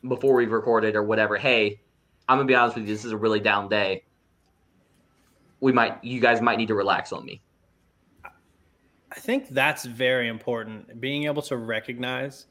before 0.07 0.35
we've 0.35 0.51
recorded 0.51 0.95
or 0.95 1.03
whatever, 1.03 1.37
hey, 1.37 1.81
I'm 2.27 2.37
gonna 2.37 2.47
be 2.47 2.55
honest 2.55 2.77
with 2.77 2.87
you, 2.87 2.93
this 2.93 3.05
is 3.05 3.11
a 3.11 3.17
really 3.17 3.39
down 3.39 3.67
day. 3.67 4.03
We 5.59 5.71
might 5.71 6.03
you 6.03 6.19
guys 6.19 6.41
might 6.41 6.57
need 6.57 6.67
to 6.67 6.75
relax 6.75 7.11
on 7.11 7.25
me. 7.25 7.41
I 9.15 9.19
think 9.19 9.49
that's 9.49 9.85
very 9.85 10.27
important. 10.27 10.99
Being 10.99 11.23
able 11.23 11.41
to 11.43 11.57
recognize 11.57 12.47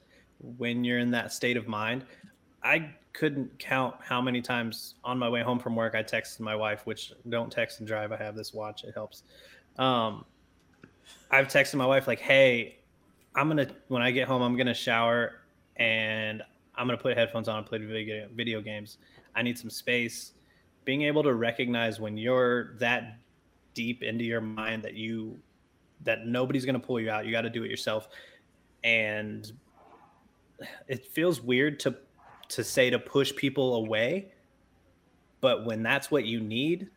when 0.59 0.85
you're 0.85 0.99
in 0.99 1.11
that 1.11 1.33
state 1.33 1.57
of 1.57 1.69
mind. 1.69 2.05
I 2.63 2.91
couldn't 3.13 3.59
count 3.59 3.97
how 4.01 4.21
many 4.21 4.41
times 4.41 4.95
on 5.05 5.19
my 5.19 5.29
way 5.29 5.43
home 5.43 5.59
from 5.59 5.77
work 5.77 5.95
I 5.95 6.03
texted 6.03 6.41
my 6.41 6.57
wife, 6.57 6.83
which 6.85 7.13
don't 7.29 7.51
text 7.51 7.79
and 7.81 7.87
drive. 7.87 8.13
I 8.13 8.17
have 8.17 8.35
this 8.35 8.53
watch, 8.53 8.85
it 8.85 8.95
helps. 8.95 9.23
Um, 9.79 10.25
I've 11.31 11.49
texted 11.49 11.75
my 11.75 11.87
wife 11.87 12.07
like, 12.07 12.21
"Hey, 12.21 12.79
I'm 13.35 13.49
gonna 13.49 13.69
when 13.89 14.03
I 14.03 14.11
get 14.11 14.27
home, 14.27 14.43
I'm 14.43 14.57
gonna 14.57 14.75
shower 14.75 15.43
and 15.77 16.43
I'm 16.75 16.87
gonna 16.87 16.99
put 16.99 17.17
headphones 17.17 17.49
on 17.49 17.59
and 17.59 17.67
play 17.67 17.79
video 17.79 18.29
video 18.33 18.61
games. 18.61 18.99
I 19.35 19.43
need 19.43 19.59
some 19.59 19.71
space." 19.71 20.33
Being 20.85 21.03
able 21.03 21.23
to 21.23 21.35
recognize 21.35 22.01
when 22.01 22.17
you're 22.17 22.75
that 22.79 23.19
deep 23.75 24.03
into 24.03 24.25
your 24.25 24.41
mind 24.41 24.83
that 24.83 24.95
you 24.95 25.39
that 26.05 26.27
nobody's 26.27 26.65
going 26.65 26.81
to 26.81 26.87
pull 26.87 27.01
you 27.01 27.11
out. 27.11 27.27
You 27.27 27.33
got 27.33 27.43
to 27.43 27.51
do 27.51 27.65
it 27.65 27.71
yourself. 27.71 28.09
And 28.83 29.51
it 30.89 31.05
feels 31.07 31.41
weird 31.41 31.81
to 31.81 31.97
to 32.51 32.63
say 32.63 32.91
to 32.91 32.99
push 32.99 33.35
people 33.35 33.77
away, 33.77 34.31
but 35.41 35.65
when 35.65 35.83
that's 35.83 36.11
what 36.11 36.27
you 36.27 36.41
need, 36.41 36.89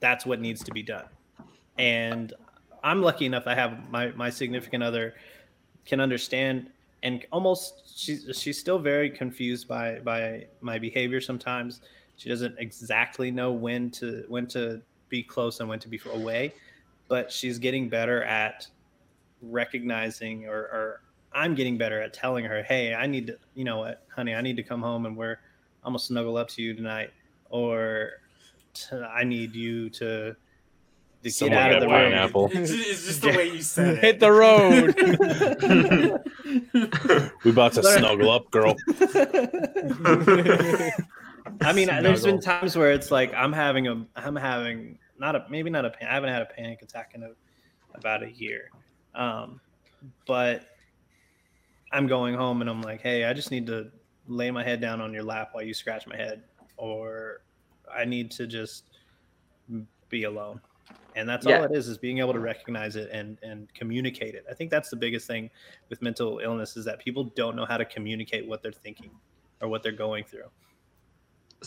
that's 0.00 0.26
what 0.26 0.40
needs 0.40 0.62
to 0.64 0.72
be 0.72 0.82
done. 0.82 1.06
And 1.78 2.34
I'm 2.82 3.00
lucky 3.00 3.26
enough 3.26 3.46
I 3.46 3.54
have 3.54 3.90
my 3.90 4.08
my 4.12 4.30
significant 4.30 4.82
other 4.82 5.14
can 5.84 6.00
understand 6.00 6.70
and 7.02 7.24
almost 7.30 7.96
she's 7.96 8.28
she's 8.38 8.58
still 8.58 8.78
very 8.78 9.08
confused 9.08 9.68
by 9.68 10.00
by 10.00 10.46
my 10.60 10.78
behavior 10.78 11.20
sometimes. 11.20 11.80
She 12.16 12.28
doesn't 12.28 12.56
exactly 12.58 13.30
know 13.30 13.52
when 13.52 13.90
to 13.92 14.24
when 14.28 14.46
to 14.48 14.82
be 15.08 15.22
close 15.22 15.60
and 15.60 15.68
when 15.68 15.78
to 15.78 15.88
be 15.88 16.00
away 16.12 16.52
but 17.08 17.30
she's 17.30 17.58
getting 17.58 17.88
better 17.88 18.22
at 18.24 18.66
recognizing 19.42 20.46
or, 20.46 20.56
or 20.58 21.00
I'm 21.32 21.54
getting 21.54 21.76
better 21.76 22.00
at 22.00 22.12
telling 22.14 22.44
her, 22.44 22.62
hey, 22.62 22.94
I 22.94 23.06
need 23.06 23.28
to, 23.28 23.38
you 23.54 23.64
know 23.64 23.78
what, 23.78 24.04
honey, 24.14 24.34
I 24.34 24.40
need 24.40 24.56
to 24.56 24.62
come 24.62 24.80
home 24.82 25.06
and 25.06 25.16
we're 25.16 25.38
I'm 25.86 25.92
gonna 25.92 26.00
snuggle 26.00 26.36
up 26.36 26.48
to 26.48 26.62
you 26.62 26.74
tonight, 26.74 27.12
or 27.48 28.10
t- 28.74 28.96
I 28.96 29.22
need 29.22 29.54
you 29.54 29.88
to, 29.90 30.34
to 31.22 31.30
get 31.30 31.52
out 31.52 31.72
of 31.74 31.80
the 31.80 31.86
a 31.86 31.90
room. 31.90 32.10
pineapple. 32.10 32.50
It's 32.52 32.72
just, 32.72 32.88
it's 32.88 33.06
just 33.06 33.22
the 33.22 33.28
way 33.28 33.50
you 33.50 33.62
said 33.62 33.94
it. 33.94 34.00
Hit 34.00 34.18
the 34.18 34.32
road. 34.32 34.96
We 37.44 37.50
about 37.50 37.72
to 37.74 37.82
snuggle 37.82 38.30
up, 38.30 38.50
girl. 38.50 38.76
I 41.60 41.72
mean, 41.72 41.86
there's 41.86 42.24
been 42.24 42.40
times 42.40 42.76
where 42.76 42.90
it's 42.92 43.10
like 43.12 43.32
I'm 43.34 43.52
having 43.52 43.86
a, 43.86 44.04
I'm 44.16 44.36
having 44.36 44.98
not 45.18 45.36
a, 45.36 45.46
maybe 45.48 45.70
not 45.70 45.84
a, 45.84 45.90
pan- 45.90 46.08
I 46.08 46.14
haven't 46.14 46.30
had 46.30 46.42
a 46.42 46.46
panic 46.46 46.82
attack 46.82 47.12
in 47.14 47.22
a, 47.22 47.30
about 47.94 48.22
a 48.22 48.30
year, 48.30 48.70
um, 49.14 49.60
but 50.26 50.66
I'm 51.92 52.06
going 52.06 52.34
home 52.34 52.60
and 52.60 52.68
I'm 52.68 52.82
like, 52.82 53.00
hey, 53.00 53.24
I 53.24 53.32
just 53.32 53.50
need 53.50 53.66
to 53.68 53.90
lay 54.26 54.50
my 54.50 54.62
head 54.64 54.80
down 54.80 55.00
on 55.00 55.12
your 55.12 55.22
lap 55.22 55.50
while 55.52 55.64
you 55.64 55.72
scratch 55.72 56.06
my 56.06 56.16
head, 56.16 56.42
or 56.76 57.42
I 57.92 58.04
need 58.04 58.30
to 58.32 58.46
just 58.46 58.84
be 60.08 60.24
alone. 60.24 60.60
And 61.14 61.28
that's 61.28 61.46
Yeah. 61.46 61.58
all 61.58 61.64
it 61.64 61.72
is, 61.74 61.88
is 61.88 61.96
being 61.96 62.18
able 62.18 62.34
to 62.34 62.40
recognize 62.40 62.96
it 62.96 63.08
and, 63.10 63.38
and 63.42 63.72
communicate 63.72 64.34
it. 64.34 64.44
I 64.50 64.54
think 64.54 64.70
that's 64.70 64.90
the 64.90 64.96
biggest 64.96 65.26
thing 65.26 65.48
with 65.88 66.02
mental 66.02 66.40
illness 66.40 66.76
is 66.76 66.84
that 66.84 66.98
people 66.98 67.24
don't 67.36 67.56
know 67.56 67.64
how 67.64 67.78
to 67.78 67.84
communicate 67.86 68.46
what 68.46 68.62
they're 68.62 68.72
thinking 68.72 69.10
or 69.62 69.68
what 69.68 69.82
they're 69.82 69.92
going 69.92 70.24
through. 70.24 70.50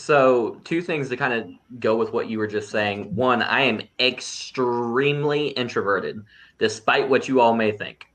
So, 0.00 0.58
two 0.64 0.80
things 0.80 1.10
to 1.10 1.16
kind 1.18 1.34
of 1.34 1.78
go 1.78 1.94
with 1.94 2.12
what 2.14 2.28
you 2.30 2.38
were 2.38 2.46
just 2.46 2.70
saying. 2.70 3.14
One, 3.14 3.42
I 3.42 3.60
am 3.60 3.82
extremely 4.00 5.48
introverted, 5.48 6.24
despite 6.58 7.08
what 7.10 7.28
you 7.28 7.40
all 7.42 7.54
may 7.54 7.72
think. 7.72 8.06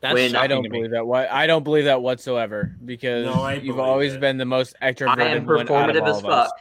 That's 0.00 0.14
When- 0.14 0.34
I 0.34 0.46
don't 0.46 0.62
to 0.64 0.70
me. 0.70 0.78
believe 0.78 0.92
that. 0.92 1.06
What 1.06 1.30
I 1.30 1.46
don't 1.46 1.62
believe 1.62 1.84
that 1.84 2.00
whatsoever 2.00 2.74
because 2.86 3.26
No, 3.26 3.48
you've 3.50 3.78
always 3.78 4.14
it. 4.14 4.20
been 4.20 4.38
the 4.38 4.46
most 4.46 4.74
extroverted 4.80 5.18
I 5.20 5.28
am 5.28 5.44
one 5.46 5.60
out 5.60 5.60
of 5.60 5.68
performative 5.68 6.02
all 6.02 6.16
as 6.16 6.22
fuck. 6.22 6.52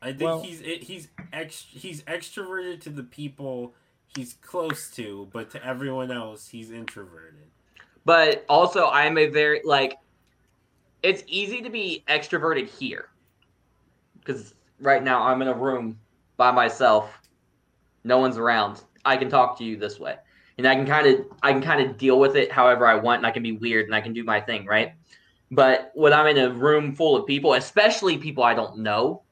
I 0.00 0.06
think 0.08 0.20
Well- 0.22 0.40
he's 0.42 0.60
he's 0.60 1.08
ex, 1.32 1.66
he's 1.70 2.02
extroverted 2.04 2.80
to 2.82 2.90
the 2.90 3.02
people 3.04 3.74
he's 4.16 4.32
close 4.40 4.90
to, 4.92 5.28
but 5.32 5.50
to 5.50 5.64
everyone 5.64 6.10
else, 6.10 6.48
he's 6.48 6.70
introverted. 6.70 7.44
But 8.06 8.46
also, 8.48 8.86
I'm 8.88 9.18
a 9.18 9.26
very 9.26 9.60
like. 9.64 9.98
It's 11.02 11.22
easy 11.28 11.60
to 11.62 11.70
be 11.70 12.02
extroverted 12.08 12.66
here, 12.68 13.10
because 14.28 14.54
right 14.80 15.02
now 15.02 15.22
I'm 15.22 15.40
in 15.42 15.48
a 15.48 15.54
room 15.54 15.98
by 16.36 16.50
myself. 16.50 17.20
No 18.04 18.18
one's 18.18 18.36
around. 18.36 18.82
I 19.04 19.16
can 19.16 19.30
talk 19.30 19.56
to 19.58 19.64
you 19.64 19.76
this 19.76 19.98
way, 19.98 20.16
and 20.58 20.66
I 20.66 20.74
can 20.74 20.86
kind 20.86 21.06
of 21.06 21.26
I 21.42 21.52
can 21.52 21.62
kind 21.62 21.80
of 21.80 21.96
deal 21.96 22.20
with 22.20 22.36
it 22.36 22.52
however 22.52 22.86
I 22.86 22.94
want, 22.94 23.18
and 23.18 23.26
I 23.26 23.30
can 23.30 23.42
be 23.42 23.52
weird 23.52 23.86
and 23.86 23.94
I 23.94 24.00
can 24.00 24.12
do 24.12 24.24
my 24.24 24.40
thing, 24.40 24.66
right? 24.66 24.92
But 25.50 25.92
when 25.94 26.12
I'm 26.12 26.26
in 26.26 26.38
a 26.38 26.50
room 26.50 26.94
full 26.94 27.16
of 27.16 27.26
people, 27.26 27.54
especially 27.54 28.18
people 28.18 28.44
I 28.44 28.54
don't 28.54 28.78
know, 28.78 29.22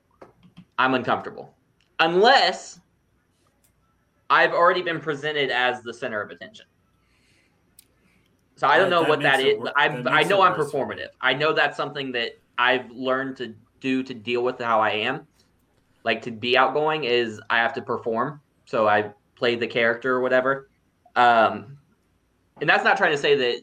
I'm 0.78 0.94
uncomfortable, 0.94 1.54
unless 2.00 2.80
I've 4.30 4.52
already 4.52 4.82
been 4.82 5.00
presented 5.00 5.50
as 5.50 5.82
the 5.82 5.92
center 5.92 6.22
of 6.22 6.30
attention. 6.30 6.66
So 8.56 8.66
I 8.66 8.78
don't 8.78 8.88
know 8.88 9.02
that 9.02 9.08
what 9.10 9.20
that 9.20 9.40
is. 9.40 9.58
I 9.76 9.88
I 9.88 10.22
know 10.22 10.40
I'm 10.40 10.56
worse 10.56 10.70
for 10.70 10.86
me. 10.86 10.96
performative. 10.96 11.08
I 11.20 11.34
know 11.34 11.52
that's 11.52 11.76
something 11.76 12.12
that 12.12 12.40
I've 12.56 12.90
learned 12.90 13.36
to 13.36 13.54
do 13.80 14.02
to 14.02 14.14
deal 14.14 14.42
with 14.42 14.60
how 14.60 14.80
I 14.80 14.90
am. 14.90 15.26
Like 16.04 16.22
to 16.22 16.30
be 16.30 16.56
outgoing 16.56 17.04
is 17.04 17.40
I 17.50 17.58
have 17.58 17.72
to 17.74 17.82
perform. 17.82 18.40
So 18.64 18.88
I 18.88 19.12
play 19.34 19.56
the 19.56 19.66
character 19.66 20.14
or 20.14 20.20
whatever. 20.20 20.70
Um, 21.14 21.78
and 22.60 22.68
that's 22.68 22.84
not 22.84 22.96
trying 22.96 23.12
to 23.12 23.18
say 23.18 23.36
that 23.36 23.62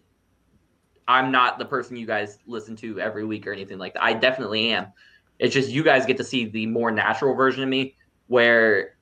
I'm 1.07 1.31
not 1.31 1.59
the 1.59 1.65
person 1.65 1.95
you 1.97 2.05
guys 2.05 2.39
listen 2.45 2.75
to 2.77 2.99
every 2.99 3.25
week 3.25 3.47
or 3.47 3.51
anything 3.51 3.77
like 3.77 3.93
that. 3.93 4.03
I 4.03 4.13
definitely 4.13 4.69
am. 4.69 4.87
It's 5.39 5.53
just 5.53 5.69
you 5.69 5.83
guys 5.83 6.05
get 6.05 6.17
to 6.17 6.23
see 6.23 6.45
the 6.45 6.67
more 6.67 6.91
natural 6.91 7.35
version 7.35 7.63
of 7.63 7.69
me 7.69 7.95
where 8.27 8.95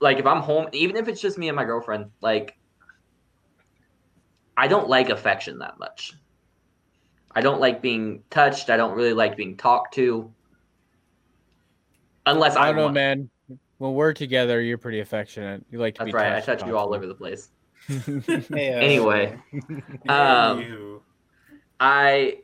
like 0.00 0.18
if 0.18 0.26
I'm 0.26 0.40
home, 0.40 0.68
even 0.72 0.96
if 0.96 1.08
it's 1.08 1.20
just 1.20 1.38
me 1.38 1.48
and 1.48 1.56
my 1.56 1.64
girlfriend, 1.64 2.10
like 2.20 2.56
I 4.56 4.68
don't 4.68 4.88
like 4.88 5.10
affection 5.10 5.58
that 5.58 5.78
much. 5.78 6.14
I 7.38 7.40
don't 7.40 7.60
like 7.60 7.80
being 7.80 8.24
touched. 8.30 8.68
I 8.68 8.76
don't 8.76 8.96
really 8.96 9.12
like 9.12 9.36
being 9.36 9.56
talked 9.56 9.94
to. 9.94 10.28
Unless 12.26 12.56
I 12.56 12.62
I, 12.62 12.66
don't 12.66 12.76
know, 12.76 12.82
want. 12.86 12.94
man. 12.94 13.30
When 13.76 13.94
we're 13.94 14.12
together, 14.12 14.60
you're 14.60 14.76
pretty 14.76 14.98
affectionate. 14.98 15.64
You 15.70 15.78
like 15.78 15.94
to 15.94 15.98
That's 16.00 16.10
be 16.10 16.16
right. 16.16 16.32
I 16.32 16.40
touched 16.40 16.62
touch 16.62 16.68
you 16.68 16.76
all 16.76 16.92
over 16.92 17.06
the 17.06 17.14
place. 17.14 17.50
Anyway, 18.52 19.38
um, 20.08 21.00
I, 21.78 22.38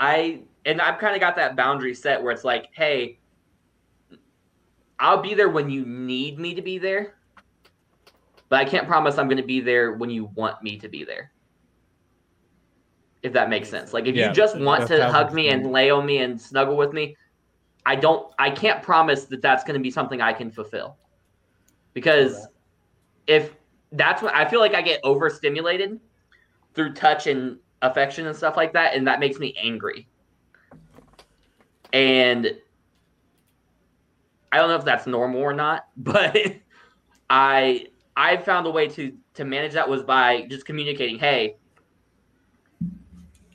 I, 0.00 0.40
and 0.64 0.80
I've 0.80 0.98
kind 0.98 1.14
of 1.14 1.20
got 1.20 1.36
that 1.36 1.54
boundary 1.54 1.94
set 1.94 2.22
where 2.22 2.32
it's 2.32 2.44
like, 2.44 2.68
hey, 2.72 3.18
I'll 4.98 5.20
be 5.20 5.34
there 5.34 5.50
when 5.50 5.68
you 5.68 5.84
need 5.84 6.38
me 6.38 6.54
to 6.54 6.62
be 6.62 6.78
there, 6.78 7.16
but 8.48 8.58
I 8.58 8.64
can't 8.64 8.88
promise 8.88 9.18
I'm 9.18 9.26
going 9.26 9.36
to 9.36 9.42
be 9.42 9.60
there 9.60 9.92
when 9.92 10.08
you 10.08 10.30
want 10.34 10.62
me 10.62 10.78
to 10.78 10.88
be 10.88 11.04
there. 11.04 11.31
If 13.22 13.32
that 13.34 13.48
makes 13.48 13.68
sense. 13.68 13.92
Like 13.92 14.06
if 14.06 14.16
Yeah, 14.16 14.28
you 14.28 14.34
just 14.34 14.58
want 14.58 14.88
to 14.88 15.10
hug 15.10 15.32
me 15.32 15.48
and 15.48 15.70
lay 15.70 15.90
on 15.90 16.04
me 16.04 16.18
and 16.18 16.40
snuggle 16.40 16.76
with 16.76 16.92
me, 16.92 17.16
I 17.86 17.96
don't. 17.96 18.32
I 18.38 18.50
can't 18.50 18.82
promise 18.82 19.26
that 19.26 19.42
that's 19.42 19.64
going 19.64 19.74
to 19.74 19.82
be 19.82 19.90
something 19.90 20.20
I 20.20 20.32
can 20.32 20.50
fulfill. 20.50 20.96
Because 21.94 22.48
if 23.26 23.54
that's 23.92 24.22
what 24.22 24.34
I 24.34 24.48
feel 24.48 24.60
like, 24.60 24.74
I 24.74 24.82
get 24.82 25.00
overstimulated 25.04 26.00
through 26.74 26.94
touch 26.94 27.26
and 27.26 27.58
affection 27.82 28.26
and 28.26 28.36
stuff 28.36 28.56
like 28.56 28.72
that, 28.72 28.94
and 28.94 29.06
that 29.06 29.20
makes 29.20 29.38
me 29.38 29.54
angry. 29.60 30.08
And 31.92 32.56
I 34.50 34.58
don't 34.58 34.68
know 34.68 34.76
if 34.76 34.84
that's 34.84 35.06
normal 35.06 35.40
or 35.40 35.52
not, 35.52 35.84
but 35.96 36.36
I 37.30 37.86
I 38.16 38.36
found 38.36 38.66
a 38.66 38.70
way 38.70 38.88
to 38.88 39.16
to 39.34 39.44
manage 39.44 39.72
that 39.72 39.88
was 39.88 40.02
by 40.02 40.46
just 40.50 40.66
communicating, 40.66 41.18
hey, 41.18 41.56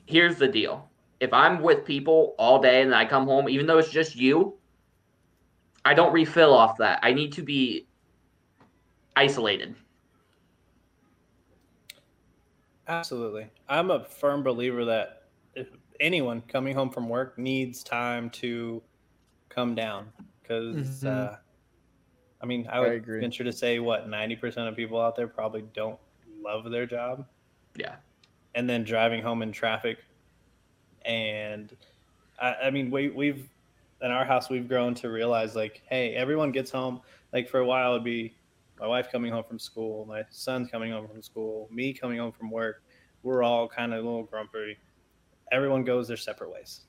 here's 0.08 0.38
the 0.38 0.48
deal. 0.48 0.90
If 1.20 1.32
I'm 1.32 1.62
with 1.62 1.84
people 1.84 2.34
all 2.38 2.60
day 2.62 2.82
and 2.82 2.94
I 2.94 3.04
come 3.06 3.26
home, 3.26 3.48
even 3.48 3.66
though 3.66 3.78
it's 3.78 3.90
just 3.90 4.16
you, 4.16 4.58
I 5.84 5.94
don't 5.94 6.12
refill 6.12 6.54
off 6.54 6.78
that. 6.78 7.00
I 7.02 7.12
need 7.12 7.32
to 7.34 7.42
be 7.42 7.88
isolated. 9.16 9.76
Absolutely. 12.88 13.50
I'm 13.68 13.90
a 13.90 14.04
firm 14.04 14.42
believer 14.42 14.84
that 14.86 15.22
if 15.54 15.68
anyone 16.00 16.42
coming 16.42 16.74
home 16.74 16.90
from 16.90 17.08
work 17.08 17.38
needs 17.38 17.82
time 17.82 18.30
to 18.30 18.82
come 19.48 19.74
down 19.74 20.12
because, 20.42 21.04
Mhm. 21.04 21.04
uh, 21.04 21.36
I 22.40 22.46
mean, 22.46 22.66
I 22.68 22.80
I 22.80 22.90
would 22.90 22.94
agree. 22.94 23.20
venture 23.20 23.44
to 23.44 23.52
say 23.52 23.78
what 23.78 24.08
90% 24.08 24.68
of 24.68 24.76
people 24.76 25.00
out 25.00 25.16
there 25.16 25.28
probably 25.28 25.62
don't 25.62 25.98
love 26.42 26.70
their 26.70 26.86
job. 26.86 27.26
Yeah. 27.76 27.96
And 28.54 28.68
then 28.68 28.84
driving 28.84 29.22
home 29.22 29.42
in 29.42 29.52
traffic. 29.52 29.98
And 31.04 31.76
I, 32.40 32.54
I 32.64 32.70
mean, 32.70 32.90
we, 32.90 33.08
we've, 33.10 33.48
in 34.02 34.10
our 34.10 34.24
house, 34.24 34.48
we've 34.48 34.68
grown 34.68 34.94
to 34.96 35.10
realize 35.10 35.54
like, 35.54 35.82
hey, 35.88 36.14
everyone 36.14 36.52
gets 36.52 36.70
home. 36.70 37.00
Like 37.32 37.48
for 37.48 37.60
a 37.60 37.66
while, 37.66 37.92
it'd 37.92 38.04
be 38.04 38.34
my 38.80 38.86
wife 38.86 39.10
coming 39.10 39.32
home 39.32 39.44
from 39.44 39.58
school, 39.58 40.04
my 40.06 40.22
son's 40.30 40.70
coming 40.70 40.92
home 40.92 41.08
from 41.08 41.20
school, 41.20 41.68
me 41.70 41.92
coming 41.92 42.18
home 42.18 42.32
from 42.32 42.50
work. 42.50 42.82
We're 43.24 43.42
all 43.42 43.68
kind 43.68 43.92
of 43.92 44.04
a 44.04 44.06
little 44.06 44.22
grumpy. 44.22 44.78
Everyone 45.50 45.82
goes 45.82 46.06
their 46.08 46.16
separate 46.16 46.52
ways. 46.52 46.82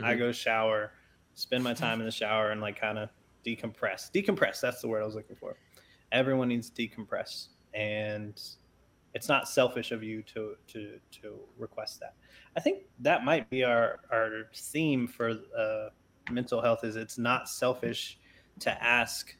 I 0.00 0.14
Mhm. 0.14 0.18
go 0.18 0.32
shower, 0.32 0.92
spend 1.34 1.64
my 1.64 1.74
time 1.74 1.98
in 1.98 2.06
the 2.06 2.12
shower, 2.12 2.50
and 2.50 2.60
like 2.60 2.78
kind 2.80 2.98
of 2.98 3.10
decompress. 3.44 4.12
Decompress. 4.12 4.60
That's 4.60 4.80
the 4.80 4.86
word 4.86 5.02
I 5.02 5.06
was 5.06 5.16
looking 5.16 5.34
for. 5.36 5.56
Everyone 6.12 6.48
needs 6.48 6.70
to 6.70 6.88
decompress, 6.88 7.48
and 7.74 8.40
it's 9.14 9.28
not 9.28 9.48
selfish 9.48 9.90
of 9.92 10.02
you 10.02 10.22
to 10.22 10.54
to 10.68 10.98
to 11.22 11.38
request 11.56 12.00
that. 12.00 12.14
I 12.56 12.60
think 12.60 12.82
that 13.00 13.24
might 13.24 13.48
be 13.50 13.64
our 13.64 14.00
our 14.12 14.48
theme 14.54 15.06
for 15.06 15.30
uh, 15.56 15.88
mental 16.30 16.60
health. 16.60 16.84
Is 16.84 16.96
it's 16.96 17.18
not 17.18 17.48
selfish 17.48 18.18
to 18.60 18.82
ask 18.82 19.34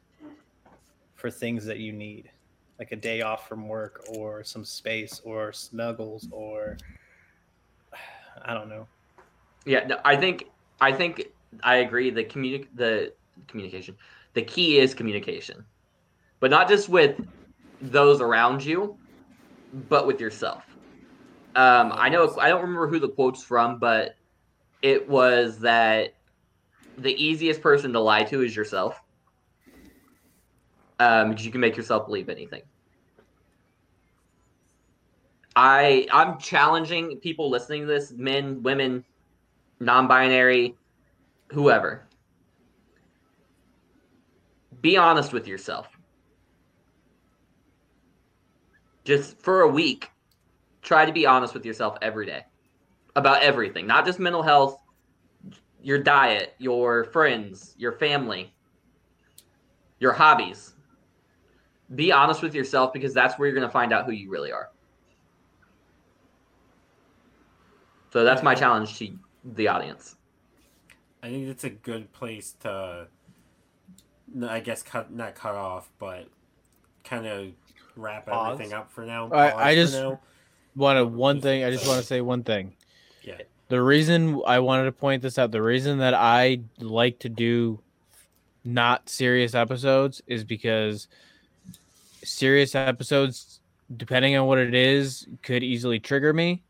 for 1.14 1.30
things 1.30 1.64
that 1.64 1.78
you 1.78 1.92
need, 1.92 2.30
like 2.78 2.92
a 2.92 2.96
day 2.96 3.22
off 3.22 3.48
from 3.48 3.68
work, 3.68 4.04
or 4.14 4.44
some 4.44 4.64
space, 4.64 5.20
or 5.24 5.52
snuggles, 5.52 6.28
or 6.30 6.76
I 8.42 8.54
don't 8.54 8.68
know. 8.68 8.86
Yeah, 9.66 9.86
no, 9.86 10.00
I 10.04 10.16
think 10.16 10.44
I 10.80 10.92
think 10.92 11.24
I 11.62 11.76
agree. 11.76 12.10
The 12.10 12.24
communi- 12.24 12.68
the 12.74 13.12
communication, 13.48 13.96
the 14.34 14.42
key 14.42 14.78
is 14.78 14.94
communication, 14.94 15.64
but 16.40 16.50
not 16.50 16.68
just 16.68 16.88
with 16.88 17.20
those 17.80 18.20
around 18.20 18.64
you, 18.64 18.98
but 19.72 20.06
with 20.06 20.20
yourself. 20.20 20.64
Um, 21.54 21.92
I 21.94 22.08
know 22.08 22.36
I 22.38 22.48
don't 22.48 22.62
remember 22.62 22.86
who 22.86 22.98
the 22.98 23.08
quote's 23.08 23.42
from, 23.42 23.78
but 23.78 24.16
it 24.82 25.08
was 25.08 25.60
that 25.60 26.14
the 26.96 27.12
easiest 27.22 27.60
person 27.60 27.92
to 27.92 28.00
lie 28.00 28.24
to 28.24 28.42
is 28.42 28.54
yourself, 28.54 29.00
um, 31.00 31.30
because 31.30 31.44
you 31.44 31.52
can 31.52 31.60
make 31.60 31.76
yourself 31.76 32.06
believe 32.06 32.28
anything. 32.28 32.62
I 35.56 36.06
I'm 36.12 36.38
challenging 36.38 37.18
people 37.18 37.50
listening 37.50 37.82
to 37.82 37.86
this, 37.88 38.12
men, 38.12 38.62
women, 38.62 39.04
non-binary, 39.80 40.76
whoever. 41.50 42.06
Be 44.80 44.96
honest 44.96 45.32
with 45.32 45.48
yourself. 45.48 45.97
Just 49.08 49.40
for 49.40 49.62
a 49.62 49.68
week, 49.68 50.10
try 50.82 51.06
to 51.06 51.12
be 51.12 51.24
honest 51.24 51.54
with 51.54 51.64
yourself 51.64 51.96
every 52.02 52.26
day 52.26 52.44
about 53.16 53.42
everything, 53.42 53.86
not 53.86 54.04
just 54.04 54.18
mental 54.18 54.42
health, 54.42 54.82
your 55.82 55.98
diet, 55.98 56.54
your 56.58 57.04
friends, 57.04 57.74
your 57.78 57.92
family, 57.92 58.52
your 59.98 60.12
hobbies. 60.12 60.74
Be 61.94 62.12
honest 62.12 62.42
with 62.42 62.54
yourself 62.54 62.92
because 62.92 63.14
that's 63.14 63.38
where 63.38 63.48
you're 63.48 63.54
going 63.54 63.66
to 63.66 63.72
find 63.72 63.94
out 63.94 64.04
who 64.04 64.12
you 64.12 64.28
really 64.28 64.52
are. 64.52 64.68
So 68.12 68.24
that's 68.24 68.42
my 68.42 68.54
challenge 68.54 68.98
to 68.98 69.18
the 69.42 69.68
audience. 69.68 70.16
I 71.22 71.30
think 71.30 71.48
it's 71.48 71.64
a 71.64 71.70
good 71.70 72.12
place 72.12 72.56
to, 72.60 73.08
I 74.46 74.60
guess, 74.60 74.82
cut 74.82 75.10
not 75.10 75.34
cut 75.34 75.54
off, 75.54 75.88
but 75.98 76.28
kind 77.04 77.26
of 77.26 77.52
wrap 77.98 78.26
Pause. 78.26 78.52
everything 78.54 78.72
up 78.72 78.90
for 78.90 79.04
now. 79.04 79.26
I- 79.26 79.50
Pause 79.50 79.60
I 79.62 79.74
just- 79.74 79.94
now. 79.94 80.20
One 80.74 81.16
one 81.16 81.40
thing. 81.40 81.64
I 81.64 81.70
just 81.70 81.86
want 81.88 82.00
to 82.00 82.06
say 82.06 82.20
one 82.20 82.44
thing. 82.44 82.74
Yeah. 83.22 83.38
The 83.68 83.82
reason 83.82 84.40
I 84.46 84.60
wanted 84.60 84.84
to 84.84 84.92
point 84.92 85.22
this 85.22 85.36
out, 85.38 85.50
the 85.50 85.60
reason 85.62 85.98
that 85.98 86.14
I 86.14 86.60
like 86.78 87.18
to 87.20 87.28
do 87.28 87.80
not 88.64 89.08
serious 89.08 89.54
episodes 89.54 90.22
is 90.28 90.44
because 90.44 91.08
serious 92.22 92.74
episodes 92.74 93.60
depending 93.96 94.36
on 94.36 94.46
what 94.46 94.58
it 94.58 94.74
is, 94.74 95.26
could 95.42 95.62
easily 95.62 95.98
trigger 95.98 96.32
me, 96.32 96.62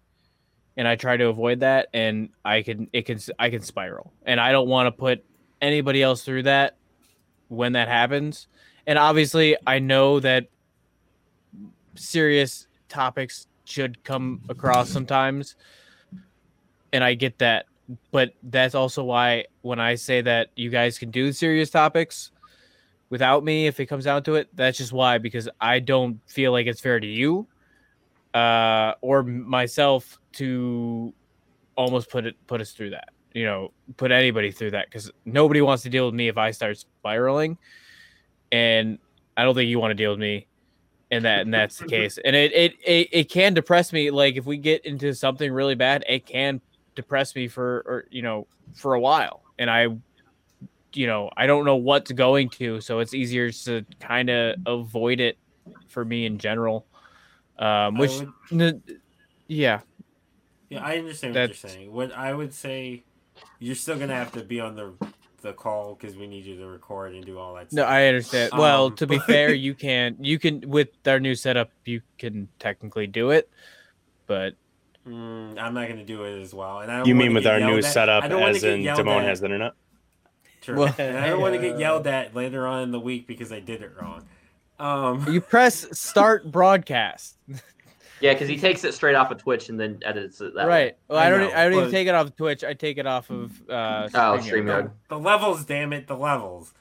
and 0.76 0.86
I 0.86 0.94
try 0.94 1.16
to 1.16 1.26
avoid 1.26 1.60
that. 1.60 1.88
And 1.92 2.30
I 2.44 2.62
can 2.62 2.88
it 2.92 3.02
can 3.02 3.18
I 3.38 3.50
can 3.50 3.60
spiral, 3.62 4.12
and 4.24 4.40
I 4.40 4.52
don't 4.52 4.68
want 4.68 4.86
to 4.86 4.92
put 4.92 5.24
anybody 5.60 6.02
else 6.02 6.22
through 6.24 6.44
that 6.44 6.76
when 7.48 7.72
that 7.72 7.88
happens. 7.88 8.46
And 8.86 8.98
obviously, 8.98 9.56
I 9.66 9.80
know 9.80 10.20
that 10.20 10.46
serious 11.98 12.66
topics 12.88 13.46
should 13.64 14.02
come 14.04 14.40
across 14.48 14.88
sometimes, 14.88 15.56
and 16.92 17.04
I 17.04 17.14
get 17.14 17.38
that. 17.38 17.66
But 18.10 18.34
that's 18.42 18.74
also 18.74 19.02
why 19.04 19.46
when 19.62 19.80
I 19.80 19.94
say 19.94 20.20
that 20.22 20.48
you 20.56 20.68
guys 20.68 20.98
can 20.98 21.10
do 21.10 21.32
serious 21.32 21.70
topics 21.70 22.32
without 23.10 23.44
me 23.44 23.66
if 23.66 23.80
it 23.80 23.86
comes 23.86 24.04
down 24.04 24.22
to 24.22 24.34
it 24.34 24.48
that's 24.54 24.78
just 24.78 24.92
why 24.92 25.18
because 25.18 25.48
i 25.60 25.78
don't 25.78 26.18
feel 26.26 26.52
like 26.52 26.66
it's 26.66 26.80
fair 26.80 27.00
to 27.00 27.06
you 27.06 27.46
uh 28.34 28.92
or 29.00 29.22
myself 29.22 30.18
to 30.32 31.12
almost 31.76 32.10
put 32.10 32.26
it 32.26 32.36
put 32.46 32.60
us 32.60 32.72
through 32.72 32.90
that 32.90 33.10
you 33.32 33.44
know 33.44 33.72
put 33.96 34.10
anybody 34.10 34.50
through 34.50 34.70
that 34.70 34.86
because 34.86 35.10
nobody 35.24 35.60
wants 35.60 35.82
to 35.82 35.88
deal 35.88 36.06
with 36.06 36.14
me 36.14 36.28
if 36.28 36.36
i 36.36 36.50
start 36.50 36.76
spiraling 36.76 37.56
and 38.52 38.98
i 39.36 39.42
don't 39.44 39.54
think 39.54 39.68
you 39.68 39.78
want 39.78 39.90
to 39.90 39.94
deal 39.94 40.10
with 40.10 40.20
me 40.20 40.46
and 41.10 41.24
that 41.24 41.40
and 41.40 41.54
that's 41.54 41.78
the 41.80 41.86
case 41.86 42.18
and 42.24 42.36
it, 42.36 42.52
it 42.52 42.74
it 42.84 43.08
it 43.12 43.24
can 43.30 43.54
depress 43.54 43.92
me 43.92 44.10
like 44.10 44.36
if 44.36 44.44
we 44.46 44.56
get 44.56 44.84
into 44.84 45.14
something 45.14 45.52
really 45.52 45.74
bad 45.74 46.04
it 46.08 46.26
can 46.26 46.60
depress 46.94 47.34
me 47.34 47.48
for 47.48 47.78
or 47.86 48.04
you 48.10 48.22
know 48.22 48.46
for 48.74 48.94
a 48.94 49.00
while 49.00 49.42
and 49.58 49.70
i 49.70 49.88
you 50.94 51.06
know, 51.06 51.30
I 51.36 51.46
don't 51.46 51.64
know 51.64 51.76
what's 51.76 52.10
going 52.12 52.48
to, 52.50 52.80
so 52.80 53.00
it's 53.00 53.14
easier 53.14 53.50
to 53.52 53.84
kind 54.00 54.30
of 54.30 54.56
avoid 54.66 55.20
it 55.20 55.38
for 55.86 56.04
me 56.04 56.26
in 56.26 56.38
general. 56.38 56.86
Um, 57.58 57.98
which, 57.98 58.12
would- 58.50 59.00
yeah, 59.46 59.80
Yeah, 60.70 60.84
I 60.84 60.98
understand 60.98 61.34
what 61.34 61.48
you're 61.48 61.54
saying. 61.54 61.92
What 61.92 62.12
I 62.12 62.32
would 62.32 62.54
say, 62.54 63.04
you're 63.58 63.74
still 63.74 63.98
gonna 63.98 64.14
have 64.14 64.32
to 64.32 64.42
be 64.42 64.60
on 64.60 64.76
the 64.76 64.92
the 65.40 65.52
call 65.52 65.94
because 65.94 66.16
we 66.16 66.26
need 66.26 66.44
you 66.44 66.56
to 66.56 66.66
record 66.66 67.14
and 67.14 67.24
do 67.24 67.38
all 67.38 67.54
that. 67.54 67.72
no, 67.72 67.82
stuff. 67.82 67.90
I 67.90 68.08
understand. 68.08 68.52
Well, 68.56 68.86
Um, 68.86 68.96
to 68.96 69.06
be 69.06 69.18
fair, 69.20 69.54
you 69.66 69.74
can, 69.74 70.16
you 70.20 70.38
can 70.38 70.62
with 70.68 70.88
our 71.06 71.20
new 71.20 71.34
setup, 71.34 71.70
you 71.84 72.00
can 72.18 72.48
technically 72.58 73.06
do 73.06 73.30
it, 73.30 73.48
but 74.26 74.54
Mm, 75.06 75.58
I'm 75.58 75.72
not 75.72 75.88
gonna 75.88 76.04
do 76.04 76.24
it 76.24 76.38
as 76.42 76.52
well. 76.52 76.80
And 76.80 76.92
I 76.92 76.98
don't 76.98 77.06
You 77.08 77.14
mean 77.14 77.32
with 77.32 77.46
our 77.46 77.58
new 77.60 77.78
at- 77.78 77.84
setup, 77.84 78.24
I 78.24 78.28
don't 78.28 78.40
wanna 78.42 78.52
as 78.56 78.60
get 78.60 78.74
in 78.74 78.82
yelled 78.82 78.98
Damone 79.00 79.20
at. 79.22 79.24
has 79.28 79.42
internet? 79.42 79.72
True. 80.60 80.76
Well- 80.80 80.94
and 80.98 81.16
I 81.16 81.28
don't 81.28 81.40
want 81.40 81.54
to 81.54 81.60
get 81.60 81.78
yelled 81.80 82.06
at 82.06 82.34
later 82.34 82.66
on 82.66 82.82
in 82.82 82.90
the 82.90 83.00
week 83.00 83.26
because 83.26 83.50
I 83.50 83.60
did 83.60 83.80
it 83.80 83.92
wrong. 83.98 84.26
Um, 84.78 85.24
you 85.32 85.40
press 85.40 85.86
start 85.98 86.50
broadcast, 86.52 87.38
Yeah, 88.20 88.32
because 88.32 88.48
he 88.48 88.56
takes 88.58 88.82
it 88.84 88.94
straight 88.94 89.14
off 89.14 89.30
of 89.30 89.38
Twitch 89.38 89.68
and 89.68 89.78
then 89.78 90.00
edits 90.04 90.40
it 90.40 90.54
that 90.54 90.66
way. 90.66 90.84
right? 90.84 90.96
Well, 91.08 91.18
I, 91.18 91.26
I 91.26 91.30
don't, 91.30 91.40
know, 91.40 91.50
I 91.54 91.64
don't 91.68 91.72
even 91.78 91.90
take 91.90 92.08
it 92.08 92.14
off 92.14 92.26
of 92.26 92.36
Twitch. 92.36 92.64
I 92.64 92.74
take 92.74 92.98
it 92.98 93.06
off 93.06 93.30
of 93.30 93.52
uh, 93.70 94.08
Oh, 94.12 94.18
StreamYard. 94.38 94.40
StreamYard. 94.42 94.90
the 95.08 95.18
levels, 95.18 95.64
damn 95.64 95.92
it, 95.92 96.06
the 96.06 96.16
levels. 96.16 96.72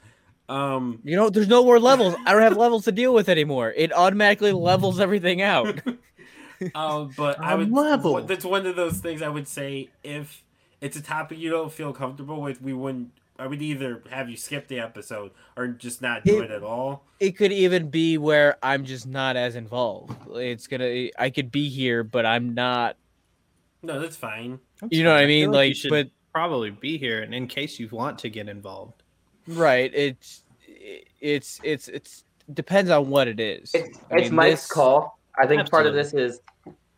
Um, 0.48 1.00
You 1.04 1.14
know, 1.16 1.28
there's 1.30 1.48
no 1.48 1.62
more 1.64 1.78
levels. 1.78 2.14
I 2.26 2.32
don't 2.32 2.42
have 2.42 2.56
levels 2.56 2.84
to 2.84 2.92
deal 2.92 3.12
with 3.14 3.28
anymore. 3.28 3.72
It 3.76 3.92
automatically 3.92 4.52
levels 4.52 4.98
everything 4.98 5.42
out. 5.42 5.80
um, 6.74 7.12
but 7.16 7.38
I 7.40 7.54
would. 7.54 7.70
level. 7.72 8.22
That's 8.22 8.44
one 8.44 8.66
of 8.66 8.74
those 8.76 8.98
things 8.98 9.22
I 9.22 9.28
would 9.28 9.46
say 9.46 9.90
if 10.02 10.42
it's 10.80 10.96
a 10.96 11.02
topic 11.02 11.38
you 11.38 11.50
don't 11.50 11.72
feel 11.72 11.92
comfortable 11.92 12.40
with, 12.40 12.62
we 12.62 12.72
wouldn't. 12.72 13.10
I 13.38 13.46
would 13.46 13.62
either 13.62 14.02
have 14.10 14.28
you 14.28 14.36
skip 14.36 14.66
the 14.66 14.80
episode 14.80 15.30
or 15.56 15.68
just 15.68 16.02
not 16.02 16.24
do 16.24 16.40
It- 16.40 16.46
it 16.46 16.50
at 16.50 16.62
all. 16.64 17.04
it 17.20 17.32
could 17.36 17.52
even 17.52 17.88
be 17.88 18.18
where 18.18 18.56
I'm 18.62 18.84
just 18.84 19.06
not 19.06 19.36
as 19.36 19.54
involved. 19.54 20.16
It's 20.36 20.66
gonna 20.66 21.08
I 21.18 21.30
could 21.30 21.52
be 21.52 21.68
here, 21.68 22.02
but 22.02 22.26
I'm 22.26 22.54
not. 22.54 22.96
No, 23.82 24.00
that's 24.00 24.16
fine. 24.16 24.58
You 24.90 25.04
know 25.04 25.12
what 25.12 25.22
I 25.22 25.26
mean? 25.26 25.50
you 25.50 25.52
Like, 25.52 25.76
should 25.76 25.90
but 25.90 26.08
probably 26.32 26.70
be 26.70 26.98
here, 26.98 27.22
and 27.22 27.32
in 27.34 27.46
case 27.46 27.78
you 27.78 27.88
want 27.92 28.18
to 28.20 28.28
get 28.30 28.48
involved. 28.48 29.02
right, 29.46 29.90
it's 29.94 30.42
it's 31.20 31.60
it's 31.62 31.86
it's 31.88 32.24
depends 32.52 32.90
on 32.90 33.08
what 33.08 33.28
it 33.28 33.38
is. 33.38 33.70
It's, 33.74 33.98
I 34.10 34.16
it's 34.18 34.30
mean, 34.30 34.34
Mike's 34.34 34.62
this- 34.62 34.72
call. 34.72 35.18
I 35.40 35.46
think 35.46 35.70
part 35.70 35.86
of 35.86 35.94
this 35.94 36.12
is 36.12 36.40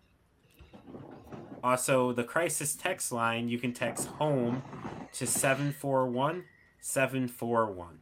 Also, 1.63 2.11
the 2.11 2.23
crisis 2.23 2.75
text 2.75 3.11
line, 3.11 3.47
you 3.47 3.59
can 3.59 3.71
text 3.71 4.07
HOME 4.07 4.63
to 5.13 5.27
741 5.27 6.45
741. 6.79 7.99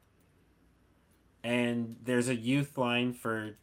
And 1.44 1.98
there's 2.04 2.30
a 2.30 2.36
youth 2.36 2.78
line 2.78 3.14
for 3.14 3.58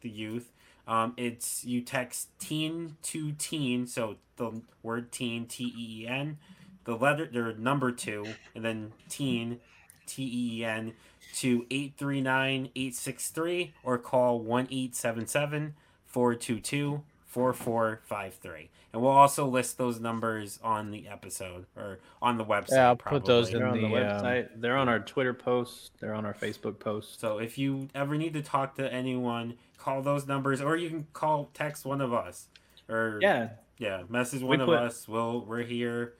the 0.00 0.08
youth. 0.08 0.52
Um, 0.88 1.14
it's 1.16 1.64
you 1.64 1.80
text 1.80 2.28
teen 2.38 2.96
to 3.02 3.32
teen, 3.32 3.86
so 3.86 4.16
the 4.36 4.62
word 4.82 5.10
teen, 5.12 5.46
T 5.46 5.64
E 5.64 6.02
E 6.02 6.06
N, 6.08 6.38
the 6.84 6.96
letter, 6.96 7.26
the 7.26 7.54
number 7.58 7.90
two, 7.90 8.24
and 8.54 8.64
then 8.64 8.92
teen, 9.08 9.60
T 10.06 10.22
E 10.22 10.60
E 10.60 10.64
N, 10.64 10.92
to 11.34 11.66
839 11.70 12.70
863 12.74 13.74
or 13.82 13.98
call 13.98 14.40
1 14.40 14.68
877 14.70 15.74
422 16.16 17.02
4453. 17.26 18.70
And 18.94 19.02
we'll 19.02 19.10
also 19.10 19.46
list 19.46 19.76
those 19.76 20.00
numbers 20.00 20.58
on 20.64 20.90
the 20.90 21.08
episode 21.08 21.66
or 21.76 21.98
on 22.22 22.38
the 22.38 22.44
website. 22.46 22.70
Yeah, 22.72 22.86
I'll 22.86 22.96
put 22.96 23.26
those 23.26 23.50
in 23.52 23.58
They're 23.58 23.66
on 23.66 23.82
the, 23.82 23.86
the, 23.86 23.86
um, 23.88 23.92
website. 23.92 24.48
They're 24.56 24.78
on 24.78 24.88
our 24.88 24.98
Twitter 25.00 25.34
posts. 25.34 25.90
They're 26.00 26.14
on 26.14 26.24
our 26.24 26.32
Facebook 26.32 26.78
posts. 26.78 27.20
So 27.20 27.36
if 27.36 27.58
you 27.58 27.90
ever 27.94 28.16
need 28.16 28.32
to 28.32 28.40
talk 28.40 28.76
to 28.76 28.90
anyone, 28.90 29.58
call 29.76 30.00
those 30.00 30.26
numbers, 30.26 30.62
or 30.62 30.74
you 30.74 30.88
can 30.88 31.06
call, 31.12 31.50
text 31.52 31.84
one 31.84 32.00
of 32.00 32.14
us, 32.14 32.46
or 32.88 33.18
Yeah, 33.20 33.50
yeah, 33.76 34.04
message 34.08 34.42
one 34.42 34.62
of 34.62 34.68
put- 34.68 34.78
us. 34.78 35.06
We'll 35.06 35.44
we're 35.44 35.64
here. 35.64 36.14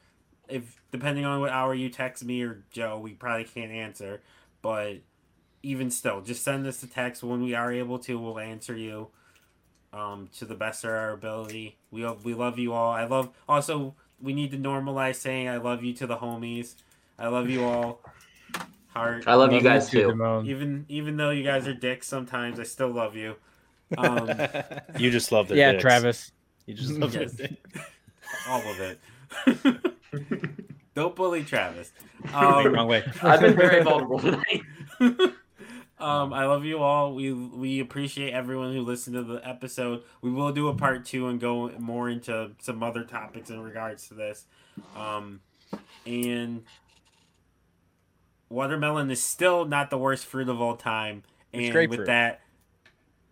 If 0.46 0.78
depending 0.92 1.24
on 1.24 1.40
what 1.40 1.52
hour 1.52 1.72
you 1.74 1.88
text 1.88 2.22
me 2.22 2.42
or 2.42 2.64
Joe, 2.70 2.98
we 2.98 3.14
probably 3.14 3.44
can't 3.44 3.72
answer, 3.72 4.20
but 4.60 4.96
even 5.62 5.90
still, 5.90 6.20
just 6.20 6.44
send 6.44 6.66
us 6.66 6.82
a 6.82 6.86
text 6.86 7.22
when 7.22 7.42
we 7.42 7.54
are 7.54 7.72
able 7.72 7.98
to. 8.00 8.18
We'll 8.18 8.38
answer 8.38 8.76
you, 8.76 9.08
um, 9.96 10.28
to 10.38 10.44
the 10.44 10.54
best 10.54 10.84
of 10.84 10.90
our 10.90 11.12
ability. 11.12 11.76
We 11.90 12.06
we 12.24 12.34
love 12.34 12.58
you 12.58 12.72
all. 12.72 12.92
I 12.92 13.04
love 13.04 13.30
also. 13.48 13.94
We 14.20 14.32
need 14.32 14.50
to 14.52 14.56
normalize 14.58 15.16
saying 15.16 15.48
I 15.48 15.58
love 15.58 15.84
you 15.84 15.92
to 15.94 16.06
the 16.06 16.16
homies. 16.16 16.74
I 17.18 17.28
love 17.28 17.50
you 17.50 17.64
all. 17.64 18.00
Heart. 18.88 19.24
I 19.26 19.34
love 19.34 19.52
you 19.52 19.60
guys 19.60 19.90
too, 19.90 20.12
too. 20.12 20.42
Even 20.46 20.86
even 20.88 21.16
though 21.18 21.30
you 21.30 21.42
guys 21.44 21.66
are 21.68 21.74
dicks 21.74 22.06
sometimes, 22.08 22.58
I 22.58 22.62
still 22.62 22.88
love 22.90 23.14
you. 23.16 23.36
Um, 23.98 24.30
You 24.98 25.10
just 25.10 25.32
love 25.32 25.48
the 25.48 25.56
yeah, 25.56 25.72
dicks. 25.72 25.82
Travis. 25.82 26.32
you 26.64 26.74
just 26.74 26.92
love 26.92 27.14
Yes. 27.14 27.38
it. 27.38 27.56
all 28.48 28.62
of 28.62 28.80
it. 28.80 28.98
Don't 30.94 31.14
bully 31.14 31.44
Travis. 31.44 31.92
Wait, 32.24 32.32
Um, 32.34 32.72
wrong 32.72 32.88
way. 32.88 33.04
I've 33.22 33.40
been 33.40 33.54
very 33.54 33.82
vulnerable 33.84 34.18
tonight. 34.18 34.62
Um, 35.98 36.32
I 36.32 36.46
love 36.46 36.64
you 36.64 36.78
all. 36.78 37.14
We 37.14 37.32
we 37.32 37.80
appreciate 37.80 38.32
everyone 38.32 38.72
who 38.74 38.82
listened 38.82 39.16
to 39.16 39.22
the 39.22 39.46
episode. 39.48 40.02
We 40.20 40.30
will 40.30 40.52
do 40.52 40.68
a 40.68 40.74
part 40.74 41.04
two 41.04 41.28
and 41.28 41.40
go 41.40 41.70
more 41.78 42.08
into 42.10 42.50
some 42.60 42.82
other 42.82 43.04
topics 43.04 43.50
in 43.50 43.60
regards 43.62 44.08
to 44.08 44.14
this. 44.14 44.46
Um, 44.94 45.40
and 46.04 46.64
watermelon 48.48 49.10
is 49.10 49.22
still 49.22 49.64
not 49.64 49.90
the 49.90 49.98
worst 49.98 50.26
fruit 50.26 50.48
of 50.48 50.60
all 50.60 50.76
time. 50.76 51.22
It's 51.52 51.64
And 51.64 51.72
grapefruit. 51.72 52.00
with 52.00 52.06
that, 52.06 52.40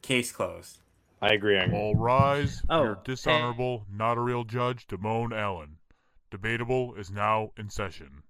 case 0.03 0.33
closed. 0.33 0.79
I 1.23 1.33
agree. 1.33 1.59
I 1.59 1.65
agree. 1.65 1.79
All 1.79 1.95
rise. 1.95 2.63
Oh, 2.69 2.83
Your 2.83 2.99
dishonorable, 3.05 3.87
not 3.91 4.19
a 4.19 4.21
real 4.21 4.45
judge, 4.45 4.87
Damone 4.87 5.33
Allen. 5.33 5.77
Debatable 6.31 6.95
is 6.97 7.11
now 7.11 7.53
in 7.57 7.71
session. 7.71 8.24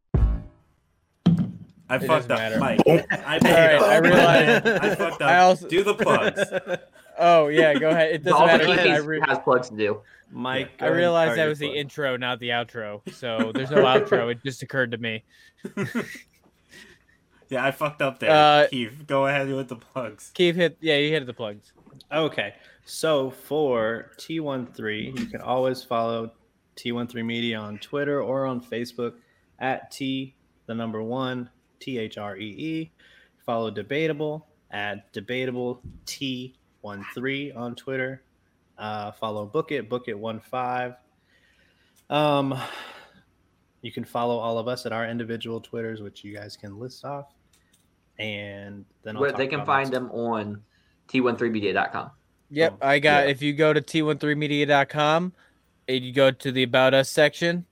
I 1.89 1.97
It 1.97 2.02
fucked 2.05 2.31
up, 2.31 2.39
matter. 2.39 2.59
Mike. 2.59 2.81
I 2.86 3.39
made 3.43 3.52
Alright, 3.52 3.74
up. 3.77 3.82
I 3.82 3.97
realize- 3.98 4.48
I 4.66 4.94
fucked 4.94 5.23
up. 5.23 5.28
I 5.28 5.39
also- 5.39 5.69
Do 5.69 5.82
the 5.85 5.94
plugs. 5.94 6.43
Oh 7.16 7.47
yeah, 7.47 7.74
go 7.74 7.90
ahead. 7.90 8.12
It 8.12 8.24
doesn't 8.24 8.40
All 8.40 8.44
matter. 8.48 8.65
I, 8.66 8.97
re- 8.97 9.20
has 9.24 9.39
plugs 9.39 9.69
to 9.69 9.77
do. 9.77 10.01
Mike, 10.32 10.70
I 10.81 10.86
realized 10.89 11.39
that 11.39 11.47
was 11.47 11.61
the 11.61 11.70
intro, 11.70 12.16
not 12.16 12.40
the 12.40 12.48
outro. 12.48 13.02
So 13.15 13.52
there's 13.55 13.70
no 13.70 13.85
outro. 13.85 14.32
It 14.32 14.43
just 14.43 14.65
occurred 14.65 14.90
to 14.90 14.98
me. 14.98 15.23
Yeah, 17.51 17.65
I 17.65 17.70
fucked 17.70 18.02
up 18.02 18.19
there. 18.19 18.31
Uh, 18.32 18.66
Keith, 18.69 19.05
go 19.06 19.27
ahead 19.28 19.48
with 19.48 19.69
the 19.69 19.77
plugs. 19.77 20.32
Keith 20.35 20.56
hit. 20.56 20.77
Yeah, 20.81 20.97
you 20.97 21.11
hit 21.12 21.24
the 21.27 21.32
plugs. 21.35 21.73
Okay. 22.11 22.55
So 22.85 23.31
for 23.31 24.11
T13, 24.19 25.16
you 25.19 25.27
can 25.27 25.40
always 25.40 25.82
follow 25.85 26.32
T13 26.77 27.24
Media 27.24 27.59
on 27.59 27.78
Twitter 27.78 28.20
or 28.20 28.44
on 28.47 28.61
Facebook 28.61 29.15
at 29.61 29.90
T, 29.93 30.35
the 30.66 30.74
number 30.74 31.01
one, 31.02 31.48
T 31.85 31.98
H 31.98 32.16
R 32.16 32.36
E 32.36 32.44
E. 32.47 32.90
Follow 33.44 33.70
Debatable 33.70 34.47
at 34.70 35.12
Debatable 35.12 35.82
T13 36.06 37.55
on 37.55 37.74
Twitter. 37.74 38.23
Uh, 38.78 39.12
follow 39.12 39.44
Book 39.44 39.70
It, 39.70 39.89
Book 39.89 40.09
It 40.09 40.16
15. 40.16 40.94
Um, 42.09 42.59
you 43.82 43.93
can 43.93 44.05
follow 44.05 44.39
all 44.39 44.59
of 44.59 44.66
us 44.66 44.86
at 44.86 44.93
our 44.93 45.06
individual 45.06 45.61
Twitters, 45.61 46.01
which 46.01 46.24
you 46.24 46.35
guys 46.35 46.56
can 46.56 46.78
list 46.78 47.05
off. 47.05 47.27
And 48.19 48.86
then 49.02 49.16
I'll 49.16 49.23
Where 49.23 49.32
they 49.32 49.47
can 49.47 49.66
find 49.66 49.93
them 49.93 50.11
on 50.11 50.62
t13media.com. 51.09 52.11
Yep, 52.51 52.78
I 52.81 52.98
got. 52.98 53.24
yeah. 53.24 53.31
If 53.31 53.43
you 53.43 53.52
go 53.52 53.73
to 53.73 53.82
t13media.com 53.82 55.32
and 55.89 56.05
you 56.05 56.12
go 56.12 56.31
to 56.31 56.52
the 56.52 56.62
About 56.62 56.94
Us 56.94 57.11
section, 57.11 57.66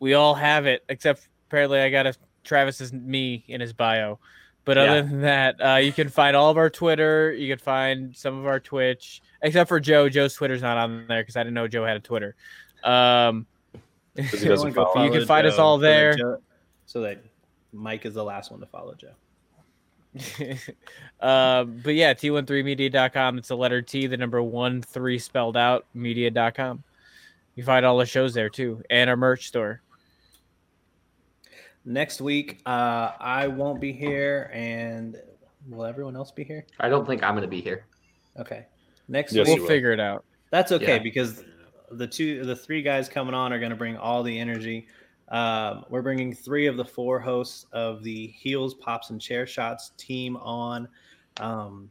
we 0.00 0.14
all 0.14 0.34
have 0.34 0.66
it, 0.66 0.84
except 0.88 1.28
apparently 1.46 1.80
I 1.80 1.90
got 1.90 2.06
a 2.48 2.80
is 2.80 2.92
me 2.92 3.44
in 3.48 3.60
his 3.60 3.72
bio. 3.72 4.18
But 4.64 4.76
other 4.76 4.96
Yeah. 4.96 5.00
than 5.02 5.20
that, 5.22 5.56
uh, 5.64 5.76
you 5.76 5.92
can 5.92 6.08
find 6.08 6.36
all 6.36 6.50
of 6.50 6.58
our 6.58 6.68
Twitter. 6.68 7.32
You 7.32 7.48
can 7.54 7.58
find 7.58 8.14
some 8.14 8.38
of 8.38 8.46
our 8.46 8.60
Twitch, 8.60 9.22
except 9.42 9.68
for 9.68 9.80
Joe. 9.80 10.08
Joe's 10.10 10.34
Twitter's 10.34 10.60
not 10.62 10.76
on 10.76 11.06
there 11.08 11.22
because 11.22 11.36
I 11.36 11.42
didn't 11.42 11.54
know 11.54 11.66
Joe 11.68 11.84
had 11.86 11.96
a 11.96 12.00
Twitter. 12.00 12.34
Um, 12.84 13.46
'Cause 14.16 14.42
he 14.42 14.48
doesn't 14.48 14.68
Everyone 14.68 14.74
follow. 14.92 15.04
You 15.04 15.10
can 15.10 15.20
follow 15.20 15.26
find 15.26 15.46
us 15.46 15.56
Joe 15.56 15.62
all 15.62 15.76
so 15.78 15.82
that 15.82 15.88
there. 15.88 16.14
Joe- 16.16 16.42
so 16.86 17.00
that 17.02 17.24
Mike 17.72 18.04
is 18.04 18.14
the 18.14 18.24
last 18.24 18.50
one 18.50 18.60
to 18.60 18.66
follow 18.66 18.94
Joe. 18.94 19.14
um, 21.20 21.80
but 21.84 21.94
yeah, 21.94 22.14
t13media.com. 22.14 23.38
It's 23.38 23.48
the 23.48 23.56
letter 23.56 23.82
T, 23.82 24.06
the 24.06 24.16
number 24.16 24.42
one, 24.42 24.82
three 24.82 25.18
spelled 25.18 25.56
out, 25.56 25.86
media.com. 25.94 26.82
You 27.54 27.64
find 27.64 27.84
all 27.84 27.98
the 27.98 28.06
shows 28.06 28.34
there 28.34 28.48
too, 28.48 28.82
and 28.90 29.10
our 29.10 29.16
merch 29.16 29.48
store. 29.48 29.80
Next 31.88 32.20
week, 32.20 32.60
uh, 32.66 33.12
I 33.18 33.46
won't 33.46 33.80
be 33.80 33.92
here, 33.94 34.50
and 34.52 35.16
will 35.70 35.86
everyone 35.86 36.16
else 36.16 36.30
be 36.30 36.44
here? 36.44 36.66
I 36.80 36.90
don't 36.90 37.06
think 37.06 37.22
I'm 37.22 37.32
going 37.32 37.40
to 37.40 37.48
be 37.48 37.62
here. 37.62 37.86
Okay. 38.38 38.66
Next 39.08 39.32
Yes, 39.32 39.46
week, 39.46 39.54
We'll 39.54 39.62
will. 39.62 39.68
figure 39.68 39.92
it 39.92 39.98
out. 39.98 40.22
that's 40.50 40.70
okay 40.70 40.96
Yeah. 40.96 41.02
because 41.02 41.44
the 41.90 42.06
two, 42.06 42.44
the 42.44 42.54
three 42.54 42.82
guys 42.82 43.08
coming 43.08 43.32
on 43.32 43.54
are 43.54 43.58
going 43.58 43.70
to 43.70 43.76
bring 43.76 43.96
all 43.96 44.22
the 44.22 44.38
energy. 44.38 44.86
Um, 45.28 45.86
we're 45.88 46.02
bringing 46.02 46.34
three 46.34 46.66
of 46.66 46.76
the 46.76 46.84
four 46.84 47.18
hosts 47.20 47.64
of 47.72 48.02
the 48.02 48.26
Heels, 48.26 48.74
Pops, 48.74 49.08
and 49.08 49.18
Chair 49.18 49.46
Shots 49.46 49.92
team 49.96 50.36
on. 50.36 50.88
Um, 51.40 51.90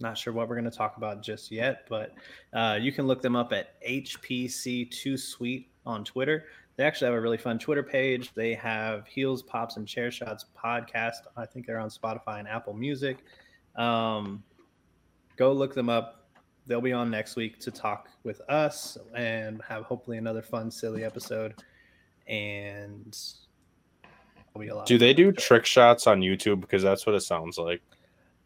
not 0.00 0.18
sure 0.18 0.32
what 0.32 0.48
we're 0.48 0.56
going 0.56 0.68
to 0.68 0.76
talk 0.76 0.96
about 0.96 1.22
just 1.22 1.52
yet, 1.52 1.86
but 1.88 2.14
uh, 2.52 2.78
you 2.80 2.90
can 2.90 3.06
look 3.06 3.22
them 3.22 3.36
up 3.36 3.52
at 3.52 3.80
HPC2 3.88 5.16
Suite 5.20 5.70
on 5.86 6.02
Twitter. 6.04 6.46
They 6.76 6.84
actually 6.84 7.06
have 7.06 7.14
a 7.14 7.20
really 7.20 7.38
fun 7.38 7.58
Twitter 7.58 7.82
page. 7.82 8.32
They 8.34 8.54
have 8.54 9.06
Heels, 9.06 9.42
Pops, 9.42 9.76
and 9.76 9.88
Chair 9.88 10.10
Shots 10.10 10.44
podcast. 10.62 11.20
I 11.36 11.46
think 11.46 11.66
they're 11.66 11.78
on 11.78 11.88
Spotify 11.88 12.38
and 12.38 12.46
Apple 12.46 12.74
Music. 12.74 13.18
Um, 13.76 14.42
go 15.36 15.52
look 15.52 15.74
them 15.74 15.88
up. 15.88 16.28
They'll 16.66 16.82
be 16.82 16.92
on 16.92 17.10
next 17.10 17.36
week 17.36 17.60
to 17.60 17.70
talk 17.70 18.08
with 18.24 18.40
us 18.50 18.98
and 19.14 19.62
have 19.66 19.84
hopefully 19.84 20.18
another 20.18 20.42
fun, 20.42 20.70
silly 20.70 21.04
episode. 21.04 21.54
And 22.26 23.16
it'll 24.48 24.60
be 24.60 24.68
a 24.68 24.74
lot. 24.74 24.86
Do 24.86 24.98
they 24.98 25.14
do 25.14 25.32
trick 25.32 25.64
shots 25.64 26.06
on 26.06 26.20
YouTube? 26.20 26.60
Because 26.60 26.82
that's 26.82 27.06
what 27.06 27.14
it 27.14 27.20
sounds 27.20 27.56
like. 27.56 27.80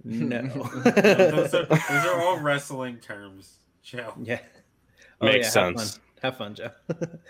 No. 0.04 0.42
those, 0.84 1.54
are, 1.54 1.64
those 1.66 2.06
are 2.06 2.20
all 2.20 2.38
wrestling 2.38 2.98
terms, 2.98 3.58
Joe. 3.82 4.14
Yeah. 4.22 4.40
Makes 5.20 5.52
have 5.54 5.78
sense. 5.78 6.00
Fun. 6.20 6.30
Have 6.30 6.36
fun, 6.36 6.54
Joe. 6.54 6.70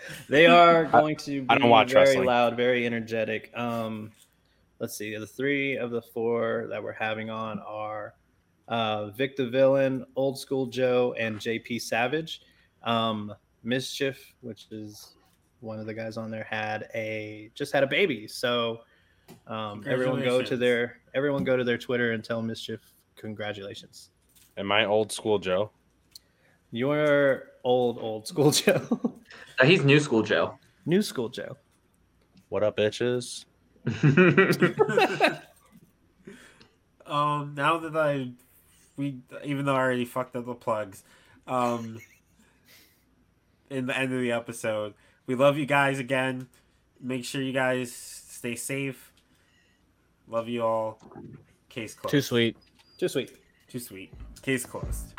they 0.29 0.47
are 0.47 0.85
going 0.85 1.15
to 1.17 1.41
be 1.41 1.45
I 1.49 1.57
don't 1.57 1.69
watch 1.69 1.91
very 1.91 2.05
wrestling. 2.05 2.25
loud, 2.25 2.57
very 2.57 2.85
energetic. 2.85 3.51
Um, 3.55 4.11
let's 4.79 4.97
see. 4.97 5.15
The 5.15 5.27
three 5.27 5.77
of 5.77 5.91
the 5.91 6.01
four 6.01 6.67
that 6.69 6.83
we're 6.83 6.91
having 6.91 7.29
on 7.29 7.59
are 7.59 8.13
uh, 8.67 9.07
Vic 9.11 9.35
the 9.35 9.47
Villain, 9.47 10.05
Old 10.15 10.37
School 10.37 10.65
Joe, 10.65 11.15
and 11.17 11.37
JP 11.37 11.81
Savage. 11.81 12.41
Um, 12.83 13.33
Mischief, 13.63 14.33
which 14.41 14.67
is 14.71 15.13
one 15.59 15.79
of 15.79 15.85
the 15.85 15.93
guys 15.93 16.17
on 16.17 16.31
there, 16.31 16.47
had 16.49 16.89
a 16.95 17.51
just 17.53 17.71
had 17.71 17.83
a 17.83 17.87
baby. 17.87 18.27
So 18.27 18.79
um, 19.47 19.83
everyone 19.87 20.23
go 20.23 20.41
to 20.41 20.57
their 20.57 20.97
everyone 21.13 21.43
go 21.43 21.55
to 21.55 21.63
their 21.63 21.77
Twitter 21.77 22.13
and 22.13 22.23
tell 22.23 22.41
Mischief 22.41 22.79
congratulations. 23.15 24.09
Am 24.57 24.71
I 24.71 24.85
old 24.85 25.11
school 25.11 25.37
Joe? 25.37 25.71
You're 26.71 27.50
old, 27.63 27.97
old 27.99 28.27
school 28.27 28.51
Joe. 28.51 29.19
Uh, 29.59 29.65
he's 29.65 29.83
new 29.83 29.99
school 29.99 30.23
Joe. 30.23 30.57
New 30.85 31.01
school 31.01 31.29
Joe. 31.29 31.57
What 32.49 32.63
up, 32.63 32.77
bitches? 32.77 33.45
Um, 37.11 37.55
now 37.55 37.77
that 37.77 37.95
I, 37.95 38.31
we 38.95 39.17
even 39.43 39.65
though 39.65 39.75
I 39.75 39.79
already 39.79 40.05
fucked 40.05 40.33
up 40.37 40.45
the 40.45 40.55
plugs, 40.55 41.03
um, 41.45 41.99
in 43.69 43.85
the 43.85 43.97
end 43.97 44.13
of 44.13 44.21
the 44.21 44.31
episode, 44.31 44.93
we 45.27 45.35
love 45.35 45.57
you 45.57 45.65
guys 45.65 45.99
again. 45.99 46.47
Make 47.01 47.25
sure 47.25 47.41
you 47.41 47.51
guys 47.51 47.91
stay 47.91 48.55
safe. 48.55 49.11
Love 50.25 50.47
you 50.47 50.63
all. 50.63 50.99
Case 51.67 51.93
closed. 51.95 52.11
Too 52.11 52.21
sweet. 52.21 52.55
Too 52.97 53.09
sweet. 53.09 53.37
Too 53.67 53.79
sweet. 53.79 54.13
Case 54.41 54.65
closed. 54.65 55.13